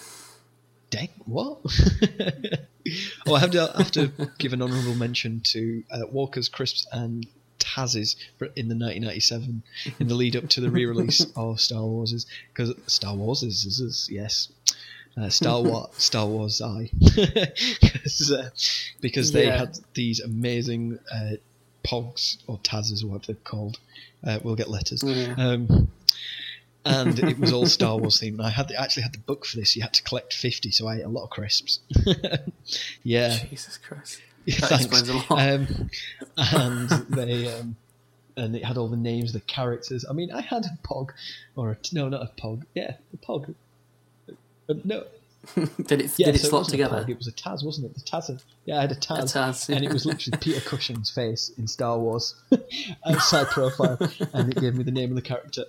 "Dang, 0.90 1.08
what?" 1.24 1.60
oh, 3.26 3.34
I 3.34 3.40
have 3.40 3.50
to 3.52 3.72
I 3.74 3.78
have 3.82 3.92
to 3.92 4.12
give 4.38 4.52
an 4.52 4.60
honourable 4.62 4.94
mention 4.94 5.40
to 5.52 5.82
uh, 5.90 6.00
Walker's 6.10 6.48
Crisps 6.48 6.86
and 6.92 7.26
Tazos 7.58 8.16
for- 8.38 8.46
in 8.56 8.68
the 8.68 8.74
1997 8.74 9.62
in 10.00 10.08
the 10.08 10.14
lead 10.14 10.36
up 10.36 10.48
to 10.50 10.60
the 10.60 10.70
re-release 10.70 11.26
of 11.36 11.60
Star 11.60 11.82
Wars 11.82 12.26
because 12.52 12.72
Star 12.86 13.14
Wars 13.14 13.42
is, 13.42 13.64
is, 13.64 13.80
is 13.80 14.08
yes. 14.10 14.48
Uh, 15.16 15.28
Star 15.28 15.62
Wars, 15.62 15.88
Star 15.96 16.26
Wars, 16.26 16.60
I, 16.60 16.90
uh, 17.18 18.48
because 19.00 19.32
they 19.32 19.46
Yeah. 19.46 19.58
had 19.58 19.78
these 19.94 20.20
amazing 20.20 20.98
uh, 21.12 21.32
pogs 21.84 22.38
or 22.46 22.58
Tazos 22.58 23.04
or 23.04 23.08
what 23.08 23.24
they're 23.26 23.36
called. 23.36 23.78
Uh, 24.26 24.38
we'll 24.42 24.56
get 24.56 24.68
letters. 24.68 25.02
Yeah. 25.04 25.34
Um, 25.38 25.88
and 26.86 27.18
it 27.18 27.38
was 27.38 27.52
all 27.52 27.66
Star 27.66 27.96
Wars 27.96 28.20
themed. 28.20 28.34
And 28.34 28.42
I 28.42 28.50
had 28.50 28.68
the, 28.68 28.80
actually 28.80 29.04
had 29.04 29.12
the 29.14 29.18
book 29.18 29.46
for 29.46 29.56
this. 29.56 29.74
You 29.76 29.82
had 29.82 29.94
to 29.94 30.02
collect 30.02 30.34
fifty, 30.34 30.70
so 30.70 30.86
I 30.86 30.96
ate 30.96 31.02
a 31.02 31.08
lot 31.08 31.24
of 31.24 31.30
crisps. 31.30 31.78
yeah, 33.02 33.38
Jesus 33.48 33.78
Christ. 33.78 34.20
yeah, 34.46 34.60
That 34.60 34.68
thanks. 34.68 34.84
explains 34.86 35.08
a 35.08 35.14
lot. 35.14 35.30
Um, 35.30 35.90
and 36.36 36.88
they 37.10 37.52
um, 37.58 37.76
and 38.36 38.56
it 38.56 38.64
had 38.64 38.76
all 38.76 38.88
the 38.88 38.96
names, 38.96 39.32
the 39.32 39.40
characters. 39.40 40.04
I 40.08 40.12
mean, 40.12 40.30
I 40.32 40.40
had 40.40 40.64
a 40.66 40.78
pog, 40.86 41.10
or 41.56 41.70
a, 41.72 41.76
no, 41.92 42.08
not 42.08 42.22
a 42.22 42.40
pog. 42.40 42.62
Yeah, 42.74 42.94
a 43.12 43.16
pog. 43.26 43.54
Uh, 44.68 44.74
no, 44.84 45.04
did 45.86 46.00
it? 46.00 46.18
yeah, 46.18 46.26
did 46.26 46.34
it 46.36 46.40
so 46.40 46.48
slot 46.48 46.68
a 46.68 46.70
together? 46.70 46.96
pog, 47.04 47.10
it 47.10 47.18
was 47.18 47.26
a 47.28 47.32
Taz, 47.32 47.64
wasn't 47.64 47.86
it? 47.86 47.94
The 47.94 48.00
Taz. 48.00 48.42
Yeah, 48.64 48.78
I 48.78 48.80
had 48.82 48.92
a 48.92 48.96
Taz, 48.96 49.34
A 49.36 49.38
Taz, 49.38 49.74
and 49.74 49.84
it 49.84 49.92
was 49.92 50.04
literally 50.06 50.38
Peter 50.38 50.60
Cushing's 50.68 51.10
face 51.10 51.50
in 51.58 51.66
Star 51.66 51.98
Wars, 51.98 52.34
outside 53.06 53.46
profile, 53.48 53.98
and 54.32 54.50
it 54.50 54.60
gave 54.60 54.74
me 54.74 54.82
the 54.84 54.90
name 54.90 55.10
of 55.10 55.16
the 55.16 55.22
character. 55.22 55.64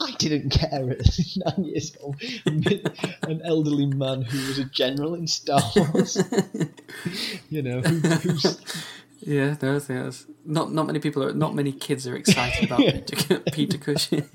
I 0.00 0.12
didn't 0.18 0.50
care 0.50 0.90
at 0.90 1.18
nine 1.36 1.64
years 1.64 1.96
old. 2.00 2.16
An 2.46 3.42
elderly 3.44 3.86
man 3.86 4.22
who 4.22 4.38
was 4.48 4.58
a 4.58 4.64
general 4.64 5.14
in 5.14 5.26
Star 5.26 5.60
Wars. 5.74 6.22
you 7.50 7.62
know, 7.62 7.80
who, 7.80 7.98
who's 7.98 8.60
Yeah, 9.20 9.56
no, 9.60 9.78
that's 9.78 10.26
not 10.44 10.72
not 10.72 10.86
many 10.86 11.00
people 11.00 11.24
are 11.24 11.32
not 11.32 11.54
many 11.54 11.72
kids 11.72 12.06
are 12.06 12.16
excited 12.16 12.66
about 12.66 12.78
Peter, 12.78 13.40
Peter 13.52 13.78
Cushing. 13.78 14.28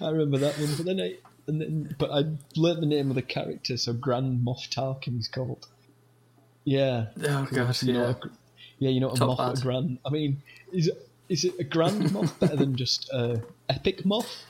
I 0.00 0.08
remember 0.08 0.38
that 0.38 0.58
one, 0.58 0.74
but 0.76 0.86
then 0.86 1.00
I 1.00 1.16
and 1.46 1.60
then 1.60 1.94
but 1.98 2.10
I 2.10 2.24
learnt 2.56 2.80
the 2.80 2.86
name 2.86 3.10
of 3.10 3.16
the 3.16 3.22
character, 3.22 3.76
so 3.76 3.92
Grand 3.92 4.44
Moff 4.44 4.68
Tarkin 4.70 5.16
he's 5.16 5.28
called. 5.28 5.66
Yeah. 6.64 7.06
Oh 7.22 7.46
god, 7.52 7.82
you 7.82 7.92
know, 7.92 8.08
yeah. 8.08 8.30
yeah, 8.78 8.90
you 8.90 9.00
know, 9.00 9.08
what 9.08 9.16
a 9.16 9.18
Top 9.18 9.38
moth, 9.38 9.58
a 9.58 9.62
grand. 9.62 9.98
I 10.06 10.10
mean, 10.10 10.42
is 10.72 10.88
it 10.88 11.08
is 11.28 11.44
it 11.44 11.54
a 11.58 11.64
grand 11.64 12.12
moth 12.12 12.38
better 12.40 12.56
than 12.56 12.76
just 12.76 13.10
a 13.10 13.42
epic 13.68 14.04
moth? 14.06 14.44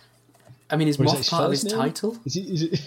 I 0.70 0.76
mean, 0.76 0.88
is 0.88 0.98
Or 0.98 1.04
Moth 1.04 1.18
his 1.18 1.28
part 1.28 1.44
of 1.44 1.50
his 1.50 1.64
name? 1.64 1.74
title? 1.76 2.18
Is 2.24 2.36
it? 2.36 2.46
Is 2.46 2.62
it? 2.62 2.80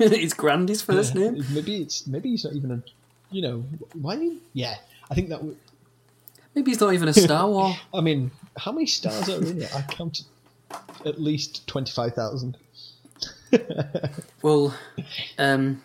is 0.12 0.34
Grand 0.34 0.68
his 0.68 0.82
first 0.82 1.14
yeah, 1.14 1.30
name? 1.30 1.44
Maybe 1.52 1.82
it's 1.82 2.06
maybe 2.06 2.30
he's 2.30 2.44
not 2.44 2.54
even 2.54 2.70
a. 2.72 2.82
You 3.30 3.42
know, 3.42 3.64
why? 3.94 4.36
Yeah, 4.52 4.76
I 5.10 5.14
think 5.14 5.28
that. 5.30 5.42
Would, 5.42 5.56
Maybe 6.54 6.70
he's 6.70 6.80
not 6.80 6.94
even 6.94 7.08
a 7.08 7.12
Star 7.12 7.48
Wars. 7.50 7.76
I 7.92 8.00
mean, 8.00 8.30
how 8.56 8.72
many 8.72 8.86
stars 8.86 9.28
are 9.28 9.36
in 9.36 9.60
it? 9.60 9.76
I 9.76 9.82
counted 9.82 10.24
at 11.04 11.20
least 11.20 11.66
twenty 11.66 11.92
five 11.92 12.14
thousand. 12.14 12.56
well, 14.42 14.74
um, 15.38 15.82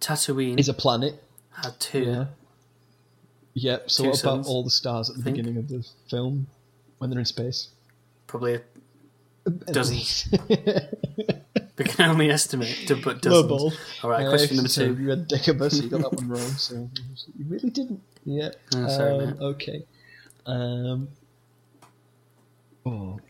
Tatooine 0.00 0.58
Is 0.58 0.68
a 0.68 0.74
planet. 0.74 1.22
had 1.52 1.78
two. 1.80 2.02
Yeah. 2.04 2.24
Yep. 3.54 3.90
So 3.90 4.02
Two 4.04 4.10
what 4.10 4.22
about 4.22 4.46
all 4.46 4.62
the 4.62 4.70
stars 4.70 5.10
at 5.10 5.16
the 5.16 5.22
beginning 5.22 5.56
of 5.56 5.68
the 5.68 5.84
film 6.08 6.46
when 6.98 7.10
they're 7.10 7.18
in 7.18 7.24
space? 7.24 7.68
Probably 8.26 8.60
At 9.66 9.74
Dozens. 9.74 10.28
we 10.48 11.84
can 11.84 12.10
only 12.10 12.30
estimate, 12.30 12.74
to, 12.86 12.96
but 12.96 13.24
Low 13.24 13.42
dozens. 13.42 13.48
ball. 13.48 13.72
All 14.02 14.10
right, 14.10 14.26
Uh, 14.26 14.30
question 14.30 14.56
number 14.56 14.68
two. 14.68 14.96
You 15.00 15.10
had 15.10 15.30
you 15.30 15.52
got 15.54 15.70
that 16.02 16.12
one 16.12 16.28
wrong. 16.28 16.40
So 16.56 16.74
you 17.38 17.44
really 17.46 17.70
didn't. 17.70 18.02
Yeah. 18.24 18.50
Oh, 18.76 18.88
sorry, 18.88 19.24
um, 19.24 19.36
okay. 19.40 19.84
Um. 20.46 21.08
Oh. 22.86 23.20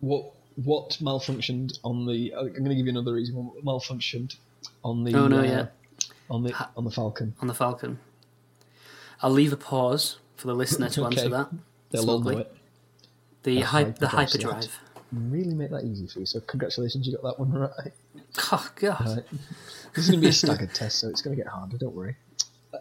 What 0.00 0.32
what 0.56 0.90
malfunctioned 1.00 1.78
on 1.84 2.06
the? 2.06 2.32
I'm 2.36 2.48
going 2.52 2.64
to 2.70 2.74
give 2.74 2.86
you 2.86 2.90
another 2.92 3.12
reason. 3.14 3.34
What 3.36 3.64
malfunctioned 3.64 4.36
on 4.84 5.04
the? 5.04 5.14
Oh, 5.14 5.28
no, 5.28 5.40
uh, 5.40 5.42
yeah. 5.42 5.66
On 6.30 6.42
the 6.42 6.54
on 6.76 6.84
the 6.84 6.90
Falcon. 6.90 7.34
on 7.40 7.48
the 7.48 7.54
Falcon. 7.54 7.98
I'll 9.22 9.30
leave 9.30 9.52
a 9.52 9.56
pause 9.56 10.18
for 10.36 10.46
the 10.46 10.54
listener 10.54 10.88
to 10.90 11.04
Okay. 11.06 11.16
answer 11.16 11.28
that. 11.30 11.48
They'll 11.90 12.08
all 12.10 12.20
know 12.20 12.38
it. 12.38 12.54
The, 13.42 13.60
hy- 13.62 13.84
the 13.84 14.08
hyperdrive. 14.08 14.78
Really 15.12 15.54
make 15.54 15.70
that 15.70 15.84
easy 15.84 16.06
for 16.06 16.20
you. 16.20 16.26
So 16.26 16.40
congratulations, 16.40 17.06
you 17.06 17.14
got 17.16 17.22
that 17.22 17.38
one 17.38 17.52
right. 17.52 17.92
Oh 18.52 18.70
god. 18.76 19.06
Right. 19.06 19.24
This 19.94 20.04
is 20.04 20.10
going 20.10 20.20
to 20.20 20.26
be 20.26 20.28
a 20.28 20.32
staggered 20.32 20.74
test, 20.74 20.98
so 20.98 21.08
it's 21.08 21.22
going 21.22 21.34
to 21.36 21.42
get 21.42 21.50
harder. 21.50 21.78
Don't 21.78 21.94
worry. 21.94 22.16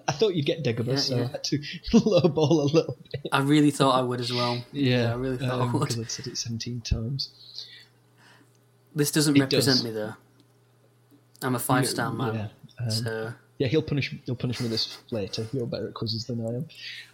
I- 0.08 0.12
thought 0.12 0.36
you'd 0.36 0.46
get 0.46 0.64
Dagobah, 0.64 0.88
Yeah, 0.88 0.96
so 0.98 1.16
yeah. 1.16 1.24
I 1.24 1.28
had 1.28 1.44
to 1.46 1.58
lowball 1.94 2.50
a 2.50 2.54
little 2.76 2.98
bit. 3.12 3.22
I 3.32 3.40
really 3.40 3.72
thought 3.72 3.98
I 3.98 4.02
would 4.02 4.20
as 4.20 4.34
well. 4.34 4.62
Yeah, 4.74 5.12
I 5.14 5.16
really 5.16 5.38
thought 5.38 5.62
I 5.62 5.72
would. 5.72 5.80
because 5.80 6.00
I'd 6.00 6.12
said 6.12 6.28
it 6.28 6.38
17 6.38 6.82
times. 6.82 7.30
This 8.94 9.12
doesn't 9.12 9.38
It 9.38 9.40
represent 9.42 9.78
does. 9.78 9.84
me 9.86 9.92
though. 9.92 10.14
I'm 11.42 11.56
a 11.56 11.60
five 11.60 11.88
star 11.88 12.12
man. 12.12 12.34
Yeah, 12.36 12.48
um, 12.84 12.90
So 12.92 13.34
yeah, 13.60 13.68
he'll 13.68 13.82
punish 13.84 14.14
he'll 14.26 14.36
punish 14.36 14.60
me 14.60 14.66
with 14.66 14.72
this 14.72 14.98
later. 15.12 15.48
You're 15.54 15.68
better 15.68 15.88
at 15.88 15.94
quizzes 15.94 16.26
than 16.26 16.42
I 16.46 16.50
am. 16.50 16.68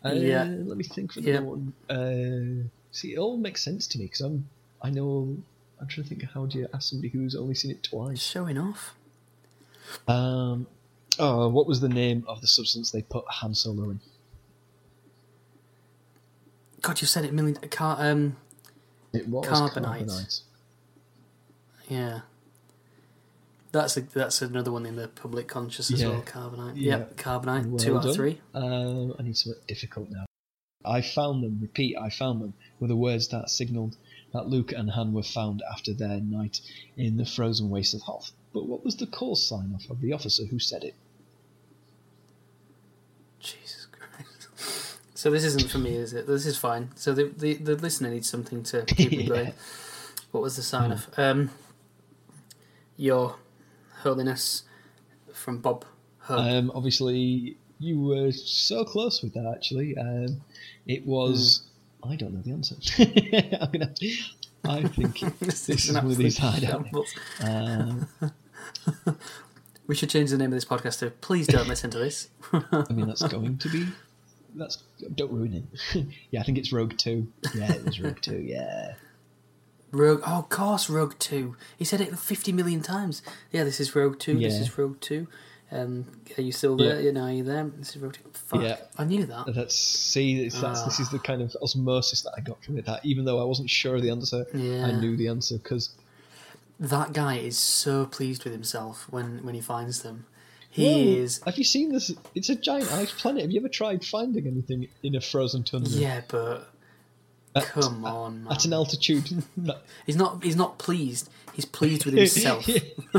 Uh, 0.03 0.15
Yeah. 0.19 0.43
Let 0.45 0.77
me 0.77 0.83
think 0.85 1.11
for 1.13 1.19
Yeah. 1.19 1.35
another 1.37 1.45
one. 1.45 1.73
Uh, 1.89 2.67
see, 2.91 3.13
it 3.13 3.17
all 3.19 3.37
makes 3.37 3.61
sense 3.63 3.85
to 3.87 3.99
me 3.99 4.05
because 4.05 4.21
I'm 4.21 4.47
I 4.83 4.89
know. 4.89 5.37
I'm 5.79 5.87
trying 5.87 6.03
to 6.03 6.09
think. 6.09 6.23
How 6.33 6.45
do 6.45 6.59
you 6.59 6.67
ask 6.73 6.89
somebody 6.89 7.09
who's 7.09 7.35
only 7.35 7.55
seen 7.55 7.71
it 7.71 7.83
twice? 7.83 8.21
showing 8.21 8.57
off. 8.57 8.95
Um, 10.07 10.67
oh, 11.19 11.47
what 11.49 11.67
was 11.67 11.79
the 11.81 11.89
name 11.89 12.23
of 12.27 12.41
the 12.41 12.47
substance 12.47 12.91
they 12.91 13.01
put 13.01 13.25
Han 13.27 13.53
Solo 13.55 13.89
in? 13.91 13.99
God, 16.81 16.99
you've 17.01 17.09
said 17.09 17.23
it 17.25 17.29
a 17.31 17.33
million. 17.33 17.55
Car, 17.55 17.97
um, 17.99 18.35
It 19.13 19.27
was 19.27 19.45
Carbonite. 19.47 20.05
carbonite. 20.05 20.41
yeah. 21.89 22.21
That's 23.71 23.97
a, 23.97 24.01
that's 24.01 24.41
another 24.41 24.71
one 24.71 24.85
in 24.85 24.97
the 24.97 25.07
public 25.07 25.47
conscious 25.47 25.91
as 25.91 26.01
Yeah. 26.01 26.09
well. 26.09 26.21
Carbonite. 26.21 26.73
Yeah. 26.75 26.97
Yep, 26.97 27.15
carbonite. 27.17 27.65
Well 27.65 27.77
two 27.79 27.97
out 27.97 28.05
of 28.05 28.15
three. 28.15 28.39
Um, 28.53 29.15
I 29.17 29.23
need 29.23 29.37
something 29.37 29.61
difficult 29.67 30.09
now. 30.11 30.25
I 30.85 31.01
found 31.01 31.43
them, 31.43 31.59
repeat, 31.61 31.95
I 31.97 32.09
found 32.09 32.41
them, 32.41 32.53
were 32.79 32.87
the 32.89 32.95
words 32.95 33.29
that 33.29 33.49
signalled 33.49 33.95
that 34.33 34.47
Luke 34.47 34.71
and 34.71 34.91
Han 34.91 35.13
were 35.13 35.23
found 35.23 35.61
after 35.71 35.93
their 35.93 36.19
night 36.19 36.59
in 36.97 37.17
the 37.17 37.25
frozen 37.25 37.69
waste 37.69 37.93
of 37.93 38.01
Hoth. 38.01 38.31
But 38.53 38.65
what 38.67 38.83
was 38.83 38.95
the 38.97 39.07
call 39.07 39.35
sign 39.35 39.71
off 39.75 39.89
of 39.89 40.01
the 40.01 40.13
officer 40.13 40.45
who 40.45 40.59
said 40.59 40.83
it? 40.83 40.95
Jesus 43.39 43.87
Christ. 43.91 44.97
So 45.15 45.31
this 45.31 45.43
isn't 45.43 45.69
for 45.69 45.77
me, 45.77 45.95
is 45.95 46.13
it? 46.13 46.27
This 46.27 46.45
is 46.45 46.57
fine. 46.57 46.89
So 46.95 47.13
the 47.13 47.25
the, 47.37 47.55
the 47.55 47.75
listener 47.75 48.09
needs 48.09 48.29
something 48.29 48.63
to 48.63 48.83
keep 48.87 49.11
Yeah. 49.11 49.27
going. 49.27 49.53
What 50.31 50.41
was 50.43 50.55
the 50.55 50.63
sign 50.63 50.91
off? 50.91 51.07
Um, 51.17 51.51
Your 52.97 53.35
Holiness, 54.01 54.63
from 55.31 55.59
Bob. 55.59 55.85
Um, 56.27 56.71
obviously, 56.73 57.57
you 57.79 57.99
were 57.99 58.31
so 58.31 58.83
close 58.83 59.21
with 59.21 59.33
that. 59.33 59.45
Actually, 59.55 59.95
um, 59.97 60.41
it 60.87 61.05
was. 61.05 61.63
I 62.05 62.15
don't 62.15 62.33
know 62.33 62.41
the 62.41 62.51
answer. 62.51 62.75
I'm 63.61 63.71
gonna. 63.71 63.85
Have 63.85 63.95
to, 63.95 64.13
I 64.65 64.83
think 64.83 65.19
this, 65.39 65.69
is 65.69 65.93
one 65.93 66.05
of 66.05 66.17
these 66.17 66.37
hideout. 66.37 66.87
Um, 67.41 68.07
We 69.85 69.95
should 69.95 70.09
change 70.09 70.29
the 70.29 70.37
name 70.37 70.47
of 70.47 70.53
this 70.53 70.65
podcast 70.65 70.99
to 70.99 71.09
"Please 71.09 71.45
don't 71.47 71.67
listen 71.67 71.89
to 71.91 71.99
this." 71.99 72.29
I 72.53 72.85
mean, 72.93 73.07
that's 73.07 73.23
going 73.23 73.57
to 73.57 73.69
be. 73.69 73.87
That's 74.55 74.77
don't 75.15 75.31
ruin 75.31 75.67
it. 75.93 76.05
yeah, 76.31 76.39
I 76.39 76.43
think 76.43 76.57
it's 76.57 76.71
Rogue 76.71 76.97
Two. 76.97 77.27
Yeah, 77.53 77.73
it 77.73 77.83
was 77.85 77.99
Rogue 77.99 78.21
Two. 78.21 78.37
Yeah. 78.37 78.93
Rogue. 79.91 80.21
Oh, 80.25 80.39
of 80.39 80.49
course, 80.49 80.89
Rogue 80.89 81.15
Two. 81.19 81.57
He 81.77 81.83
said 81.83 81.99
it 81.99 82.17
fifty 82.17 82.53
million 82.53 82.81
times. 82.81 83.21
Yeah, 83.51 83.65
this 83.65 83.81
is 83.81 83.93
Rogue 83.93 84.19
Two. 84.19 84.39
This 84.39 84.57
is 84.57 84.77
Rogue 84.77 85.01
Two. 85.01 85.27
Um, 85.73 86.05
are 86.37 86.41
you 86.41 86.51
still 86.51 86.77
there? 86.77 86.99
Yeah. 86.99 87.05
You 87.07 87.11
know, 87.13 87.23
are 87.23 87.31
you 87.31 87.43
there? 87.43 87.63
This 87.77 87.95
is 87.95 88.01
Rogue 88.01 88.15
Fuck. 88.33 88.61
Yeah. 88.61 88.77
I 88.97 89.05
knew 89.05 89.25
that. 89.25 89.53
That's 89.55 89.73
see, 89.75 90.47
that's 90.49 90.83
this 90.83 90.99
is 90.99 91.09
the 91.09 91.19
kind 91.19 91.41
of 91.41 91.55
osmosis 91.63 92.21
that 92.21 92.33
I 92.37 92.41
got 92.41 92.63
from 92.63 92.77
it. 92.77 92.85
That 92.85 93.03
even 93.03 93.25
though 93.25 93.41
I 93.41 93.45
wasn't 93.45 93.69
sure 93.69 93.95
of 93.95 94.03
the 94.03 94.11
answer, 94.11 94.45
Yeah. 94.53 94.85
I 94.85 94.91
knew 94.91 95.17
the 95.17 95.27
answer 95.29 95.57
because 95.57 95.89
That 96.79 97.13
guy 97.13 97.37
is 97.37 97.57
so 97.57 98.05
pleased 98.05 98.43
with 98.43 98.53
himself 98.53 99.07
when 99.09 99.43
when 99.43 99.55
he 99.55 99.61
finds 99.61 100.03
them. 100.03 100.25
He 100.69 101.17
is. 101.19 101.39
Have 101.45 101.57
you 101.59 101.63
seen 101.63 101.91
this? 101.91 102.11
It's 102.33 102.49
a 102.49 102.55
giant 102.55 102.91
ice 102.91 103.11
planet. 103.11 103.43
Have 103.43 103.51
you 103.51 103.59
ever 103.59 103.69
tried 103.69 104.03
finding 104.03 104.47
anything 104.47 104.87
in 105.03 105.13
a 105.15 105.21
frozen 105.21 105.63
tundra? 105.63 105.91
Yeah, 105.91 106.21
but 106.27 106.72
At, 107.55 107.65
come 107.65 108.05
on, 108.05 108.43
man. 108.43 108.53
at 108.53 108.65
an 108.65 108.73
altitude. 108.73 109.29
He's 110.05 110.15
not. 110.15 110.43
He's 110.43 110.55
not 110.55 110.77
pleased. 110.77 111.29
He's 111.53 111.65
pleased 111.65 112.05
with 112.05 112.15
himself. 112.15 112.65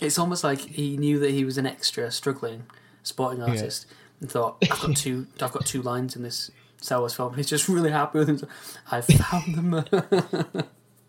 it's 0.00 0.18
almost 0.18 0.42
like 0.42 0.60
he 0.60 0.96
knew 0.96 1.18
that 1.18 1.30
he 1.30 1.44
was 1.44 1.58
an 1.58 1.66
extra, 1.66 2.10
struggling 2.10 2.64
sporting 3.02 3.42
artist, 3.42 3.86
and 4.20 4.30
thought, 4.30 4.56
"I've 4.62 4.80
got 4.80 4.96
two. 4.96 5.26
I've 5.40 5.52
got 5.52 5.66
two 5.66 5.82
lines 5.82 6.16
in 6.16 6.22
this 6.22 6.50
Star 6.80 7.00
Wars 7.00 7.14
film." 7.14 7.34
He's 7.34 7.48
just 7.48 7.68
really 7.68 7.90
happy 7.90 8.18
with 8.18 8.28
himself. 8.28 8.50
I 8.90 9.02
found 9.02 9.54
them. 9.54 9.74
okay, 9.74 10.64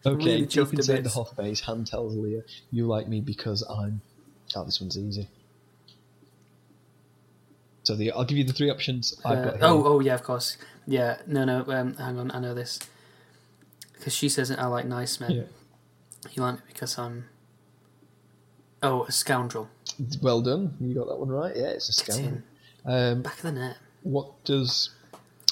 Really 0.06 0.46
deep 0.46 0.68
a 0.68 0.70
inside 0.72 1.06
the. 1.06 1.10
Hoth 1.10 1.38
base, 1.38 1.62
Han 1.62 1.86
tells 1.86 2.16
Leia, 2.16 2.44
"You 2.72 2.86
like 2.86 3.08
me 3.08 3.22
because 3.22 3.64
I'm." 3.64 4.02
Oh, 4.56 4.66
this 4.66 4.82
one's 4.82 4.98
easy. 4.98 5.30
So 7.84 7.96
the 7.96 8.12
I'll 8.12 8.26
give 8.26 8.38
you 8.38 8.44
the 8.44 8.52
three 8.52 8.70
options 8.70 9.16
I've 9.24 9.38
Uh, 9.38 9.58
oh, 9.62 9.84
oh 9.86 10.00
yeah, 10.02 10.14
of 10.14 10.22
course. 10.22 10.58
Yeah, 10.88 11.18
no, 11.28 11.44
no. 11.44 11.66
Um, 11.68 11.96
hang 11.96 12.18
on, 12.18 12.32
I 12.32 12.40
know 12.40 12.54
this 12.54 12.80
because 13.94 14.14
she 14.14 14.30
says 14.30 14.50
I 14.52 14.66
like 14.68 14.86
nice 14.86 15.20
men. 15.20 15.32
Yeah. 15.32 15.44
You 16.32 16.44
like 16.44 16.56
me 16.56 16.62
because 16.68 16.98
I'm. 16.98 17.26
Oh, 18.82 19.04
a 19.04 19.12
scoundrel. 19.12 19.70
Well 20.22 20.42
done. 20.42 20.76
You 20.80 20.94
got 20.94 21.08
that 21.08 21.18
one 21.18 21.30
right. 21.30 21.56
Yeah, 21.56 21.70
it's 21.70 21.90
a 21.90 21.94
scoundrel. 21.94 22.42
Um, 22.86 23.22
Back 23.22 23.38
of 23.38 23.42
the 23.42 23.52
net. 23.52 23.78
what 24.04 24.44
does 24.46 24.92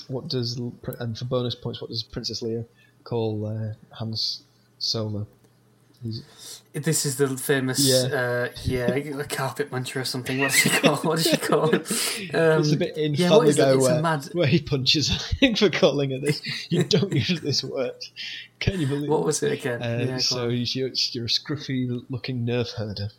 what 0.07 0.27
does 0.27 0.57
and 0.99 1.17
for 1.17 1.25
bonus 1.25 1.55
points, 1.55 1.81
what 1.81 1.89
does 1.89 2.03
Princess 2.03 2.41
Leia 2.41 2.65
call 3.03 3.45
uh, 3.45 3.73
Han's 3.97 4.43
Solo? 4.79 5.27
This 6.73 7.05
is 7.05 7.15
the 7.15 7.29
famous, 7.37 7.79
Yeah. 7.79 8.17
uh, 8.17 8.49
yeah, 8.63 8.93
a 8.93 9.23
carpet 9.23 9.71
muncher 9.71 10.01
or 10.01 10.05
something. 10.05 10.39
What 10.39 10.51
does 10.51 10.59
she 10.59 10.69
call? 10.69 10.95
What 10.97 11.15
does 11.17 11.27
she 11.27 11.37
call? 11.37 11.73
it? 11.73 11.89
Um, 12.33 12.39
There's 12.41 12.71
a 12.73 12.77
bit 12.77 12.97
in 12.97 13.13
yeah, 13.13 13.29
what 13.29 13.37
Family 13.37 13.49
is 13.51 13.57
it? 13.59 13.61
Guy 13.61 13.71
It's 13.75 13.77
a 13.87 13.91
where, 13.93 14.01
mad- 14.01 14.29
where 14.33 14.47
he 14.47 14.59
punches 14.61 15.33
for 15.57 15.69
calling 15.69 16.11
her 16.11 16.19
this. 16.19 16.41
You 16.69 16.83
don't 16.83 17.13
use 17.13 17.39
this 17.41 17.63
word. 17.63 17.93
Can 18.59 18.79
you 18.81 18.87
believe 18.87 19.09
What 19.09 19.23
was 19.23 19.41
it 19.41 19.53
again? 19.53 19.81
Uh, 19.81 20.05
yeah, 20.05 20.17
so 20.17 20.49
you're, 20.49 20.89
you're 21.11 21.25
a 21.25 21.27
scruffy 21.27 22.03
looking 22.09 22.45
nerf 22.45 22.71
herder. 22.73 23.09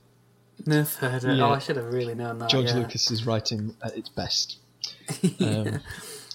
Nerf 0.65 0.97
herder. 0.97 1.33
Yeah. 1.35 1.47
Oh, 1.47 1.53
I 1.53 1.59
should 1.59 1.77
have 1.77 1.93
really 1.93 2.15
known 2.15 2.39
that. 2.41 2.51
George. 2.51 2.73
Lucas 2.75 3.11
is 3.11 3.25
writing 3.27 3.75
at 3.83 3.97
its 3.97 4.09
best. 4.11 4.59
Um, 5.41 5.81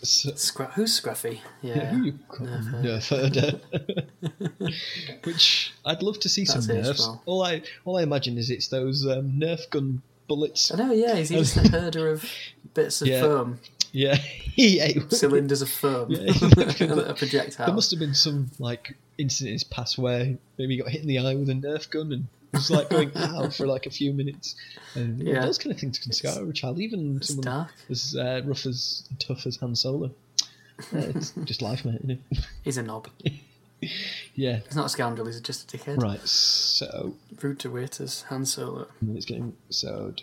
so, 0.04 0.32
Scru- 0.32 0.72
who's 0.74 1.00
Scruffy? 1.00 1.40
Yeah. 1.62 1.76
yeah, 1.76 1.86
who 1.92 2.04
you 2.04 2.20
call 2.28 2.48
nerf 2.48 3.08
herder? 3.10 3.60
Which 5.24 5.74
I'd 5.86 6.02
love 6.04 6.20
to 6.22 6.30
see 6.30 6.46
some 6.46 6.62
That's 6.62 6.70
aged 6.70 6.88
nerfs. 6.88 7.00
well. 7.08 7.22
All 7.26 7.44
I 7.44 7.62
all 7.86 7.98
I 7.98 8.04
imagine 8.04 8.38
is 8.38 8.50
it's 8.50 8.68
those 8.68 9.06
um, 9.06 9.34
nerf 9.40 9.70
gun 9.70 10.02
bullets. 10.28 10.72
I 10.72 10.78
know. 10.78 10.92
Yeah, 10.94 11.16
he's 11.16 11.30
just 11.30 11.58
a 11.66 11.68
herder 11.70 12.10
of 12.10 12.26
bits 12.74 13.02
of 13.02 13.08
Yeah. 13.08 13.22
foam, 13.22 13.60
Yeah, 13.92 14.18
yeah. 14.56 14.88
cylinders 15.10 15.62
of 15.62 15.70
foam, 15.70 16.12
Yeah. 16.12 16.32
a 16.32 17.14
projectile. 17.14 17.66
There 17.68 17.76
must 17.76 17.92
have 17.92 18.00
been 18.00 18.14
some 18.16 18.50
like 18.60 18.96
incident 19.18 19.50
in 19.50 19.54
his 19.54 19.64
past 19.64 19.98
where 19.98 20.38
maybe 20.58 20.76
he 20.76 20.82
got 20.82 20.90
hit 20.90 21.02
in 21.02 21.08
the 21.08 21.20
eye 21.20 21.36
with 21.36 21.50
a 21.50 21.54
Nerf 21.54 21.90
gun 21.90 22.12
and 22.12 22.28
was 22.54 22.70
like 22.72 22.90
going 22.90 23.12
out 23.16 23.54
for 23.54 23.66
like 23.68 23.86
a 23.86 23.90
few 23.90 24.14
minutes. 24.14 24.56
And 24.96 25.22
Yeah. 25.22 25.46
those 25.46 25.58
kind 25.58 25.74
of 25.74 25.80
things 25.80 26.00
can 26.00 26.12
scar 26.12 26.44
a 26.44 26.54
child, 26.54 26.80
even 26.80 27.18
It's 27.18 27.28
someone 27.30 27.46
dark. 27.46 27.74
as 27.90 28.16
uh, 28.16 28.42
rough 28.46 28.66
as 28.66 29.08
tough 29.20 29.46
as 29.46 29.58
Han 29.58 29.76
Solo. 29.76 30.12
Yeah, 30.92 31.02
it's 31.02 31.32
just 31.46 31.62
life, 31.62 31.86
mate. 31.86 32.00
Isn't 32.04 32.10
it? 32.12 32.20
He's 32.64 32.78
a 32.78 32.82
knob. 32.82 33.08
yeah. 34.36 34.60
He's 34.66 34.76
not 34.76 34.88
a 34.88 34.90
scoundrel. 34.90 35.28
He's 35.28 35.40
just 35.40 35.72
a 35.72 35.78
dickhead. 35.78 36.02
Right. 36.02 36.20
So 36.28 37.14
Rude 37.40 37.60
to 37.60 37.70
waiters. 37.70 38.24
Han 38.30 38.46
Solo. 38.46 38.88
it's 39.14 39.26
getting 39.26 39.56
so 39.70 40.14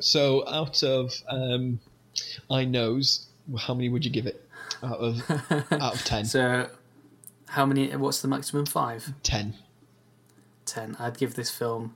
so 0.00 0.48
out 0.48 0.82
of 0.84 1.12
um, 1.28 1.80
I 2.48 2.64
knows 2.64 3.26
how 3.58 3.74
many 3.74 3.88
would 3.88 4.04
you 4.04 4.10
give 4.10 4.26
it 4.26 4.46
out 4.84 4.98
of 4.98 5.30
out 5.72 5.94
of 5.94 6.04
ten? 6.04 6.24
So, 6.26 6.68
how 7.48 7.66
many? 7.66 7.88
What's 7.96 8.20
the 8.22 8.28
maximum? 8.28 8.66
Five. 8.66 9.12
ten. 9.22 9.54
Ten. 10.68 10.96
I'd 10.98 11.18
give 11.18 11.34
this 11.34 11.50
film 11.50 11.94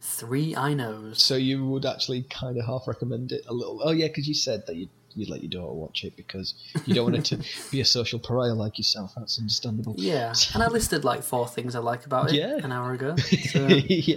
three 0.00 0.54
I 0.56 0.74
knows. 0.74 1.22
So 1.22 1.36
you 1.36 1.66
would 1.66 1.84
actually 1.84 2.22
kind 2.22 2.58
of 2.58 2.64
half 2.66 2.86
recommend 2.86 3.32
it 3.32 3.44
a 3.48 3.52
little. 3.52 3.80
Oh 3.84 3.90
yeah, 3.92 4.06
because 4.08 4.26
you 4.28 4.34
said 4.34 4.66
that 4.66 4.76
you'd, 4.76 4.88
you'd 5.14 5.28
let 5.28 5.42
your 5.42 5.50
daughter 5.50 5.72
watch 5.74 6.04
it 6.04 6.16
because 6.16 6.54
you 6.86 6.94
don't 6.94 7.04
want 7.12 7.16
it 7.16 7.24
to 7.26 7.70
be 7.70 7.80
a 7.80 7.84
social 7.84 8.18
pariah 8.18 8.54
like 8.54 8.78
yourself. 8.78 9.12
That's 9.16 9.38
understandable. 9.38 9.94
Yeah, 9.98 10.32
and 10.54 10.62
I 10.62 10.68
listed 10.68 11.04
like 11.04 11.22
four 11.22 11.46
things 11.48 11.74
I 11.74 11.80
like 11.80 12.06
about 12.06 12.30
it 12.30 12.36
Yeah. 12.36 12.56
an 12.62 12.72
hour 12.72 12.92
ago. 12.92 13.16
So, 13.50 13.66
yeah. 13.66 14.16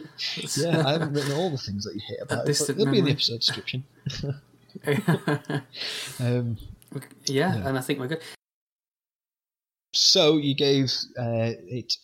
yeah, 0.58 0.88
I 0.88 0.91
haven't 0.93 1.14
written 1.14 1.32
all 1.34 1.49
the 1.49 1.58
things 1.58 1.84
that 1.86 1.95
you 1.95 2.01
hate 2.08 2.20
about 2.22 2.47
it, 2.47 2.78
they'll 2.78 2.91
be 2.91 2.99
in 2.99 3.06
the 3.06 3.12
episode 3.12 3.39
description. 3.39 3.84
Um, 6.20 6.58
yeah, 7.26 7.56
Yeah. 7.56 7.68
and 7.68 7.78
I 7.78 7.82
think 7.82 7.99
we're 7.99 8.08
good. 8.08 8.22
so 9.93 10.38
you 10.38 10.56
gave 10.56 10.91
uh, 11.20 11.54
it 11.68 11.97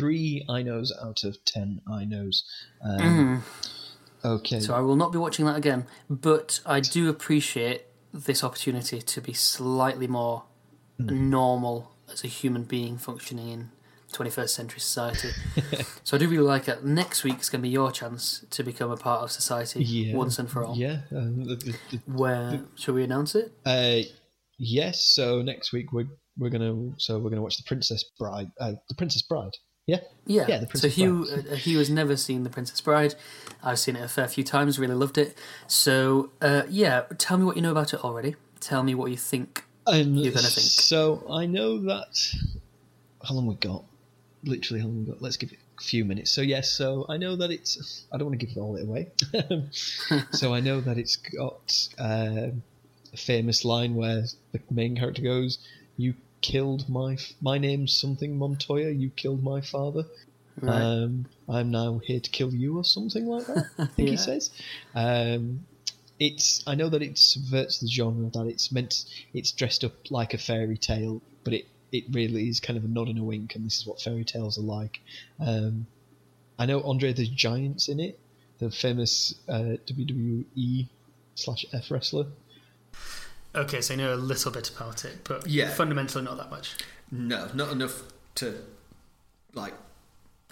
three 0.00 0.44
I 0.48 0.62
knows 0.62 0.92
out 1.02 1.24
of 1.24 1.44
ten 1.44 1.80
I 1.90 2.04
knows. 2.04 2.44
Um, 2.84 3.44
Okay. 4.22 4.56
Mm-hmm. 4.56 4.64
So 4.66 4.74
I 4.74 4.80
will 4.80 4.96
not 4.96 5.12
be 5.12 5.18
watching 5.18 5.46
that 5.46 5.56
again, 5.56 5.86
but 6.10 6.60
I 6.66 6.80
do 6.80 7.08
appreciate 7.08 7.84
this 8.12 8.44
opportunity 8.44 9.00
to 9.00 9.20
be 9.22 9.32
slightly 9.32 10.06
more 10.06 10.44
Hmm. 11.00 11.30
normal 11.30 11.92
as 12.12 12.24
a 12.24 12.26
human 12.26 12.64
being 12.64 12.98
functioning 12.98 13.48
in 13.48 13.70
21st 14.12 14.48
century 14.50 14.80
society. 14.80 15.30
so 16.04 16.16
I 16.16 16.20
do 16.20 16.28
really 16.28 16.42
like 16.42 16.68
it. 16.68 16.84
Next 16.84 17.24
week's 17.24 17.48
going 17.48 17.60
to 17.60 17.62
be 17.62 17.68
your 17.70 17.92
chance 17.92 18.44
to 18.50 18.62
become 18.62 18.90
a 18.90 18.96
part 18.96 19.22
of 19.22 19.30
society 19.30 19.82
yeah. 19.84 20.16
once 20.16 20.38
and 20.38 20.50
for 20.50 20.64
all. 20.64 20.76
Yeah. 20.76 21.00
Um, 21.12 21.44
the, 21.44 21.56
the, 21.56 21.76
the, 21.90 21.98
Where 22.06 22.62
shall 22.74 22.94
we 22.94 23.04
announce 23.04 23.34
it? 23.34 23.52
Uh, 23.64 24.00
yes. 24.58 25.04
So 25.14 25.42
next 25.42 25.72
week 25.72 25.92
we're 25.92 26.08
we're 26.38 26.50
gonna 26.50 26.92
so 26.98 27.18
we're 27.18 27.30
gonna 27.30 27.42
watch 27.42 27.56
the 27.56 27.64
Princess 27.66 28.04
Bride. 28.18 28.50
Uh, 28.60 28.72
the 28.88 28.94
Princess 28.96 29.22
Bride. 29.22 29.52
Yeah. 29.86 30.00
Yeah. 30.26 30.44
Yeah, 30.48 30.64
The 30.70 30.78
so 30.78 30.88
Hugh, 30.88 31.26
uh, 31.30 31.54
Hugh 31.56 31.78
has 31.78 31.90
never 31.90 32.16
seen 32.16 32.44
The 32.44 32.50
Princess 32.50 32.80
Bride. 32.80 33.14
I've 33.62 33.78
seen 33.78 33.96
it 33.96 34.04
a 34.04 34.08
fair 34.08 34.28
few 34.28 34.44
times. 34.44 34.78
Really 34.78 34.94
loved 34.94 35.18
it. 35.18 35.36
So 35.66 36.30
uh, 36.40 36.62
yeah, 36.68 37.02
tell 37.18 37.38
me 37.38 37.44
what 37.44 37.56
you 37.56 37.62
know 37.62 37.72
about 37.72 37.92
it 37.92 38.04
already. 38.04 38.36
Tell 38.60 38.82
me 38.82 38.94
what 38.94 39.10
you 39.10 39.16
think. 39.16 39.64
And 39.86 40.16
You're 40.16 40.32
gonna 40.32 40.46
think. 40.46 40.66
So 40.66 41.26
I 41.28 41.46
know 41.46 41.78
that. 41.80 42.32
How 43.26 43.34
long 43.34 43.46
we 43.46 43.54
got? 43.56 43.84
Literally, 44.44 44.80
how 44.80 44.86
long 44.86 45.04
we 45.04 45.12
got? 45.12 45.20
Let's 45.20 45.36
give 45.36 45.52
it 45.52 45.58
a 45.78 45.82
few 45.82 46.04
minutes. 46.04 46.30
So 46.30 46.42
yes. 46.42 46.70
So 46.70 47.06
I 47.08 47.16
know 47.16 47.36
that 47.36 47.50
it's. 47.50 48.06
I 48.12 48.18
don't 48.18 48.28
want 48.28 48.38
to 48.38 48.46
give 48.46 48.56
it 48.56 48.60
all 48.60 48.76
it 48.76 48.84
away. 48.84 49.08
so 50.32 50.54
I 50.54 50.60
know 50.60 50.80
that 50.80 50.98
it's 50.98 51.16
got 51.16 51.88
um 51.98 52.62
a 53.12 53.16
famous 53.16 53.64
line 53.64 53.94
where 53.94 54.24
the 54.52 54.60
main 54.70 54.96
character 54.96 55.22
goes, 55.22 55.58
"You 55.96 56.14
killed 56.40 56.88
my. 56.88 57.16
My 57.40 57.58
name's 57.58 57.96
something 57.96 58.36
Montoya. 58.38 58.90
You 58.90 59.10
killed 59.10 59.42
my 59.42 59.60
father." 59.60 60.04
Right. 60.60 60.82
Um, 60.82 61.26
I'm 61.48 61.70
now 61.70 61.98
here 61.98 62.20
to 62.20 62.30
kill 62.30 62.52
you, 62.52 62.76
or 62.76 62.84
something 62.84 63.26
like 63.26 63.46
that. 63.46 63.66
I 63.78 63.86
think 63.96 64.08
Yeah. 64.08 64.10
he 64.12 64.16
says. 64.16 64.50
Um, 64.94 65.66
it's. 66.18 66.62
I 66.66 66.74
know 66.74 66.88
that 66.90 67.02
it 67.02 67.16
subverts 67.18 67.78
the 67.80 67.88
genre. 67.88 68.28
That 68.30 68.46
it's 68.46 68.70
meant. 68.70 69.04
It's 69.32 69.52
dressed 69.52 69.84
up 69.84 70.10
like 70.10 70.34
a 70.34 70.38
fairy 70.38 70.76
tale, 70.76 71.22
but 71.44 71.52
it 71.54 71.66
it 71.92 72.04
really 72.12 72.48
is 72.48 72.60
kind 72.60 72.76
of 72.76 72.84
a 72.84 72.88
nod 72.88 73.08
and 73.08 73.18
a 73.18 73.22
wink, 73.24 73.54
and 73.54 73.64
this 73.64 73.78
is 73.78 73.86
what 73.86 74.00
fairy 74.00 74.24
tales 74.24 74.58
are 74.58 74.62
like. 74.62 75.00
Um, 75.38 75.86
I 76.58 76.66
know 76.66 76.82
Andre 76.82 77.12
the 77.14 77.26
Giant's 77.26 77.88
in 77.88 78.00
it, 78.00 78.18
the 78.58 78.70
famous 78.70 79.34
uh, 79.48 79.76
WWE 79.86 80.88
slash 81.36 81.64
F 81.72 81.90
wrestler. 81.90 82.26
Okay, 83.54 83.80
so 83.80 83.94
you 83.94 83.98
know 83.98 84.14
a 84.14 84.16
little 84.16 84.52
bit 84.52 84.70
about 84.70 85.04
it, 85.04 85.24
but 85.24 85.46
Yeah. 85.46 85.70
fundamentally 85.70 86.22
not 86.24 86.36
that 86.36 86.50
much. 86.50 86.76
No, 87.10 87.48
not 87.54 87.72
enough 87.72 88.02
to 88.36 88.54
like. 89.54 89.74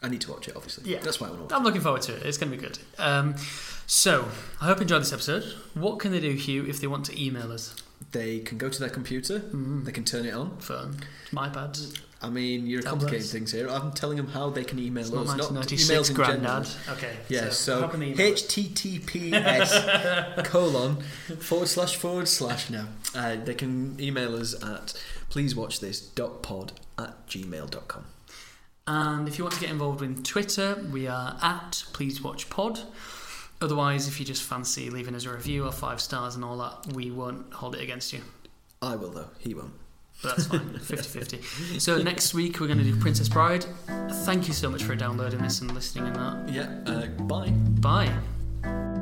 I 0.03 0.09
need 0.09 0.20
to 0.23 0.31
watch 0.33 0.47
it. 0.49 0.55
Obviously, 0.57 0.91
Yeah. 0.93 1.01
that's 1.01 1.20
why 1.20 1.27
I 1.27 1.31
want 1.31 1.41
to 1.49 1.55
watch. 1.55 1.59
I'm 1.59 1.65
looking 1.65 1.81
forward 1.81 2.03
to 2.03 2.15
it. 2.15 2.23
It's 2.25 2.39
going 2.39 2.51
to 2.53 2.57
be 2.57 2.62
good. 2.62 2.79
Um, 2.99 3.35
So, 3.87 4.29
I 4.61 4.66
hope 4.66 4.79
you 4.79 4.83
enjoyed 4.83 5.01
this 5.03 5.12
episode. 5.15 5.45
What 5.75 5.99
can 5.99 6.12
they 6.12 6.20
do, 6.20 6.33
Hugh, 6.35 6.65
if 6.66 6.79
they 6.81 6.87
want 6.87 7.07
to 7.07 7.19
email 7.25 7.51
us? 7.51 7.75
They 8.12 8.39
can 8.41 8.59
go 8.59 8.69
to 8.69 8.81
their 8.81 8.89
computer. 8.89 9.41
Mm. 9.41 9.85
They 9.85 9.93
can 9.93 10.05
turn 10.05 10.25
it 10.25 10.35
on. 10.35 10.57
Phone, 10.59 10.97
my 11.33 11.49
iPad. 11.49 12.01
I 12.20 12.31
mean, 12.31 12.66
you're 12.66 12.83
Tablets. 12.83 13.05
complicating 13.05 13.29
things 13.29 13.53
here. 13.53 13.69
I'm 13.69 13.93
telling 13.93 14.16
them 14.16 14.27
how 14.27 14.51
they 14.51 14.65
can 14.65 14.81
email 14.81 15.05
It's 15.05 15.12
us, 15.12 15.29
not 15.37 15.37
not 15.37 15.53
1996, 15.53 15.89
emails 15.89 16.11
in 16.11 16.43
general. 16.43 16.65
Okay. 16.97 17.16
Yeah, 17.29 17.51
so, 17.51 17.83
how 17.83 17.87
can 17.89 18.01
they 18.01 18.07
email 18.09 18.33
us? 18.33 18.43
https 18.43 20.45
colon 20.47 20.97
forward 21.39 21.69
slash 21.69 21.95
forward 21.97 22.27
slash 22.27 22.70
now. 22.70 22.89
Uh, 23.15 23.37
they 23.37 23.55
can 23.55 24.01
email 24.01 24.35
us 24.35 24.55
at 24.55 25.01
pleasewatchthis.pod 25.31 26.73
at 26.99 27.27
gmail.com. 27.29 28.05
And 28.89 29.29
if 29.29 29.39
you 29.39 29.45
want 29.45 29.55
to 29.55 29.61
get 29.61 29.70
involved 29.70 30.03
in 30.03 30.23
Twitter, 30.23 30.83
we 30.91 31.07
are 31.07 31.37
at 31.43 31.85
Please 31.93 32.23
Watch 32.23 32.49
Pod. 32.51 32.81
Otherwise, 33.60 34.06
if 34.09 34.20
you 34.20 34.26
just 34.26 34.43
fancy 34.43 34.89
leaving 34.90 35.14
us 35.14 35.24
a 35.24 35.32
review 35.32 35.66
or 35.66 35.72
five 35.72 36.01
stars 36.01 36.36
and 36.36 36.44
all 36.44 36.56
that, 36.59 36.93
we 36.94 37.10
won't 37.10 37.52
hold 37.52 37.74
it 37.74 37.82
against 37.82 38.12
you. 38.12 38.20
I 38.80 38.94
will, 38.97 39.10
though. 39.10 39.28
He 39.39 39.55
won't. 39.55 39.72
But 40.22 40.36
that's 40.36 40.48
fine, 40.48 40.78
50 40.78 41.09
50. 41.09 41.78
So 41.78 42.01
next 42.02 42.35
week, 42.35 42.60
we're 42.60 42.66
going 42.66 42.78
to 42.78 42.85
do 42.85 42.97
Princess 42.97 43.28
Bride. 43.28 43.64
Thank 44.24 44.48
you 44.48 44.55
so 44.55 44.68
much 44.68 44.82
for 44.82 44.94
downloading 44.94 45.40
this 45.40 45.60
and 45.60 45.72
listening 45.74 46.06
and 46.06 46.16
that. 46.16 46.52
Yeah, 46.52 46.93
uh, 46.93 47.06
bye. 47.22 47.51
Bye. 47.51 48.98